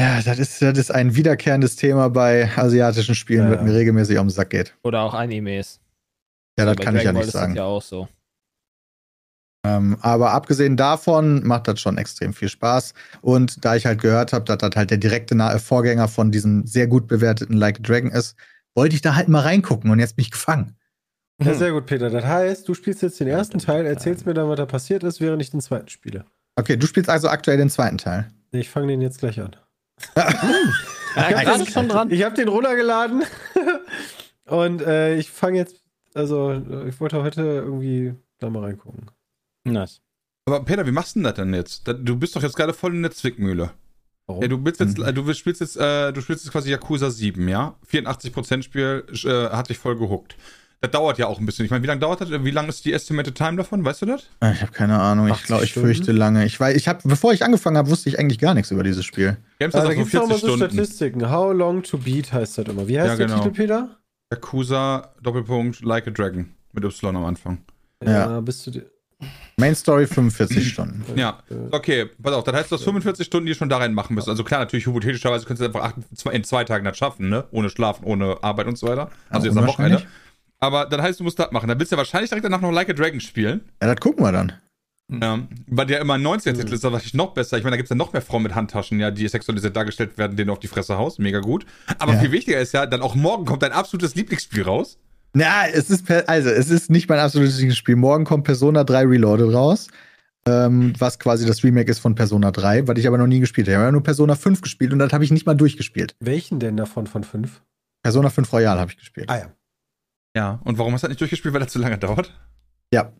Ja, 0.00 0.22
das 0.22 0.38
ist, 0.38 0.62
das 0.62 0.78
ist 0.78 0.90
ein 0.90 1.14
wiederkehrendes 1.14 1.76
Thema 1.76 2.08
bei 2.08 2.50
asiatischen 2.56 3.14
Spielen, 3.14 3.44
Ja, 3.44 3.50
wird 3.50 3.60
ja. 3.60 3.66
mir 3.66 3.74
regelmäßig 3.74 4.18
um 4.18 4.26
den 4.26 4.32
Sack 4.32 4.50
geht. 4.50 4.74
Oder 4.82 5.02
auch 5.02 5.14
Animes. 5.14 5.80
Ja, 6.58 6.64
das 6.64 6.76
kann 6.76 6.96
ich 6.96 7.02
ja 7.02 7.12
Dragon 7.12 7.14
Ball 7.14 7.20
nicht 7.22 7.28
ist 7.28 7.34
das 7.34 7.40
sagen. 7.42 7.54
ja 7.56 7.64
auch 7.64 7.82
so. 7.82 8.08
Ähm, 9.64 9.96
aber 10.00 10.32
abgesehen 10.32 10.76
davon 10.76 11.46
macht 11.46 11.68
das 11.68 11.80
schon 11.80 11.96
extrem 11.98 12.32
viel 12.32 12.48
Spaß. 12.48 12.94
Und 13.20 13.64
da 13.64 13.76
ich 13.76 13.86
halt 13.86 14.00
gehört 14.00 14.32
habe, 14.32 14.44
dass 14.44 14.58
das 14.58 14.70
halt 14.74 14.90
der 14.90 14.98
direkte 14.98 15.34
nahe 15.36 15.58
Vorgänger 15.60 16.08
von 16.08 16.32
diesem 16.32 16.66
sehr 16.66 16.86
gut 16.88 17.06
bewerteten 17.06 17.56
Like 17.56 17.78
a 17.78 17.82
Dragon 17.82 18.10
ist, 18.10 18.34
wollte 18.74 18.94
ich 18.96 19.02
da 19.02 19.14
halt 19.14 19.28
mal 19.28 19.40
reingucken 19.40 19.90
und 19.90 19.98
jetzt 20.00 20.16
bin 20.16 20.24
ich 20.24 20.30
gefangen. 20.32 20.76
Ja, 21.42 21.54
sehr 21.54 21.72
gut, 21.72 21.86
Peter. 21.86 22.10
Das 22.10 22.24
heißt, 22.24 22.68
du 22.68 22.74
spielst 22.74 23.02
jetzt 23.02 23.18
den 23.20 23.28
ersten 23.28 23.58
Teil, 23.58 23.86
erzählst 23.86 24.26
mir 24.26 24.34
dann, 24.34 24.48
was 24.48 24.56
da 24.56 24.66
passiert 24.66 25.02
ist, 25.04 25.20
während 25.20 25.42
ich 25.42 25.50
den 25.50 25.60
zweiten 25.60 25.88
spiele. 25.88 26.24
Okay, 26.56 26.76
du 26.76 26.86
spielst 26.86 27.08
also 27.10 27.28
aktuell 27.28 27.56
den 27.56 27.70
zweiten 27.70 27.98
Teil. 27.98 28.30
Nee, 28.52 28.60
Ich 28.60 28.68
fange 28.70 28.88
den 28.88 29.00
jetzt 29.00 29.18
gleich 29.18 29.40
an. 29.40 29.56
Ja, 31.14 31.24
hab 31.24 31.44
gerade 31.44 31.64
den- 31.64 31.66
schon 31.72 31.88
dran. 31.88 32.10
Ich 32.10 32.22
habe 32.24 32.34
den 32.34 32.48
runtergeladen 32.48 33.22
und 34.46 34.80
äh, 34.80 35.16
ich 35.16 35.30
fange 35.30 35.58
jetzt, 35.58 35.76
also 36.14 36.54
ich 36.88 36.98
wollte 37.00 37.22
heute 37.22 37.42
irgendwie 37.42 38.14
da 38.38 38.48
mal 38.48 38.64
reingucken. 38.64 39.10
Nice. 39.64 40.00
Aber 40.46 40.64
Peter, 40.64 40.86
wie 40.86 40.90
machst 40.92 41.14
du 41.14 41.20
denn 41.20 41.24
das 41.24 41.34
denn 41.34 41.54
jetzt? 41.54 41.86
Du 41.86 42.16
bist 42.16 42.34
doch 42.34 42.42
jetzt 42.42 42.56
gerade 42.56 42.72
voll 42.72 42.94
in 42.94 43.02
der 43.02 43.12
Zwickmühle. 43.12 43.70
Warum? 44.26 44.42
Ja, 44.42 44.48
du 44.48 44.58
bist 44.58 44.80
jetzt, 44.80 44.98
Mhm. 44.98 45.04
äh, 45.04 45.12
du 45.12 45.32
spielst 45.34 45.60
jetzt, 45.60 45.76
äh, 45.76 46.12
du 46.12 46.20
spielst 46.20 46.44
jetzt 46.44 46.52
quasi 46.52 46.70
Yakuza 46.70 47.10
7, 47.10 47.48
ja? 47.48 47.74
84% 47.88 48.64
Spiel 48.64 49.04
äh, 49.24 49.48
hat 49.50 49.68
dich 49.68 49.78
voll 49.78 49.96
gehuckt. 49.96 50.36
Das 50.80 50.90
dauert 50.90 51.16
ja 51.18 51.28
auch 51.28 51.38
ein 51.38 51.46
bisschen. 51.46 51.64
Ich 51.64 51.70
meine, 51.70 51.82
wie 51.84 51.86
lange 51.86 52.00
dauert 52.00 52.20
das? 52.22 52.28
Wie 52.30 52.50
lange 52.50 52.68
ist 52.68 52.84
die 52.84 52.92
Estimated 52.92 53.36
Time 53.36 53.56
davon? 53.56 53.84
Weißt 53.84 54.02
du 54.02 54.06
das? 54.06 54.28
Ich 54.52 54.62
habe 54.62 54.72
keine 54.72 54.98
Ahnung. 55.00 55.26
Ich 55.28 55.32
80 55.34 55.46
glaube, 55.46 55.64
ich 55.64 55.70
Stunden? 55.70 55.86
fürchte 55.86 56.10
lange. 56.10 56.44
Ich 56.44 56.58
weiß, 56.58 56.74
ich 56.76 56.88
habe, 56.88 56.98
bevor 57.04 57.32
ich 57.32 57.44
angefangen 57.44 57.76
habe, 57.76 57.88
wusste 57.88 58.08
ich 58.08 58.18
eigentlich 58.18 58.40
gar 58.40 58.54
nichts 58.54 58.72
über 58.72 58.82
dieses 58.82 59.04
Spiel. 59.04 59.36
Games 59.60 59.74
das 59.74 59.82
da 59.84 59.88
auch 59.88 59.92
so 59.92 59.96
gibt 59.98 60.08
es 60.12 60.20
auch 60.20 60.26
40 60.26 60.28
mal 60.28 60.38
so 60.50 60.56
Stunden. 60.56 60.74
Statistiken. 60.74 61.30
How 61.30 61.52
long 61.54 61.84
to 61.84 61.98
beat 61.98 62.32
heißt 62.32 62.58
das 62.58 62.66
immer. 62.66 62.88
Wie 62.88 62.98
heißt 62.98 63.10
Ja, 63.10 63.16
der 63.16 63.26
genau. 63.28 63.38
Titel, 63.44 63.54
Peter? 63.54 63.96
Yakuza, 64.32 65.14
Doppelpunkt, 65.22 65.82
Like 65.84 66.08
a 66.08 66.10
Dragon. 66.10 66.52
Mit 66.72 66.82
Y 66.84 67.14
am 67.16 67.24
Anfang. 67.26 67.58
Ja. 68.04 68.40
bist 68.40 68.66
du 68.66 68.72
dir. 68.72 68.86
Main 69.56 69.74
Story 69.74 70.06
45 70.06 70.68
Stunden. 70.68 71.04
Ja. 71.18 71.38
Okay, 71.70 72.06
pass 72.22 72.32
auf, 72.32 72.44
das 72.44 72.54
heißt, 72.54 72.70
du 72.72 72.76
hast 72.76 72.84
45 72.84 73.26
Stunden, 73.26 73.46
die 73.46 73.52
du 73.52 73.58
schon 73.58 73.68
da 73.68 73.78
rein 73.78 73.94
machen 73.94 74.14
müssen. 74.14 74.30
Also 74.30 74.44
klar, 74.44 74.60
natürlich 74.60 74.86
hypothetischerweise 74.86 75.44
könntest 75.46 75.60
du 75.62 75.66
einfach 75.78 75.90
acht, 75.90 75.96
zwei, 76.16 76.32
in 76.32 76.44
zwei 76.44 76.64
Tagen 76.64 76.84
das 76.84 76.96
schaffen, 76.96 77.28
ne? 77.28 77.44
Ohne 77.50 77.68
Schlafen, 77.70 78.04
ohne 78.04 78.42
Arbeit 78.42 78.66
und 78.66 78.76
so 78.78 78.86
weiter. 78.88 79.10
Also 79.28 79.46
Ja, 79.46 79.52
jetzt 79.52 79.58
am 79.58 79.66
Wochenende. 79.68 80.02
Aber 80.58 80.86
dann 80.86 81.02
heißt, 81.02 81.20
du 81.20 81.24
musst 81.24 81.38
das 81.38 81.50
machen. 81.52 81.68
Dann 81.68 81.78
willst 81.78 81.92
du 81.92 81.96
ja 81.96 81.98
wahrscheinlich 81.98 82.30
direkt 82.30 82.44
danach 82.44 82.60
noch 82.60 82.70
Like 82.72 82.88
a 82.88 82.92
Dragon 82.92 83.20
spielen. 83.20 83.62
Ja, 83.82 83.88
das 83.92 84.00
gucken 84.00 84.24
wir 84.24 84.32
dann. 84.32 84.52
Ja, 85.10 85.40
weil 85.66 85.86
der 85.86 86.00
immer 86.00 86.14
ein 86.14 86.22
19-Titel 86.26 86.72
ist, 86.72 86.84
das 86.84 86.92
natürlich 86.92 87.12
noch 87.14 87.34
besser. 87.34 87.58
Ich 87.58 87.64
meine, 87.64 87.72
da 87.72 87.76
gibt 87.76 87.86
es 87.86 87.90
ja 87.90 87.96
noch 87.96 88.12
mehr 88.14 88.22
Frauen 88.22 88.44
mit 88.44 88.54
Handtaschen, 88.54 88.98
ja, 88.98 89.10
die 89.10 89.28
sexualisiert 89.28 89.76
dargestellt 89.76 90.16
werden, 90.16 90.36
denen 90.36 90.46
du 90.46 90.52
auf 90.54 90.60
die 90.60 90.68
Fresse 90.68 90.96
haust. 90.96 91.18
Mega 91.18 91.40
gut. 91.40 91.66
Aber 91.98 92.14
Ja. 92.14 92.20
viel 92.20 92.32
wichtiger 92.32 92.58
ist 92.60 92.72
ja, 92.72 92.86
dann 92.86 93.02
auch 93.02 93.14
morgen 93.14 93.44
kommt 93.44 93.62
dein 93.62 93.72
absolutes 93.72 94.14
Lieblingsspiel 94.14 94.62
raus. 94.62 94.98
Na, 95.34 95.66
es 95.66 95.90
ist, 95.90 96.10
also, 96.10 96.50
es 96.50 96.70
ist 96.70 96.90
nicht 96.90 97.08
mein 97.08 97.18
absolutes 97.18 97.56
Lieblingsspiel. 97.56 97.96
Morgen 97.96 98.24
kommt 98.24 98.44
Persona 98.44 98.84
3 98.84 99.06
Reloaded 99.06 99.52
raus. 99.52 99.88
Ähm, 100.44 100.92
was 100.98 101.20
quasi 101.20 101.46
das 101.46 101.62
Remake 101.62 101.88
ist 101.88 102.00
von 102.00 102.16
Persona 102.16 102.50
3, 102.50 102.88
was 102.88 102.98
ich 102.98 103.06
aber 103.06 103.16
noch 103.16 103.28
nie 103.28 103.38
gespielt 103.38 103.68
habe. 103.68 103.72
Ich 103.72 103.76
habe 103.76 103.86
ja 103.86 103.92
nur 103.92 104.02
Persona 104.02 104.34
5 104.34 104.60
gespielt 104.60 104.92
und 104.92 104.98
das 104.98 105.12
habe 105.12 105.22
ich 105.22 105.30
nicht 105.30 105.46
mal 105.46 105.54
durchgespielt. 105.54 106.16
Welchen 106.18 106.58
denn 106.58 106.76
davon 106.76 107.06
von 107.06 107.22
fünf? 107.22 107.62
Persona 108.02 108.28
5 108.28 108.52
Royal 108.52 108.80
habe 108.80 108.90
ich 108.90 108.98
gespielt. 108.98 109.30
Ah 109.30 109.38
ja. 109.38 109.52
Ja. 110.36 110.60
Und 110.64 110.78
warum 110.78 110.94
hast 110.94 111.02
du 111.02 111.06
das 111.06 111.10
nicht 111.10 111.20
durchgespielt, 111.20 111.54
weil 111.54 111.60
das 111.60 111.72
zu 111.72 111.78
lange 111.78 111.96
dauert? 111.96 112.34
Ja. 112.92 113.12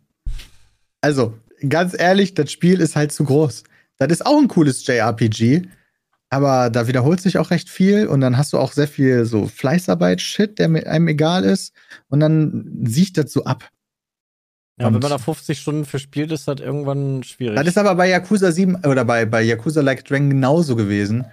Also, 1.01 1.39
ganz 1.69 1.99
ehrlich, 1.99 2.35
das 2.35 2.51
Spiel 2.51 2.81
ist 2.81 2.97
halt 2.97 3.13
zu 3.13 3.25
groß. 3.25 3.63
Das 3.99 4.11
ist 4.11 4.27
auch 4.27 4.39
ein 4.39 4.49
cooles 4.49 4.85
JRPG, 4.85 5.63
aber 6.33 6.71
da 6.71 6.89
wiederholt 6.89 7.21
sich 7.21 7.37
auch 7.37 7.51
recht 7.51 7.69
viel 7.69 8.07
und 8.07 8.23
dann 8.23 8.39
hast 8.39 8.55
du 8.55 8.59
auch 8.59 8.73
sehr 8.73 8.89
viel 8.89 9.27
so 9.27 9.47
Fleißarbeit-Shit, 9.47 10.59
der 10.59 10.69
mit 10.69 10.87
einem 10.87 11.09
egal 11.09 11.45
ist 11.45 11.75
und 12.09 12.21
dann 12.21 12.81
sieht 12.85 13.19
das 13.19 13.33
so 13.33 13.45
ab. 13.45 13.69
Ja, 14.81 14.87
Und- 14.87 14.95
wenn 14.95 15.01
man 15.03 15.11
da 15.11 15.19
50 15.19 15.61
Stunden 15.61 15.85
verspielt, 15.85 16.33
ist 16.33 16.49
das 16.49 16.61
irgendwann 16.61 17.23
schwierig. 17.23 17.57
Das 17.57 17.67
ist 17.67 17.77
aber 17.77 17.95
bei 17.95 18.09
Yakuza 18.09 18.51
7 18.51 18.77
oder 18.87 19.05
bei, 19.05 19.27
bei 19.27 19.43
Yakuza 19.43 19.83
Like 19.83 20.07
Dragon 20.07 20.31
genauso 20.31 20.75
gewesen. 20.75 21.27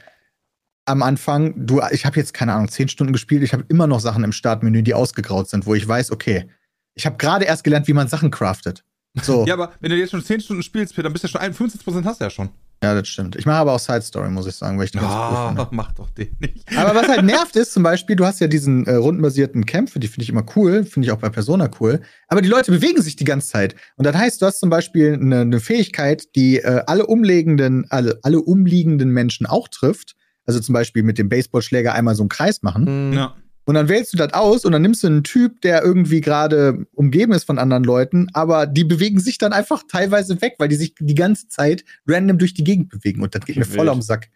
Am 0.86 1.02
Anfang, 1.02 1.54
du, 1.66 1.82
ich 1.91 2.06
habe 2.06 2.18
jetzt 2.18 2.34
keine 2.34 2.54
Ahnung, 2.54 2.68
10 2.68 2.89
Stunden 2.89 3.14
gespielt, 3.14 3.41
ich 3.43 3.54
habe 3.54 3.64
immer 3.70 3.88
noch 3.88 4.02
Sachen 4.02 4.26
im 4.26 4.34
Startmenü, 4.34 4.84
die 4.84 4.93
ausgegraut 4.93 5.47
sind, 5.50 5.66
wo 5.66 5.76
ich 5.76 5.88
weiß, 5.88 6.12
okay, 6.12 6.50
ich 6.95 7.06
habe 7.06 7.16
gerade 7.16 7.45
erst 7.45 7.64
gelernt, 7.64 7.88
wie 7.88 7.93
man 7.93 8.10
Sachen 8.10 8.32
craftet. 8.32 8.84
So. 9.22 9.45
Ja, 9.47 9.54
aber 9.54 9.72
wenn 9.80 9.91
du 9.91 9.97
jetzt 9.97 10.12
schon 10.12 10.22
10 10.24 10.41
Stunden 10.41 10.64
spielst, 10.64 10.93
Peter, 10.93 11.04
dann 11.04 11.14
bist 11.14 11.24
du 11.24 11.28
ja 11.28 11.32
schon 11.32 11.41
ein- 11.41 11.54
25% 11.54 12.04
hast 12.04 12.20
du 12.20 12.26
ja 12.26 12.30
schon. 12.30 12.50
Ja, 12.82 12.94
das 12.96 13.10
stimmt. 13.10 13.36
Ich 13.36 13.46
mache 13.46 13.58
aber 13.58 13.74
auch 13.74 13.80
Side 13.80 14.02
Story, 14.04 14.30
muss 14.30 14.48
ich 14.48 14.56
sagen, 14.56 14.78
weil 14.78 14.86
ich 14.86 14.92
das 14.92 15.02
ganz 15.02 15.14
cool 15.14 15.48
finde. 15.48 15.68
mach 15.72 15.92
doch 15.92 16.10
den 16.12 16.34
nicht. 16.40 16.66
Aber 16.78 16.96
was 16.98 17.10
halt 17.10 17.24
nervt 17.26 17.56
ist, 17.58 17.74
zum 17.74 17.84
Beispiel, 17.84 18.16
du 18.16 18.26
hast 18.26 18.40
ja 18.40 18.48
diesen 18.48 18.86
äh, 18.86 18.96
rundenbasierten 18.96 19.66
Kämpfe, 19.66 20.00
die 20.00 20.08
finde 20.08 20.24
ich 20.24 20.30
immer 20.30 20.46
cool, 20.56 20.86
finde 20.86 21.06
ich 21.08 21.12
auch 21.12 21.18
bei 21.18 21.28
Persona 21.30 21.70
cool. 21.82 22.00
Aber 22.30 22.42
die 22.42 22.48
Leute 22.48 22.72
bewegen 22.72 23.02
sich 23.02 23.18
die 23.18 23.26
ganze 23.26 23.50
Zeit. 23.50 23.76
Und 23.98 24.06
das 24.06 24.16
heißt, 24.16 24.42
du 24.42 24.46
hast 24.46 24.60
zum 24.62 24.70
Beispiel 24.70 25.14
eine, 25.14 25.42
eine 25.42 25.60
Fähigkeit, 25.60 26.24
die 26.38 26.60
äh, 26.60 26.82
alle 26.88 27.06
umliegenden, 27.06 27.86
alle, 27.90 28.18
alle 28.24 28.40
umliegenden 28.42 29.10
Menschen 29.10 29.46
auch 29.46 29.68
trifft. 29.68 30.16
Also 30.46 30.62
zum 30.62 30.72
Beispiel 30.74 31.04
mit 31.04 31.18
dem 31.18 31.28
Baseballschläger 31.28 31.94
einmal 31.94 32.16
so 32.16 32.24
einen 32.24 32.30
Kreis 32.30 32.62
machen. 32.64 32.88
Hm, 32.88 33.14
Ja. 33.14 33.36
Und 33.70 33.76
dann 33.76 33.88
wählst 33.88 34.12
du 34.14 34.18
das 34.18 34.34
aus 34.34 34.66
und 34.66 34.72
dann 34.72 34.82
nimmst 34.82 35.04
du 35.04 35.08
einen 35.08 35.24
Typ, 35.24 35.62
der 35.62 35.84
irgendwie 35.84 36.22
gerade 36.22 36.88
umgeben 36.96 37.34
ist 37.34 37.44
von 37.44 37.60
anderen 37.60 37.84
Leuten, 37.84 38.28
aber 38.34 38.66
die 38.66 38.84
bewegen 38.84 39.20
sich 39.20 39.38
dann 39.38 39.54
einfach 39.54 39.84
teilweise 39.88 40.42
weg, 40.42 40.56
weil 40.58 40.70
die 40.70 40.76
sich 40.76 40.96
die 41.00 41.14
ganze 41.14 41.50
Zeit 41.50 41.86
random 42.08 42.40
durch 42.40 42.56
die 42.56 42.64
Gegend 42.64 42.90
bewegen. 42.90 43.22
Und 43.22 43.36
das 43.36 43.46
geht 43.46 43.58
mir 43.58 43.66
voll 43.66 43.88
am 43.88 44.02
Sack. 44.02 44.32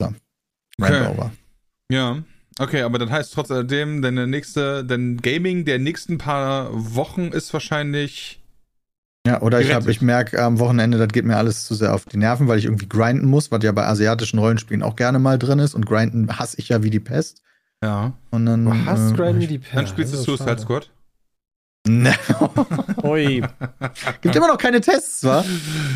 So. 0.00 0.14
Okay. 0.80 1.30
Ja. 1.92 2.22
Okay, 2.58 2.80
aber 2.80 2.98
das 2.98 3.10
heißt 3.10 3.34
trotzdem, 3.34 4.00
deine 4.00 4.26
nächste, 4.26 4.82
dein 4.82 5.18
Gaming 5.18 5.66
der 5.66 5.78
nächsten 5.78 6.16
paar 6.16 6.70
Wochen 6.72 7.32
ist 7.32 7.52
wahrscheinlich. 7.52 8.39
Ja, 9.26 9.42
oder 9.42 9.60
ich, 9.60 9.72
hab, 9.72 9.86
ich 9.86 10.00
merke 10.00 10.42
am 10.42 10.58
Wochenende, 10.58 10.96
das 10.96 11.08
geht 11.08 11.26
mir 11.26 11.36
alles 11.36 11.66
zu 11.66 11.74
sehr 11.74 11.94
auf 11.94 12.06
die 12.06 12.16
Nerven, 12.16 12.48
weil 12.48 12.58
ich 12.58 12.64
irgendwie 12.64 12.88
grinden 12.88 13.26
muss, 13.26 13.50
was 13.50 13.62
ja 13.62 13.72
bei 13.72 13.86
asiatischen 13.86 14.38
Rollenspielen 14.38 14.82
auch 14.82 14.96
gerne 14.96 15.18
mal 15.18 15.38
drin 15.38 15.58
ist. 15.58 15.74
Und 15.74 15.84
grinden 15.84 16.38
hasse 16.38 16.58
ich 16.58 16.70
ja 16.70 16.82
wie 16.82 16.90
die 16.90 17.00
Pest. 17.00 17.42
Ja. 17.82 18.14
Und 18.30 18.46
dann. 18.46 18.64
Du 18.64 18.74
hast 18.86 19.12
äh, 19.12 19.14
Grind 19.14 19.40
wie 19.40 19.46
die 19.46 19.60
Dann 19.74 19.86
spielst 19.86 20.14
du 20.14 20.18
Ja, 20.18 20.22
Suicide. 20.22 20.58
Squad. 20.58 20.90
Ne. 21.88 22.12
Ui. 23.02 23.42
Gibt 24.20 24.36
immer 24.36 24.48
noch 24.48 24.58
keine 24.58 24.82
Tests, 24.82 25.24
wa? 25.24 25.42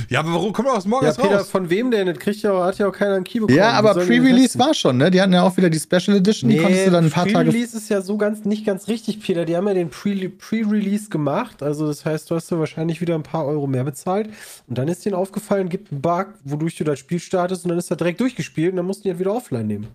Ja, 0.09 0.21
aber 0.21 0.33
warum 0.33 0.53
kommt 0.55 0.69
aus 0.71 0.87
morgen 0.87 1.05
Ja, 1.05 1.13
Peter, 1.13 1.37
raus? 1.41 1.51
von 1.51 1.69
wem 1.69 1.91
denn? 1.91 2.07
Das 2.07 2.19
kriegt 2.19 2.41
ja, 2.41 2.65
hat 2.65 2.79
ja 2.79 2.89
auch 2.89 2.93
keiner 2.93 3.17
einen 3.17 3.25
Key 3.25 3.41
bekommen. 3.41 3.59
Ja, 3.59 3.73
aber 3.73 3.93
Pre-Release 3.95 4.59
war 4.59 4.73
schon, 4.73 4.97
ne? 4.97 5.11
Die 5.11 5.21
hatten 5.21 5.35
ja 5.35 5.43
auch 5.43 5.57
wieder 5.59 5.69
die 5.69 5.79
Special 5.79 6.17
Edition, 6.17 6.49
die 6.51 6.57
konntest 6.57 6.87
du 6.87 6.91
dann 6.91 7.05
ein 7.05 7.11
paar 7.11 7.27
Tage. 7.27 7.51
Pre-Release 7.51 7.77
ist 7.77 7.91
ja 7.91 8.01
so 8.01 8.17
ganz 8.17 8.47
nicht 8.47 8.65
ganz 8.65 8.89
richtig, 8.89 9.21
Peter. 9.21 9.45
Die 9.45 9.57
haben 9.57 9.69
ja 9.69 9.75
den 9.75 9.91
Pre- 9.91 10.31
Pre-Release 10.31 11.11
gemacht. 11.11 11.63
Also 11.63 11.87
das 11.87 12.05
heißt, 12.07 12.31
du 12.31 12.35
hast 12.37 12.51
ja 12.51 12.59
wahrscheinlich 12.59 13.03
wieder 13.03 13.15
ein 13.15 13.23
paar 13.23 13.45
Euro 13.45 13.67
mehr 13.67 13.85
bezahlt. 13.85 14.31
Und 14.67 14.79
dann 14.79 14.89
ist 14.89 15.05
denen 15.05 15.15
aufgefallen, 15.15 15.69
gibt 15.69 15.93
einen 15.93 16.01
Bug, 16.01 16.29
wodurch 16.45 16.77
du 16.77 16.85
das 16.85 16.99
Spiel 16.99 17.21
startest 17.21 17.65
und 17.67 17.69
dann 17.69 17.79
ist 17.79 17.91
er 17.91 17.97
direkt 17.99 18.21
durchgespielt 18.21 18.71
und 18.73 18.79
dann 18.79 18.87
mussten 18.87 19.03
die 19.03 19.11
halt 19.11 19.21
wieder 19.21 19.35
offline 19.35 19.67
nehmen. 19.67 19.89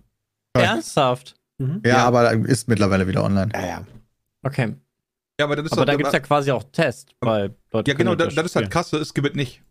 Ernsthaft? 0.54 1.34
Mhm. 1.58 1.80
Ja, 1.84 1.90
Ja. 1.90 2.04
aber 2.06 2.32
ist 2.32 2.68
mittlerweile 2.68 3.08
wieder 3.08 3.24
online. 3.24 3.50
Ja, 3.54 3.66
ja. 3.66 3.82
Okay. 4.44 4.74
Ja, 5.40 5.46
aber 5.46 5.56
das 5.56 5.66
ist 5.66 5.72
Aber 5.72 5.80
doch- 5.82 5.86
da 5.92 5.96
gibt 5.96 6.06
es 6.08 6.12
ja 6.12 6.20
quasi 6.20 6.50
auch 6.50 6.62
Tests, 6.70 7.06
weil 7.20 7.56
Leute 7.72 7.90
Ja, 7.90 7.96
genau, 7.96 8.14
das, 8.14 8.34
das 8.34 8.44
ist 8.46 8.56
halt 8.56 8.70
krasse, 8.70 8.98
es 8.98 9.14
gibt 9.14 9.34
nicht. 9.34 9.62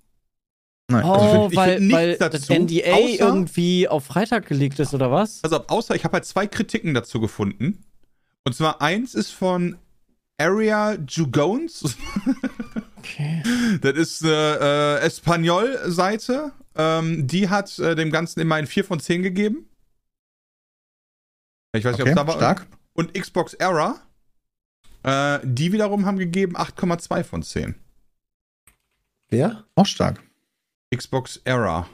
Nein. 0.91 1.03
Oh, 1.05 1.11
Also 1.13 1.25
ich 1.27 1.31
find- 1.41 1.51
ich 1.51 1.57
weil, 1.57 1.79
nichts 1.79 1.93
weil 1.93 2.17
das 2.17 2.31
dazu, 2.31 2.53
NDA 2.53 2.93
außer- 2.95 3.19
irgendwie 3.19 3.87
auf 3.87 4.05
Freitag 4.05 4.47
gelegt 4.47 4.79
ist, 4.79 4.93
oder 4.95 5.11
was? 5.11 5.43
Also 5.43 5.65
außer 5.67 5.93
ich 5.95 6.03
habe 6.03 6.13
halt 6.13 6.25
zwei 6.25 6.47
Kritiken 6.47 6.93
dazu 6.95 7.19
gefunden. 7.19 7.83
Und 8.45 8.53
zwar 8.55 8.81
eins 8.81 9.13
ist 9.13 9.29
von 9.31 9.77
Area 10.39 10.95
Jugones. 11.07 11.83
Okay. 12.97 13.43
Das 13.81 13.93
ist 13.93 14.23
eine 14.23 14.99
äh, 15.01 15.05
Espanol-Seite. 15.05 16.51
Ähm, 16.75 17.27
die 17.27 17.49
hat 17.49 17.77
äh, 17.79 17.95
dem 17.95 18.11
Ganzen 18.11 18.39
immer 18.39 18.55
ein 18.55 18.65
4 18.67 18.83
von 18.85 18.99
10 18.99 19.21
gegeben. 19.21 19.69
Ich 21.73 21.85
weiß 21.85 21.93
nicht, 21.93 22.01
Okay, 22.01 22.11
ob 22.11 22.15
da 22.15 22.27
war. 22.27 22.35
stark. 22.35 22.67
Und 22.93 23.13
Xbox 23.13 23.53
Era. 23.53 24.01
Äh, 25.03 25.39
die 25.43 25.71
wiederum 25.71 26.05
haben 26.05 26.17
gegeben 26.17 26.57
8,2 26.57 27.23
von 27.23 27.43
10. 27.43 27.75
Wer? 29.29 29.63
Auch 29.75 29.85
stark. 29.85 30.23
Xbox 30.93 31.41
Era. 31.45 31.87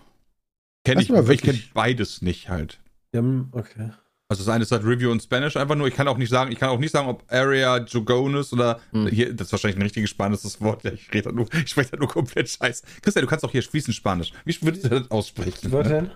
Kenne 0.85 1.01
ich, 1.01 1.09
ich 1.09 1.41
kenne 1.41 1.59
beides 1.73 2.21
nicht 2.21 2.49
halt. 2.49 2.79
Ja, 3.13 3.19
hm, 3.21 3.49
okay. 3.51 3.91
Also 4.27 4.43
das 4.43 4.51
eine 4.53 4.63
ist 4.63 4.71
halt 4.71 4.83
Review 4.83 5.11
in 5.11 5.19
Spanish 5.19 5.55
einfach 5.55 5.75
nur. 5.75 5.87
Ich 5.87 5.93
kann 5.93 6.07
auch 6.07 6.17
nicht 6.17 6.29
sagen, 6.29 6.51
ich 6.51 6.57
kann 6.57 6.69
auch 6.69 6.79
nicht 6.79 6.91
sagen, 6.91 7.07
ob 7.07 7.23
Area 7.31 7.77
Jogonis 7.77 8.51
oder 8.53 8.79
Hm. 8.91 9.07
hier, 9.07 9.33
das 9.33 9.47
ist 9.47 9.51
wahrscheinlich 9.51 9.77
ein 9.77 9.83
richtig 9.83 10.09
spanisches 10.09 10.59
Wort. 10.61 10.83
Ich 10.85 11.13
rede 11.13 11.27
halt 11.27 11.35
nur, 11.35 11.47
ich 11.53 11.69
spreche 11.69 11.91
halt 11.91 11.99
nur 11.99 12.09
komplett 12.09 12.49
Scheiß. 12.49 12.81
Christian, 13.01 13.23
du 13.23 13.29
kannst 13.29 13.45
auch 13.45 13.51
hier 13.51 13.61
fließend 13.61 13.95
Spanisch. 13.95 14.31
Wie 14.45 14.59
würdest 14.61 14.85
du 14.85 14.89
das 14.89 15.11
aussprechen? 15.11 15.71
Was 15.71 15.87
denn? 15.87 16.11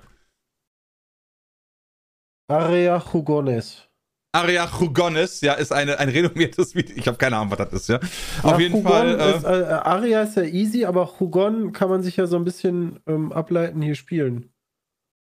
Area 2.48 3.04
Jugones. 3.14 3.89
Area 4.32 4.70
Jugones, 4.80 5.42
ja, 5.42 5.54
ist 5.54 5.72
eine, 5.72 5.98
ein 5.98 6.10
renommiertes 6.10 6.76
Video. 6.76 6.96
Ich 6.96 7.08
habe 7.08 7.18
keine 7.18 7.38
Ahnung, 7.38 7.50
was 7.52 7.58
das 7.70 7.74
ist, 7.82 7.90
ja. 7.90 7.98
Auf 8.44 8.52
Ja, 8.54 8.60
jeden 8.60 8.74
Hugon 8.76 8.92
Fall. 8.92 9.20
Äh, 9.20 9.38
Ist, 9.38 9.44
äh, 9.44 9.48
Aria 9.48 10.22
ist 10.22 10.36
ja 10.38 10.44
easy, 10.44 10.86
aber 10.86 11.20
Hugon 11.20 11.72
kann 11.74 11.90
man 11.90 12.04
sich 12.04 12.16
ja 12.18 12.28
so 12.28 12.36
ein 12.38 12.44
bisschen 12.46 13.00
ähm, 13.08 13.32
ableiten, 13.32 13.82
hier 13.82 13.96
spielen. 13.96 14.52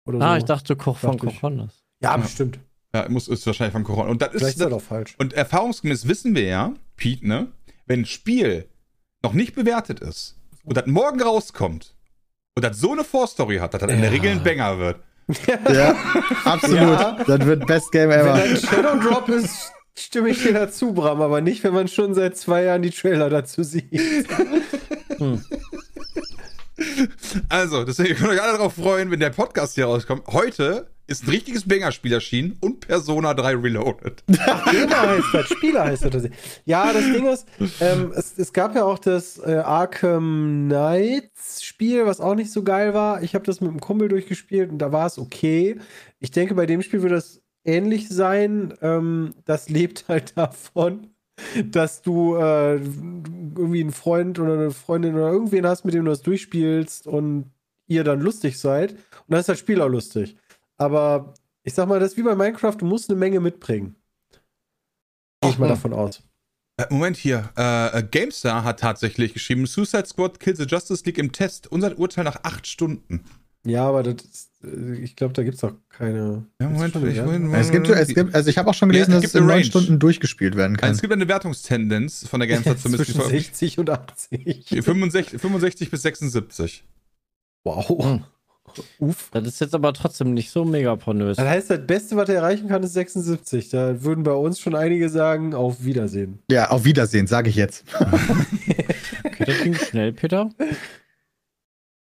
Oder 0.05 0.19
Ah, 0.21 0.31
so. 0.33 0.37
ich 0.39 0.43
dachte 0.45 0.75
Koch 0.75 0.97
von. 0.97 1.17
Kochonis. 1.17 1.83
Ja, 2.01 2.11
Ja. 2.11 2.17
bestimmt. 2.17 2.59
ja, 2.93 3.07
muss 3.07 3.27
ist 3.29 3.45
wahrscheinlich 3.47 3.71
von 3.73 3.83
Corona. 3.85 4.09
Und 4.09 4.21
das 4.21 4.29
Vielleicht 4.31 4.43
ist 4.45 4.51
ist 4.57 4.65
das 4.65 4.73
auch 4.73 4.81
falsch. 4.81 5.15
Und 5.17 5.31
erfahrungsgemäß 5.33 6.07
wissen 6.07 6.35
wir 6.35 6.43
ja, 6.43 6.73
Pete, 6.97 7.25
ne, 7.25 7.47
wenn 7.85 8.01
ein 8.01 8.05
Spiel 8.05 8.67
noch 9.23 9.33
nicht 9.33 9.55
bewertet 9.55 10.01
ist 10.01 10.37
und 10.65 10.75
das 10.75 10.87
morgen 10.87 11.21
rauskommt 11.21 11.95
und 12.55 12.65
das 12.65 12.79
so 12.79 12.91
eine 12.91 13.05
Vorstory 13.05 13.57
hat, 13.59 13.73
dass 13.73 13.81
das 13.81 13.91
in 13.91 14.01
der 14.01 14.09
Ja. 14.09 14.15
Regel 14.15 14.31
ein 14.31 14.43
Banger 14.43 14.77
wird. 14.77 14.99
Ja, 15.71 15.95
absolut. 16.45 16.79
Ja. 16.79 17.17
Das 17.25 17.45
wird 17.45 17.67
Best 17.67 17.91
Game 17.91 18.09
Wenn 18.09 18.19
ever. 18.21 18.33
ein 18.33 18.57
Shadow 18.57 18.99
Drop 18.99 19.29
ist, 19.29 19.71
stimme 19.97 20.29
ich 20.29 20.41
dir 20.41 20.53
dazu, 20.53 20.93
Bram, 20.93 21.21
aber 21.21 21.41
nicht, 21.41 21.63
wenn 21.63 21.73
man 21.73 21.87
schon 21.87 22.13
seit 22.13 22.37
zwei 22.37 22.63
Jahren 22.63 22.81
die 22.81 22.89
Trailer 22.91 23.29
dazu 23.29 23.63
sieht. 23.63 24.27
Also, 27.49 27.83
deswegen 27.83 28.15
könnt 28.15 28.31
ihr 28.31 28.35
euch 28.35 28.41
alle 28.41 28.57
darauf 28.57 28.73
freuen, 28.73 29.11
wenn 29.11 29.19
der 29.19 29.29
Podcast 29.29 29.75
hier 29.75 29.85
rauskommt. 29.85 30.27
Heute 30.27 30.89
ist 31.07 31.23
ein 31.23 31.31
richtiges 31.31 31.67
Banger-Spiel 31.67 32.13
erschienen 32.13 32.57
und 32.61 32.81
Persona 32.81 33.33
3 33.33 33.55
Reloaded. 33.55 34.23
Spieler 34.29 35.09
heißt 35.09 35.33
das, 35.33 35.47
Spieler 35.47 35.83
heißt 35.85 36.05
das. 36.13 36.29
Ja, 36.65 36.93
das 36.93 37.03
Ding 37.03 37.25
ist, 37.25 37.47
ähm, 37.79 38.13
es, 38.15 38.37
es 38.37 38.53
gab 38.53 38.75
ja 38.75 38.83
auch 38.83 38.99
das 38.99 39.39
äh, 39.39 39.55
Arkham 39.55 40.67
Knights 40.67 41.63
Spiel, 41.63 42.05
was 42.05 42.21
auch 42.21 42.35
nicht 42.35 42.51
so 42.51 42.63
geil 42.63 42.93
war. 42.93 43.23
Ich 43.23 43.33
habe 43.33 43.45
das 43.45 43.59
mit 43.59 43.71
einem 43.71 43.79
Kumpel 43.79 44.07
durchgespielt 44.07 44.69
und 44.69 44.77
da 44.77 44.91
war 44.91 45.07
es 45.07 45.17
okay. 45.17 45.77
Ich 46.19 46.31
denke, 46.31 46.53
bei 46.53 46.67
dem 46.67 46.83
Spiel 46.83 47.01
wird 47.01 47.13
das 47.13 47.41
ähnlich 47.63 48.07
sein. 48.09 48.73
Ähm, 48.81 49.33
das 49.45 49.69
lebt 49.69 50.05
halt 50.07 50.33
davon, 50.37 51.07
dass 51.65 52.01
du 52.01 52.35
äh, 52.35 52.75
irgendwie 52.75 53.81
einen 53.81 53.91
Freund 53.91 54.39
oder 54.39 54.53
eine 54.53 54.71
Freundin 54.71 55.15
oder 55.15 55.31
irgendwen 55.31 55.65
hast, 55.65 55.85
mit 55.85 55.93
dem 55.93 56.05
du 56.05 56.11
das 56.11 56.21
durchspielst 56.21 57.07
und 57.07 57.51
ihr 57.87 58.03
dann 58.03 58.21
lustig 58.21 58.59
seid. 58.59 58.91
Und 58.93 58.99
dann 59.29 59.39
ist 59.39 59.49
das 59.49 59.59
Spiel 59.59 59.81
auch 59.81 59.87
lustig. 59.87 60.35
Aber 60.77 61.33
ich 61.63 61.73
sag 61.73 61.87
mal, 61.87 61.99
das 61.99 62.11
ist 62.11 62.17
wie 62.17 62.23
bei 62.23 62.35
Minecraft, 62.35 62.75
du 62.77 62.85
musst 62.85 63.09
eine 63.09 63.19
Menge 63.19 63.39
mitbringen. 63.39 63.95
Gehe 65.41 65.51
ich 65.51 65.59
mal 65.59 65.67
davon 65.67 65.93
aus. 65.93 66.23
Äh, 66.77 66.85
Moment 66.89 67.17
hier. 67.17 67.49
Äh, 67.57 67.99
äh, 67.99 68.03
GameStar 68.03 68.63
hat 68.63 68.79
tatsächlich 68.79 69.33
geschrieben: 69.33 69.65
Suicide 69.65 70.05
Squad 70.05 70.39
kills 70.39 70.59
the 70.59 70.65
Justice 70.65 71.03
League 71.05 71.17
im 71.17 71.31
Test. 71.31 71.71
Unser 71.71 71.97
Urteil 71.97 72.23
nach 72.23 72.43
acht 72.43 72.67
Stunden. 72.67 73.25
Ja, 73.65 73.87
aber 73.87 74.03
das 74.03 74.49
äh, 74.63 74.95
ich 75.01 75.15
glaube, 75.15 75.33
da 75.33 75.43
gibt 75.43 75.55
es 75.57 75.63
auch 75.63 75.73
keine. 75.89 76.45
Ja, 76.61 76.69
Moment, 76.69 76.93
schon, 76.93 77.09
ich- 77.09 77.17
ja? 77.17 77.25
Moment, 77.25 77.53
Es 77.55 77.71
gibt, 77.71 77.89
es 77.89 78.07
gibt, 78.09 78.33
also 78.35 78.49
ich 78.49 78.57
habe 78.57 78.69
auch 78.69 78.73
schon 78.73 78.89
gelesen, 78.89 79.11
Ja, 79.11 79.17
es 79.17 79.23
dass 79.23 79.29
es 79.29 79.33
gibt 79.33 79.41
in 79.41 79.47
neun. 79.47 79.63
Stunden 79.63 79.99
durchgespielt 79.99 80.55
werden 80.55 80.73
Also 80.75 80.81
kann. 80.81 80.91
es 80.91 81.01
gibt 81.01 81.13
eine 81.13 81.27
Wertungstendenz 81.27 82.27
von 82.27 82.39
der 82.39 82.47
GameStar 82.47 82.77
zumindest. 82.77 83.11
Zwischen 83.11 83.29
die 83.29 83.37
60 83.37 83.79
und 83.79 83.89
80. 83.89 84.65
65, 84.83 85.39
65 85.41 85.91
bis 85.91 86.01
76. 86.03 86.83
Wow. 87.65 88.03
Hm. 88.03 88.23
Uff. 88.99 89.29
Das 89.31 89.47
ist 89.47 89.59
jetzt 89.61 89.73
aber 89.73 89.91
trotzdem 89.93 90.33
nicht 90.35 90.51
so 90.51 90.63
mega 90.63 90.95
pornös. 90.95 91.37
Das 91.37 91.47
heißt, 91.47 91.69
das 91.71 91.87
Beste, 91.87 92.15
was 92.15 92.29
er 92.29 92.35
erreichen 92.35 92.67
kann, 92.69 92.83
ist 92.83 92.93
76. 92.93 93.69
Da 93.69 94.03
würden 94.03 94.23
bei 94.23 94.31
uns 94.33 94.59
schon 94.59 94.75
einige 94.75 95.09
sagen, 95.09 95.55
auf 95.55 95.83
Wiedersehen. 95.83 96.39
Ja, 96.51 96.69
auf 96.69 96.85
Wiedersehen, 96.85 97.27
sage 97.27 97.49
ich 97.49 97.55
jetzt. 97.55 97.83
Okay, 99.23 99.45
das 99.45 99.63
ging 99.63 99.73
schnell, 99.75 100.11
Peter. 100.13 100.49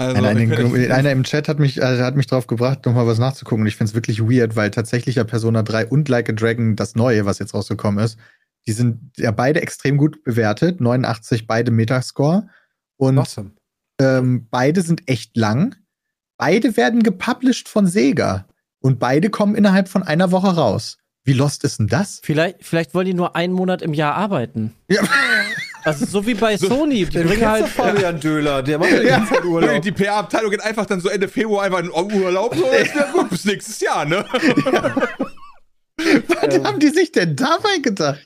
Also, 0.00 0.16
einer, 0.16 0.34
den, 0.34 0.50
einer 0.92 1.12
im 1.12 1.24
Chat 1.24 1.46
hat 1.46 1.58
mich, 1.58 1.84
also 1.84 2.02
hat 2.02 2.16
mich 2.16 2.26
drauf 2.26 2.46
gebracht, 2.46 2.86
nochmal 2.86 3.06
was 3.06 3.18
nachzugucken. 3.18 3.62
Und 3.62 3.66
ich 3.66 3.76
finde 3.76 3.90
es 3.90 3.94
wirklich 3.94 4.22
weird, 4.22 4.56
weil 4.56 4.70
tatsächlich 4.70 5.16
ja 5.16 5.24
Persona 5.24 5.62
3 5.62 5.88
und 5.88 6.08
Like 6.08 6.30
a 6.30 6.32
Dragon, 6.32 6.74
das 6.74 6.94
neue, 6.94 7.26
was 7.26 7.38
jetzt 7.38 7.52
rausgekommen 7.52 8.02
ist, 8.02 8.18
die 8.66 8.72
sind 8.72 9.12
ja 9.18 9.30
beide 9.30 9.60
extrem 9.60 9.98
gut 9.98 10.24
bewertet. 10.24 10.80
89 10.80 11.46
beide 11.46 11.70
Metascore. 11.70 12.48
Und 12.96 13.18
Awesome. 13.18 13.50
ähm, 14.00 14.46
beide 14.50 14.80
sind 14.80 15.06
echt 15.06 15.36
lang. 15.36 15.76
Beide 16.38 16.78
werden 16.78 17.02
gepublished 17.02 17.68
von 17.68 17.86
Sega. 17.86 18.46
Und 18.80 18.98
beide 18.98 19.28
kommen 19.28 19.54
innerhalb 19.54 19.90
von 19.90 20.02
einer 20.02 20.30
Woche 20.32 20.54
raus. 20.54 20.96
Wie 21.24 21.34
lost 21.34 21.62
ist 21.64 21.78
denn 21.78 21.88
das? 21.88 22.22
Vielleicht, 22.24 22.64
vielleicht 22.64 22.94
wollen 22.94 23.04
die 23.04 23.12
nur 23.12 23.36
einen 23.36 23.52
Monat 23.52 23.82
im 23.82 23.92
Jahr 23.92 24.14
arbeiten. 24.14 24.72
Ja. 24.88 25.02
Also 25.90 26.06
so 26.06 26.26
wie 26.26 26.34
bei 26.34 26.56
Sony. 26.56 27.04
Die 27.06 27.18
bringen 27.22 27.46
halt. 27.46 27.68
Fabian 27.68 28.18
Döhler, 28.20 28.62
der 28.62 28.78
macht 28.78 28.90
ja 28.92 29.00
die 29.00 29.06
ganze 29.06 29.34
Zeit 29.34 29.44
Urlaub. 29.44 29.82
Die 29.82 29.92
PR-Abteilung 29.92 30.50
geht 30.50 30.62
einfach 30.62 30.86
dann 30.86 31.00
so 31.00 31.08
Ende 31.08 31.28
Februar 31.28 31.64
einfach 31.64 31.80
in 31.80 31.90
Urlaub. 31.90 32.54
So, 32.54 32.64
ist 32.66 32.94
ja 32.94 33.10
gut, 33.12 33.30
bis 33.30 33.44
nächstes 33.44 33.80
Jahr, 33.80 34.04
ne? 34.04 34.24
Was 36.00 36.64
haben 36.64 36.78
die 36.80 36.88
sich 36.88 37.12
denn 37.12 37.36
dabei 37.36 37.76
gedacht? 37.82 38.24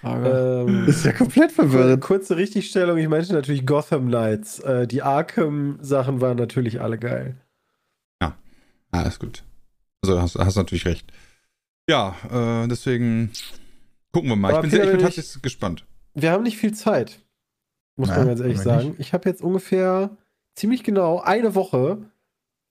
Frage. 0.00 0.64
Ähm, 0.68 0.86
Das 0.86 0.96
ist 0.96 1.04
ja 1.04 1.12
komplett 1.12 1.52
verwirrend. 1.52 2.00
Kurze 2.02 2.36
Richtigstellung, 2.36 2.98
ich 2.98 3.06
meinte 3.06 3.32
natürlich 3.32 3.64
Gotham 3.64 4.08
Knights. 4.08 4.58
Äh, 4.58 4.88
die 4.88 5.02
Arkham-Sachen 5.02 6.20
waren 6.20 6.36
natürlich 6.36 6.80
alle 6.80 6.98
geil. 6.98 7.36
Ah, 8.92 9.02
ist 9.02 9.20
gut. 9.20 9.44
Also 10.02 10.20
hast, 10.20 10.36
hast 10.36 10.56
natürlich 10.56 10.86
recht. 10.86 11.12
Ja, 11.88 12.16
äh, 12.30 12.68
deswegen 12.68 13.30
gucken 14.12 14.30
wir 14.30 14.36
mal. 14.36 14.54
Aber 14.54 14.64
ich 14.64 14.70
bin, 14.70 14.70
sehr, 14.70 14.84
ich 14.84 14.90
bin 14.96 15.00
tatsächlich 15.00 15.42
gespannt. 15.42 15.84
Wir 16.14 16.32
haben 16.32 16.42
nicht 16.42 16.58
viel 16.58 16.74
Zeit, 16.74 17.20
muss 17.96 18.08
Na, 18.08 18.18
man 18.18 18.28
ganz 18.28 18.40
ehrlich 18.40 18.60
sagen. 18.60 18.94
Ich 18.98 19.12
habe 19.12 19.28
jetzt 19.28 19.42
ungefähr 19.42 20.10
ziemlich 20.54 20.82
genau 20.82 21.20
eine 21.20 21.54
Woche 21.54 21.98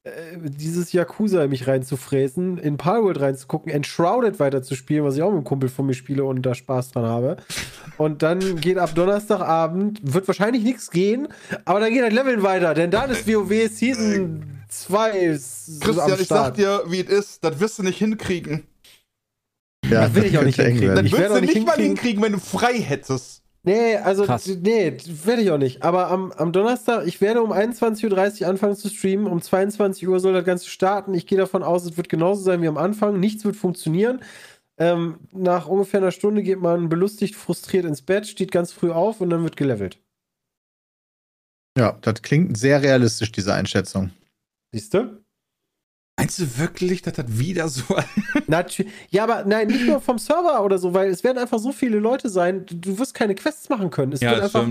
äh, 0.03 0.37
dieses 0.37 0.93
Yakuza 0.93 1.43
in 1.43 1.49
mich 1.49 1.67
reinzufräsen, 1.67 2.57
in 2.57 2.77
Palworld 2.77 3.19
reinzugucken, 3.19 3.71
Enshrouded 3.71 4.39
weiterzuspielen, 4.39 5.03
was 5.03 5.15
ich 5.15 5.23
auch 5.23 5.29
mit 5.29 5.37
einem 5.37 5.43
Kumpel 5.43 5.69
von 5.69 5.85
mir 5.85 5.93
spiele 5.93 6.23
und 6.23 6.41
da 6.41 6.55
Spaß 6.55 6.91
dran 6.91 7.05
habe. 7.05 7.37
Und 7.97 8.21
dann 8.21 8.57
geht 8.57 8.77
ab 8.77 8.95
Donnerstagabend, 8.95 9.99
wird 10.01 10.27
wahrscheinlich 10.27 10.63
nichts 10.63 10.89
gehen, 10.89 11.27
aber 11.65 11.81
dann 11.81 11.91
geht 11.91 12.01
das 12.01 12.13
Leveln 12.13 12.43
weiter, 12.43 12.73
denn 12.73 12.91
dann 12.91 13.09
ist 13.09 13.27
WoW 13.27 13.69
Season 13.69 14.63
2 14.69 15.35
so 15.35 16.01
am 16.01 16.15
Start. 16.17 16.57
dir, 16.57 16.83
wie 16.87 17.01
es 17.01 17.09
ist, 17.09 17.43
das 17.43 17.59
wirst 17.59 17.79
du 17.79 17.83
nicht 17.83 17.97
hinkriegen. 17.97 18.63
Ja, 19.87 20.01
Das 20.01 20.13
will 20.15 20.25
ich 20.25 20.37
auch 20.37 20.43
nicht 20.43 20.59
hinkriegen. 20.61 20.89
werden. 20.89 21.05
Ich 21.05 21.17
werde 21.17 21.35
auch 21.35 21.41
nicht 21.41 21.53
hinkriegen- 21.53 22.21
wenn 22.21 22.33
du 22.33 22.39
frei 22.39 22.79
hättest. 22.79 23.41
Nee, 23.63 23.97
also, 23.97 24.23
Krass. 24.25 24.47
nee, 24.47 24.95
werde 25.25 25.41
ich 25.41 25.51
auch 25.51 25.57
nicht. 25.57 25.83
Aber 25.83 26.09
am, 26.09 26.31
am 26.31 26.51
Donnerstag, 26.53 27.05
ich 27.05 27.19
werde 27.19 27.41
um 27.41 27.51
21.30 27.51 28.41
Uhr 28.43 28.47
anfangen 28.47 28.75
zu 28.75 28.89
streamen. 28.89 29.27
Um 29.27 29.41
22 29.41 30.07
Uhr 30.07 30.19
soll 30.19 30.33
das 30.33 30.45
Ganze 30.45 30.69
starten. 30.69 31.13
Ich 31.13 31.27
gehe 31.27 31.37
davon 31.37 31.61
aus, 31.63 31.85
es 31.85 31.97
wird 31.97 32.07
genauso 32.07 32.41
sein 32.41 32.61
wie 32.61 32.67
am 32.67 32.77
Anfang. 32.77 33.19
Nichts 33.19 33.43
wird 33.43 33.55
funktionieren. 33.57 34.21
Ähm, 34.77 35.19
nach 35.33 35.67
ungefähr 35.67 35.99
einer 35.99 36.11
Stunde 36.11 36.41
geht 36.41 36.59
man 36.61 36.87
belustigt, 36.87 37.35
frustriert 37.35 37.83
ins 37.83 38.01
Bett, 38.01 38.27
steht 38.27 38.51
ganz 38.51 38.71
früh 38.71 38.91
auf 38.91 39.19
und 39.19 39.29
dann 39.29 39.43
wird 39.43 39.57
gelevelt. 39.57 39.99
Ja, 41.77 41.97
das 42.01 42.21
klingt 42.21 42.57
sehr 42.57 42.81
realistisch, 42.81 43.31
diese 43.31 43.53
Einschätzung. 43.53 44.11
Siehst 44.73 44.93
du? 44.93 45.21
Meinst 46.19 46.39
du 46.39 46.57
wirklich, 46.57 47.01
dass 47.01 47.13
das 47.13 47.25
wieder 47.29 47.67
so. 47.69 47.83
Natürlich. 48.47 48.91
Ja, 49.09 49.23
aber 49.23 49.45
nein, 49.45 49.67
nicht 49.67 49.85
nur 49.85 50.01
vom 50.01 50.17
Server 50.19 50.63
oder 50.63 50.77
so, 50.77 50.93
weil 50.93 51.09
es 51.09 51.23
werden 51.23 51.37
einfach 51.37 51.59
so 51.59 51.71
viele 51.71 51.99
Leute 51.99 52.29
sein, 52.29 52.65
du, 52.65 52.97
wirst 52.99 53.13
keine 53.13 53.35
Quests 53.35 53.69
machen 53.69 53.89
können. 53.89 54.11
Es 54.13 54.21
wird 54.21 54.41
einfach, 54.43 54.67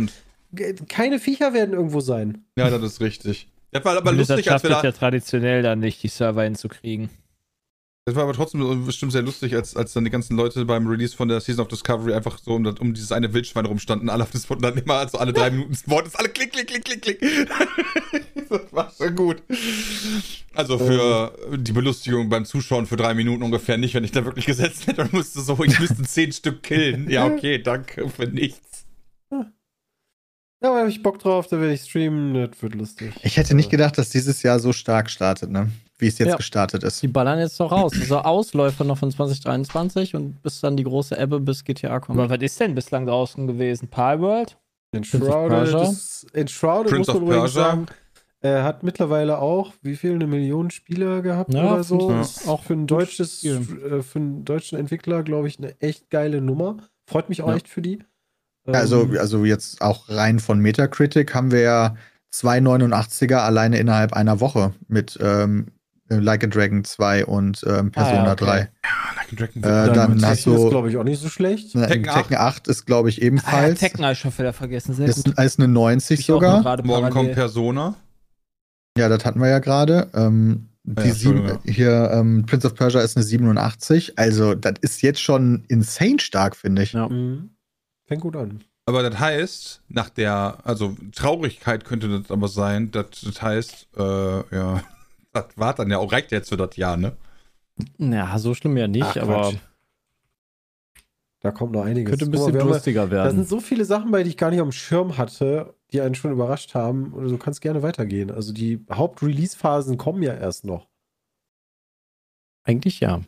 ge- 0.52 0.74
keine 0.88 1.18
Viecher 1.18 1.52
werden 1.54 1.74
irgendwo 1.74 2.00
sein. 2.00 2.44
Ja, 2.56 2.70
das 2.70 2.82
ist 2.82 3.00
richtig. 3.00 3.48
Das 3.70 3.84
war 3.84 3.96
aber 3.96 4.12
lustig, 4.12 4.36
als 4.36 4.44
schafft 4.46 4.64
wir 4.64 4.70
es 4.70 4.82
da. 4.82 4.88
ja 4.88 4.92
traditionell 4.92 5.62
dann 5.62 5.78
nicht, 5.80 6.02
die 6.02 6.08
Server 6.08 6.42
hinzukriegen. 6.44 7.10
Das 8.08 8.14
war 8.14 8.22
aber 8.22 8.32
trotzdem 8.32 8.86
bestimmt 8.86 9.12
sehr 9.12 9.20
lustig, 9.20 9.54
als, 9.54 9.76
als 9.76 9.92
dann 9.92 10.02
die 10.02 10.10
ganzen 10.10 10.34
Leute 10.34 10.64
beim 10.64 10.86
Release 10.86 11.14
von 11.14 11.28
der 11.28 11.42
Season 11.42 11.60
of 11.60 11.68
Discovery 11.68 12.14
einfach 12.14 12.38
so 12.38 12.54
um, 12.54 12.64
um 12.64 12.94
dieses 12.94 13.12
eine 13.12 13.34
Wildschwein 13.34 13.66
rumstanden, 13.66 14.08
alle 14.08 14.22
auf 14.22 14.30
das 14.30 14.48
Wort, 14.48 14.64
dann 14.64 14.78
immer 14.78 14.94
also 14.94 15.18
alle 15.18 15.34
drei 15.34 15.50
Minuten 15.50 15.72
das 15.72 15.86
Wort 15.90 16.06
ist 16.06 16.18
alle 16.18 16.30
klick, 16.30 16.50
klick, 16.52 16.68
klick, 16.68 16.86
klick, 16.86 17.02
klick. 17.02 17.20
das 18.48 18.72
war 18.72 18.90
schon 18.96 19.14
gut. 19.14 19.42
Also 20.54 20.78
für 20.78 21.34
die 21.54 21.72
Belustigung 21.72 22.30
beim 22.30 22.46
Zuschauen 22.46 22.86
für 22.86 22.96
drei 22.96 23.12
Minuten 23.12 23.42
ungefähr 23.42 23.76
nicht, 23.76 23.92
wenn 23.92 24.04
ich 24.04 24.12
da 24.12 24.24
wirklich 24.24 24.46
gesetzt 24.46 24.86
hätte 24.86 25.02
und 25.02 25.12
musste 25.12 25.42
so, 25.42 25.62
ich 25.62 25.78
müsste 25.78 26.02
zehn 26.04 26.32
Stück 26.32 26.62
killen. 26.62 27.10
Ja, 27.10 27.26
okay, 27.26 27.58
danke 27.58 28.08
für 28.08 28.24
nichts. 28.24 28.86
Ja, 29.30 30.70
aber 30.70 30.78
habe 30.78 30.88
ich 30.88 31.02
Bock 31.02 31.18
drauf, 31.18 31.46
da 31.46 31.60
werde 31.60 31.74
ich 31.74 31.82
streamen, 31.82 32.32
das 32.32 32.62
wird 32.62 32.74
lustig. 32.74 33.12
Ich 33.22 33.36
hätte 33.36 33.54
nicht 33.54 33.68
gedacht, 33.68 33.98
dass 33.98 34.08
dieses 34.08 34.42
Jahr 34.42 34.60
so 34.60 34.72
stark 34.72 35.10
startet, 35.10 35.50
ne? 35.50 35.70
Wie 35.98 36.06
es 36.06 36.18
jetzt 36.18 36.28
Ja. 36.28 36.36
gestartet 36.36 36.84
ist. 36.84 37.02
Die 37.02 37.08
ballern 37.08 37.38
jetzt 37.40 37.58
doch 37.58 37.72
raus. 37.72 37.92
Also 38.00 38.18
Ausläufer 38.18 38.84
noch 38.84 38.98
von 38.98 39.10
2023 39.10 40.14
und 40.14 40.40
bis 40.42 40.60
dann 40.60 40.76
die 40.76 40.84
große 40.84 41.18
Ebbe 41.18 41.40
bis 41.40 41.64
GTA 41.64 41.98
kommt. 42.00 42.18
Aber 42.18 42.30
was 42.30 42.40
ist 42.42 42.60
denn 42.60 42.74
bislang 42.74 43.06
draußen 43.06 43.46
gewesen? 43.46 43.88
Palworld? 43.88 44.56
Enshrouded, 44.92 45.48
Persia? 45.50 45.82
ist, 45.82 46.26
Enshrouded 46.32 46.90
Prince 46.92 46.98
muss 46.98 47.06
man 47.08 47.16
of 47.16 47.22
übrigens 47.22 47.42
Persia? 47.54 47.62
sagen, 47.70 47.86
Er 48.40 48.62
hat 48.62 48.84
mittlerweile 48.84 49.38
auch, 49.38 49.72
wie 49.82 49.96
viel, 49.96 50.12
eine 50.14 50.28
Million 50.28 50.70
Spieler 50.70 51.20
gehabt 51.22 51.52
Ja, 51.52 51.72
oder 51.74 51.82
so. 51.82 52.14
Ist 52.20 52.46
auch 52.46 52.62
für 52.62 52.74
ein 52.74 52.86
deutsches, 52.86 53.44
äh, 53.44 54.00
für 54.02 54.18
einen 54.20 54.44
deutschen 54.44 54.78
Entwickler, 54.78 55.24
glaube 55.24 55.48
ich, 55.48 55.58
eine 55.58 55.78
echt 55.80 56.08
geile 56.10 56.40
Nummer. 56.40 56.76
Freut 57.08 57.28
mich 57.28 57.42
auch 57.42 57.48
Ja. 57.48 57.56
echt 57.56 57.66
für 57.68 57.82
die. 57.82 57.98
Also, 58.66 59.02
Ähm, 59.02 59.18
also 59.18 59.44
jetzt 59.44 59.82
auch 59.82 60.08
rein 60.08 60.38
von 60.38 60.60
Metacritic 60.60 61.34
haben 61.34 61.50
wir 61.50 61.60
ja 61.62 61.96
zwei 62.30 62.60
89er 62.60 63.38
alleine 63.38 63.78
innerhalb 63.78 64.12
einer 64.12 64.38
Woche 64.40 64.72
mit 64.86 65.18
ähm, 65.20 65.66
Like 66.08 66.42
a 66.44 66.46
Dragon 66.46 66.84
2 66.84 67.26
und 67.26 67.62
ähm, 67.66 67.90
Persona 67.90 68.22
Ah, 68.22 68.26
ja, 68.26 68.32
okay. 68.32 68.44
3. 68.44 68.58
Like 68.58 69.32
a 69.32 69.36
Dragon 69.36 69.62
Äh, 69.62 69.92
dann 69.94 70.10
Tekken 70.12 70.26
hast 70.26 70.38
ist, 70.38 70.46
du 70.46 70.68
glaube 70.70 70.90
ich, 70.90 70.96
auch 70.96 71.04
nicht 71.04 71.20
so 71.20 71.28
schlecht. 71.28 71.74
ne, 71.74 71.86
Tekken 71.86 72.12
Tekken, 72.12 72.36
8 72.36 72.68
ist, 72.68 72.86
glaube 72.86 73.08
ich, 73.10 73.18
Ah, 73.18 73.20
ja, 73.20 73.26
ebenfalls. 73.26 73.80
Tekken 73.80 74.04
habe 74.04 74.12
ich 74.14 74.18
schon 74.18 74.36
wieder 74.38 74.52
vergessen. 74.52 74.94
Sehr 74.94 75.06
ist, 75.08 75.24
gut. 75.24 75.38
ist 75.38 75.58
eine 75.58 75.68
90 75.68 76.20
Ich 76.20 76.26
sogar. 76.26 76.62
Morgen 76.84 77.10
kommt 77.10 77.32
Persona. 77.32 77.94
Ja, 78.96 79.08
das 79.08 79.24
hatten 79.24 79.40
wir 79.40 79.48
ja 79.48 79.58
gerade. 79.58 80.08
Ähm, 80.14 80.68
Ja, 80.84 81.02
die 81.04 81.10
sieben, 81.10 81.58
hier, 81.64 82.10
ähm, 82.12 82.46
Prince 82.46 82.66
of 82.66 82.74
Persia 82.74 83.00
ist 83.02 83.16
eine 83.16 83.24
87. 83.24 84.18
Also, 84.18 84.54
das 84.54 84.74
ist 84.80 85.02
jetzt 85.02 85.20
schon 85.20 85.64
insane 85.68 86.18
stark, 86.18 86.56
finde 86.56 86.82
ich. 86.82 86.94
Ja. 86.94 87.08
Mhm. 87.08 87.50
Fängt 88.06 88.22
gut 88.22 88.34
an. 88.36 88.64
Aber 88.86 89.02
das 89.02 89.20
heißt, 89.20 89.82
nach 89.88 90.08
der, 90.08 90.56
also 90.64 90.96
Traurigkeit 91.14 91.84
könnte 91.84 92.08
das 92.08 92.30
aber 92.30 92.48
sein, 92.48 92.90
dass 92.90 93.20
das 93.22 93.42
heißt, 93.42 93.88
äh, 93.98 94.56
ja, 94.56 94.82
das 95.42 95.56
war 95.56 95.74
dann 95.74 95.90
ja 95.90 95.98
auch, 95.98 96.12
reicht 96.12 96.32
jetzt 96.32 96.48
für 96.48 96.56
das 96.56 96.76
Jahr, 96.76 96.96
ne? 96.96 97.16
Ja, 97.98 98.38
so 98.38 98.54
schlimm 98.54 98.76
ja 98.76 98.88
nicht, 98.88 99.04
Ach, 99.04 99.16
aber 99.16 99.50
Quatsch. 99.50 99.56
Da 101.40 101.52
kommt 101.52 101.72
noch 101.72 101.84
einiges. 101.84 102.10
könnte 102.10 102.24
ein 102.24 102.30
mal, 102.30 102.46
bisschen 102.46 102.54
ja- 102.60 102.64
lustiger 102.74 103.04
Da 103.06 103.10
werden. 103.12 103.36
sind 103.36 103.48
so 103.48 103.60
viele 103.60 103.84
Sachen 103.84 104.10
bei, 104.10 104.24
die 104.24 104.30
ich 104.30 104.36
gar 104.36 104.50
nicht 104.50 104.60
auf 104.60 104.66
dem 104.68 104.72
Schirm 104.72 105.16
hatte, 105.16 105.74
die 105.92 106.00
einen 106.00 106.16
schon 106.16 106.32
überrascht 106.32 106.74
haben. 106.74 107.12
Oder 107.14 107.28
du 107.28 107.38
kannst 107.38 107.60
gerne 107.60 107.82
weitergehen. 107.84 108.32
Also 108.32 108.52
die 108.52 108.84
Haupt-Release-Phasen 108.90 109.96
kommen 109.98 110.22
ja 110.24 110.34
erst 110.34 110.64
noch. 110.64 110.88
Eigentlich 112.64 112.98
ja. 112.98 113.20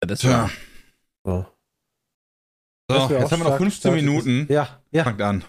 Das 0.00 0.20
Tja. 0.20 0.48
So. 1.24 1.46
So, 2.90 2.96
jetzt 2.96 3.10
haben 3.30 3.40
wir 3.40 3.44
noch 3.44 3.46
stark 3.46 3.58
15 3.58 3.92
gestartet. 3.92 4.02
Minuten. 4.02 4.46
Ja, 4.52 4.80
ja, 4.90 5.04
Fangt 5.04 5.20
an. 5.20 5.44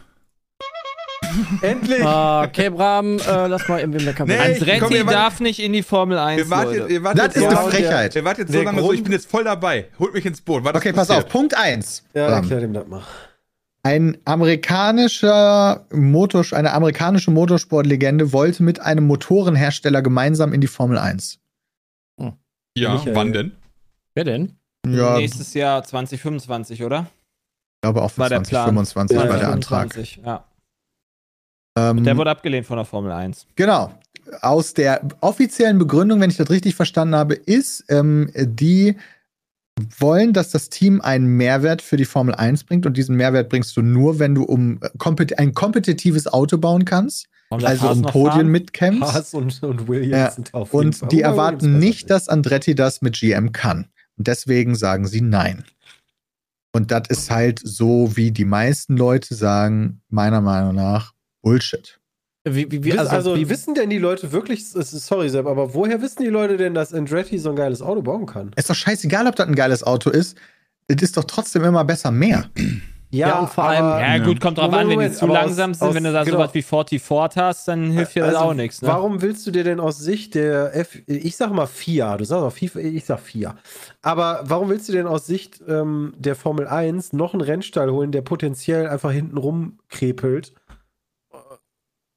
endlich! 1.62 2.04
Ah, 2.06 2.44
okay, 2.44 2.70
Bram, 2.70 3.18
äh, 3.20 3.48
lass 3.48 3.68
mal 3.68 3.80
irgendwie 3.80 4.04
meckern. 4.06 4.28
Nee, 4.28 4.34
ich- 4.52 4.60
komm, 4.60 4.70
Andretti 4.70 5.06
wart- 5.06 5.16
darf 5.16 5.40
nicht 5.40 5.60
in 5.60 5.74
die 5.74 5.84
Formel 5.84 6.18
1, 6.18 6.40
Ihr 6.42 6.50
wart, 6.50 6.66
Leute. 6.66 6.94
ihr 6.94 7.04
wart 7.04 7.18
Das 7.18 7.36
ist 7.36 7.44
eine 7.46 7.56
Frechheit. 7.70 8.16
Ihr 8.16 8.24
wart 8.26 8.38
jetzt 8.38 8.52
so 8.54 8.62
lange 8.62 8.82
so, 8.82 8.94
ich 8.94 9.04
bin 9.04 9.12
jetzt 9.12 9.30
voll 9.30 9.44
dabei. 9.44 9.88
Holt 10.00 10.14
mich 10.14 10.26
ins 10.26 10.42
Boot. 10.42 10.66
Okay, 10.66 10.94
pass 10.94 11.10
auf. 11.10 11.28
Punkt 11.28 11.56
1. 11.58 12.04
Ja, 12.14 12.28
erklär 12.28 12.60
dem 12.62 12.74
das 12.74 12.88
mal. 12.88 13.02
Ein 13.82 14.18
amerikanischer 14.26 15.86
Motor, 15.92 16.44
eine 16.52 16.74
amerikanische 16.74 17.32
Motorsportlegende 17.32 18.34
wollte 18.34 18.62
mit 18.64 18.80
einem 18.82 19.06
Motorenhersteller 19.08 20.02
gemeinsam 20.02 20.54
in 20.54 20.62
die 20.62 20.68
Formel 20.68 20.98
1. 20.98 21.40
Ja, 22.78 22.94
Michael. 22.94 23.16
wann 23.16 23.34
denn? 23.34 23.52
Wer 24.14 24.24
denn? 24.26 24.58
Ja, 24.88 25.16
ich 25.16 25.22
Nächstes 25.24 25.54
Jahr 25.54 25.84
2025, 25.84 26.84
oder? 26.84 27.08
glaube 27.82 28.02
auch 28.02 28.12
für 28.12 28.20
war 28.20 28.30
der 28.30 28.42
Plan. 28.42 28.76
2025 28.76 29.18
war 29.18 29.24
der 29.26 29.34
2025, 29.40 30.18
Antrag. 30.20 30.28
Ja. 30.28 30.46
Ähm, 31.80 32.04
Der 32.04 32.18
wurde 32.18 32.32
abgelehnt 32.32 32.66
von 32.66 32.78
der 32.78 32.86
Formel 32.86 33.12
1. 33.12 33.48
Genau. 33.56 33.92
Aus 34.42 34.74
der 34.74 35.02
offiziellen 35.22 35.80
Begründung, 35.80 36.20
wenn 36.22 36.30
ich 36.30 36.38
das 36.38 36.50
richtig 36.50 36.76
verstanden 36.76 37.16
habe, 37.16 37.34
ist, 37.34 37.84
ähm, 37.90 38.30
die 38.36 38.96
wollen, 39.98 40.34
dass 40.34 40.52
das 40.52 40.70
Team 40.70 41.02
einen 41.02 41.26
Mehrwert 41.26 41.82
für 41.82 41.98
die 41.98 42.06
Formel 42.06 42.36
1 42.36 42.66
bringt 42.66 42.86
und 42.86 42.98
diesen 42.98 43.16
Mehrwert 43.16 43.50
bringst 43.50 43.76
du 43.78 43.82
nur, 43.82 44.20
wenn 44.20 44.36
du 44.36 44.44
um 44.44 44.80
äh, 44.82 44.90
kompet 44.98 45.40
ein 45.40 45.54
kompetitives 45.54 46.28
Auto 46.28 46.58
bauen 46.58 46.86
kannst, 46.86 47.28
also 47.50 47.88
Haas 47.88 47.98
um 47.98 48.02
Podien 48.04 48.48
mitkämpfst. 48.50 49.14
Haas 49.14 49.34
und, 49.34 49.64
und 49.64 49.88
Williams 49.88 50.12
Ja, 50.12 50.32
sind 50.32 50.54
auf 50.54 50.74
jeden 50.74 50.94
Fall- 50.94 51.06
Und 51.08 51.12
die 51.12 51.18
Wobei 51.20 51.28
erwarten 51.28 51.80
nicht, 51.80 52.10
dass 52.10 52.28
Andretti 52.30 52.76
das 52.76 53.02
mit 53.02 53.16
GM 53.20 53.52
kann. 53.52 53.88
Und 54.18 54.28
deswegen 54.28 54.76
sagen 54.76 55.08
sie 55.08 55.22
nein. 55.22 55.64
Und 56.74 56.92
das 56.92 57.04
ist 57.10 57.32
halt 57.32 57.60
so, 57.64 58.16
wie 58.16 58.32
die 58.32 58.46
meisten 58.46 58.96
Leute 58.98 59.34
sagen, 59.34 60.02
meiner 60.10 60.42
Meinung 60.42 60.76
nach, 60.76 61.14
Bullshit. 61.42 62.00
Wie, 62.46 62.72
wie, 62.72 62.84
wie, 62.84 62.98
also, 62.98 63.12
also 63.12 63.36
wie, 63.36 63.50
wissen 63.50 63.74
denn 63.76 63.90
die 63.90 63.98
Leute 63.98 64.32
wirklich, 64.32 64.70
sorry 64.72 65.30
Sepp, 65.30 65.46
aber 65.46 65.74
woher 65.74 66.02
wissen 66.02 66.24
die 66.24 66.30
Leute 66.30 66.56
denn, 66.58 66.74
dass 66.74 66.94
Andretti 66.94 67.38
so 67.38 67.50
ein 67.50 67.56
geiles 67.56 67.82
Auto 67.82 68.02
bauen 68.02 68.26
kann? 68.26 68.52
Ist 68.56 68.70
doch 68.70 68.76
scheißegal, 68.76 69.28
ob 69.28 69.36
das 69.36 69.48
ein 69.48 69.56
geiles 69.56 69.84
Auto 69.84 70.10
ist. 70.10 70.38
Es 70.88 71.02
ist 71.02 71.18
doch 71.18 71.26
trotzdem 71.26 71.64
immer 71.66 71.84
besser 71.84 72.12
mehr. 72.12 72.46
Ja, 73.12 73.40
und 73.40 73.50
vor 73.50 73.66
allem- 73.66 73.84
Ja, 73.84 74.16
Ja. 74.18 74.24
gut, 74.24 74.40
kommt 74.40 74.58
drauf 74.58 74.72
Moment, 74.72 74.92
an, 74.92 75.00
wenn 75.00 75.12
die 75.12 75.16
zu 75.18 75.26
langsam 75.28 75.72
aus- 75.72 75.80
sind, 75.80 75.94
wenn 75.96 76.04
du 76.06 76.14
da 76.14 76.22
aus- 76.22 76.26
genau. 76.26 76.38
sowas 76.38 76.54
wie 76.54 76.62
40 76.62 77.02
Ford 77.02 77.36
hast, 77.36 77.68
dann 77.68 77.92
hilft 77.92 78.16
dir 78.16 78.22
das 78.22 78.36
Also, 78.36 78.46
auch 78.50 78.54
nichts. 78.54 78.82
Ne? 78.82 78.88
Warum 78.88 79.22
willst 79.22 79.46
du 79.46 79.52
dir 79.52 79.64
denn 79.64 79.80
aus 79.80 80.00
Sicht 80.00 80.34
der 80.36 80.76
F, 80.76 80.98
ich 81.08 81.36
sag 81.36 81.52
mal 81.52 81.66
FIA, 81.68 82.18
du 82.18 82.24
sagst 82.24 82.44
auch 82.44 82.54
FIFA, 82.54 82.80
ich 82.80 83.04
sag 83.06 83.20
FIA. 83.20 83.56
Aber 84.02 84.42
warum 84.46 84.70
willst 84.70 84.88
du 84.90 84.94
denn 84.94 85.08
aus 85.08 85.26
Sicht 85.28 85.62
ähm, 85.68 86.14
der 86.18 86.36
Formel 86.36 86.68
1 86.68 87.12
noch 87.14 87.34
einen 87.34 87.42
Rennstall 87.42 87.92
holen, 87.92 88.12
der 88.12 88.22
potenziell 88.22 88.88
einfach 88.88 89.12
hinten 89.12 89.38
rumkrepelt? 89.38 90.54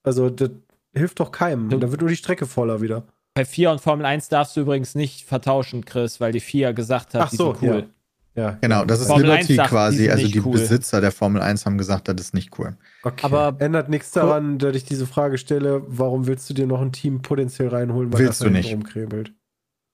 Also, 0.02 0.30
das 0.30 0.50
hilft 0.94 1.20
doch 1.20 1.30
keinem. 1.32 1.68
Du- 1.68 1.78
Da 1.78 1.90
wird 1.90 2.00
nur 2.00 2.10
die 2.10 2.16
Strecke 2.16 2.46
voller 2.46 2.80
wieder. 2.80 3.04
Bei 3.34 3.44
4 3.44 3.70
und 3.70 3.80
Formel 3.80 4.04
1 4.04 4.28
darfst 4.28 4.56
du 4.56 4.60
übrigens 4.60 4.94
nicht 4.94 5.24
vertauschen, 5.26 5.84
Chris, 5.84 6.20
weil 6.20 6.32
die 6.32 6.40
FIA 6.40 6.72
gesagt 6.72 7.14
hat, 7.14 7.22
Ach 7.22 7.30
die 7.30 7.36
so, 7.36 7.54
sind 7.54 7.62
cool. 7.70 7.86
Ja, 8.34 8.58
Genau, 8.62 8.84
das 8.86 9.00
ist 9.00 9.06
Formel 9.08 9.30
1 9.30 9.48
Liberty 9.48 9.54
sagt, 9.56 9.68
die 9.70 9.74
quasi. 9.74 9.96
sind 10.04 10.10
Also 10.10 10.28
die 10.28 10.40
cool. 10.40 10.52
Besitzer 10.52 11.00
der 11.02 11.12
Formel 11.12 11.42
1 11.42 11.64
haben 11.66 11.76
gesagt, 11.78 12.08
das 12.08 12.16
ist 12.20 12.34
nicht 12.34 12.58
cool. 12.58 12.76
Okay. 13.02 13.24
Aber- 13.26 13.56
ändert 13.58 13.88
nichts 13.90 14.10
daran, 14.10 14.58
dass 14.58 14.74
ich 14.76 14.84
diese 14.84 15.06
Frage 15.06 15.36
stelle, 15.38 15.82
warum 15.86 16.26
willst 16.26 16.48
du 16.50 16.54
dir 16.54 16.66
noch 16.66 16.80
ein 16.80 16.92
Team 16.92 17.20
potenziell 17.22 17.68
reinholen, 17.68 18.12
weil 18.12 18.20
Willst 18.20 18.40
das 18.40 18.46
du 18.46 18.50
nicht. 18.52 18.72
rumkrebelt? 18.72 19.32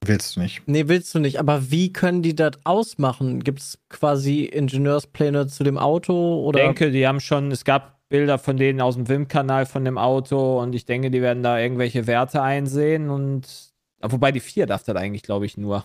Willst 0.04 0.36
du 0.36 0.40
nicht. 0.40 0.62
Nee, 0.66 0.86
willst 0.86 1.12
du 1.14 1.18
nicht. 1.18 1.40
Aber 1.40 1.70
wie 1.72 1.92
können 1.92 2.22
die 2.22 2.36
das 2.36 2.52
ausmachen? 2.62 3.42
Gibt 3.42 3.58
es 3.58 3.78
quasi 3.88 4.44
Ingenieurspläne 4.44 5.48
zu 5.48 5.64
dem 5.64 5.76
Auto? 5.76 6.12
Ich 6.40 6.46
Oder 6.46 6.60
denke, 6.60 6.92
die 6.92 7.06
haben 7.08 7.18
schon, 7.18 7.50
es 7.50 7.64
gab 7.64 7.97
Bilder 8.08 8.38
von 8.38 8.56
denen 8.56 8.80
aus 8.80 8.94
dem 8.94 9.08
WIM-Kanal 9.08 9.66
von 9.66 9.84
dem 9.84 9.98
Auto 9.98 10.60
und 10.60 10.74
ich 10.74 10.86
denke, 10.86 11.10
die 11.10 11.20
werden 11.22 11.42
da 11.42 11.58
irgendwelche 11.58 12.06
Werte 12.06 12.42
einsehen 12.42 13.10
und 13.10 13.70
wobei 14.00 14.32
die 14.32 14.40
4 14.40 14.66
darf 14.66 14.82
das 14.84 14.96
eigentlich, 14.96 15.22
glaube 15.22 15.46
ich, 15.46 15.56
nur. 15.58 15.84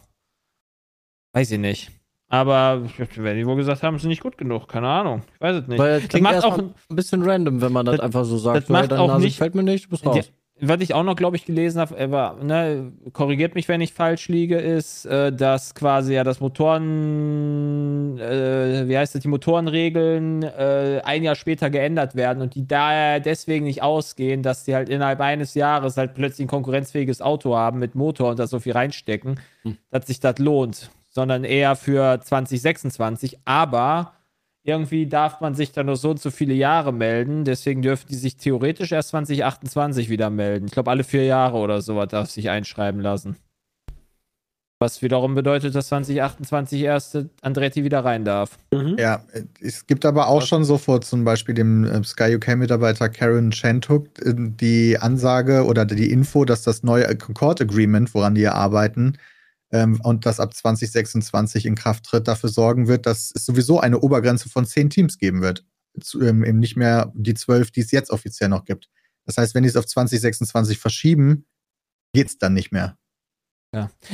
Weiß 1.34 1.52
ich 1.52 1.60
nicht. 1.60 1.92
Aber 2.30 2.84
wenn 3.16 3.38
die 3.38 3.46
wohl 3.46 3.56
gesagt 3.58 3.84
haben, 3.84 3.96
ist 3.96 4.06
nicht 4.06 4.22
gut 4.22 4.38
genug, 4.38 4.68
keine 4.68 4.88
Ahnung. 4.88 5.24
Ich 5.36 5.42
weiß 5.42 5.58
es 5.64 5.68
nicht. 5.68 5.80
Weil 5.80 6.00
das 6.00 6.10
klingt 6.10 6.24
macht 6.24 6.44
auch- 6.44 6.58
ein 6.58 6.74
bisschen 6.90 7.22
random, 7.24 7.62
wenn 7.62 7.72
man 7.72 7.86
das, 7.86 7.98
Das- 7.98 8.06
einfach 8.06 8.24
so 8.26 8.38
sagt. 8.38 8.58
das 8.58 8.70
macht 8.70 8.82
so, 8.82 8.84
ey, 8.86 8.90
deine 8.90 9.02
auch 9.02 9.08
Nase 9.08 9.26
nicht- 9.26 9.36
gefällt 9.36 9.56
mir 9.56 9.64
nicht, 9.64 9.86
du 9.86 9.90
bist 9.90 10.06
raus. 10.06 10.16
Ja, 10.18 10.24
was 10.60 10.82
ich 10.82 10.94
auch 10.94 11.04
noch, 11.04 11.16
glaube 11.16 11.36
ich, 11.36 11.46
gelesen 11.46 11.80
habe, 11.82 12.12
war, 12.12 12.42
ne, 12.44 12.94
korrigiert 13.12 13.56
mich, 13.56 13.68
wenn 13.68 13.82
ich 13.82 13.94
falsch 13.94 14.28
liege, 14.28 14.58
ist, 14.58 15.06
äh, 15.06 15.32
dass 15.34 15.74
quasi 15.76 16.14
ja 16.14 16.24
das 16.24 16.40
Motoren, 16.40 18.18
äh, 18.20 18.88
wie 18.88 18.98
heißt 18.98 19.16
das, 19.16 19.22
die 19.24 19.28
Motorenregeln 19.28 20.44
äh, 20.44 21.02
ein 21.04 21.24
Jahr 21.24 21.36
später 21.36 21.70
geändert 21.70 22.16
werden 22.16 22.42
und 22.42 22.56
die 22.56 22.68
daher 22.68 23.20
deswegen 23.20 23.66
nicht 23.66 23.82
ausgehen, 23.82 24.44
dass 24.44 24.64
die 24.64 24.76
halt 24.76 24.90
innerhalb 24.90 25.20
eines 25.22 25.54
Jahres 25.56 25.98
halt 25.98 26.14
plötzlich 26.14 26.46
ein 26.46 26.50
konkurrenzfähiges 26.50 27.22
Auto 27.22 27.56
haben 27.56 27.80
mit 27.80 27.96
Motor 27.96 28.30
und 28.30 28.40
da 28.40 28.48
so 28.48 28.60
viel 28.60 28.74
reinstecken, 28.74 29.40
Hm. 29.64 29.78
dass 29.92 30.08
sich 30.08 30.20
das 30.20 30.38
lohnt, 30.40 30.92
sondern 31.10 31.44
eher 31.44 31.76
für 31.76 32.20
2026. 32.22 33.40
Aber 33.46 34.14
irgendwie 34.64 35.08
darf 35.08 35.42
man 35.42 35.56
sich 35.56 35.72
dann 35.72 35.88
nur 35.88 35.98
so 35.98 36.12
und 36.12 36.22
so 36.22 36.32
viele 36.32 36.54
Jahre 36.54 36.94
melden. 36.94 37.44
Deswegen 37.44 37.82
dürfen 37.82 38.08
die 38.10 38.16
sich 38.16 38.38
theoretisch 38.38 38.92
erst 38.92 39.10
2028 39.10 40.10
wieder 40.10 40.30
melden. 40.30 40.66
Ich 40.66 40.72
glaube, 40.72 40.90
alle 40.90 41.04
vier 41.04 41.26
Jahre 41.26 41.58
oder 41.58 41.82
sowas 41.82 42.08
darf 42.10 42.30
sich 42.30 42.50
einschreiben 42.50 43.02
lassen. 43.02 43.36
Was 44.80 45.02
wiederum 45.02 45.34
bedeutet, 45.34 45.76
dass 45.76 45.88
2028 45.88 46.82
erst 46.82 47.18
Andretti 47.42 47.86
wieder 47.86 48.04
rein 48.04 48.26
darf. 48.26 48.58
Mhm. 48.74 48.98
Ja, 49.00 49.24
es 49.62 49.88
gibt 49.88 50.06
aber 50.06 50.28
auch 50.28 50.42
schon 50.42 50.66
so 50.66 50.78
vor 50.78 51.00
zum 51.00 51.24
Beispiel 51.24 51.56
dem 51.56 51.86
äh, 51.86 52.04
Sky 52.04 52.36
UK-Mitarbeiter 52.36 53.08
Karen 53.08 53.54
Shantuk 53.54 54.08
äh, 54.20 54.34
die 54.36 54.98
Ansage 55.00 55.66
oder 55.66 55.86
die 55.86 56.12
Info, 56.12 56.44
dass 56.44 56.64
das 56.64 56.84
neue 56.84 57.16
Concord 57.16 57.62
Agreement, 57.62 58.14
woran 58.14 58.36
die 58.36 58.42
ja 58.42 58.54
arbeiten, 58.56 59.18
ähm, 59.74 60.00
und 60.04 60.26
das 60.26 60.40
ab 60.40 60.54
2026 60.54 61.66
in 61.66 61.76
Kraft 61.76 62.06
tritt, 62.06 62.28
dafür 62.28 62.50
sorgen 62.50 62.88
wird, 62.88 63.08
dass 63.08 63.32
es 63.34 63.46
sowieso 63.46 63.80
eine 63.80 64.00
Obergrenze 64.00 64.48
von 64.48 64.66
zehn 64.66 64.90
Teams 64.90 65.18
geben 65.18 65.42
wird. 65.42 65.66
Zu, 66.00 66.22
ähm, 66.22 66.44
eben 66.44 66.60
nicht 66.60 66.76
mehr 66.76 67.12
die 67.16 67.34
zwölf, 67.34 67.72
die 67.72 67.82
es 67.82 67.92
jetzt 67.92 68.12
offiziell 68.12 68.50
noch 68.50 68.66
gibt. 68.66 68.90
Das 69.26 69.38
heißt, 69.38 69.56
wenn 69.56 69.64
die 69.64 69.70
es 69.70 69.76
auf 69.76 69.86
2026 69.86 70.78
verschieben, 70.78 71.46
geht 72.14 72.28
es 72.28 72.38
dann 72.38 72.54
nicht 72.54 72.72
mehr. 72.72 72.98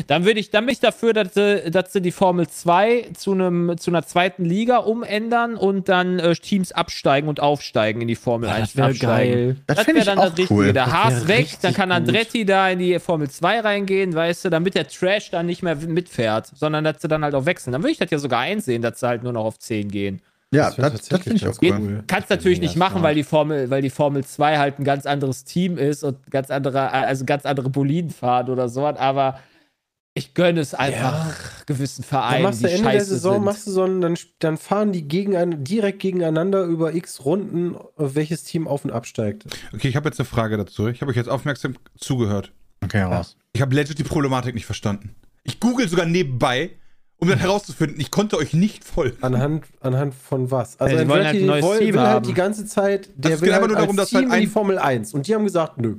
Dann 0.08 0.26
würde 0.26 0.40
ich, 0.40 0.50
dann 0.52 0.66
bin 0.66 0.74
ich 0.74 0.80
dafür, 0.80 1.14
dass 1.14 1.34
sie, 1.34 1.70
dass 1.70 1.92
sie 1.94 2.02
die 2.02 2.12
Formel 2.12 2.48
2 2.48 3.10
zu 3.16 3.34
einem, 3.34 3.78
zu 3.78 3.92
einer 3.92 4.04
zweiten 4.06 4.46
Liga 4.46 4.78
umändern 4.78 5.56
und 5.56 5.90
dann 5.90 6.18
äh, 6.20 6.34
Teams 6.36 6.72
absteigen 6.72 7.28
und 7.28 7.40
aufsteigen 7.40 8.02
in 8.02 8.08
die 8.08 8.16
Formel 8.16 8.50
Ja, 8.50 8.56
1 8.56 8.74
das 8.74 8.76
wäre 8.78 8.94
geil. 8.96 9.56
Das, 9.68 9.78
Das 9.78 9.88
wäre 9.88 10.06
dann 10.06 10.18
auch 10.20 10.24
das 10.30 10.38
Richtige. 10.38 10.54
cool. 10.54 10.74
Der 10.74 10.92
Haas 10.92 11.28
weg, 11.28 11.48
dann 11.62 11.74
kann 11.74 11.90
gut. 11.90 11.98
Andretti 11.98 12.46
da 12.46 12.70
in 12.70 12.80
die 12.80 12.98
Formel 13.00 13.30
2 13.30 13.60
reingehen, 13.60 14.14
weißt 14.14 14.46
du, 14.46 14.50
damit 14.50 14.76
der 14.76 14.88
Trash 14.88 15.32
dann 15.32 15.46
nicht 15.46 15.62
mehr 15.64 15.76
mitfährt, 15.76 16.48
sondern 16.56 16.84
dass 16.84 17.02
sie 17.02 17.08
dann 17.08 17.24
halt 17.24 17.36
auch 17.36 17.46
wechseln. 17.46 17.74
Dann 17.74 17.82
würde 17.84 17.92
ich 17.92 17.98
das 17.98 18.10
ja 18.12 18.18
sogar 18.18 18.40
einsehen, 18.40 18.82
dass 18.82 19.00
sie 19.00 19.08
halt 19.08 19.24
nur 19.24 19.34
noch 19.34 19.44
auf 19.46 19.60
10 19.60 19.90
gehen. 19.90 20.22
Ja, 20.52 20.72
Das 20.72 20.78
das, 20.78 20.92
das 20.94 21.08
tatsächlich 21.10 21.42
finde 21.44 21.60
ich 21.70 21.74
auch 21.74 21.80
cool. 21.80 21.88
cool. 21.98 22.04
Kannst 22.08 22.30
natürlich 22.32 22.60
nicht 22.60 22.76
machen, 22.76 23.04
weil 23.04 23.14
die 23.14 23.24
Formel, 23.24 23.70
weil 23.70 23.84
die 23.84 23.92
Formel 23.92 24.24
2 24.26 24.58
halt 24.58 24.80
ein 24.80 24.84
ganz 24.84 25.06
anderes 25.06 25.44
Team 25.44 25.78
ist 25.78 26.04
und 26.04 26.18
ganz 26.32 26.50
andere, 26.50 26.92
also 26.92 27.24
ganz 27.26 27.46
andere 27.46 27.70
Boliden 27.70 28.10
fahren 28.10 28.50
oder 28.50 28.68
so, 28.68 28.88
aber 28.88 29.40
ich 30.16 30.34
gönne 30.34 30.60
es 30.60 30.74
einfach 30.74 31.66
gewissen 31.66 32.02
Dann 32.02 32.10
Vereinen, 32.10 32.44
machst 32.44 32.64
du 32.64 32.68
die 32.68 32.74
Ende 32.74 32.84
der 32.84 32.92
scheiße 32.92 33.06
Saison, 33.06 33.34
sind. 33.36 33.44
machst 33.46 33.68
du 33.68 33.72
so 33.72 33.84
einen, 33.84 34.02
dann, 34.02 34.18
dann 34.40 34.58
fahren 34.58 34.92
die 34.92 35.08
gegen, 35.08 35.64
direkt 35.64 36.00
gegeneinander 36.00 36.64
über 36.64 36.94
x 36.94 37.24
Runden, 37.26 37.76
welches 37.96 38.44
Team 38.44 38.68
auf 38.68 38.84
und 38.84 38.92
absteigt. 38.92 39.46
Okay, 39.74 39.88
ich 39.88 39.96
habe 39.96 40.10
jetzt 40.10 40.20
eine 40.20 40.26
Frage 40.26 40.58
dazu. 40.58 40.88
Ich 40.88 41.02
habe 41.02 41.12
euch 41.12 41.18
jetzt 41.18 41.30
aufmerksam 41.30 41.76
zugehört. 41.98 42.52
Okay, 42.84 43.02
raus. 43.02 43.38
Ich 43.54 43.62
habe 43.62 43.74
legit 43.76 43.98
die 44.00 44.04
Problematik 44.04 44.56
nicht 44.56 44.66
verstanden. 44.66 45.16
Ich 45.44 45.60
google 45.60 45.88
sogar 45.88 46.06
nebenbei, 46.06 46.72
um 47.18 47.28
dann 47.30 47.40
herauszufinden, 47.40 48.00
ich 48.00 48.12
konnte 48.12 48.38
euch 48.38 48.54
nicht 48.54 48.84
folgen. 48.86 49.18
Anhand, 49.22 49.66
anhand 49.82 50.14
von 50.16 50.50
was? 50.52 50.80
Also 50.80 50.96
Ja, 50.96 51.04
die 51.04 51.10
wollen 51.10 51.26
halt 51.26 51.36
ein 51.38 51.46
neues 51.46 51.66
will, 51.66 51.80
Team 51.80 51.94
will 51.94 52.00
halt 52.02 52.10
haben. 52.10 52.28
die 52.28 52.34
ganze 52.34 52.66
Zeit, 52.66 53.10
der 53.16 53.36
es 53.36 53.42
will 53.42 53.48
geht 53.48 53.56
einfach 53.56 53.62
halt 53.68 53.72
nur 53.72 53.78
darum, 53.80 54.00
als 54.00 54.10
dass 54.12 54.16
halt 54.16 54.26
Team 54.26 54.34
in 54.34 54.40
die 54.42 54.48
ein- 54.48 54.52
Formel 54.52 54.78
1. 54.80 55.14
Und 55.14 55.28
die 55.28 55.36
haben 55.36 55.44
gesagt, 55.44 55.78
nö. 55.78 55.98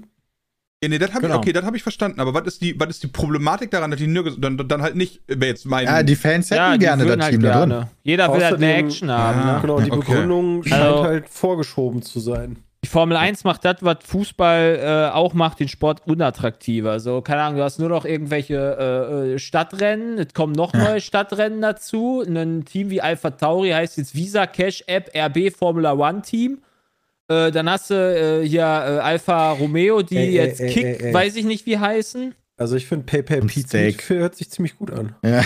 Ja, 0.83 0.89
nee, 0.89 0.99
das 0.99 1.12
hab 1.12 1.20
Genau. 1.20 1.35
ich, 1.35 1.39
okay, 1.41 1.53
das 1.53 1.64
habe 1.64 1.76
ich 1.76 1.83
verstanden. 1.83 2.20
Aber 2.20 2.33
was 2.33 2.47
ist 2.47 2.62
die, 2.62 2.78
was 2.81 2.89
ist 2.89 3.03
die 3.03 3.09
Problematik 3.09 3.70
daran, 3.70 3.91
dass 3.91 4.01
die 4.01 4.07
nirgends, 4.07 4.39
dann, 4.41 4.57
dann 4.57 4.81
halt 4.81 4.97
nicht, 4.97 5.20
wäre 5.26 5.51
jetzt 5.51 5.66
mein. 5.66 5.85
Ja, 5.85 6.03
die 6.03 6.16
Fans 6.16 6.51
hätten 6.51 6.57
ja, 6.59 6.72
die 6.72 6.78
gerne 6.78 7.05
das 7.05 7.18
halt 7.22 7.33
Team 7.33 7.43
da 7.43 7.59
drin. 7.61 7.68
gerne. 7.68 7.89
Jeder 8.03 8.33
will 8.33 8.43
halt 8.43 8.59
mehr 8.61 8.76
Außerdem- 8.78 8.87
Action 8.87 9.11
haben. 9.11 9.41
Ah. 9.41 9.55
Ne? 9.57 9.61
Genau, 9.61 9.81
die 9.81 9.91
okay. 9.93 10.01
Begründung 10.01 10.64
scheint 10.64 10.83
Also- 10.83 11.05
halt 11.05 11.28
vorgeschoben 11.28 12.01
zu 12.01 12.18
sein. 12.18 12.57
Die 12.83 12.89
Formel 12.89 13.18
1 13.18 13.45
macht 13.45 13.66
das, 13.66 13.76
was 13.83 13.99
Fußball 14.07 15.11
äh, 15.12 15.14
auch 15.14 15.35
macht, 15.35 15.61
den 15.61 15.68
Sport 15.68 16.01
unattraktiver. 16.07 16.99
So, 16.99 17.20
keine 17.20 17.43
Ahnung, 17.43 17.59
du 17.59 17.62
hast 17.62 17.78
nur 17.78 17.91
noch 17.91 18.07
irgendwelche 18.07 18.55
äh, 18.57 19.35
äh, 19.35 19.39
Stadtrennen, 19.39 20.16
es 20.16 20.33
kommen 20.33 20.55
noch 20.55 20.72
neue 20.72 21.03
Stadtrennen 21.03 21.61
dazu. 21.61 22.22
Ein 22.26 22.64
Team 22.64 22.89
wie 22.89 23.03
Alpha 23.03 23.28
Tauri 23.33 23.68
heißt 23.68 23.99
jetzt 23.99 24.14
Visa 24.14 24.47
Cash 24.47 24.83
App 24.87 25.11
RB 25.14 25.51
Formula 25.55 25.93
One 25.93 26.22
Team. 26.22 26.62
Äh, 27.31 27.53
dann 27.53 27.70
hast 27.70 27.91
du 27.91 27.95
äh, 27.95 28.47
hier 28.47 28.62
äh, 28.62 28.99
Alfa 28.99 29.53
Romeo, 29.53 30.03
die 30.03 30.16
Ey, 30.16 30.33
jetzt 30.33 30.61
ey, 30.61 30.70
Kick, 30.70 30.85
ey, 30.85 30.97
ey. 31.01 31.14
weiß 31.14 31.37
ich 31.37 31.45
nicht 31.45 31.64
wie 31.64 31.78
heißen. 31.78 32.35
Also 32.57 32.74
ich 32.74 32.87
finde 32.87 33.07
PayPal 33.07 33.43
Pizza 33.43 33.78
hört 34.09 34.35
sich 34.35 34.51
ziemlich 34.51 34.76
gut 34.76 34.91
an. 34.91 35.14
Ja. 35.24 35.45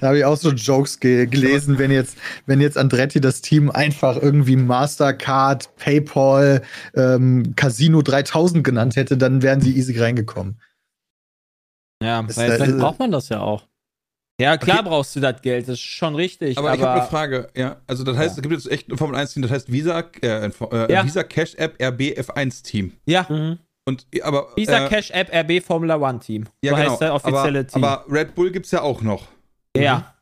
Da 0.00 0.08
habe 0.08 0.18
ich 0.18 0.24
auch 0.26 0.36
so 0.36 0.50
Jokes 0.50 1.00
ge 1.00 1.26
gelesen, 1.26 1.78
wenn 1.78 1.90
jetzt, 1.90 2.18
wenn 2.44 2.60
jetzt 2.60 2.76
Andretti 2.76 3.20
das 3.20 3.40
Team 3.40 3.70
einfach 3.70 4.20
irgendwie 4.20 4.56
Mastercard, 4.56 5.74
PayPal, 5.76 6.62
ähm, 6.94 7.54
Casino 7.56 8.02
3000 8.02 8.62
genannt 8.62 8.96
hätte, 8.96 9.16
dann 9.16 9.40
wären 9.40 9.62
sie 9.62 9.74
easy 9.74 9.98
reingekommen. 9.98 10.60
Ja, 12.02 12.22
weil 12.36 12.52
Vielleicht 12.58 12.78
braucht 12.78 12.98
man 12.98 13.10
das 13.10 13.30
ja 13.30 13.40
auch. 13.40 13.66
Ja 14.40 14.56
klar 14.58 14.78
Okay. 14.80 14.88
brauchst 14.88 15.16
du 15.16 15.20
das 15.20 15.40
Geld, 15.42 15.66
das 15.68 15.74
ist 15.74 15.80
schon 15.80 16.14
richtig. 16.14 16.58
aber, 16.58 16.68
Aber, 16.68 16.76
ich 16.76 16.82
habe 16.82 17.00
eine 17.00 17.08
Frage, 17.10 17.48
ja. 17.56 17.76
Also 17.86 18.04
das 18.04 18.16
heißt, 18.16 18.36
Ja. 18.36 18.36
es 18.36 18.42
gibt 18.42 18.52
jetzt 18.54 18.70
echt 18.70 18.90
ein 18.90 18.96
Formel 18.98 19.16
1 19.16 19.32
Team, 19.32 19.42
das 19.42 19.50
heißt 19.52 19.72
Visa, 19.72 20.04
äh, 20.22 20.46
äh, 20.46 20.92
Ja. 20.92 21.04
Visa 21.04 21.22
Cash 21.22 21.54
App 21.56 21.80
RB 21.82 22.12
F1 22.18 22.62
Team. 22.62 22.92
ja, 23.06 23.26
Und 23.88 24.06
aber 24.22 24.48
Visa 24.56 24.86
äh, 24.86 24.88
Cash 24.88 25.10
App 25.12 25.30
RB 25.32 25.62
Formula 25.62 25.96
One 25.96 26.18
Team. 26.18 26.44
ja, 26.62 26.70
so 26.72 26.76
genau, 26.76 26.90
heißt 26.90 27.00
der 27.02 27.14
offizielle 27.14 27.58
aber, 27.60 27.66
Team. 27.68 27.84
Aber 27.84 28.04
Red 28.10 28.34
Bull 28.34 28.50
gibt's 28.50 28.70
ja 28.72 28.82
auch 28.82 29.00
noch. 29.02 29.26
ja. 29.76 30.12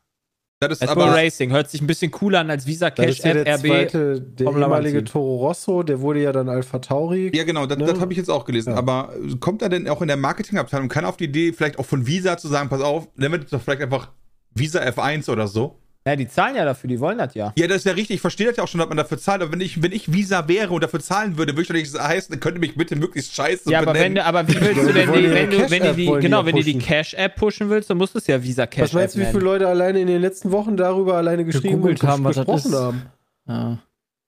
Das 0.67 0.79
ist 0.81 0.87
Red 0.89 0.95
Bull 0.95 1.03
aber 1.03 1.15
Racing 1.15 1.51
hört 1.51 1.69
sich 1.69 1.81
ein 1.81 1.87
bisschen 1.87 2.11
cooler 2.11 2.39
an 2.39 2.49
als 2.49 2.65
Visa 2.65 2.89
Cash 2.89 3.19
App 3.21 3.43
der 3.45 3.55
RB. 3.55 3.61
zweite, 3.65 4.21
der 4.21 4.47
ehemalige 4.47 4.97
Team. 5.03 5.05
Toro 5.13 5.47
Rosso, 5.47 5.83
der 5.83 6.01
wurde 6.01 6.21
ja 6.21 6.31
dann 6.31 6.49
Alpha 6.49 6.79
Tauri. 6.79 7.31
ja, 7.35 7.43
genau, 7.43 7.65
das, 7.65 7.77
Ne? 7.77 7.85
das 7.85 7.99
habe 7.99 8.11
ich 8.13 8.17
jetzt 8.17 8.29
auch 8.29 8.45
gelesen. 8.45 8.71
Ja. 8.71 8.77
Aber 8.77 9.13
äh, 9.15 9.35
kommt 9.37 9.61
er 9.61 9.69
denn 9.69 9.87
auch 9.89 10.01
in 10.01 10.07
der 10.07 10.17
Marketingabteilung, 10.17 10.87
kann 10.89 11.05
auf 11.05 11.17
die 11.17 11.25
Idee 11.25 11.53
vielleicht 11.53 11.79
auch 11.79 11.85
von 11.85 12.05
Visa 12.07 12.37
zu 12.37 12.47
sagen, 12.47 12.69
pass 12.69 12.81
auf, 12.81 13.07
nennen 13.15 13.33
wir 13.33 13.39
das 13.39 13.49
doch 13.51 13.61
vielleicht 13.61 13.81
einfach 13.81 14.11
Visa 14.53 14.79
F1 14.81 15.29
oder 15.29 15.47
so? 15.47 15.79
Ja, 16.07 16.15
die 16.15 16.27
zahlen 16.27 16.55
ja 16.55 16.65
dafür, 16.65 16.87
die 16.87 16.99
wollen 16.99 17.17
das 17.17 17.33
ja. 17.33 17.51
Ja, 17.57 17.65
das 17.67 17.77
ist 17.77 17.85
ja 17.85 17.93
richtig. 17.93 18.15
Ich 18.17 18.21
verstehe 18.21 18.45
das 18.45 18.57
ja 18.57 18.63
auch 18.63 18.67
schon, 18.67 18.77
dass 18.79 18.87
man 18.87 18.97
dafür 18.97 19.17
zahlt. 19.17 19.41
Aber 19.41 19.51
wenn 19.51 19.59
ich, 19.61 19.81
wenn 19.81 19.91
ich 19.91 20.13
Visa 20.13 20.47
wäre 20.47 20.71
und 20.71 20.83
dafür 20.83 20.99
zahlen 20.99 21.35
würde, 21.39 21.53
würde 21.53 21.63
ich 21.63 21.67
doch 21.67 21.73
nicht 21.73 21.99
heißen, 21.99 22.31
dann 22.31 22.39
könnte 22.39 22.59
mich 22.59 22.75
bitte 22.75 22.95
möglichst 22.95 23.33
scheiße 23.33 23.71
Ja, 23.71 23.79
aber 23.79 23.87
wenn 23.95 24.13
benennen. 24.13 24.15
du, 24.17 24.25
aber 24.25 24.47
wie 24.47 24.61
willst 24.61 24.83
du 24.87 24.93
denn 24.93 25.11
die, 25.13 25.31
wenn 25.31 25.49
du, 25.49 25.57
wenn 25.57 25.69
die, 25.71 25.77
Cash-App 25.79 25.95
die 25.95 26.05
genau, 26.21 26.39
ja 26.41 26.45
wenn 26.45 26.55
du 26.55 26.61
die 26.63 26.73
pushen. 26.73 26.87
Cash-App 26.87 27.35
pushen 27.35 27.69
willst, 27.71 27.89
dann 27.89 27.97
musst 27.97 28.13
du 28.13 28.19
es 28.19 28.27
ja 28.27 28.41
Visa 28.43 28.67
Cash 28.67 28.83
Was 28.83 28.93
meinst 28.93 29.15
du, 29.15 29.19
wie 29.21 29.25
viele 29.25 29.39
Leute 29.39 29.67
alleine 29.67 29.99
in 29.99 30.05
den 30.05 30.21
letzten 30.21 30.51
Wochen 30.51 30.77
darüber 30.77 31.15
alleine 31.17 31.43
geschrieben 31.43 31.81
und 31.81 32.03
haben, 32.03 32.23
was 32.23 32.35
das 32.35 32.45
gesprochen 32.45 32.71
ist. 32.71 32.79
haben? 32.79 33.01
Ja. 33.47 33.77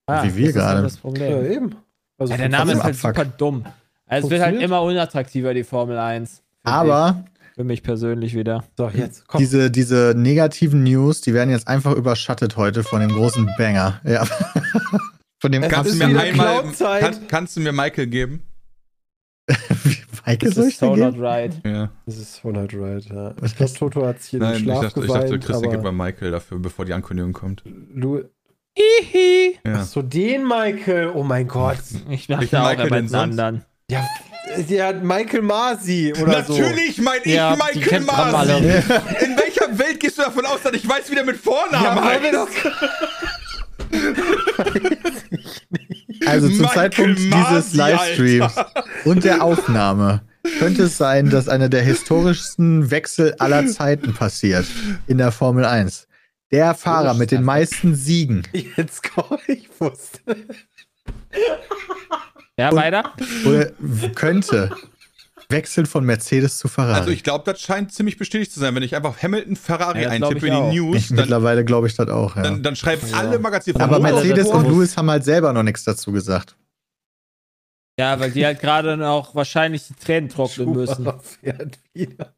Ah, 0.08 0.24
Wie 0.24 0.36
wir 0.36 0.46
das 0.48 0.54
gerade. 0.56 0.82
Das 0.82 0.96
Ja, 0.96 1.02
Problem. 1.02 1.52
eben. 1.52 1.76
Also 2.18 2.32
Ja, 2.34 2.38
der 2.38 2.50
Name 2.50 2.74
ist 2.74 2.82
halt 2.84 2.96
Abfuck. 2.96 3.16
super 3.18 3.26
dumm. 3.38 3.66
Also 4.08 4.28
es 4.28 4.32
wird 4.32 4.42
halt 4.42 4.60
immer 4.62 4.82
unattraktiver, 4.82 5.54
die 5.54 5.64
Formel 5.64 6.00
1. 6.00 6.42
Für 6.64 6.72
Aber 6.72 7.24
für 7.58 7.64
mich 7.64 7.82
persönlich 7.82 8.36
wieder. 8.36 8.64
So, 8.78 8.88
jetzt, 8.90 9.28
komm. 9.28 9.40
diese, 9.40 9.72
diese 9.72 10.14
negativen 10.16 10.84
News, 10.84 11.22
die 11.22 11.34
werden 11.34 11.50
jetzt 11.50 11.68
einfach 11.68 11.96
überschattet 11.96 12.56
heute 12.56 12.84
von 12.84 13.02
dem 13.02 13.12
großen 13.12 13.50
Banger. 13.58 14.00
Ja. 14.08 14.26
von 15.40 15.52
dem 15.52 15.64
kannst, 15.64 15.90
du 15.90 15.94
ist 15.94 15.98
mir 15.98 16.20
einmal, 16.20 16.64
kann, 17.00 17.28
kannst 17.28 17.58
du 17.58 17.62
mir 17.62 17.72
Michael 17.72 18.08
geben? 18.08 18.44
Weike 20.26 20.46
Das 20.46 20.58
ist 20.58 20.68
ich 20.68 20.78
so 20.78 20.96
not 20.96 21.20
right. 21.20 21.60
Ja. 21.66 21.90
Das 22.06 22.18
ist 22.18 22.38
100 22.38 22.74
right, 22.76 23.06
ja. 23.06 23.34
Ich 23.44 23.56
glaube, 23.56 23.74
Toto 23.74 24.06
hat 24.06 24.22
sich 24.22 24.34
in 24.34 24.40
den 24.40 24.50
Nein, 24.50 24.58
ich 24.58 24.64
Schlaf 24.64 24.82
dachte, 24.82 25.00
ich 25.00 25.12
dachte 25.12 25.40
Christi 25.40 25.68
gibt 25.68 25.84
bei 25.84 25.90
aber 25.90 25.92
Michael 25.92 26.32
dafür, 26.32 26.60
bevor 26.60 26.86
die 26.86 26.94
Ankündigung 26.94 27.34
kommt. 27.34 27.64
Lu 27.66 28.24
Hihi. 28.76 29.58
Ja. 29.66 29.80
Ach 29.80 29.86
so, 29.86 30.02
den 30.04 30.48
Michael, 30.48 31.10
oh 31.16 31.24
mein 31.24 31.48
Gott. 31.48 31.80
Ich 32.10 32.28
dachte 32.28 32.42
Welchen 32.42 32.56
auch, 32.58 32.70
Michael 32.70 32.90
sonst? 33.08 33.14
anderen. 33.16 33.66
Ja, 33.90 34.06
der 34.70 34.88
hat 34.88 35.04
Michael 35.04 35.42
Masi 35.42 36.14
oder 36.22 36.44
so. 36.44 36.58
Natürlich 36.58 36.98
mein 37.00 37.20
ich 37.24 37.34
Ja, 37.34 37.56
Michael 37.56 38.02
Masi. 38.02 38.54
In 38.54 39.38
welcher 39.38 39.78
Welt 39.78 40.00
gehst 40.00 40.18
du 40.18 40.24
davon 40.24 40.46
aus, 40.46 40.62
dass 40.64 40.74
ich 40.74 40.88
weiß, 40.88 41.10
wie 41.12 41.16
der 41.16 41.26
mit 41.26 41.38
Vornamen 41.38 41.84
Ja, 41.84 42.04
heißt? 42.04 42.34
das 42.34 42.48
Also 46.26 46.48
zum 46.50 46.58
Michael 46.60 46.74
Zeitpunkt 46.76 47.20
dieses 47.20 47.74
Masi, 47.74 47.78
Livestreams 47.78 48.54
und 49.06 49.24
der 49.24 49.42
Aufnahme 49.44 50.22
könnte 50.60 50.84
es 50.84 50.98
sein, 50.98 51.30
dass 51.30 51.48
einer 51.48 51.70
der 51.70 51.84
historischsten 51.84 52.92
Wechsel 52.92 53.34
aller 53.40 53.66
Zeiten 53.68 54.14
passiert 54.14 54.66
in 55.08 55.18
der 55.18 55.32
Formel 55.32 55.66
1. 55.66 56.08
Der 56.52 56.74
Fahrer 56.76 57.14
mit 57.14 57.32
den 57.32 57.44
meisten 57.44 57.96
Siegen 57.96 58.44
Jetzt 58.54 59.04
komm, 59.14 59.38
ich 59.48 59.70
wusste. 59.80 60.20
Ja, 62.60 62.74
weiter? 62.76 63.14
oder 63.46 63.72
könnte 64.16 64.72
wechseln 65.50 65.86
von 65.86 66.04
Mercedes 66.04 66.58
zu 66.58 66.68
Ferrari. 66.68 67.00
Also 67.00 67.12
ich 67.12 67.24
glaube, 67.24 67.44
das 67.46 67.62
scheint 67.62 67.94
ziemlich 67.94 68.18
bestätigt 68.18 68.52
zu 68.52 68.60
sein. 68.60 68.76
Wenn 68.76 68.84
ich 68.84 68.96
einfach 68.96 69.22
Hamilton 69.22 69.56
Ferrari 69.56 70.02
Ja, 70.04 70.10
eintippe 70.10 70.48
in 70.48 70.54
auch. 70.54 70.72
die 70.72 70.78
News, 70.80 70.98
Ich- 70.98 71.08
dann, 71.10 71.18
Mittlerweile 71.18 71.64
glaube 71.64 71.88
ich 71.88 71.96
das 71.96 72.10
auch, 72.10 72.36
ja. 72.36 72.42
dann, 72.44 72.64
dann 72.64 72.76
schreiben 72.76 73.02
alle 73.14 73.40
Magazine 73.40 73.80
Aber 73.80 74.00
Mercedes 74.00 74.48
und 74.48 74.68
Lewis 74.68 74.98
haben 74.98 75.10
halt 75.10 75.24
selber 75.24 75.54
noch 75.54 75.64
nichts 75.64 75.84
dazu 75.86 76.12
gesagt. 76.12 76.58
Ja, 78.00 78.20
weil 78.20 78.32
die 78.32 78.46
halt 78.46 78.60
gerade 78.60 78.98
noch 78.98 79.34
wahrscheinlich 79.36 79.88
die 79.88 79.94
Tränen 79.96 80.30
trocknen 80.30 80.72
müssen. 80.72 80.96
Schumacher 81.06 81.20
fährt 81.22 81.80
wieder. 81.94 82.34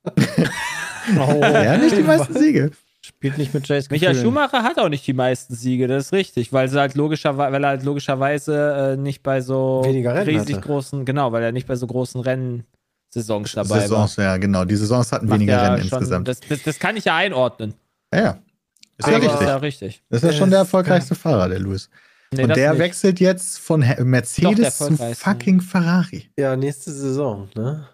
Oh, 1.18 1.42
Ja, 1.42 1.78
nicht 1.78 1.98
die 1.98 2.04
meisten 2.04 2.34
Siege. 2.38 2.72
Spielt 3.02 3.38
nicht 3.38 3.54
mit 3.54 3.68
Jace 3.68 3.90
Michael 3.90 4.14
Gefühlen. 4.14 4.34
Schumacher 4.34 4.64
hat 4.64 4.78
auch 4.78 4.90
nicht 4.90 5.08
die 5.08 5.14
meisten 5.14 5.56
Siege, 5.56 5.88
das 5.88 6.08
ist 6.08 6.14
richtig, 6.14 6.52
weil 6.52 6.68
sie 6.68 6.78
halt 6.80 6.96
logischerweise, 6.96 7.54
weil 7.54 7.64
er 7.64 7.70
halt 7.70 7.84
logischerweise 7.84 8.94
äh, 8.94 8.98
nicht 8.98 9.24
bei 9.24 9.40
so 9.42 9.82
Rennen 9.82 10.06
riesig 10.28 10.58
hatte. 10.58 10.68
großen, 10.68 11.06
genau, 11.06 11.32
weil 11.32 11.44
er 11.44 11.52
nicht 11.54 11.66
bei 11.68 11.76
so 11.78 11.88
großen 11.88 12.20
Rennsaisons 12.22 13.54
dabei 13.54 13.80
Saisons, 13.80 14.16
ja, 14.18 14.36
genau. 14.38 14.66
Die 14.66 14.76
Saisons 14.76 15.12
hatten 15.12 15.28
war. 15.30 15.38
Macht 15.38 15.40
weniger 15.40 15.54
ja 15.64 15.74
Rennen 15.74 15.88
schon- 15.88 15.98
insgesamt. 16.00 16.28
Das, 16.28 16.40
das, 16.42 16.62
das 16.64 16.78
kann 16.80 16.98
ich 16.98 17.06
ja 17.06 17.16
einordnen. 17.16 17.74
ja, 18.14 18.20
ja. 18.22 18.40
Ist 18.98 19.08
ja 19.08 19.14
Das 19.18 19.24
ist 19.24 19.32
richtig. 19.32 19.48
ja 19.48 19.56
richtig. 19.58 20.04
Das 20.10 20.24
ist 20.24 20.32
ja 20.32 20.38
schon 20.38 20.50
der 20.50 20.60
erfolgreichste 20.60 21.16
Fahrer, 21.16 21.48
der 21.48 21.60
Lewis. 21.60 21.90
Nee, 22.34 22.44
und 22.44 22.56
der 22.56 22.72
nicht. 22.72 22.80
wechselt 22.80 23.22
jetzt 23.22 23.58
von 23.60 23.80
Mercedes 24.04 24.78
zu 24.78 24.94
fucking 25.16 25.62
Ferrari. 25.62 26.30
Ja, 26.38 26.56
nächste 26.58 26.92
Saison, 26.92 27.48
ne? 27.56 27.88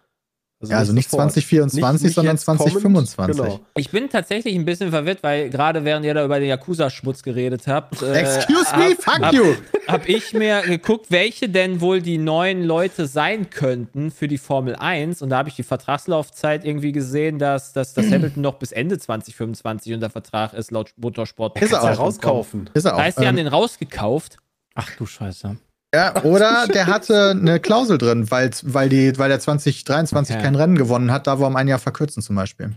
Ja, 0.71 0.77
also 0.79 0.93
nicht 0.93 1.09
sofort. 1.09 1.31
2024, 1.31 1.81
Nicht- 1.93 2.03
nicht 2.03 2.15
sondern 2.15 2.35
jetzt 2.35 2.45
kommend, 2.45 2.61
2025. 2.61 3.43
Genau. 3.43 3.59
Ich 3.75 3.89
bin 3.91 4.09
tatsächlich 4.09 4.55
ein 4.55 4.65
bisschen 4.65 4.89
verwirrt, 4.91 5.19
weil 5.23 5.49
gerade 5.49 5.85
während 5.85 6.05
ihr 6.05 6.13
da 6.13 6.23
über 6.25 6.39
den 6.39 6.49
Yakuza-Schmutz 6.49 7.23
geredet 7.23 7.67
habt, 7.67 8.01
äh, 8.01 8.13
Excuse 8.13 8.65
me, 8.77 8.83
hab, 8.91 9.01
fuck 9.03 9.19
hab, 9.21 9.33
you. 9.33 9.43
hab 9.87 10.07
ich 10.09 10.33
mir 10.33 10.61
geguckt, 10.61 11.07
welche 11.09 11.49
denn 11.49 11.81
wohl 11.81 12.01
die 12.01 12.17
neuen 12.17 12.63
Leute 12.63 13.07
sein 13.07 13.49
könnten 13.49 14.11
für 14.11 14.27
die 14.27 14.37
Formel 14.37 14.75
1. 14.75 15.21
Und 15.21 15.29
da 15.29 15.37
habe 15.37 15.49
ich 15.49 15.55
die 15.55 15.63
Vertragslaufzeit 15.63 16.65
irgendwie 16.65 16.91
gesehen, 16.91 17.39
dass, 17.39 17.73
dass, 17.73 17.93
dass 17.93 18.09
Hamilton 18.11 18.41
noch 18.41 18.55
bis 18.55 18.71
Ende 18.71 18.97
2025 18.97 19.93
unter 19.93 20.09
Vertrag 20.09 20.53
ist, 20.53 20.71
laut 20.71 20.91
Motorsport. 20.97 21.59
Ist 21.61 21.71
er 21.73 21.83
auch. 21.83 21.97
rauskaufen. 21.99 22.69
Ist 22.73 22.85
er 22.85 22.95
auch. 22.95 22.99
Heißt, 22.99 23.19
die 23.19 23.27
haben 23.27 23.37
Ähm, 23.37 23.45
den 23.45 23.47
rausgekauft. 23.47 24.37
Ach 24.73 24.89
du 24.97 25.05
Scheiße. 25.05 25.57
Ja, 25.95 26.15
oder 26.23 26.67
der 26.67 26.87
hatte 26.87 27.31
eine 27.31 27.59
Klausel 27.59 27.97
drin, 27.97 28.29
weil, 28.29 28.51
weil, 28.63 28.89
die, 28.89 29.17
weil 29.17 29.29
der 29.29 29.39
2023 29.39 30.35
Ja. 30.35 30.41
kein 30.41 30.55
Rennen 30.55 30.75
gewonnen 30.77 31.11
hat, 31.11 31.27
da 31.27 31.39
wir 31.39 31.47
um 31.47 31.55
ein 31.55 31.67
Jahr 31.67 31.79
verkürzen 31.79 32.21
zum 32.21 32.35
Beispiel. 32.35 32.75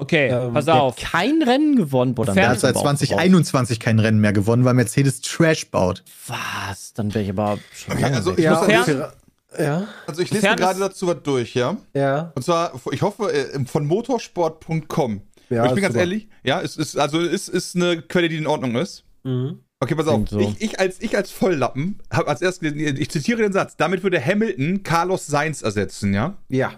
Okay, 0.00 0.28
Ähm, 0.28 0.52
pass 0.52 0.66
Der 0.66 0.74
auf. 0.76 0.96
hat 0.96 1.10
kein 1.10 1.42
Rennen 1.42 1.74
gewonnen, 1.74 2.14
Bruder. 2.14 2.32
Der 2.34 2.50
hat 2.50 2.60
seit 2.60 2.76
2021 2.76 3.80
kein 3.80 3.98
Rennen 3.98 4.20
mehr 4.20 4.32
gewonnen, 4.32 4.64
weil 4.64 4.74
Mercedes 4.74 5.20
Trash 5.22 5.70
baut. 5.72 6.04
Was? 6.28 6.92
Dann 6.92 7.12
wäre 7.14 7.24
ich 7.24 7.30
aber 7.30 7.58
schon 7.74 7.94
Okay, 7.94 8.04
also 8.04 8.32
ich, 8.32 8.44
Ja, 8.44 8.54
muss 8.54 8.66
Fern- 8.66 9.04
ja, 9.58 9.88
also 10.06 10.22
ich 10.22 10.30
lese 10.30 10.42
Fern 10.46 10.56
gerade 10.56 10.78
dazu 10.78 11.06
was 11.08 11.16
durch, 11.24 11.54
ja? 11.54 11.76
ja. 11.94 12.30
Und 12.36 12.44
zwar, 12.44 12.72
ich 12.92 13.02
hoffe, 13.02 13.32
äh, 13.32 13.64
von 13.64 13.86
motorsport.com. 13.86 15.22
Ja, 15.50 15.60
Aber 15.62 15.68
ich 15.70 15.74
bin 15.74 15.82
ganz 15.82 15.94
super. 15.94 16.00
ehrlich, 16.04 16.28
ja, 16.44 16.60
es 16.60 16.76
ist, 16.76 16.98
also 16.98 17.20
es 17.20 17.48
ist 17.48 17.74
eine 17.74 18.02
Quelle, 18.02 18.28
die 18.28 18.36
in 18.36 18.46
Ordnung 18.46 18.76
ist. 18.76 19.04
Mhm. 19.24 19.60
Okay, 19.80 19.94
pass 19.94 20.08
auf. 20.08 20.28
So. 20.28 20.40
Ich, 20.40 20.60
ich, 20.60 20.80
als, 20.80 21.00
ich 21.00 21.16
als 21.16 21.30
Volllappen 21.30 22.00
habe 22.12 22.28
als 22.28 22.42
erstes 22.42 22.60
gelesen, 22.60 22.96
ich 23.00 23.10
zitiere 23.10 23.42
den 23.42 23.52
Satz, 23.52 23.76
damit 23.76 24.02
würde 24.02 24.24
Hamilton 24.24 24.82
Carlos 24.82 25.26
Sainz 25.26 25.62
ersetzen, 25.62 26.12
ja? 26.14 26.36
Ja. 26.48 26.72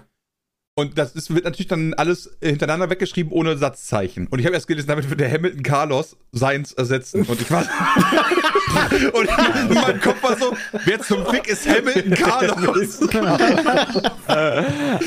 Und 0.81 0.97
das 0.99 1.13
ist, 1.13 1.35
wird 1.35 1.45
natürlich 1.45 1.69
dann 1.69 1.95
alles 1.95 2.31
hintereinander 2.41 2.89
weggeschrieben 2.89 3.33
ohne 3.33 3.59
Satzzeichen. 3.59 4.29
Und 4.29 4.39
ich 4.39 4.47
habe 4.47 4.55
erst 4.55 4.67
gelesen, 4.67 4.89
damit 4.89 5.11
wird 5.11 5.21
der 5.21 5.31
Hamilton 5.31 5.63
Carlos 5.63 6.17
Seins 6.33 6.73
ersetzen. 6.73 7.23
Und 7.25 7.41
ich 7.41 7.51
war. 7.51 7.63
und 9.13 9.29
mein 9.75 10.01
Kopf 10.01 10.23
war 10.23 10.39
so, 10.39 10.57
wer 10.85 11.01
zum 11.01 11.27
Fick 11.27 11.49
ist 11.49 11.69
Hamilton 11.69 12.15
Carlos? 12.15 13.01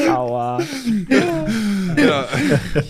Aua. 0.08 0.62
Ja. 1.98 2.26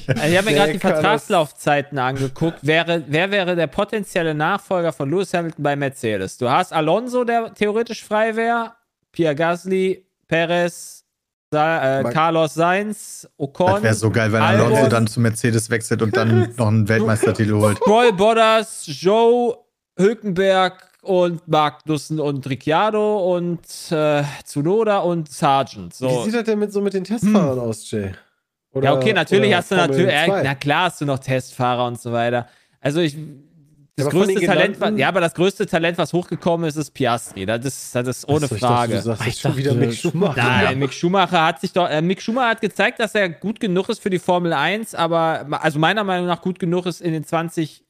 Also 0.07 0.31
ich 0.31 0.37
habe 0.37 0.49
mir 0.49 0.55
gerade 0.55 0.73
die 0.73 0.79
Vertragslaufzeiten 0.79 1.97
angeguckt. 1.97 2.59
Wäre, 2.61 3.03
wer 3.07 3.31
wäre 3.31 3.55
der 3.55 3.67
potenzielle 3.67 4.33
Nachfolger 4.33 4.93
von 4.93 5.09
Lewis 5.09 5.33
Hamilton 5.33 5.63
bei 5.63 5.75
Mercedes? 5.75 6.37
Du 6.37 6.49
hast 6.49 6.73
Alonso, 6.73 7.23
der 7.23 7.53
theoretisch 7.53 8.03
frei 8.03 8.35
wäre, 8.35 8.73
Pierre 9.11 9.35
Gasly, 9.35 10.05
Perez, 10.27 11.03
äh, 11.51 12.03
Carlos 12.11 12.53
Sainz, 12.55 13.27
Ocon. 13.37 13.73
Das 13.73 13.83
wäre 13.83 13.93
so 13.93 14.09
geil, 14.09 14.31
wenn 14.31 14.41
Alonso 14.41 14.75
Albon, 14.75 14.89
dann 14.89 15.07
zu 15.07 15.19
Mercedes 15.19 15.69
wechselt 15.69 16.01
und 16.01 16.15
dann 16.15 16.53
noch 16.57 16.67
einen 16.67 16.87
Weltmeistertitel 16.87 17.53
holt. 17.53 17.79
Roy 17.85 18.11
Bottas, 18.11 18.83
Joe 18.87 19.57
Hülkenberg 19.97 20.89
und 21.03 21.47
Magnussen 21.47 22.19
und 22.19 22.47
Ricciardo 22.49 23.35
und 23.35 23.61
äh, 23.91 24.23
Tsunoda 24.43 24.99
und 24.99 25.29
Sargent. 25.31 25.93
So. 25.93 26.09
Wie 26.09 26.25
sieht 26.25 26.35
das 26.35 26.43
denn 26.45 26.59
mit, 26.59 26.71
so 26.71 26.81
mit 26.81 26.93
den 26.93 27.03
Testfahrern 27.03 27.57
hm. 27.57 27.69
aus, 27.69 27.89
Jay? 27.91 28.13
Oder, 28.73 28.85
ja, 28.85 28.95
okay, 28.95 29.13
natürlich 29.13 29.53
hast 29.53 29.71
du 29.71 29.75
natürlich, 29.75 30.11
äh, 30.11 30.27
na 30.27 30.55
klar 30.55 30.85
hast 30.85 30.99
du 30.99 31.05
noch 31.05 31.19
Testfahrer 31.19 31.85
und 31.85 32.01
so 32.01 32.11
weiter. 32.11 32.47
Also 32.81 33.01
ich, 33.01 33.15
das 33.95 34.09
größte 34.09 34.41
Talent, 34.41 34.79
war, 34.81 34.91
ja, 34.93 35.07
aber 35.07 35.21
das 35.21 35.35
größte 35.35 35.67
Talent, 35.67 35.99
was 35.99 36.13
hochgekommen 36.13 36.67
ist, 36.67 36.77
ist 36.77 36.91
Piastri. 36.91 37.45
Das 37.45 37.63
ist, 37.63 37.93
das 37.93 38.07
ist 38.07 38.27
ohne 38.27 38.45
Achso, 38.45 38.55
Frage. 38.55 38.95
Ich 38.95 39.03
dachte, 39.03 39.17
du 39.17 39.23
sagst 39.23 39.39
schon 39.41 39.55
wieder 39.55 39.75
Mick 39.75 39.93
Schumacher. 39.93 40.41
Nein, 40.41 40.79
Mick 40.79 40.93
Schumacher 40.93 41.45
hat 41.45 41.61
sich 41.61 41.71
doch, 41.73 41.87
äh, 41.87 42.01
Mick 42.01 42.19
Schumacher 42.19 42.49
hat 42.49 42.61
gezeigt, 42.61 42.99
dass 42.99 43.13
er 43.13 43.29
gut 43.29 43.59
genug 43.59 43.89
ist 43.89 44.01
für 44.01 44.09
die 44.09 44.17
Formel 44.17 44.51
1, 44.51 44.95
aber, 44.95 45.45
also 45.61 45.77
meiner 45.77 46.03
Meinung 46.03 46.25
nach 46.25 46.41
gut 46.41 46.57
genug 46.57 46.87
ist, 46.87 47.01
in 47.01 47.13
den 47.13 47.23
20, 47.23 47.82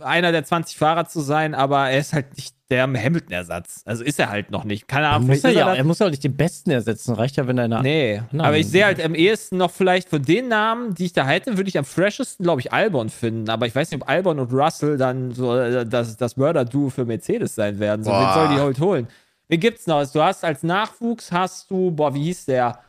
einer 0.00 0.32
der 0.32 0.44
20 0.44 0.76
Fahrer 0.76 1.06
zu 1.06 1.20
sein, 1.20 1.54
aber 1.54 1.90
er 1.90 1.98
ist 1.98 2.12
halt 2.12 2.36
nicht 2.36 2.54
der 2.70 2.82
Hamilton-Ersatz. 2.82 3.82
Also 3.84 4.02
ist 4.02 4.18
er 4.18 4.28
halt 4.28 4.50
noch 4.50 4.64
nicht. 4.64 4.88
Keine 4.88 5.08
Ahnung. 5.08 5.28
Muss 5.28 5.44
er, 5.44 5.50
ja, 5.52 5.74
er, 5.74 5.84
muss 5.84 6.00
ja 6.00 6.06
auch 6.06 6.10
nicht 6.10 6.24
den 6.24 6.36
Besten 6.36 6.70
ersetzen. 6.70 7.14
Reicht 7.14 7.36
ja, 7.36 7.46
wenn 7.46 7.58
er. 7.58 7.68
Nee, 7.68 8.22
Nein. 8.32 8.46
aber 8.46 8.56
ich 8.56 8.66
sehe 8.68 8.84
halt 8.84 9.02
am 9.02 9.14
ehesten 9.14 9.56
noch 9.56 9.70
vielleicht 9.70 10.08
von 10.08 10.22
den 10.22 10.48
Namen, 10.48 10.94
die 10.94 11.06
ich 11.06 11.12
da 11.12 11.26
hätte, 11.26 11.56
würde 11.56 11.68
ich 11.68 11.78
am 11.78 11.84
freshesten, 11.84 12.42
glaube 12.42 12.60
ich, 12.60 12.72
Albon 12.72 13.08
finden. 13.08 13.48
Aber 13.50 13.66
ich 13.66 13.74
weiß 13.74 13.90
nicht, 13.90 14.02
ob 14.02 14.08
Albon 14.08 14.40
und 14.40 14.52
Russell 14.52 14.96
dann 14.96 15.32
so 15.32 15.56
äh, 15.56 15.86
das, 15.86 16.16
das 16.16 16.36
Mörder-Duo 16.36 16.90
für 16.90 17.04
Mercedes 17.04 17.54
sein 17.54 17.78
werden. 17.78 18.02
So, 18.02 18.10
wen 18.10 18.34
soll 18.34 18.48
die 18.54 18.60
heute 18.60 18.80
holen? 18.80 19.08
Wen 19.48 19.60
gibt's 19.60 19.86
noch? 19.86 20.04
Du 20.10 20.22
hast 20.22 20.44
als 20.44 20.62
Nachwuchs 20.64 21.30
hast 21.30 21.70
du, 21.70 21.92
boah, 21.92 22.12
wie 22.14 22.24
hieß 22.24 22.46
der? 22.46 22.80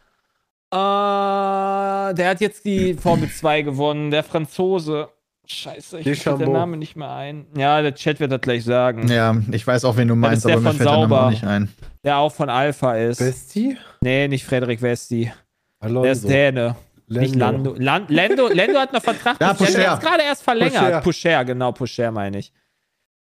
Äh, 0.72 2.14
der 2.16 2.30
hat 2.30 2.42
jetzt 2.42 2.66
die 2.66 2.96
Formel 2.96 3.30
2 3.30 3.62
gewonnen, 3.62 4.10
der 4.10 4.24
Franzose. 4.24 5.10
Scheiße, 5.50 6.00
ich 6.00 6.22
fällt 6.22 6.42
der 6.42 6.50
Name 6.50 6.76
nicht 6.76 6.96
mehr 6.96 7.10
ein. 7.10 7.48
Ja, 7.56 7.82
der 7.82 7.96
Chat 7.96 8.20
wird 8.20 8.32
das 8.32 8.42
gleich 8.42 8.66
sagen. 8.66 9.08
Ja, 9.08 9.36
ich 9.52 9.66
weiß 9.66 9.86
auch, 9.86 9.96
wen 9.96 10.10
du 10.10 10.16
meinst, 10.16 10.46
aber 10.46 10.60
mir 10.60 10.74
fällt 10.74 10.90
Sauber, 10.90 11.08
der 11.08 11.18
Name 11.18 11.32
nicht 11.32 11.44
ein. 11.46 11.70
Der 12.04 12.18
auch 12.18 12.34
von 12.34 12.50
Alpha 12.50 12.96
ist. 12.96 13.22
Westi? 13.22 13.78
Nee, 14.02 14.28
nicht 14.28 14.46
Frederik 14.46 14.82
Westi. 14.82 15.32
Alonso. 15.80 16.04
Der 16.04 16.12
ist 16.12 16.30
Däne. 16.30 16.76
Lando. 17.08 17.22
Nicht 17.22 17.36
Lando. 17.36 17.76
Land, 17.78 18.10
Lando, 18.10 18.48
Lando 18.50 18.80
hat 18.80 18.92
noch 18.92 19.02
Vertrag. 19.02 19.38
ja, 19.42 19.54
Pusher. 19.54 19.80
Der 19.80 19.94
ist 19.94 20.02
gerade 20.02 20.24
erst 20.24 20.44
verlängert. 20.44 20.84
Pusher. 20.84 21.02
Pusher, 21.02 21.46
genau, 21.46 21.72
Pusher 21.72 22.12
meine 22.12 22.40
ich. 22.40 22.52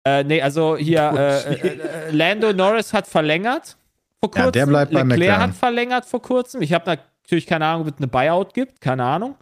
Äh, 0.04 0.24
nee, 0.24 0.42
also 0.42 0.76
hier, 0.76 1.12
äh, 1.12 1.54
äh, 1.54 1.68
äh, 1.68 2.10
Lando 2.10 2.52
Norris 2.52 2.92
hat 2.92 3.06
verlängert 3.06 3.76
vor 4.18 4.30
kurzem. 4.30 4.44
Ja, 4.44 4.50
der 4.50 4.66
bleibt 4.66 4.92
bei 4.92 5.02
Leclerc 5.02 5.18
McLaren. 5.18 5.42
hat 5.42 5.54
verlängert 5.54 6.04
vor 6.06 6.22
kurzem. 6.22 6.62
Ich 6.62 6.72
habe 6.72 6.84
natürlich 6.90 7.46
keine 7.46 7.66
Ahnung, 7.66 7.86
ob 7.86 7.94
es 7.94 7.98
eine 7.98 8.06
Buyout 8.06 8.54
gibt, 8.54 8.80
keine 8.80 9.04
Ahnung. 9.04 9.36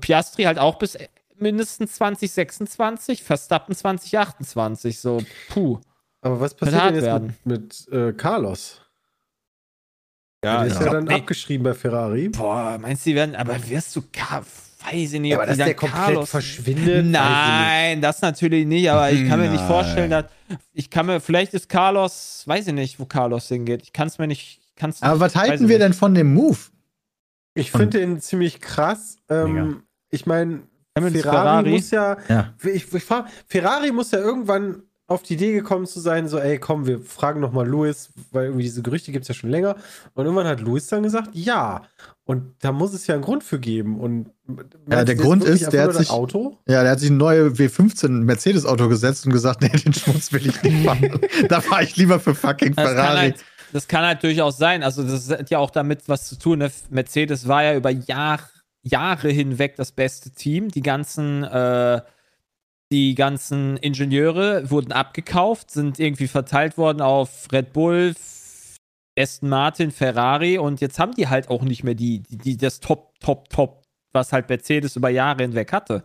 Piastri 0.00 0.44
halt 0.44 0.58
auch 0.58 0.78
bis 0.78 0.96
mindestens 1.42 1.94
2026, 1.94 3.22
Verstappen 3.22 3.74
2028. 3.74 4.98
So, 4.98 5.22
puh. 5.48 5.80
Aber 6.22 6.40
was 6.40 6.54
passiert 6.54 6.84
denn 6.84 6.94
jetzt 6.94 7.04
werden. 7.04 7.36
mit, 7.44 7.86
mit 7.88 7.92
äh, 7.92 8.12
Carlos? 8.12 8.80
Ja, 10.44 10.58
der 10.58 10.66
ist 10.72 10.80
ja, 10.80 10.86
ja 10.86 10.92
dann 10.92 11.04
nee. 11.04 11.14
abgeschrieben 11.14 11.64
bei 11.64 11.74
Ferrari. 11.74 12.28
Boah, 12.28 12.78
meinst 12.80 13.06
du, 13.06 13.10
die 13.10 13.16
werden, 13.16 13.36
aber 13.36 13.56
wirst 13.68 13.94
du, 13.94 14.02
weiß 14.02 15.12
ich 15.12 15.20
nicht, 15.20 15.30
ja, 15.30 15.36
aber 15.36 15.46
dass 15.46 15.56
der 15.56 15.74
komplett 15.74 16.04
Carlos 16.04 16.30
verschwindet? 16.30 17.06
Nein, 17.10 18.00
das 18.00 18.22
natürlich 18.22 18.66
nicht, 18.66 18.90
aber 18.90 19.10
ich 19.12 19.28
kann 19.28 19.38
mir 19.38 19.50
nicht 19.50 19.64
vorstellen, 19.64 20.10
dass, 20.10 20.26
ich 20.72 20.90
kann 20.90 21.06
mir, 21.06 21.20
vielleicht 21.20 21.54
ist 21.54 21.68
Carlos, 21.68 22.42
weiß 22.46 22.68
ich 22.68 22.74
nicht, 22.74 22.98
wo 22.98 23.04
Carlos 23.04 23.48
hingeht. 23.48 23.82
Ich 23.82 23.92
kann 23.92 24.08
es 24.08 24.18
mir 24.18 24.26
nicht, 24.26 24.60
kann's 24.74 25.02
Aber 25.02 25.20
was 25.20 25.36
halten 25.36 25.68
wir 25.68 25.78
nicht. 25.78 25.80
denn 25.80 25.92
von 25.92 26.14
dem 26.14 26.34
Move? 26.34 26.58
Ich 27.54 27.70
finde 27.70 27.98
den 27.98 28.20
ziemlich 28.20 28.60
krass. 28.60 29.18
Ähm, 29.28 29.84
ich 30.10 30.26
meine, 30.26 30.62
Ferrari, 30.94 31.22
Ferrari, 31.22 31.70
muss 31.70 31.90
ja, 31.90 32.16
ja. 32.28 32.54
Ich, 32.62 32.92
ich 32.92 33.04
frage, 33.04 33.28
Ferrari 33.46 33.92
muss 33.92 34.10
ja 34.10 34.18
irgendwann 34.18 34.82
auf 35.12 35.22
die 35.22 35.34
Idee 35.34 35.52
gekommen 35.52 35.86
zu 35.86 36.00
sein, 36.00 36.28
so, 36.28 36.38
ey, 36.38 36.58
komm, 36.58 36.86
wir 36.86 37.00
fragen 37.00 37.40
nochmal 37.40 37.66
Louis, 37.66 38.10
weil 38.30 38.46
irgendwie 38.46 38.64
diese 38.64 38.82
Gerüchte 38.82 39.12
gibt 39.12 39.22
es 39.22 39.28
ja 39.28 39.34
schon 39.34 39.50
länger. 39.50 39.76
Und 40.14 40.24
irgendwann 40.24 40.46
hat 40.46 40.60
Louis 40.60 40.86
dann 40.86 41.02
gesagt, 41.02 41.30
ja. 41.32 41.82
Und 42.24 42.54
da 42.60 42.72
muss 42.72 42.94
es 42.94 43.06
ja 43.06 43.14
einen 43.14 43.24
Grund 43.24 43.44
für 43.44 43.58
geben. 43.58 44.00
Und 44.00 44.30
ja, 44.90 45.04
der 45.04 45.16
Grund 45.16 45.44
ist, 45.44 45.72
der 45.72 45.84
hat 45.84 45.94
sich, 45.94 46.10
Auto? 46.10 46.58
ja, 46.66 46.82
der 46.82 46.92
hat 46.92 47.00
sich 47.00 47.10
ein 47.10 47.16
neues 47.16 47.58
W15 47.58 48.08
Mercedes-Auto 48.08 48.88
gesetzt 48.88 49.26
und 49.26 49.32
gesagt, 49.32 49.60
nee, 49.60 49.68
den 49.68 49.92
Schmutz 49.92 50.32
will 50.32 50.46
ich 50.46 50.62
nicht 50.62 50.84
fahren. 50.84 51.20
da 51.48 51.60
fahre 51.60 51.84
ich 51.84 51.96
lieber 51.96 52.18
für 52.20 52.34
fucking 52.34 52.74
Ferrari. 52.74 52.94
Das 52.94 53.04
kann, 53.04 53.16
halt, 53.16 53.44
das 53.72 53.88
kann 53.88 54.04
halt 54.04 54.22
durchaus 54.22 54.56
sein. 54.56 54.82
Also, 54.82 55.02
das 55.02 55.28
hat 55.30 55.50
ja 55.50 55.58
auch 55.58 55.70
damit 55.70 56.08
was 56.08 56.28
zu 56.28 56.38
tun. 56.38 56.60
Ne? 56.60 56.70
Mercedes 56.90 57.48
war 57.48 57.64
ja 57.64 57.74
über 57.74 57.90
Jahre 57.90 58.44
Jahre 58.82 59.30
hinweg 59.30 59.76
das 59.76 59.92
beste 59.92 60.30
Team. 60.30 60.68
Die 60.68 60.82
ganzen, 60.82 61.44
äh, 61.44 62.00
die 62.90 63.14
ganzen 63.14 63.76
Ingenieure 63.78 64.70
wurden 64.70 64.92
abgekauft, 64.92 65.70
sind 65.70 65.98
irgendwie 65.98 66.28
verteilt 66.28 66.76
worden 66.76 67.00
auf 67.00 67.48
Red 67.52 67.72
Bull, 67.72 68.14
Aston 69.18 69.48
Martin, 69.48 69.90
Ferrari 69.90 70.58
und 70.58 70.80
jetzt 70.80 70.98
haben 70.98 71.14
die 71.14 71.28
halt 71.28 71.48
auch 71.48 71.62
nicht 71.62 71.84
mehr 71.84 71.94
die, 71.94 72.20
die, 72.20 72.38
die 72.38 72.56
das 72.56 72.80
Top, 72.80 73.18
Top, 73.20 73.48
Top, 73.50 73.82
was 74.12 74.32
halt 74.32 74.48
Mercedes 74.48 74.96
über 74.96 75.10
Jahre 75.10 75.42
hinweg 75.42 75.72
hatte. 75.72 76.02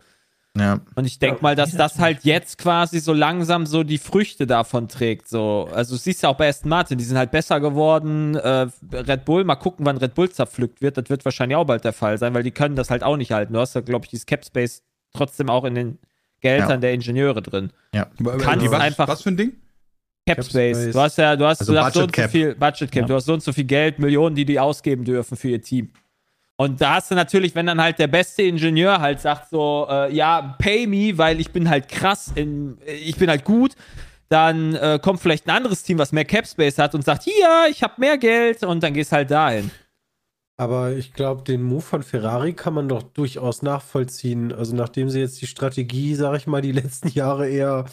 Ja. 0.56 0.80
Und 0.94 1.04
ich 1.04 1.18
denke 1.18 1.42
mal, 1.42 1.54
dass 1.54 1.72
das 1.72 1.98
halt 1.98 2.24
jetzt 2.24 2.58
quasi 2.58 3.00
so 3.00 3.12
langsam 3.12 3.66
so 3.66 3.84
die 3.84 3.98
Früchte 3.98 4.46
davon 4.46 4.88
trägt. 4.88 5.28
So. 5.28 5.68
Also 5.72 5.94
du 5.94 6.00
siehst 6.00 6.22
ja 6.22 6.30
auch 6.30 6.36
bei 6.36 6.48
Aston 6.48 6.68
Martin, 6.70 6.98
die 6.98 7.04
sind 7.04 7.16
halt 7.16 7.30
besser 7.30 7.60
geworden. 7.60 8.34
Äh, 8.34 8.66
Red 8.92 9.24
Bull, 9.24 9.44
mal 9.44 9.56
gucken, 9.56 9.86
wann 9.86 9.98
Red 9.98 10.14
Bull 10.14 10.30
zerpflückt 10.30 10.82
wird. 10.82 10.96
Das 10.96 11.08
wird 11.10 11.24
wahrscheinlich 11.24 11.56
auch 11.56 11.64
bald 11.64 11.84
der 11.84 11.92
Fall 11.92 12.18
sein, 12.18 12.34
weil 12.34 12.42
die 12.42 12.50
können 12.50 12.76
das 12.76 12.90
halt 12.90 13.02
auch 13.02 13.16
nicht 13.16 13.32
halten. 13.32 13.52
Du 13.52 13.60
hast 13.60 13.74
ja, 13.74 13.82
glaube 13.82 14.06
ich, 14.06 14.10
dieses 14.10 14.26
Cap 14.26 14.44
Space 14.44 14.82
trotzdem 15.12 15.48
auch 15.48 15.64
in 15.64 15.74
den 15.74 15.98
Geldern 16.40 16.70
ja. 16.70 16.76
der 16.76 16.92
Ingenieure 16.92 17.42
drin. 17.42 17.70
Ja. 17.94 18.08
Kannst 18.40 18.70
was, 18.70 18.80
einfach. 18.80 19.08
Was 19.08 19.22
für 19.22 19.30
ein 19.30 19.36
Ding? 19.36 19.52
Cap 20.26 20.44
Space. 20.44 20.92
Du 20.92 21.00
hast 21.00 21.18
ja, 21.18 21.36
du 21.36 21.46
hast, 21.46 21.60
also 21.60 21.72
du 21.72 21.82
hast 21.82 21.94
so 21.94 22.02
und 22.02 22.14
so 22.14 22.28
viel 22.28 22.54
Budget 22.54 22.90
Cap. 22.90 23.02
Ja. 23.02 23.06
Du 23.06 23.14
hast 23.14 23.24
so 23.24 23.32
und 23.32 23.42
so 23.42 23.52
viel 23.52 23.64
Geld, 23.64 23.98
Millionen, 23.98 24.34
die 24.34 24.44
die 24.44 24.60
ausgeben 24.60 25.04
dürfen 25.04 25.36
für 25.36 25.48
ihr 25.48 25.62
Team. 25.62 25.90
Und 26.60 26.80
da 26.80 26.96
hast 26.96 27.12
du 27.12 27.14
natürlich, 27.14 27.54
wenn 27.54 27.66
dann 27.66 27.80
halt 27.80 28.00
der 28.00 28.08
beste 28.08 28.42
Ingenieur 28.42 29.00
halt 29.00 29.20
sagt 29.20 29.50
so, 29.50 29.86
äh, 29.88 30.12
ja, 30.12 30.56
pay 30.58 30.88
me, 30.88 31.16
weil 31.16 31.38
ich 31.40 31.52
bin 31.52 31.70
halt 31.70 31.88
krass, 31.88 32.32
in, 32.34 32.78
ich 32.84 33.16
bin 33.16 33.30
halt 33.30 33.44
gut, 33.44 33.76
dann 34.28 34.74
äh, 34.74 34.98
kommt 35.00 35.20
vielleicht 35.20 35.46
ein 35.46 35.56
anderes 35.56 35.84
Team, 35.84 35.98
was 35.98 36.10
mehr 36.10 36.24
Capspace 36.24 36.78
hat 36.78 36.96
und 36.96 37.04
sagt, 37.04 37.22
hier, 37.22 37.68
ich 37.70 37.84
habe 37.84 37.94
mehr 37.98 38.18
Geld 38.18 38.64
und 38.64 38.82
dann 38.82 38.92
gehst 38.92 39.12
halt 39.12 39.30
dahin. 39.30 39.70
Aber 40.56 40.90
ich 40.90 41.12
glaube, 41.12 41.44
den 41.44 41.62
Move 41.62 41.80
von 41.80 42.02
Ferrari 42.02 42.54
kann 42.54 42.74
man 42.74 42.88
doch 42.88 43.04
durchaus 43.04 43.62
nachvollziehen. 43.62 44.52
Also 44.52 44.74
nachdem 44.74 45.08
sie 45.10 45.20
jetzt 45.20 45.40
die 45.40 45.46
Strategie, 45.46 46.16
sag 46.16 46.36
ich 46.36 46.48
mal, 46.48 46.60
die 46.60 46.72
letzten 46.72 47.08
Jahre 47.08 47.48
eher 47.48 47.84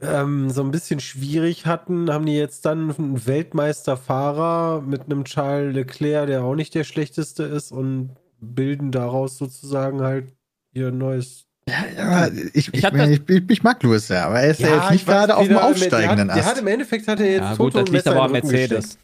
ähm, 0.00 0.50
so 0.50 0.62
ein 0.62 0.70
bisschen 0.70 1.00
schwierig 1.00 1.66
hatten, 1.66 2.12
haben 2.12 2.26
die 2.26 2.36
jetzt 2.36 2.64
dann 2.64 2.94
einen 2.96 3.26
Weltmeisterfahrer 3.26 4.82
mit 4.82 5.04
einem 5.04 5.24
Charles 5.24 5.74
Leclerc, 5.74 6.26
der 6.26 6.44
auch 6.44 6.54
nicht 6.54 6.74
der 6.74 6.84
schlechteste 6.84 7.44
ist, 7.44 7.72
und 7.72 8.10
bilden 8.40 8.92
daraus 8.92 9.38
sozusagen 9.38 10.00
halt 10.02 10.32
ihr 10.72 10.90
neues. 10.90 11.44
Ja, 11.68 12.28
ich, 12.52 12.74
ich, 12.74 12.84
ich, 12.84 13.50
ich, 13.50 13.62
mag 13.62 13.82
Lewis 13.82 14.08
ja, 14.08 14.26
aber 14.26 14.40
er 14.40 14.50
ist 14.50 14.60
ja, 14.60 14.68
ja 14.68 14.76
jetzt 14.82 14.90
nicht 14.90 15.06
gerade 15.06 15.34
auf 15.34 15.46
dem 15.46 15.56
aufsteigenden 15.56 16.28
Ast. 16.28 16.38
Der 16.38 16.46
hat 16.46 16.58
im 16.58 16.66
Endeffekt 16.66 17.08
hat 17.08 17.20
er 17.20 17.30
jetzt 17.30 17.40
ja, 17.40 17.54
gut, 17.54 17.74
das 17.74 17.88
liegt 17.88 18.06
aber 18.06 18.28
Mercedes. 18.28 18.98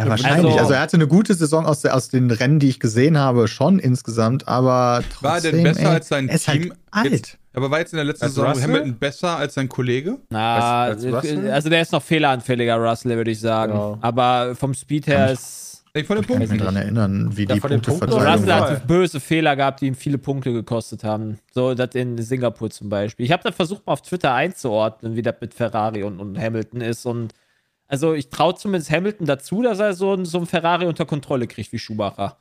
Ja, 0.00 0.08
wahrscheinlich. 0.08 0.52
Also, 0.52 0.58
also, 0.58 0.72
er 0.74 0.80
hatte 0.80 0.96
eine 0.96 1.08
gute 1.08 1.34
Saison 1.34 1.66
aus, 1.66 1.84
aus 1.84 2.08
den 2.08 2.30
Rennen, 2.30 2.60
die 2.60 2.68
ich 2.68 2.80
gesehen 2.80 3.18
habe, 3.18 3.48
schon 3.48 3.78
insgesamt, 3.78 4.46
aber 4.46 5.02
trotzdem. 5.10 5.28
War 5.28 5.36
er 5.36 5.52
denn 5.52 5.62
besser 5.64 5.80
ey, 5.80 5.86
als 5.86 6.08
sein 6.08 6.28
er 6.28 6.34
ist 6.36 6.46
Team? 6.48 6.72
Halt 6.92 7.12
alt. 7.12 7.38
Aber 7.54 7.70
war 7.70 7.78
jetzt 7.80 7.92
in 7.92 7.96
der 7.96 8.04
letzten 8.04 8.24
als 8.24 8.34
Saison 8.34 8.48
Russell? 8.50 8.64
Hamilton 8.64 8.98
besser 8.98 9.36
als 9.36 9.54
sein 9.54 9.68
Kollege? 9.68 10.18
Na, 10.30 10.82
als, 10.84 11.04
als 11.04 11.26
also 11.26 11.68
der 11.68 11.82
ist 11.82 11.92
noch 11.92 12.02
fehleranfälliger, 12.02 12.76
Russell, 12.76 13.16
würde 13.16 13.30
ich 13.30 13.40
sagen. 13.40 13.72
Genau. 13.72 13.98
Aber 14.00 14.54
vom 14.54 14.74
Speed 14.74 15.06
her 15.06 15.30
ist. 15.32 15.84
Ich 15.94 16.06
von 16.06 16.16
den 16.16 16.22
Ich 16.22 16.28
kann 16.28 16.38
mich 16.48 16.58
daran 16.58 16.76
erinnern, 16.76 17.36
wie 17.36 17.44
Ja, 17.44 17.54
die 17.54 17.60
von 17.60 17.68
den 17.70 17.82
Punkte 17.82 18.06
Punkten 18.06 18.18
verteilt 18.22 18.40
Russell 18.40 18.54
hat 18.54 18.86
böse 18.86 19.20
Fehler 19.20 19.56
gehabt, 19.56 19.82
die 19.82 19.88
ihm 19.88 19.94
viele 19.94 20.16
Punkte 20.16 20.50
gekostet 20.50 21.04
haben. 21.04 21.38
So, 21.52 21.74
das 21.74 21.90
in 21.94 22.16
Singapur 22.16 22.70
zum 22.70 22.88
Beispiel. 22.88 23.26
Ich 23.26 23.32
habe 23.32 23.42
da 23.42 23.52
versucht, 23.52 23.84
mal 23.86 23.92
auf 23.92 24.00
Twitter 24.00 24.32
einzuordnen, 24.32 25.16
wie 25.16 25.22
das 25.22 25.34
mit 25.42 25.52
Ferrari 25.52 26.02
und, 26.02 26.18
und 26.18 26.38
Hamilton 26.38 26.80
ist. 26.80 27.04
Und 27.04 27.34
also 27.88 28.14
ich 28.14 28.30
traue 28.30 28.54
zumindest 28.54 28.90
Hamilton 28.90 29.26
dazu, 29.26 29.60
dass 29.60 29.80
er 29.80 29.92
so, 29.92 30.14
ein- 30.14 30.24
so 30.24 30.38
ein 30.38 30.46
Ferrari 30.46 30.86
unter 30.86 31.04
Kontrolle 31.04 31.46
kriegt 31.46 31.70
wie 31.72 31.78
Schumacher. 31.78 32.38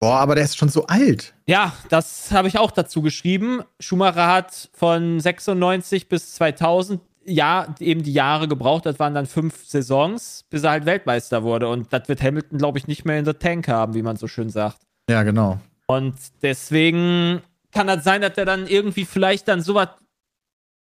Boah, 0.00 0.18
aber 0.20 0.34
der 0.34 0.44
ist 0.44 0.56
schon 0.58 0.68
so 0.68 0.86
alt. 0.86 1.34
Ja, 1.46 1.72
das 1.88 2.30
habe 2.30 2.48
ich 2.48 2.58
auch 2.58 2.70
dazu 2.70 3.00
geschrieben. 3.02 3.62
Schumacher 3.80 4.26
hat 4.26 4.68
von 4.74 5.18
96 5.20 6.08
bis 6.08 6.34
2000 6.34 7.00
ja, 7.28 7.74
eben 7.80 8.02
die 8.04 8.12
Jahre 8.12 8.46
gebraucht. 8.46 8.86
Das 8.86 8.98
waren 9.00 9.14
dann 9.14 9.26
fünf 9.26 9.66
Saisons, 9.66 10.44
bis 10.48 10.62
er 10.62 10.70
halt 10.70 10.86
Weltmeister 10.86 11.42
wurde. 11.42 11.68
Und 11.68 11.92
das 11.92 12.08
wird 12.08 12.22
Hamilton, 12.22 12.58
glaube 12.58 12.78
ich, 12.78 12.86
nicht 12.86 13.04
mehr 13.04 13.18
in 13.18 13.24
der 13.24 13.38
Tank 13.38 13.66
haben, 13.68 13.94
wie 13.94 14.02
man 14.02 14.16
so 14.16 14.28
schön 14.28 14.48
sagt. 14.48 14.82
Ja, 15.10 15.22
genau. 15.24 15.58
Und 15.88 16.14
deswegen 16.42 17.42
kann 17.72 17.88
das 17.88 18.04
sein, 18.04 18.20
dass 18.20 18.34
der 18.34 18.44
dann 18.44 18.66
irgendwie 18.68 19.04
vielleicht 19.04 19.48
dann 19.48 19.60
sowas 19.60 19.88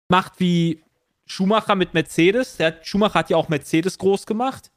macht 0.09 0.39
wie 0.39 0.81
Schumacher 1.25 1.75
mit 1.75 1.93
Mercedes. 1.93 2.55
Der 2.57 2.67
hat, 2.67 2.87
Schumacher 2.87 3.15
hat 3.19 3.29
ja 3.29 3.35
auch 3.35 3.49
Mercedes 3.49 3.97
groß 3.97 4.25
gemacht. 4.25 4.71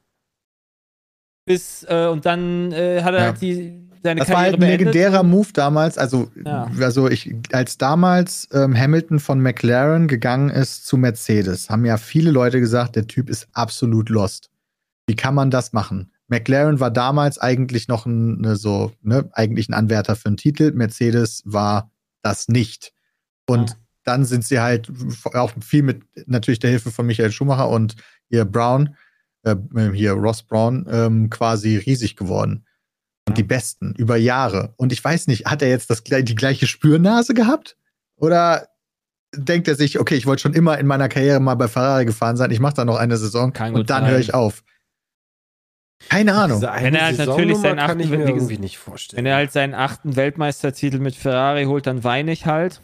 Bis, 1.46 1.84
äh, 1.88 2.06
und 2.10 2.24
dann 2.26 2.72
äh, 2.72 3.02
hat 3.02 3.14
er 3.14 3.20
Ja. 3.20 3.26
halt 3.26 3.40
die, 3.42 3.88
seine 4.04 4.20
Das 4.20 4.28
war 4.28 4.36
Karriere 4.36 4.52
halt 4.52 4.54
ein 4.54 4.60
beendet. 4.60 4.94
legendärer 4.94 5.22
Move 5.24 5.48
damals. 5.52 5.98
Also, 5.98 6.30
Ja. 6.44 6.70
also 6.80 7.08
ich, 7.10 7.34
als 7.52 7.76
damals 7.78 8.48
ähm, 8.52 8.76
Hamilton 8.78 9.18
von 9.18 9.40
McLaren 9.40 10.06
gegangen 10.06 10.50
ist 10.50 10.86
zu 10.86 10.96
Mercedes, 10.96 11.68
haben 11.70 11.84
ja 11.84 11.96
viele 11.96 12.30
Leute 12.30 12.60
gesagt, 12.60 12.94
der 12.94 13.08
Typ 13.08 13.28
ist 13.28 13.48
absolut 13.52 14.08
lost. 14.10 14.50
Wie 15.08 15.16
kann 15.16 15.34
man 15.34 15.50
das 15.50 15.72
machen? 15.72 16.12
McLaren 16.28 16.78
war 16.80 16.90
damals 16.90 17.38
eigentlich 17.38 17.88
noch 17.88 18.06
ein, 18.06 18.40
ne, 18.40 18.56
so, 18.56 18.92
ne, 19.02 19.28
eigentlich 19.32 19.68
ein 19.68 19.74
Anwärter 19.74 20.14
für 20.16 20.26
einen 20.28 20.36
Titel. 20.36 20.70
Mercedes 20.72 21.42
war 21.44 21.90
das 22.22 22.48
nicht. 22.48 22.92
Und 23.46 23.70
Ja. 23.70 23.76
dann 24.04 24.24
sind 24.24 24.44
sie 24.44 24.60
halt 24.60 24.90
auch 25.34 25.52
viel 25.62 25.82
mit 25.82 26.02
natürlich 26.26 26.60
der 26.60 26.70
Hilfe 26.70 26.90
von 26.90 27.06
Michael 27.06 27.32
Schumacher 27.32 27.68
und 27.68 27.96
hier 28.30 28.44
Brown, 28.46 28.94
äh, 29.42 29.56
hier 29.92 30.12
Ross 30.12 30.42
Brown, 30.42 30.86
ähm, 30.90 31.28
quasi 31.30 31.76
riesig 31.76 32.16
geworden. 32.16 32.64
Und 33.26 33.38
die 33.38 33.42
Besten 33.42 33.94
über 33.96 34.16
Jahre. 34.16 34.74
Und 34.76 34.92
ich 34.92 35.02
weiß 35.02 35.28
nicht, 35.28 35.46
hat 35.46 35.62
er 35.62 35.68
jetzt 35.68 35.88
das, 35.90 36.04
die 36.04 36.34
gleiche 36.34 36.66
Spürnase 36.66 37.32
gehabt? 37.32 37.76
Oder 38.16 38.68
denkt 39.34 39.66
er 39.66 39.74
sich, 39.74 39.98
okay, 39.98 40.14
ich 40.14 40.26
wollte 40.26 40.42
schon 40.42 40.54
immer 40.54 40.78
in 40.78 40.86
meiner 40.86 41.08
Karriere 41.08 41.40
mal 41.40 41.54
bei 41.54 41.68
Ferrari 41.68 42.04
gefahren 42.04 42.36
sein, 42.36 42.50
ich 42.50 42.60
mache 42.60 42.74
da 42.74 42.84
noch 42.84 42.96
eine 42.96 43.16
Saison 43.16 43.52
gut 43.52 43.74
und 43.74 43.90
dann 43.90 44.06
höre 44.06 44.18
ich 44.18 44.34
auf. 44.34 44.62
Keine 46.08 46.34
Ahnung. 46.34 46.60
Wenn 46.60 46.94
er 46.94 47.06
halt 47.06 47.18
natürlich 47.18 47.58
seinen 47.58 47.78
achten- 47.78 47.98
mir 47.98 48.10
wie 48.10 48.30
irgendwie 48.30 48.58
nicht 48.58 48.78
vorstellen. 48.78 49.18
Wenn 49.18 49.26
er 49.26 49.36
halt 49.36 49.52
seinen 49.52 49.74
achten 49.74 50.16
Weltmeistertitel 50.16 50.98
mit 50.98 51.14
Ferrari 51.14 51.64
holt, 51.64 51.86
dann 51.86 52.04
weine 52.04 52.32
ich 52.32 52.46
halt. 52.46 52.82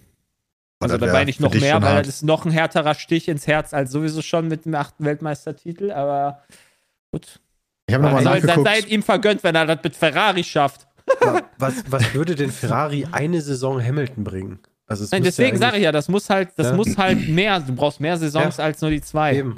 Also 0.80 0.96
da 0.96 1.12
weine 1.12 1.28
ich 1.28 1.40
noch 1.40 1.52
mehr, 1.52 1.82
weil 1.82 1.96
hart. 1.96 2.06
das 2.06 2.16
ist 2.16 2.22
noch 2.22 2.46
ein 2.46 2.50
härterer 2.50 2.94
Stich 2.94 3.28
ins 3.28 3.46
Herz 3.46 3.74
als 3.74 3.90
sowieso 3.90 4.22
schon 4.22 4.48
mit 4.48 4.64
dem 4.64 4.74
achten 4.74 5.04
Weltmeistertitel. 5.04 5.90
Aber 5.90 6.42
gut. 7.12 7.40
Ich 7.90 7.94
habe 7.94 8.04
nochmal 8.04 8.22
nachgeguckt. 8.24 8.66
seid 8.66 8.88
ihm 8.88 9.02
vergönnt, 9.02 9.42
wenn 9.42 9.54
er 9.54 9.66
das 9.66 9.78
mit 9.82 9.96
Ferrari 9.96 10.44
schafft. 10.44 10.86
was, 11.58 11.74
was 11.88 12.14
würde 12.14 12.34
denn 12.36 12.50
Ferrari 12.52 13.06
eine 13.10 13.40
Saison 13.40 13.82
Hamilton 13.84 14.22
bringen? 14.24 14.58
Also 14.86 15.06
Nein, 15.10 15.22
deswegen 15.24 15.56
ja 15.56 15.60
sage 15.60 15.76
ich 15.78 15.82
ja, 15.82 15.92
das 15.92 16.08
muss 16.08 16.30
halt, 16.30 16.50
das 16.56 16.68
Ja. 16.68 16.72
muss 16.76 16.96
halt 16.96 17.28
mehr. 17.28 17.60
Du 17.60 17.74
brauchst 17.74 18.00
mehr 18.00 18.16
Saisons 18.16 18.56
Ja. 18.58 18.64
als 18.64 18.80
nur 18.80 18.90
die 18.90 19.00
zwei. 19.00 19.36
Eben. 19.36 19.56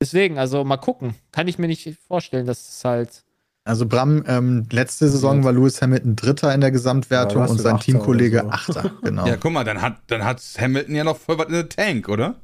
Deswegen, 0.00 0.38
also 0.38 0.64
mal 0.64 0.76
gucken. 0.78 1.14
Kann 1.30 1.48
ich 1.48 1.58
mir 1.58 1.66
nicht 1.68 1.96
vorstellen, 2.08 2.46
dass 2.46 2.68
es 2.68 2.84
halt. 2.84 3.22
Also 3.64 3.86
Bram, 3.86 4.24
ähm, 4.26 4.66
letzte 4.72 5.08
Saison 5.08 5.44
war 5.44 5.52
Lewis 5.52 5.80
Hamilton 5.80 6.16
Dritter 6.16 6.52
in 6.54 6.60
der 6.60 6.72
Gesamtwertung 6.72 7.46
und 7.46 7.58
sein 7.58 7.76
Achter 7.76 7.84
Teamkollege 7.84 8.42
oder 8.44 8.52
Achter. 8.54 8.90
Genau. 9.02 9.26
Ja, 9.26 9.36
guck 9.36 9.52
mal, 9.52 9.62
dann 9.64 9.80
hat, 9.80 9.98
dann 10.08 10.24
hat 10.24 10.42
Hamilton 10.58 10.94
ja 10.96 11.04
noch 11.04 11.16
voll 11.16 11.38
was 11.38 11.46
in 11.46 11.52
der 11.52 11.68
Tank, 11.68 12.08
oder? 12.08 12.34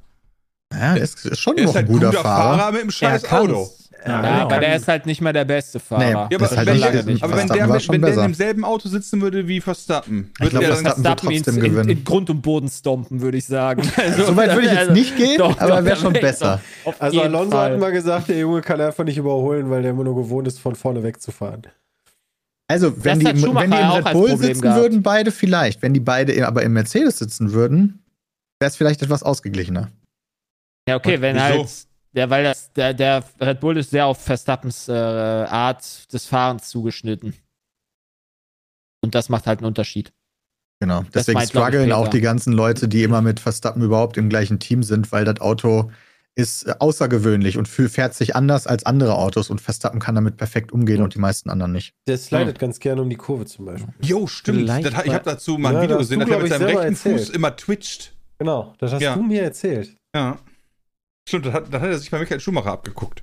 Ja, 0.72 0.95
er 0.95 1.03
ist 1.03 1.37
schon 1.37 1.57
Er 1.59 1.64
noch 1.64 1.70
ist 1.70 1.76
ein 1.76 1.87
halt 1.87 1.89
guter, 1.89 2.07
guter 2.11 2.22
Fahrer. 2.22 2.59
Fahrer 2.59 2.72
mit 2.72 2.81
einem 2.83 2.91
scheiß. 2.91 3.33
Auto. 3.33 3.68
Ja, 4.09 4.23
Ja, 4.23 4.43
aber 4.43 4.59
der 4.61 4.77
ist 4.77 4.89
halt 4.89 5.07
nicht 5.07 5.21
mehr 5.21 5.33
der 5.33 5.45
beste 5.45 5.79
Fahrer. 5.81 6.05
Nee, 6.05 6.11
Ja, 6.13 6.29
Das 6.29 6.37
aber, 6.37 6.45
ist 6.51 6.57
halt 6.57 6.67
wenn, 6.69 6.75
nicht- 6.77 6.93
der, 6.95 7.03
nicht. 7.05 7.23
aber 7.23 7.37
wenn 7.37 7.47
der, 7.49 7.69
wenn 7.89 8.03
der 8.03 8.15
in 8.15 8.21
demselben 8.21 8.65
Auto 8.65 8.89
sitzen 8.89 9.21
würde 9.21 9.47
wie 9.49 9.61
Verstappen, 9.61 10.31
Ich 10.41 10.51
glaub, 10.51 10.61
der 10.63 10.73
Verstappen- 10.77 11.03
dann, 11.03 11.21
wird 11.21 11.21
Verstappen 11.21 11.61
ihn 11.61 11.65
in, 11.67 11.73
gewinnen. 11.73 11.89
in 11.91 12.05
Grund 12.05 12.31
und 12.31 12.43
Boden 12.43 12.69
stompen, 12.69 13.21
würde 13.21 13.39
ich 13.39 13.45
sagen. 13.47 13.83
Also, 13.97 14.25
So 14.27 14.37
weit 14.37 14.51
würde 14.55 14.63
ich 14.67 14.71
jetzt 14.73 14.79
also- 14.79 14.93
nicht 14.93 15.17
gehen, 15.17 15.39
Doch, 15.39 15.59
aber 15.61 15.85
wäre 15.85 15.97
schon 15.97 16.13
besser. 16.13 16.61
Also 16.99 17.21
Alonso 17.23 17.51
Fall. 17.57 17.73
hat 17.73 17.81
mal 17.81 17.93
gesagt, 17.93 18.29
der 18.29 18.39
Junge 18.39 18.61
kann 18.63 18.81
einfach 18.81 19.05
nicht 19.05 19.19
überholen, 19.19 19.71
weil 19.71 19.83
der 19.83 19.91
immer 19.93 20.05
nur 20.05 20.17
gewohnt 20.17 20.49
ist, 20.49 20.59
von 20.59 20.75
vorne 20.75 21.03
wegzufahren. 21.03 21.63
Also, 22.71 22.93
wenn 23.03 23.19
die, 23.19 23.25
wenn 23.27 23.37
die 23.37 23.45
im 23.45 23.57
Red 23.57 24.13
Bull 24.13 24.37
sitzen 24.37 24.61
gehabt. 24.61 24.81
würden, 24.81 25.03
beide 25.03 25.31
vielleicht. 25.31 25.81
Wenn 25.81 25.95
die 25.95 26.01
beide 26.01 26.47
aber 26.47 26.63
im 26.63 26.75
Mercedes 26.75 27.19
sitzen 27.19 27.53
würden, 27.53 28.03
wäre 28.61 28.69
es 28.69 28.77
vielleicht 28.77 29.01
etwas 29.03 29.23
ausgeglichener. 29.23 29.89
Ja, 30.87 30.97
okay, 30.97 31.21
wenn 31.21 31.37
Wieso? 31.37 31.45
halt. 31.45 31.69
Der, 32.15 32.31
weil 32.31 32.45
das, 32.45 32.73
der, 32.73 32.95
der 32.95 33.23
Red 33.41 33.61
Bull 33.61 33.77
ist 33.77 33.91
sehr 33.91 34.07
auf 34.07 34.21
Verstappens 34.23 34.89
äh, 34.89 34.93
Art 34.93 36.13
des 36.13 36.27
Fahrens 36.27 36.69
zugeschnitten. 36.69 37.35
Und 39.03 39.15
das 39.15 39.29
macht 39.29 39.47
halt 39.47 39.61
einen 39.61 39.67
Unterschied. 39.67 40.13
Genau. 40.81 41.03
Das 41.13 41.27
Deswegen 41.27 41.41
strugglen 41.47 41.93
auch 41.93 42.09
die 42.09 42.21
ganzen 42.21 42.53
Leute, 42.53 42.89
die 42.89 43.03
immer 43.03 43.21
mit 43.21 43.41
Verstappen 43.41 43.83
überhaupt 43.83 44.17
im 44.17 44.29
gleichen 44.29 44.59
Team 44.59 44.83
sind, 44.83 45.11
weil 45.13 45.25
das 45.25 45.41
Auto 45.41 45.91
ist 46.37 46.69
äh, 46.69 46.75
außergewöhnlich 46.79 47.59
und 47.59 47.67
fährt 47.67 48.15
sich 48.15 48.37
anders 48.37 48.67
als 48.69 48.87
andere 48.87 49.17
Autos 49.17 49.51
und 49.51 49.61
Verstappen 49.61 49.99
kann 49.99 50.15
damit 50.15 50.37
perfekt 50.37 50.71
umgehen 50.73 51.03
und 51.03 51.15
die 51.15 51.19
meisten 51.19 51.51
anderen 51.51 51.73
nicht. 51.73 51.95
Der 52.07 52.17
slidet 52.17 52.61
ganz 52.61 52.79
gerne 52.79 53.03
um 53.03 53.11
die 53.11 53.17
Kurve 53.17 53.45
zum 53.47 53.65
Beispiel. 53.67 53.93
Jo, 54.01 54.27
stimmt. 54.29 54.69
Das, 54.69 54.79
ich 54.79 55.13
habe 55.13 55.25
dazu 55.25 55.59
mal 55.59 55.71
ein 55.71 55.75
Ja, 55.77 55.83
Video 55.83 55.99
gesehen, 55.99 56.21
dass 56.21 56.29
er 56.31 56.37
mit 56.37 56.47
ich, 56.47 56.53
seinem 56.53 56.77
rechten 56.77 56.97
Fuß 56.97 57.13
erzählt. 57.13 57.31
immer 57.37 57.57
twitcht. 57.57 58.15
Genau, 58.39 58.73
das 58.79 58.93
hast 58.93 59.03
Ja. 59.03 59.17
du 59.17 59.23
mir 59.23 59.43
erzählt. 59.43 59.97
Ja. 60.15 60.39
Stimmt, 61.29 61.45
das 61.47 61.53
hat, 61.55 61.72
das 61.72 61.81
hat 61.83 61.89
er 61.91 61.99
sich 61.99 62.11
bei 62.11 62.18
Michael 62.18 62.41
Schumacher 62.41 62.72
abgeguckt. 62.72 63.22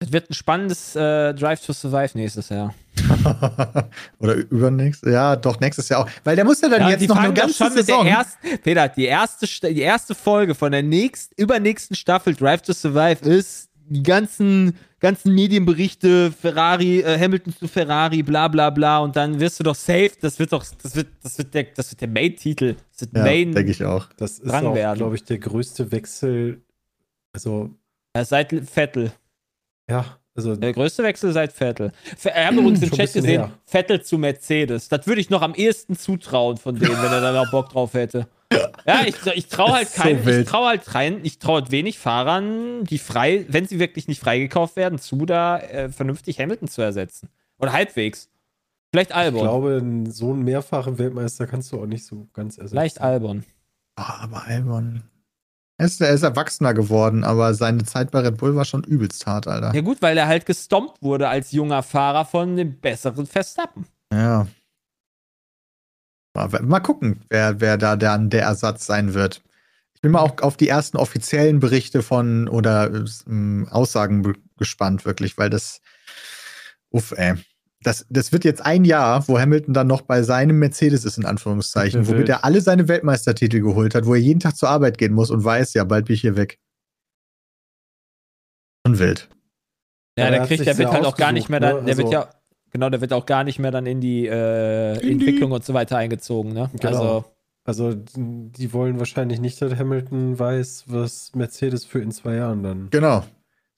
Es 0.00 0.12
wird 0.12 0.30
ein 0.30 0.34
spannendes 0.34 0.94
äh, 0.94 1.34
Drive 1.34 1.60
to 1.66 1.72
Survive 1.72 2.16
nächstes 2.16 2.50
Jahr. 2.50 2.72
Oder 4.20 4.34
übernächstes? 4.34 5.12
Ja, 5.12 5.34
doch, 5.34 5.58
nächstes 5.58 5.88
Jahr 5.88 6.02
auch. 6.04 6.08
Weil 6.22 6.36
der 6.36 6.44
muss 6.44 6.60
ja 6.60 6.68
dann 6.68 6.82
Ja, 6.82 6.90
jetzt 6.90 7.00
die 7.00 7.08
noch 7.08 7.16
eine 7.16 7.34
ganze 7.34 7.54
schon 7.56 7.74
mit 7.74 7.84
Saison. 7.84 8.04
der 8.04 8.14
ersten, 8.14 8.58
Peter, 8.62 8.88
die 8.88 9.06
erste, 9.06 9.46
die 9.74 9.80
erste 9.80 10.14
Folge 10.14 10.54
von 10.54 10.70
der 10.70 10.84
nächsten, 10.84 11.34
übernächsten 11.36 11.96
Staffel 11.96 12.36
Drive 12.36 12.62
to 12.62 12.72
Survive 12.72 13.28
ist 13.28 13.67
die 13.88 14.02
ganzen, 14.02 14.76
ganzen 15.00 15.34
Medienberichte, 15.34 16.32
Ferrari, 16.32 17.00
äh, 17.00 17.18
Hamilton 17.18 17.54
zu 17.54 17.68
Ferrari, 17.68 18.22
bla 18.22 18.48
bla 18.48 18.70
bla 18.70 18.98
und 18.98 19.16
dann 19.16 19.40
wirst 19.40 19.60
du 19.60 19.64
doch 19.64 19.74
safe, 19.74 20.12
das 20.20 20.38
wird 20.38 20.52
doch, 20.52 20.64
das 20.82 20.94
wird, 20.94 21.08
das 21.22 21.38
wird 21.38 21.54
der, 21.54 21.64
das 21.74 21.90
wird 21.90 22.00
der 22.00 22.08
Main-Titel. 22.08 22.76
Das 22.92 23.00
wird 23.02 23.16
ja, 23.16 23.22
Main, 23.22 23.52
denke 23.52 23.70
ich 23.70 23.84
auch. 23.84 24.08
Das 24.16 24.38
ist 24.38 24.52
auch, 24.52 24.94
glaube 24.94 25.16
ich, 25.16 25.24
der 25.24 25.38
größte 25.38 25.90
Wechsel. 25.92 26.62
Also, 27.32 27.70
äh, 28.14 28.24
seit 28.24 28.52
Vettel. 28.68 29.12
ja, 29.88 30.18
also 30.38 30.54
Der 30.54 30.72
größte 30.72 31.02
Wechsel 31.02 31.32
seit 31.32 31.52
Vettel. 31.52 31.90
Wir 32.22 32.32
haben 32.32 32.58
übrigens 32.60 32.82
im 32.82 32.92
Chat 32.92 33.12
gesehen, 33.12 33.40
her. 33.40 33.52
Vettel 33.64 34.02
zu 34.02 34.18
Mercedes. 34.18 34.88
Das 34.88 35.04
würde 35.08 35.20
ich 35.20 35.30
noch 35.30 35.42
am 35.42 35.52
ehesten 35.54 35.96
zutrauen 35.96 36.56
von 36.58 36.76
denen, 36.76 36.92
wenn 37.02 37.12
er 37.12 37.20
da 37.20 37.32
noch 37.32 37.50
Bock 37.50 37.70
drauf 37.70 37.94
hätte. 37.94 38.28
Ja, 38.86 39.02
ich, 39.06 39.14
ich 39.34 39.48
traue 39.48 39.72
halt 39.72 39.88
ist 39.88 39.96
so 39.96 40.02
keinen, 40.02 40.26
ich 40.26 40.46
traue 40.46 40.68
halt 40.68 40.94
rein, 40.94 41.20
ich 41.22 41.38
traue 41.38 41.60
halt 41.60 41.70
wenig 41.70 41.98
Fahrern, 41.98 42.84
die 42.84 42.98
frei, 42.98 43.44
wenn 43.48 43.66
sie 43.66 43.78
wirklich 43.78 44.08
nicht 44.08 44.20
freigekauft 44.20 44.76
werden, 44.76 44.98
zu, 44.98 45.26
da 45.26 45.58
äh, 45.58 45.90
vernünftig 45.90 46.40
Hamilton 46.40 46.68
zu 46.68 46.82
ersetzen. 46.82 47.28
Oder 47.58 47.72
halbwegs. 47.72 48.30
Vielleicht 48.90 49.10
ich 49.10 49.16
Albon. 49.16 49.42
glaube, 49.42 49.82
so 50.08 50.32
einen 50.32 50.44
mehrfachen 50.44 50.98
Weltmeister 50.98 51.46
kannst 51.46 51.72
du 51.72 51.80
auch 51.80 51.86
nicht 51.86 52.06
so 52.06 52.28
ganz 52.32 52.56
ersetzen. 52.56 52.76
Vielleicht 52.76 53.00
Albon. 53.00 53.44
Ah, 53.96 54.22
aber 54.22 54.46
Albon. 54.46 55.02
Er 55.76 55.86
ist, 55.86 56.00
er 56.00 56.10
ist 56.10 56.22
erwachsener 56.22 56.74
geworden, 56.74 57.22
aber 57.22 57.54
seine 57.54 57.84
Zeit 57.84 58.10
bei 58.10 58.20
Red 58.20 58.38
Bull 58.38 58.56
war 58.56 58.64
schon 58.64 58.82
übelst 58.82 59.26
hart, 59.26 59.46
Alter. 59.46 59.72
Ja 59.74 59.80
gut, 59.80 60.00
weil 60.00 60.16
er 60.16 60.26
halt 60.26 60.46
gestompt 60.46 61.02
wurde 61.02 61.28
als 61.28 61.52
junger 61.52 61.82
Fahrer 61.82 62.24
von 62.24 62.56
dem 62.56 62.80
besseren 62.80 63.26
Verstappen. 63.26 63.86
Ja. 64.12 64.48
Aber 66.38 66.62
Mal 66.62 66.80
gucken, 66.80 67.22
wer, 67.28 67.60
wer 67.60 67.76
da 67.78 67.96
dann 67.96 68.30
der 68.30 68.42
Ersatz 68.42 68.86
sein 68.86 69.14
wird. 69.14 69.42
Ich 69.94 70.00
bin 70.00 70.12
mal 70.12 70.20
auch 70.20 70.40
auf 70.42 70.56
die 70.56 70.68
ersten 70.68 70.96
offiziellen 70.96 71.58
Berichte 71.60 72.02
von 72.02 72.48
oder 72.48 73.04
ähm, 73.26 73.66
Aussagen 73.70 74.34
gespannt, 74.56 75.04
wirklich, 75.04 75.36
weil 75.38 75.50
das. 75.50 75.80
Uff, 76.90 77.12
ey. 77.16 77.34
Das, 77.82 78.06
das 78.10 78.32
wird 78.32 78.44
jetzt 78.44 78.64
ein 78.64 78.84
Jahr, 78.84 79.26
wo 79.28 79.38
Hamilton 79.38 79.72
dann 79.72 79.86
noch 79.86 80.02
bei 80.02 80.22
seinem 80.22 80.58
Mercedes 80.58 81.04
ist, 81.04 81.16
in 81.16 81.24
Anführungszeichen, 81.24 82.00
wär 82.00 82.08
womit 82.08 82.18
wild. 82.20 82.28
er 82.28 82.44
alle 82.44 82.60
seine 82.60 82.88
Weltmeistertitel 82.88 83.60
geholt 83.60 83.94
hat, 83.94 84.04
wo 84.06 84.14
er 84.14 84.20
jeden 84.20 84.40
Tag 84.40 84.56
zur 84.56 84.68
Arbeit 84.68 84.98
gehen 84.98 85.12
muss 85.14 85.30
und 85.30 85.44
weiß, 85.44 85.74
ja, 85.74 85.84
bald 85.84 86.06
bin 86.06 86.14
ich 86.14 86.20
hier 86.22 86.36
weg. 86.36 86.58
Schon 88.86 88.98
wild. 88.98 89.28
Ja, 90.18 90.24
er 90.24 90.30
der 90.32 90.46
kriegt, 90.46 90.66
der 90.66 90.76
wird 90.78 90.90
halt 90.90 91.04
auch 91.04 91.16
gar 91.16 91.30
nicht 91.30 91.48
mehr 91.48 91.60
ausgesucht, 91.60 91.76
dann, 91.76 91.84
ne? 91.84 91.94
der 91.94 91.96
wird 91.98 92.06
Also- 92.14 92.30
ja, 92.30 92.37
genau, 92.78 92.90
der 92.90 93.00
wird 93.00 93.12
auch 93.12 93.26
gar 93.26 93.44
nicht 93.44 93.58
mehr 93.58 93.70
dann 93.70 93.86
in 93.86 94.00
die, 94.00 94.26
äh, 94.26 94.94
In 94.94 95.00
die- 95.00 95.12
Entwicklung 95.12 95.52
und 95.52 95.64
so 95.64 95.74
weiter 95.74 95.96
eingezogen, 95.98 96.52
ne? 96.52 96.70
Genau. 96.80 96.88
Also, 96.88 97.24
Also, 97.64 97.92
die 97.94 98.72
wollen 98.72 98.98
wahrscheinlich 98.98 99.40
nicht, 99.40 99.60
dass 99.60 99.76
Hamilton 99.76 100.38
weiß, 100.38 100.84
was 100.86 101.34
Mercedes 101.34 101.84
für 101.84 102.00
in 102.00 102.10
zwei 102.12 102.36
Jahren 102.36 102.62
dann. 102.62 102.88
Genau. 102.90 103.24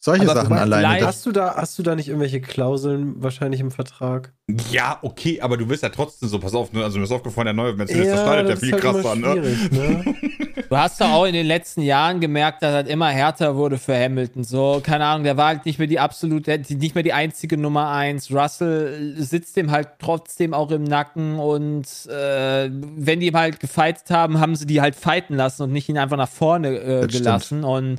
Solche 0.02 0.22
Aber 0.22 0.34
Sachen 0.34 0.56
alleine. 0.56 1.06
Hast 1.06 1.26
du, 1.26 1.32
da, 1.32 1.56
hast 1.56 1.78
du 1.78 1.82
da 1.82 1.94
nicht 1.94 2.08
irgendwelche 2.08 2.40
Klauseln 2.40 3.22
wahrscheinlich 3.22 3.60
im 3.60 3.70
Vertrag? 3.70 4.32
Ja, 4.70 4.98
okay, 5.02 5.42
aber 5.42 5.58
du 5.58 5.68
wirst 5.68 5.82
ja 5.82 5.90
trotzdem 5.90 6.30
so, 6.30 6.38
pass 6.38 6.54
auf, 6.54 6.72
ne? 6.72 6.82
also 6.82 6.98
mir 6.98 7.04
ist 7.04 7.12
aufgefallen, 7.12 7.44
der 7.44 7.52
neue 7.52 7.74
Mercedes, 7.74 8.08
das 8.08 8.22
schneidet 8.22 8.48
ja 8.48 8.54
das 8.54 8.60
viel 8.60 8.72
halt 8.72 8.82
krasser 8.82 9.10
an, 9.10 9.20
ne? 9.20 9.34
ne? 9.70 10.14
Du 10.70 10.76
hast 10.76 11.00
doch 11.00 11.10
auch 11.10 11.24
in 11.24 11.32
den 11.32 11.46
letzten 11.46 11.82
Jahren 11.82 12.20
gemerkt, 12.20 12.62
dass 12.62 12.72
das 12.72 12.92
immer 12.92 13.08
härter 13.08 13.56
wurde 13.56 13.76
für 13.76 13.92
Hamilton. 13.92 14.44
So, 14.44 14.80
keine 14.82 15.04
Ahnung, 15.04 15.24
der 15.24 15.36
war 15.36 15.48
halt 15.48 15.66
nicht 15.66 15.80
mehr 15.80 15.88
die 15.88 15.98
absolute, 15.98 16.56
nicht 16.58 16.94
mehr 16.94 17.02
die 17.02 17.12
einzige 17.12 17.56
Nummer 17.56 17.90
eins. 17.90 18.30
Russell 18.30 19.14
sitzt 19.18 19.56
dem 19.56 19.72
halt 19.72 19.88
trotzdem 19.98 20.54
auch 20.54 20.70
im 20.70 20.84
Nacken 20.84 21.40
und 21.40 21.86
äh, 22.06 22.70
wenn 22.70 23.18
die 23.18 23.26
ihm 23.26 23.36
halt 23.36 23.58
gefightet 23.58 24.10
haben, 24.10 24.38
haben 24.38 24.54
sie 24.54 24.66
die 24.66 24.80
halt 24.80 24.94
fighten 24.94 25.34
lassen 25.34 25.64
und 25.64 25.72
nicht 25.72 25.88
ihn 25.88 25.98
einfach 25.98 26.16
nach 26.16 26.28
vorne 26.28 26.68
äh, 26.68 27.06
gelassen. 27.08 27.64
Und 27.64 27.98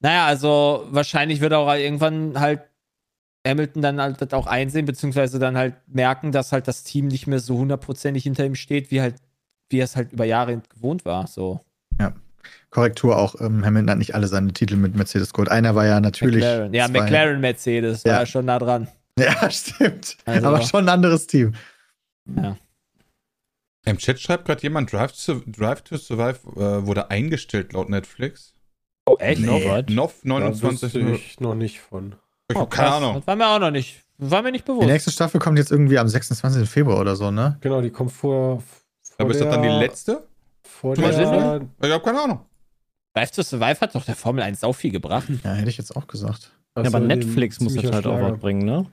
naja, 0.00 0.26
also 0.26 0.86
wahrscheinlich 0.90 1.40
wird 1.40 1.52
auch 1.52 1.72
irgendwann 1.74 2.38
halt 2.40 2.62
Hamilton 3.46 3.82
dann 3.82 4.00
halt 4.00 4.20
das 4.20 4.32
auch 4.32 4.46
einsehen, 4.46 4.84
beziehungsweise 4.86 5.38
dann 5.38 5.56
halt 5.56 5.74
merken, 5.86 6.32
dass 6.32 6.52
halt 6.52 6.68
das 6.68 6.84
Team 6.84 7.06
nicht 7.08 7.26
mehr 7.26 7.40
so 7.40 7.56
hundertprozentig 7.58 8.22
hinter 8.24 8.44
ihm 8.44 8.54
steht, 8.54 8.90
wie 8.90 9.00
halt, 9.00 9.16
wie 9.70 9.78
er 9.78 9.84
es 9.84 9.96
halt 9.96 10.12
über 10.12 10.24
Jahre 10.24 10.60
gewohnt 10.74 11.04
war. 11.04 11.26
So. 11.26 11.60
Korrektur 12.70 13.18
auch, 13.18 13.40
ähm, 13.40 13.64
Hamilton 13.64 13.90
hat 13.90 13.98
nicht 13.98 14.14
alle 14.14 14.28
seine 14.28 14.52
Titel 14.52 14.76
mit 14.76 14.94
Mercedes 14.94 15.32
geholt. 15.32 15.50
Einer 15.50 15.74
war 15.74 15.86
ja 15.86 16.00
natürlich. 16.00 16.36
McLaren. 16.44 16.72
Ja, 16.72 16.86
McLaren 16.88 17.40
Mercedes 17.40 18.04
Ja. 18.04 18.18
war 18.18 18.26
schon 18.26 18.44
nah 18.46 18.58
dran. 18.58 18.88
Ja, 19.18 19.50
stimmt. 19.50 20.16
Also- 20.24 20.46
Aber 20.46 20.62
schon 20.62 20.84
ein 20.84 20.88
anderes 20.88 21.26
Team. 21.26 21.52
Im 23.84 23.98
Chat 23.98 24.20
schreibt 24.20 24.44
gerade 24.46 24.62
jemand, 24.62 24.92
Drive 24.92 25.12
to, 25.24 25.42
Drive 25.46 25.82
to 25.82 25.96
Survive 25.96 26.38
äh, 26.56 26.86
wurde 26.86 27.10
eingestellt 27.10 27.72
laut 27.72 27.88
Netflix. 27.90 28.54
Oh, 29.12 29.16
echt? 29.18 29.40
Nee. 29.40 29.46
No, 29.46 29.70
what? 29.70 29.90
NOV 29.90 30.14
Da 30.22 30.28
29. 30.28 30.82
wüsste 30.94 31.10
ich 31.10 31.40
noch 31.40 31.54
nicht 31.54 31.80
von. 31.80 32.14
Ich 32.48 32.56
Oh, 32.56 32.60
hab 32.60 32.70
keine. 32.70 32.90
Ahnung. 32.94 33.14
Das 33.16 33.26
war 33.26 33.36
mir 33.36 33.48
auch 33.48 33.58
noch 33.58 33.70
nicht. 33.70 34.02
War 34.18 34.42
mir 34.42 34.52
nicht 34.52 34.66
Die 34.66 34.72
bewusst. 34.72 34.86
nächste 34.88 35.10
Staffel 35.10 35.40
kommt 35.40 35.58
jetzt 35.58 35.70
irgendwie 35.70 35.98
am 35.98 36.08
26. 36.08 36.68
Februar 36.68 37.00
oder 37.00 37.16
so, 37.16 37.30
ne? 37.30 37.56
Genau, 37.60 37.80
die 37.80 37.90
kommt 37.90 38.12
vor. 38.12 38.60
vor 38.60 38.66
Aber 39.18 39.30
ist 39.30 39.40
das 39.40 39.48
dann 39.50 39.62
die 39.62 39.68
der- 39.68 39.78
letzte? 39.78 40.26
Vor 40.62 40.96
Mal 40.98 41.10
der, 41.12 41.88
Ich 41.88 41.92
hab 41.94 42.04
keine 42.04 42.20
Ahnung. 42.22 42.40
Drive 43.14 43.30
to 43.32 43.42
Survive 43.42 43.80
hat 43.80 43.94
doch 43.94 44.04
der 44.04 44.14
Formel 44.16 44.42
1 44.44 44.60
sau 44.60 44.72
viel 44.72 44.90
gebracht. 44.92 45.26
Ja, 45.42 45.52
hätte 45.54 45.68
ich 45.70 45.78
jetzt 45.78 45.96
auch 45.96 46.06
gesagt. 46.06 46.52
Ja, 46.76 46.82
Also 46.82 46.96
aber 46.96 47.00
die- 47.00 47.06
Netflix 47.16 47.60
muss 47.60 47.74
das 47.74 47.84
halt 47.84 48.06
auch 48.06 48.16
Schlager. 48.16 48.32
was 48.34 48.40
bringen, 48.40 48.64
ne? 48.64 48.86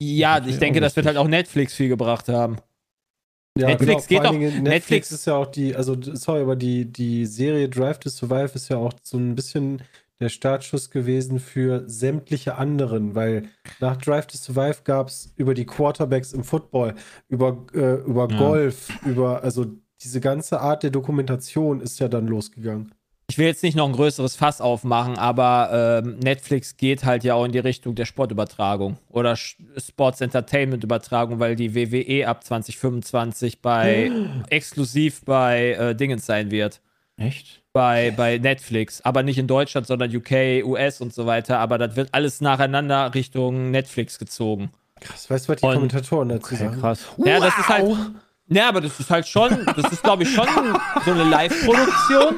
Ja, 0.00 0.44
ich 0.44 0.58
denke, 0.58 0.78
auch 0.78 0.82
das 0.82 0.94
wird 0.96 1.06
halt 1.06 1.16
auch 1.16 1.26
Netflix 1.28 1.74
viel 1.74 1.88
gebracht 1.88 2.28
haben. 2.28 2.58
Ja, 3.56 3.68
Netflix 3.68 4.06
genau, 4.06 4.22
geht 4.22 4.32
Dingen 4.32 4.42
Netflix- 4.48 4.68
Netflix 4.70 5.12
ist 5.12 5.26
ja 5.26 5.34
auch 5.36 5.46
die, 5.46 5.74
also 5.74 5.96
sorry, 6.00 6.42
aber 6.42 6.56
die, 6.56 6.84
die 6.90 7.26
Serie 7.26 7.68
Drive 7.68 7.98
to 7.98 8.08
Survive 8.10 8.50
ist 8.54 8.68
ja 8.68 8.76
auch 8.76 8.92
so 9.02 9.16
ein 9.18 9.34
bisschen 9.34 9.82
der 10.20 10.28
Startschuss 10.30 10.90
gewesen 10.90 11.38
für 11.40 11.84
sämtliche 11.86 12.56
anderen, 12.56 13.14
weil 13.14 13.48
nach 13.80 13.96
Drive 13.96 14.26
to 14.28 14.38
Survive 14.38 14.78
gab 14.84 15.08
es 15.08 15.32
über 15.36 15.52
die 15.52 15.66
Quarterbacks 15.66 16.32
im 16.32 16.42
Football, 16.42 16.94
über, 17.28 17.66
äh, 17.74 17.96
über 17.96 18.28
Ja. 18.30 18.38
Golf, 18.38 18.88
über, 19.04 19.42
also 19.42 19.66
diese 20.02 20.20
ganze 20.20 20.60
Art 20.60 20.82
der 20.82 20.90
Dokumentation 20.90 21.80
ist 21.80 21.98
ja 22.00 22.08
dann 22.08 22.26
losgegangen. 22.26 22.94
Ich 23.28 23.38
will 23.38 23.46
jetzt 23.46 23.64
nicht 23.64 23.76
noch 23.76 23.86
ein 23.86 23.92
größeres 23.92 24.36
Fass 24.36 24.60
aufmachen, 24.60 25.18
aber 25.18 26.02
ähm, 26.04 26.18
Netflix 26.20 26.76
geht 26.76 27.04
halt 27.04 27.24
ja 27.24 27.34
auch 27.34 27.44
in 27.44 27.50
die 27.50 27.58
Richtung 27.58 27.96
der 27.96 28.04
Sportübertragung 28.04 28.98
oder 29.10 29.34
Sports 29.36 30.20
Entertainment 30.20 30.84
Übertragung, 30.84 31.40
weil 31.40 31.56
die 31.56 31.74
WWE 31.74 32.28
ab 32.28 32.44
2025 32.44 33.60
bei 33.62 34.12
exklusiv 34.50 35.24
bei 35.24 35.72
äh, 35.72 35.94
Dingens 35.96 36.24
sein 36.26 36.50
wird. 36.50 36.80
Echt? 37.18 37.62
bei, 37.72 38.10
bei 38.16 38.38
Netflix, 38.38 39.02
aber 39.02 39.22
nicht 39.22 39.36
in 39.36 39.46
Deutschland, 39.46 39.86
sondern 39.86 40.14
UK, 40.14 40.64
US 40.64 41.02
und 41.02 41.12
so 41.12 41.26
weiter. 41.26 41.58
Aber 41.58 41.76
das 41.76 41.94
wird 41.94 42.08
alles 42.12 42.40
nacheinander 42.40 43.12
Richtung 43.14 43.70
Netflix 43.70 44.18
gezogen. 44.18 44.70
Krass, 45.00 45.28
weißt 45.28 45.46
du, 45.46 45.52
was 45.52 45.60
die 45.60 45.66
Und- 45.66 45.74
Kommentatoren 45.74 46.28
dazu 46.30 46.54
Okay, 46.54 46.56
sagen? 46.64 46.80
krass. 46.80 47.00
Ja, 47.24 47.38
das 47.38 47.58
ist 47.58 47.68
halt. 47.68 47.86
Ja, 48.48 48.68
aber 48.68 48.80
das 48.80 49.00
ist 49.00 49.10
halt 49.10 49.26
schon, 49.26 49.50
das 49.76 49.92
ist, 49.92 50.02
glaube 50.04 50.22
ich, 50.22 50.30
schon 50.32 50.46
so 51.04 51.10
eine 51.10 51.24
Live-Produktion. 51.24 52.36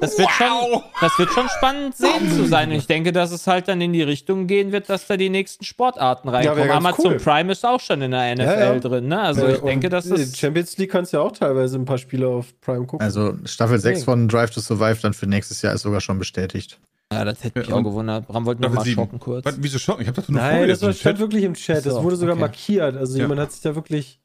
Das 0.00 0.18
wird 0.18 0.30
schon, 0.30 0.82
das 1.00 1.18
wird 1.18 1.30
schon 1.30 1.48
spannend 1.50 1.96
sehen 1.96 2.30
zu 2.34 2.46
sein. 2.46 2.70
Und 2.70 2.76
ich 2.76 2.86
denke, 2.86 3.12
dass 3.12 3.30
es 3.30 3.46
halt 3.46 3.68
dann 3.68 3.80
in 3.80 3.92
die 3.92 4.02
Richtung 4.02 4.46
gehen 4.46 4.72
wird, 4.72 4.88
dass 4.88 5.06
da 5.06 5.16
die 5.18 5.28
nächsten 5.28 5.64
Sportarten 5.64 6.28
reinkommen. 6.30 6.66
ganz 6.66 6.76
Amazon 6.78 7.12
cool. 7.12 7.16
Prime 7.18 7.52
ist 7.52 7.64
auch 7.66 7.80
schon 7.80 8.00
in 8.02 8.10
der 8.12 8.34
NFL 8.36 8.42
Ja, 8.46 8.72
ja. 8.72 8.78
drin, 8.78 9.08
ne? 9.08 9.20
Also 9.20 9.46
Äh, 9.46 9.54
ich 9.56 9.60
denke, 9.60 9.88
dass 9.90 10.04
die 10.04 10.10
das. 10.12 10.36
Champions 10.36 10.76
League 10.78 10.90
kannst 10.92 11.12
du 11.12 11.18
ja 11.18 11.22
auch 11.22 11.32
teilweise 11.32 11.76
ein 11.78 11.84
paar 11.84 11.98
Spiele 11.98 12.26
auf 12.28 12.58
Prime 12.60 12.86
gucken. 12.86 13.04
Also 13.04 13.34
Staffel 13.44 13.78
6 13.78 14.04
von 14.04 14.28
Drive 14.28 14.50
to 14.50 14.60
Survive 14.60 14.98
dann 15.02 15.12
für 15.12 15.26
nächstes 15.26 15.60
Jahr 15.62 15.74
ist 15.74 15.82
sogar 15.82 16.00
schon 16.00 16.18
bestätigt. 16.18 16.78
Ja, 17.12 17.24
das 17.24 17.42
hätte 17.44 17.58
mich 17.58 17.68
Ja, 17.68 17.74
auch 17.74 17.78
und- 17.78 17.84
gewundert. 17.84 18.26
Bram 18.28 18.44
wollte 18.46 18.62
noch 18.62 18.68
Staffel 18.68 18.76
mal 18.78 18.84
sieben. 18.84 18.96
schocken 19.02 19.20
kurz. 19.20 19.44
Was, 19.44 19.56
wieso 19.60 19.78
schocken? 19.78 20.02
Ich 20.02 20.08
hab 20.08 20.14
das 20.14 20.28
nur 20.28 20.40
Nein, 20.40 20.68
das 20.68 20.98
stand 20.98 21.18
wirklich 21.18 21.44
im 21.44 21.54
Chat. 21.54 21.84
Das 21.86 22.02
wurde 22.02 22.16
sogar 22.16 22.34
okay. 22.34 22.40
markiert. 22.40 22.96
Also 22.96 23.16
Ja. 23.18 23.24
jemand 23.24 23.40
hat 23.40 23.52
sich 23.52 23.60
da 23.62 23.74
wirklich. 23.74 24.20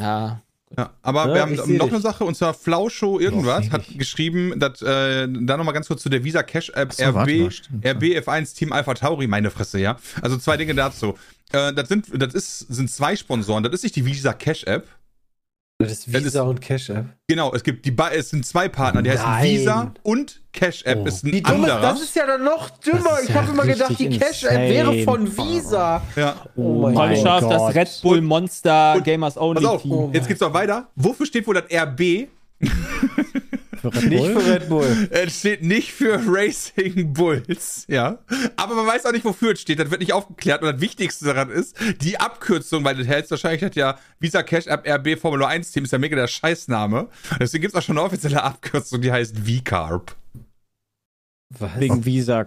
Ja. 0.00 0.42
Ja, 0.78 0.90
aber 1.02 1.26
Ja, 1.28 1.34
wir 1.34 1.42
haben 1.42 1.54
noch 1.56 1.86
dich. 1.86 1.94
eine 1.94 2.00
Sache, 2.00 2.24
und 2.24 2.36
zwar 2.36 2.54
Flauschow 2.54 3.20
irgendwas 3.20 3.70
hat 3.72 3.82
geschrieben, 3.98 4.54
dass, 4.60 4.80
äh, 4.82 5.26
da 5.28 5.56
nochmal 5.56 5.74
ganz 5.74 5.88
kurz 5.88 6.00
zu 6.00 6.08
der 6.08 6.22
Visa 6.22 6.44
Cash 6.44 6.70
App 6.70 6.92
so, 6.92 7.02
RB, 7.06 7.14
mal, 7.14 7.50
stimmt, 7.50 7.84
ja. 7.84 7.92
RBF1 7.92 8.54
Team 8.54 8.72
Alpha 8.72 8.94
Tauri, 8.94 9.26
meine 9.26 9.50
Fresse, 9.50 9.80
ja. 9.80 9.96
Also 10.22 10.36
zwei 10.36 10.56
Dinge 10.56 10.74
dazu. 10.74 11.18
Äh, 11.52 11.72
das 11.72 11.88
sind, 11.88 12.06
das 12.14 12.34
ist, 12.34 12.60
sind 12.60 12.88
zwei 12.88 13.16
Sponsoren. 13.16 13.64
Das 13.64 13.72
ist 13.72 13.82
nicht 13.82 13.96
die 13.96 14.06
Visa 14.06 14.32
Cash 14.32 14.62
App. 14.64 14.86
Das 15.88 16.06
Visa 16.12 16.42
ist- 16.42 16.48
und 16.48 16.60
Cash 16.60 16.90
App. 16.90 17.06
Genau, 17.26 17.52
es 17.54 17.62
gibt 17.64 17.84
die, 17.86 17.90
ba- 17.90 18.10
es 18.10 18.30
sind 18.30 18.44
zwei 18.44 18.68
Partner, 18.68 19.00
die 19.02 19.10
heißen 19.10 19.24
Nein. 19.24 19.44
Visa 19.44 19.92
und 20.02 20.40
Cash 20.52 20.82
App 20.84 20.98
Oh. 21.02 21.06
ist 21.06 21.24
ein 21.24 21.32
Wie 21.32 21.40
dumm 21.42 21.54
anderer. 21.64 21.80
das? 21.80 22.02
ist 22.02 22.14
ja 22.16 22.26
dann 22.26 22.44
noch 22.44 22.68
dümmer. 22.80 23.18
Ich 23.22 23.28
ja 23.30 23.34
habe 23.36 23.50
immer 23.52 23.64
gedacht, 23.64 23.98
die 23.98 24.10
Cash 24.18 24.44
App 24.44 24.58
wäre 24.70 25.02
von 25.04 25.26
Visa. 25.36 26.02
ja. 26.16 26.36
Oh 26.56 26.80
mein 26.82 26.94
Freue 26.94 27.08
mich 27.10 27.24
Gott. 27.24 27.42
das. 27.50 27.74
Red 27.74 28.00
Bull 28.02 28.20
Monster 28.20 28.94
Und- 28.96 29.04
Gamers 29.04 29.36
Only 29.38 29.62
Pass 29.62 29.72
auf, 29.72 29.82
Team. 29.82 30.10
jetzt 30.12 30.28
geht's 30.28 30.40
noch 30.40 30.52
weiter. 30.52 30.88
Wofür 30.96 31.24
steht 31.26 31.46
wohl 31.46 31.54
das 31.54 31.64
RB? 31.72 32.28
Für 33.80 33.94
Red 33.94 34.04
Nicht 34.08 34.18
Bull? 34.34 34.40
für 34.42 34.52
Red 34.54 34.68
Bull. 34.68 35.08
Es 35.10 35.38
steht 35.38 35.62
nicht 35.62 35.92
für 35.92 36.20
Racing 36.26 37.12
Bulls, 37.14 37.84
ja. 37.88 38.18
Aber 38.56 38.74
man 38.74 38.86
weiß 38.86 39.06
auch 39.06 39.12
nicht, 39.12 39.24
wofür 39.24 39.52
es 39.52 39.60
steht. 39.60 39.78
Das 39.78 39.90
wird 39.90 40.00
nicht 40.00 40.12
aufgeklärt. 40.12 40.62
Und 40.62 40.72
das 40.72 40.80
Wichtigste 40.80 41.24
daran 41.24 41.50
ist, 41.50 41.76
die 42.00 42.18
Abkürzung, 42.20 42.84
weil 42.84 42.96
das 42.96 43.06
hältst 43.06 43.30
wahrscheinlich 43.30 43.62
hat 43.64 43.76
ja 43.76 43.98
Visa 44.18 44.42
Cash 44.42 44.66
App 44.66 44.86
RB 44.86 45.18
Formula 45.18 45.46
1 45.48 45.72
Team 45.72 45.84
ist 45.84 45.92
ja 45.92 45.98
mega 45.98 46.16
der 46.16 46.26
Scheißname. 46.28 47.08
Deswegen 47.40 47.62
gibt's 47.62 47.76
auch 47.76 47.82
schon 47.82 47.96
eine 47.98 48.06
offizielle 48.06 48.42
Abkürzung, 48.42 49.00
die 49.00 49.10
heißt 49.12 49.36
V-Carb. 49.38 50.14
Was? 51.58 51.80
Wegen 51.80 52.04
Visa 52.04 52.44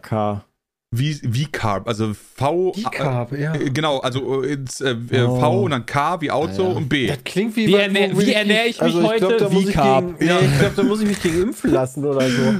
K. 0.95 1.13
V- 1.13 1.29
V-Carb, 1.33 1.87
also 1.87 2.13
V. 2.13 2.73
V-Carb, 2.73 3.31
ja. 3.37 3.53
Äh, 3.55 3.69
Genau, 3.71 3.99
also 3.99 4.43
äh, 4.43 4.53
ins, 4.53 4.81
äh, 4.81 4.95
Oh. 5.25 5.39
V 5.39 5.61
und 5.63 5.71
dann 5.71 5.85
K 5.85 6.21
wie 6.21 6.31
Auto 6.31 6.63
Ja, 6.63 6.69
ja. 6.69 6.75
und 6.75 6.89
B. 6.89 7.07
Das 7.07 7.17
klingt 7.23 7.55
wie. 7.55 7.67
Wie 7.67 7.75
ernähr- 7.75 8.13
wo 8.15 8.19
wie 8.19 8.23
ich 8.23 8.35
ernähre 8.35 8.65
ich 8.67 8.75
mich 8.79 8.81
also 8.81 9.03
heute? 9.03 9.27
Glaub, 9.27 9.37
da 9.39 9.49
muss 9.49 9.63
ich 9.67 9.75
V-Carb. 9.75 10.19
gegen, 10.19 10.31
nee, 10.33 10.45
ich 10.45 10.59
glaube, 10.59 10.73
da 10.75 10.83
muss 10.83 11.01
ich 11.01 11.07
mich 11.07 11.21
gegen 11.21 11.41
impfen 11.41 11.71
lassen 11.71 12.05
oder 12.05 12.29
so. 12.29 12.53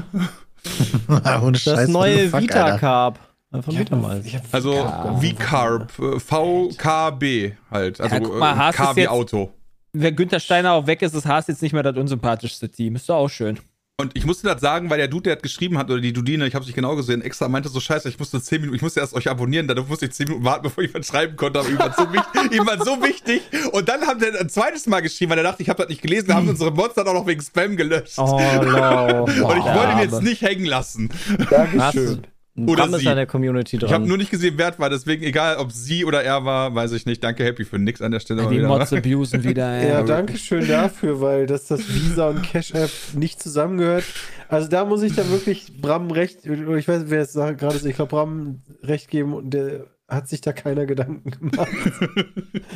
Ohne 1.41 1.51
Das 1.53 1.61
Scheiß, 1.61 1.89
neue 1.89 2.29
fuck, 2.29 2.41
Vita 2.41 2.63
Alter. 2.63 2.79
Carb. 2.79 3.19
Einfach 3.51 3.71
Ich 3.71 3.79
Vita 3.79 3.95
mal. 3.95 4.21
ich 4.25 4.39
Also 4.51 4.73
V-Carb. 4.73 5.91
V-Carb, 5.91 5.99
äh, 5.99 6.19
VKB 6.19 7.53
halt. 7.69 8.01
Also 8.01 8.15
guck 8.19 8.39
mal, 8.39 8.69
äh, 8.69 8.73
K 8.73 8.95
wie 8.95 8.99
jetzt- 9.01 9.09
Auto. 9.09 9.51
Wenn 9.95 10.15
Günther 10.15 10.39
Steiner 10.39 10.71
auch 10.73 10.87
weg 10.87 11.03
ist, 11.03 11.13
ist 11.13 11.27
Haas 11.27 11.45
jetzt 11.47 11.61
nicht 11.61 11.71
mehr 11.73 11.83
das 11.83 11.95
unsympathischste 11.95 12.67
Team. 12.69 12.95
Ist 12.95 13.07
doch 13.09 13.17
auch 13.17 13.29
schön. 13.29 13.59
Und 14.01 14.17
ich 14.17 14.25
musste 14.25 14.47
das 14.47 14.59
sagen, 14.59 14.89
weil 14.89 14.97
der 14.97 15.07
Dude, 15.07 15.23
der 15.23 15.33
hat 15.33 15.43
geschrieben 15.43 15.77
hat, 15.77 15.91
oder 15.91 16.01
die 16.01 16.13
Dudine, 16.13 16.47
ich 16.47 16.55
habe 16.55 16.65
nicht 16.65 16.73
genau 16.73 16.95
gesehen, 16.95 17.21
extra 17.21 17.47
meinte 17.47 17.69
so 17.69 17.79
scheiße, 17.79 18.09
ich 18.09 18.17
musste 18.17 18.41
zehn 18.41 18.59
Minuten, 18.59 18.75
ich 18.75 18.81
musste 18.81 18.99
erst 18.99 19.13
euch 19.13 19.29
abonnieren, 19.29 19.67
dann 19.67 19.87
musste 19.87 20.07
ich 20.07 20.13
zehn 20.13 20.27
Minuten 20.27 20.43
warten, 20.43 20.63
bevor 20.63 20.83
ich 20.83 20.91
was 20.95 21.05
schreiben 21.05 21.35
konnte, 21.35 21.59
aber 21.59 21.69
ihm 21.69 21.77
war 21.77 21.93
so, 21.93 22.11
wichtig, 22.11 22.51
ihm 22.57 22.65
war 22.65 22.83
so 22.83 23.03
wichtig. 23.03 23.43
Und 23.71 23.87
dann 23.87 24.01
haben 24.07 24.19
der 24.19 24.39
ein 24.39 24.49
zweites 24.49 24.87
Mal 24.87 25.01
geschrieben, 25.01 25.29
weil 25.29 25.37
er 25.37 25.43
dachte, 25.43 25.61
ich 25.61 25.69
habe 25.69 25.77
das 25.83 25.89
nicht 25.89 26.01
gelesen, 26.01 26.29
da 26.29 26.35
haben 26.35 26.49
unsere 26.49 26.71
Mods 26.71 26.95
dann 26.95 27.07
auch 27.07 27.13
noch 27.13 27.27
wegen 27.27 27.41
Spam 27.41 27.77
gelöscht. 27.77 28.17
Oh, 28.17 28.23
no. 28.25 29.23
Und 29.25 29.29
ich 29.31 29.63
wollte 29.63 29.91
ihn 29.91 29.99
jetzt 29.99 30.23
nicht 30.23 30.41
hängen 30.41 30.65
lassen. 30.65 31.09
Dankeschön. 31.51 32.25
Oder 32.55 32.83
Bram 32.83 32.93
ist 32.93 33.01
sie. 33.01 33.07
an 33.07 33.15
der 33.15 33.25
Community 33.25 33.77
dran. 33.79 33.87
Ich 33.89 33.93
habe 33.93 34.07
nur 34.07 34.17
nicht 34.17 34.29
gesehen, 34.29 34.53
wer 34.57 34.69
es 34.71 34.77
war, 34.79 34.89
deswegen 34.91 35.23
egal, 35.23 35.57
ob 35.57 35.71
sie 35.71 36.05
oder 36.05 36.23
er 36.23 36.45
war, 36.45 36.75
weiß 36.75 36.91
ich 36.91 37.07
nicht. 37.07 37.23
Danke, 37.23 37.43
Happy 37.43 37.65
für 37.65 37.79
nix 37.79 37.99
an 38.01 38.11
der 38.11 38.19
Stelle. 38.19 38.47
Die. 38.47 38.59
Mods 38.59 38.93
abusen 38.93 39.43
wieder. 39.43 39.67
ey. 39.81 39.89
Ja, 39.89 40.03
danke 40.03 40.37
schön 40.37 40.67
dafür, 40.67 41.19
weil 41.19 41.47
dass 41.47 41.65
das 41.65 41.79
Visa 41.91 42.29
und 42.29 42.43
Cash 42.43 42.71
App 42.75 42.91
nicht 43.15 43.41
zusammengehört. 43.41 44.03
Also 44.49 44.67
da 44.69 44.85
muss 44.85 45.01
ich 45.01 45.15
dann 45.15 45.29
wirklich 45.31 45.81
Bram 45.81 46.11
recht, 46.11 46.45
ich 46.45 46.87
weiß 46.87 47.01
nicht, 47.01 47.09
wer 47.09 47.21
es 47.21 47.33
gerade 47.33 47.75
ist, 47.75 47.85
ich 47.85 47.95
glaube 47.95 48.09
Bram 48.11 48.61
recht 48.83 49.09
geben 49.09 49.33
und 49.33 49.49
der 49.49 49.87
hat 50.07 50.27
sich 50.29 50.41
da 50.41 50.53
keiner 50.53 50.85
Gedanken 50.85 51.31
gemacht. 51.31 51.69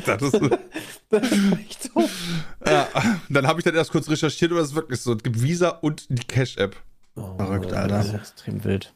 Das 0.06 0.22
ist, 0.22 0.40
Das 1.10 1.22
ist 1.30 1.38
echt 1.60 1.94
doof. 1.94 2.10
ja, 2.66 2.88
dann 3.28 3.46
habe 3.46 3.60
ich 3.60 3.64
dann 3.64 3.74
erst 3.76 3.92
kurz 3.92 4.10
recherchiert, 4.10 4.50
aber 4.50 4.60
es 4.60 4.70
ist 4.70 4.74
wirklich 4.74 5.00
so. 5.00 5.12
Es 5.12 5.22
gibt 5.22 5.40
Visa 5.40 5.68
und 5.68 6.06
die 6.08 6.26
Cash-App. 6.26 6.74
Verrückt, 7.14 7.70
Das 7.70 7.78
Alter. 7.78 8.00
ist 8.00 8.14
extrem 8.14 8.64
wild. 8.64 8.92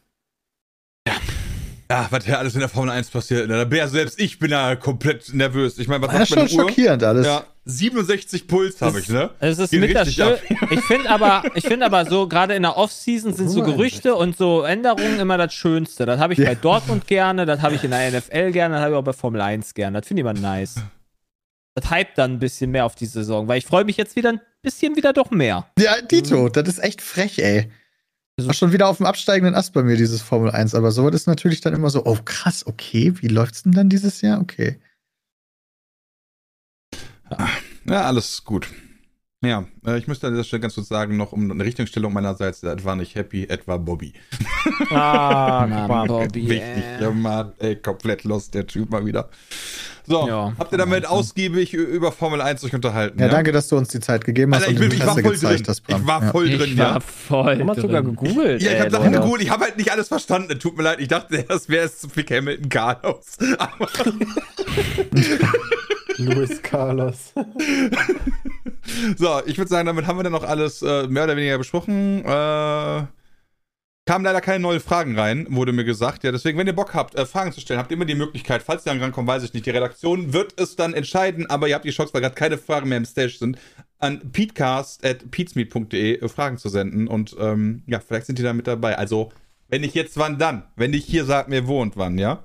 Ja, 1.93 2.07
was 2.09 2.25
hier 2.25 2.39
alles 2.39 2.55
in 2.55 2.59
der 2.59 2.69
Formel 2.69 2.89
1 2.89 3.09
passiert. 3.11 3.47
ne? 3.47 3.55
Da 3.57 3.65
bin 3.65 3.77
ja 3.77 3.87
selbst 3.87 4.19
ich 4.19 4.39
bin 4.39 4.49
ja 4.49 4.75
komplett 4.75 5.31
nervös. 5.33 5.77
Ich 5.77 5.87
meine, 5.87 6.01
was 6.05 6.11
Das 6.11 6.21
ist 6.23 6.29
schon 6.29 6.43
Uhr? 6.43 6.49
schockierend 6.49 7.03
alles. 7.03 7.27
Ja, 7.27 7.43
67 7.65 8.47
Puls 8.47 8.81
habe 8.81 8.99
ich, 8.99 9.09
ne? 9.09 9.29
Es 9.39 9.59
ist 9.59 9.69
Geht 9.69 9.81
mit 9.81 9.95
das 9.95 10.07
richtig 10.07 10.25
Schö 10.25 10.35
Ich 10.71 10.81
finde 10.81 11.09
aber, 11.11 11.43
ich 11.53 11.63
finde 11.63 11.85
aber 11.85 12.05
so, 12.05 12.27
gerade 12.27 12.55
in 12.55 12.63
der 12.63 12.77
Off-Season 12.77 13.33
sind 13.33 13.49
so 13.49 13.61
Gerüchte 13.61 14.15
und 14.15 14.35
so 14.35 14.63
Änderungen 14.63 15.19
immer 15.19 15.37
das 15.37 15.53
Schönste. 15.53 16.05
Das 16.07 16.19
habe 16.19 16.33
ich 16.33 16.43
bei 16.43 16.55
Dortmund 16.55 17.05
gerne, 17.05 17.45
das 17.45 17.61
habe 17.61 17.75
ich 17.75 17.83
in 17.83 17.91
der 17.91 18.11
NFL 18.11 18.51
gerne, 18.51 18.75
das 18.75 18.81
habe 18.83 18.93
ich 18.93 18.97
auch 18.97 19.03
bei 19.03 19.13
Formel 19.13 19.39
1 19.41 19.75
gerne. 19.75 19.99
Das 19.99 20.07
finde 20.07 20.21
ich 20.21 20.27
immer 20.27 20.33
nice. 20.33 20.75
Das 21.75 21.89
hype 21.91 22.15
dann 22.15 22.33
ein 22.33 22.39
bisschen 22.39 22.71
mehr 22.71 22.85
auf 22.85 22.95
die 22.95 23.05
Saison, 23.05 23.47
weil 23.47 23.59
ich 23.59 23.65
freue 23.65 23.85
mich 23.85 23.97
jetzt 23.97 24.15
wieder 24.15 24.29
ein 24.29 24.41
bisschen 24.63 24.95
wieder 24.95 25.13
doch 25.13 25.29
mehr. 25.29 25.67
Ja, 25.77 26.01
Dito, 26.01 26.49
das 26.49 26.67
ist 26.67 26.83
echt 26.83 27.01
frech, 27.01 27.37
ey. 27.39 27.69
Das 28.35 28.47
war 28.47 28.53
schon 28.53 28.71
wieder 28.73 28.87
auf 28.87 28.97
dem 28.97 29.05
absteigenden 29.05 29.53
Ast 29.53 29.73
bei 29.73 29.83
mir, 29.83 29.95
dieses 29.95 30.21
Formel 30.21 30.49
1. 30.51 30.73
Aber 30.73 30.91
sowas 30.91 31.13
ist 31.13 31.27
natürlich 31.27 31.61
dann 31.61 31.73
immer 31.73 31.89
so, 31.89 32.05
oh 32.05 32.17
krass, 32.25 32.65
okay, 32.65 33.13
wie 33.21 33.27
läuft's 33.27 33.63
denn 33.63 33.73
dann 33.73 33.89
dieses 33.89 34.21
Jahr? 34.21 34.41
Okay. 34.41 34.79
Ja, 37.85 38.01
alles 38.05 38.43
gut. 38.43 38.69
Ja, 39.43 39.65
äh, 39.85 39.97
ich 39.97 40.07
müsste 40.07 40.27
an 40.27 40.33
dieser 40.33 40.45
Stelle 40.45 40.61
ganz 40.61 40.75
kurz 40.75 40.87
sagen, 40.87 41.17
noch 41.17 41.33
um 41.33 41.51
eine 41.51 41.65
Richtungsstellung 41.65 42.13
meinerseits, 42.13 42.61
das 42.61 42.83
war 42.85 42.95
nicht 42.95 43.15
happy, 43.15 43.43
etwa 43.43 43.77
Bobby. 43.77 44.13
Ah, 44.89 45.67
Mann, 45.87 46.07
Bobby. 46.07 46.49
Wichtig, 46.49 46.83
ja, 47.01 47.11
Mann, 47.11 47.51
ey, 47.59 47.75
komplett 47.75 48.23
lost, 48.23 48.53
der 48.53 48.65
Typ 48.67 48.89
mal 48.89 49.05
wieder. 49.05 49.29
So, 50.05 50.27
Ja. 50.27 50.51
habt 50.59 50.71
ihr 50.73 50.77
damit 50.77 51.05
ausgiebig 51.05 51.73
über 51.73 52.11
Formel 52.11 52.41
1 52.41 52.63
euch 52.65 52.73
unterhalten? 52.75 53.19
Ja, 53.19 53.29
danke, 53.29 53.51
dass 53.53 53.69
du 53.69 53.77
uns 53.77 53.87
die 53.89 54.01
Zeit 54.01 54.25
gegeben 54.25 54.53
hast 54.53 54.63
Alter, 54.67 54.71
ich, 54.73 54.79
und 54.81 54.89
bin, 54.89 54.97
ich 54.97 55.05
war 55.05 55.13
voll 55.13 55.23
gezeigt 55.23 55.59
drin. 55.59 55.65
hast. 55.67 55.83
Ich 55.87 56.07
war 56.07 56.21
ja. 56.23 56.31
voll 56.31 56.49
drin, 56.49 56.61
Ich 56.71 56.77
war 56.77 56.93
ja. 56.95 56.99
voll. 56.99 57.57
Du 57.57 57.69
hast 57.69 57.79
sogar 57.81 58.03
gegoogelt. 58.03 58.61
Ja, 58.61 58.71
ich 58.73 58.79
hab 58.81 58.91
Sachen 58.91 59.11
gegoogelt, 59.13 59.41
ich 59.43 59.49
habe 59.49 59.63
halt 59.63 59.77
nicht 59.77 59.91
alles 59.91 60.09
verstanden. 60.09 60.59
Tut 60.59 60.75
mir 60.75 60.83
leid, 60.83 60.99
ich 60.99 61.07
dachte, 61.07 61.43
das 61.47 61.69
wäre 61.69 61.85
es 61.85 61.99
zu 61.99 62.09
Fick 62.09 62.31
Hamilton 62.31 62.67
Carlos. 62.69 63.37
Aber 63.57 63.87
Luis 66.17 66.61
Carlos. 66.61 67.31
so, 69.17 69.41
ich 69.45 69.57
würde 69.57 69.69
sagen, 69.69 69.85
damit 69.87 70.05
haben 70.05 70.19
wir 70.19 70.23
dann 70.23 70.33
noch 70.33 70.43
alles 70.43 70.81
äh, 70.81 71.07
mehr 71.07 71.23
oder 71.23 71.37
weniger 71.37 71.57
besprochen. 71.57 72.23
Äh, 72.25 73.03
kamen 74.05 74.25
leider 74.25 74.41
keine 74.41 74.59
neuen 74.59 74.79
Fragen 74.79 75.17
rein, 75.17 75.47
wurde 75.49 75.71
mir 75.71 75.85
gesagt. 75.85 76.23
Ja, 76.23 76.31
deswegen, 76.31 76.57
wenn 76.57 76.67
ihr 76.67 76.75
Bock 76.75 76.93
habt, 76.93 77.15
äh, 77.15 77.25
Fragen 77.25 77.51
zu 77.51 77.61
stellen, 77.61 77.79
habt 77.79 77.91
ihr 77.91 77.95
immer 77.95 78.05
die 78.05 78.15
Möglichkeit. 78.15 78.63
Falls 78.63 78.85
ihr 78.85 78.91
dann 78.91 79.01
rankommt, 79.01 79.27
weiß 79.27 79.43
ich 79.43 79.53
nicht. 79.53 79.65
Die 79.65 79.71
Redaktion 79.71 80.33
wird 80.33 80.59
es 80.59 80.75
dann 80.75 80.93
entscheiden, 80.93 81.49
aber 81.49 81.67
ihr 81.67 81.75
habt 81.75 81.85
die 81.85 81.91
Chance, 81.91 82.13
weil 82.13 82.21
gerade 82.21 82.35
keine 82.35 82.57
Fragen 82.57 82.89
mehr 82.89 82.97
im 82.97 83.05
Stage 83.05 83.37
sind, 83.39 83.57
an 83.99 84.19
peatcast.peatsmeet.de 84.31 86.19
äh, 86.19 86.27
Fragen 86.27 86.57
zu 86.57 86.69
senden. 86.69 87.07
Und 87.07 87.35
ähm, 87.39 87.83
ja, 87.87 87.99
vielleicht 87.99 88.25
sind 88.25 88.39
die 88.39 88.43
da 88.43 88.53
mit 88.53 88.67
dabei. 88.67 88.97
Also, 88.97 89.31
wenn 89.69 89.81
nicht 89.81 89.95
jetzt, 89.95 90.17
wann 90.17 90.37
dann? 90.37 90.63
Wenn 90.75 90.91
nicht 90.91 91.07
hier 91.07 91.25
sagt 91.25 91.49
mir 91.49 91.67
wo 91.67 91.81
und 91.81 91.95
wann, 91.95 92.17
ja? 92.17 92.43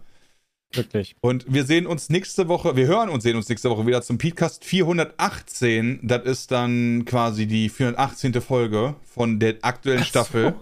Wirklich. 0.73 1.17
Und 1.21 1.47
wir 1.53 1.65
sehen 1.65 1.87
uns 1.87 2.11
nächste 2.11 2.47
Woche, 2.47 2.77
wir 2.77 2.87
hören 2.87 3.09
und 3.09 3.23
sehen 3.23 3.37
uns 3.37 3.49
nächste 3.49 3.71
Woche 3.71 3.87
wieder 3.87 4.03
zum 4.03 4.19
Podcast 4.19 4.65
418. 4.65 6.01
Das 6.03 6.25
ist 6.25 6.51
dann 6.51 7.07
quasi 7.07 7.47
die 7.47 7.71
418. 7.71 8.41
Folge 8.43 8.95
von 9.03 9.41
der 9.41 9.57
aktuellen 9.63 10.05
Staffel. 10.05 10.55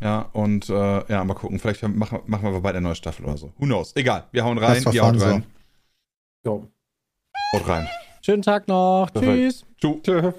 Ja, 0.00 0.30
und 0.32 0.68
äh, 0.70 1.12
ja, 1.12 1.24
mal 1.24 1.34
gucken. 1.34 1.58
Vielleicht 1.58 1.82
machen, 1.82 2.20
machen 2.26 2.42
wir 2.42 2.48
aber 2.48 2.60
bald 2.62 2.76
eine 2.76 2.86
neue 2.86 2.94
Staffel 2.94 3.26
oder 3.26 3.36
so. 3.36 3.52
Who 3.58 3.66
knows? 3.66 3.94
Egal. 3.96 4.24
Wir 4.32 4.44
hauen 4.44 4.58
rein. 4.58 4.76
Haut 4.84 4.94
Verfahren 4.94 5.20
rein. 5.20 5.44
Jo. 6.44 6.66
Haut 7.54 7.68
rein. 7.68 7.88
Schönen 8.22 8.42
Tag 8.42 8.66
noch. 8.68 9.08
Perfekt. 9.12 9.32
Tschüss. 9.32 9.66
Tschüss. 9.78 10.02
Tschö. 10.02 10.32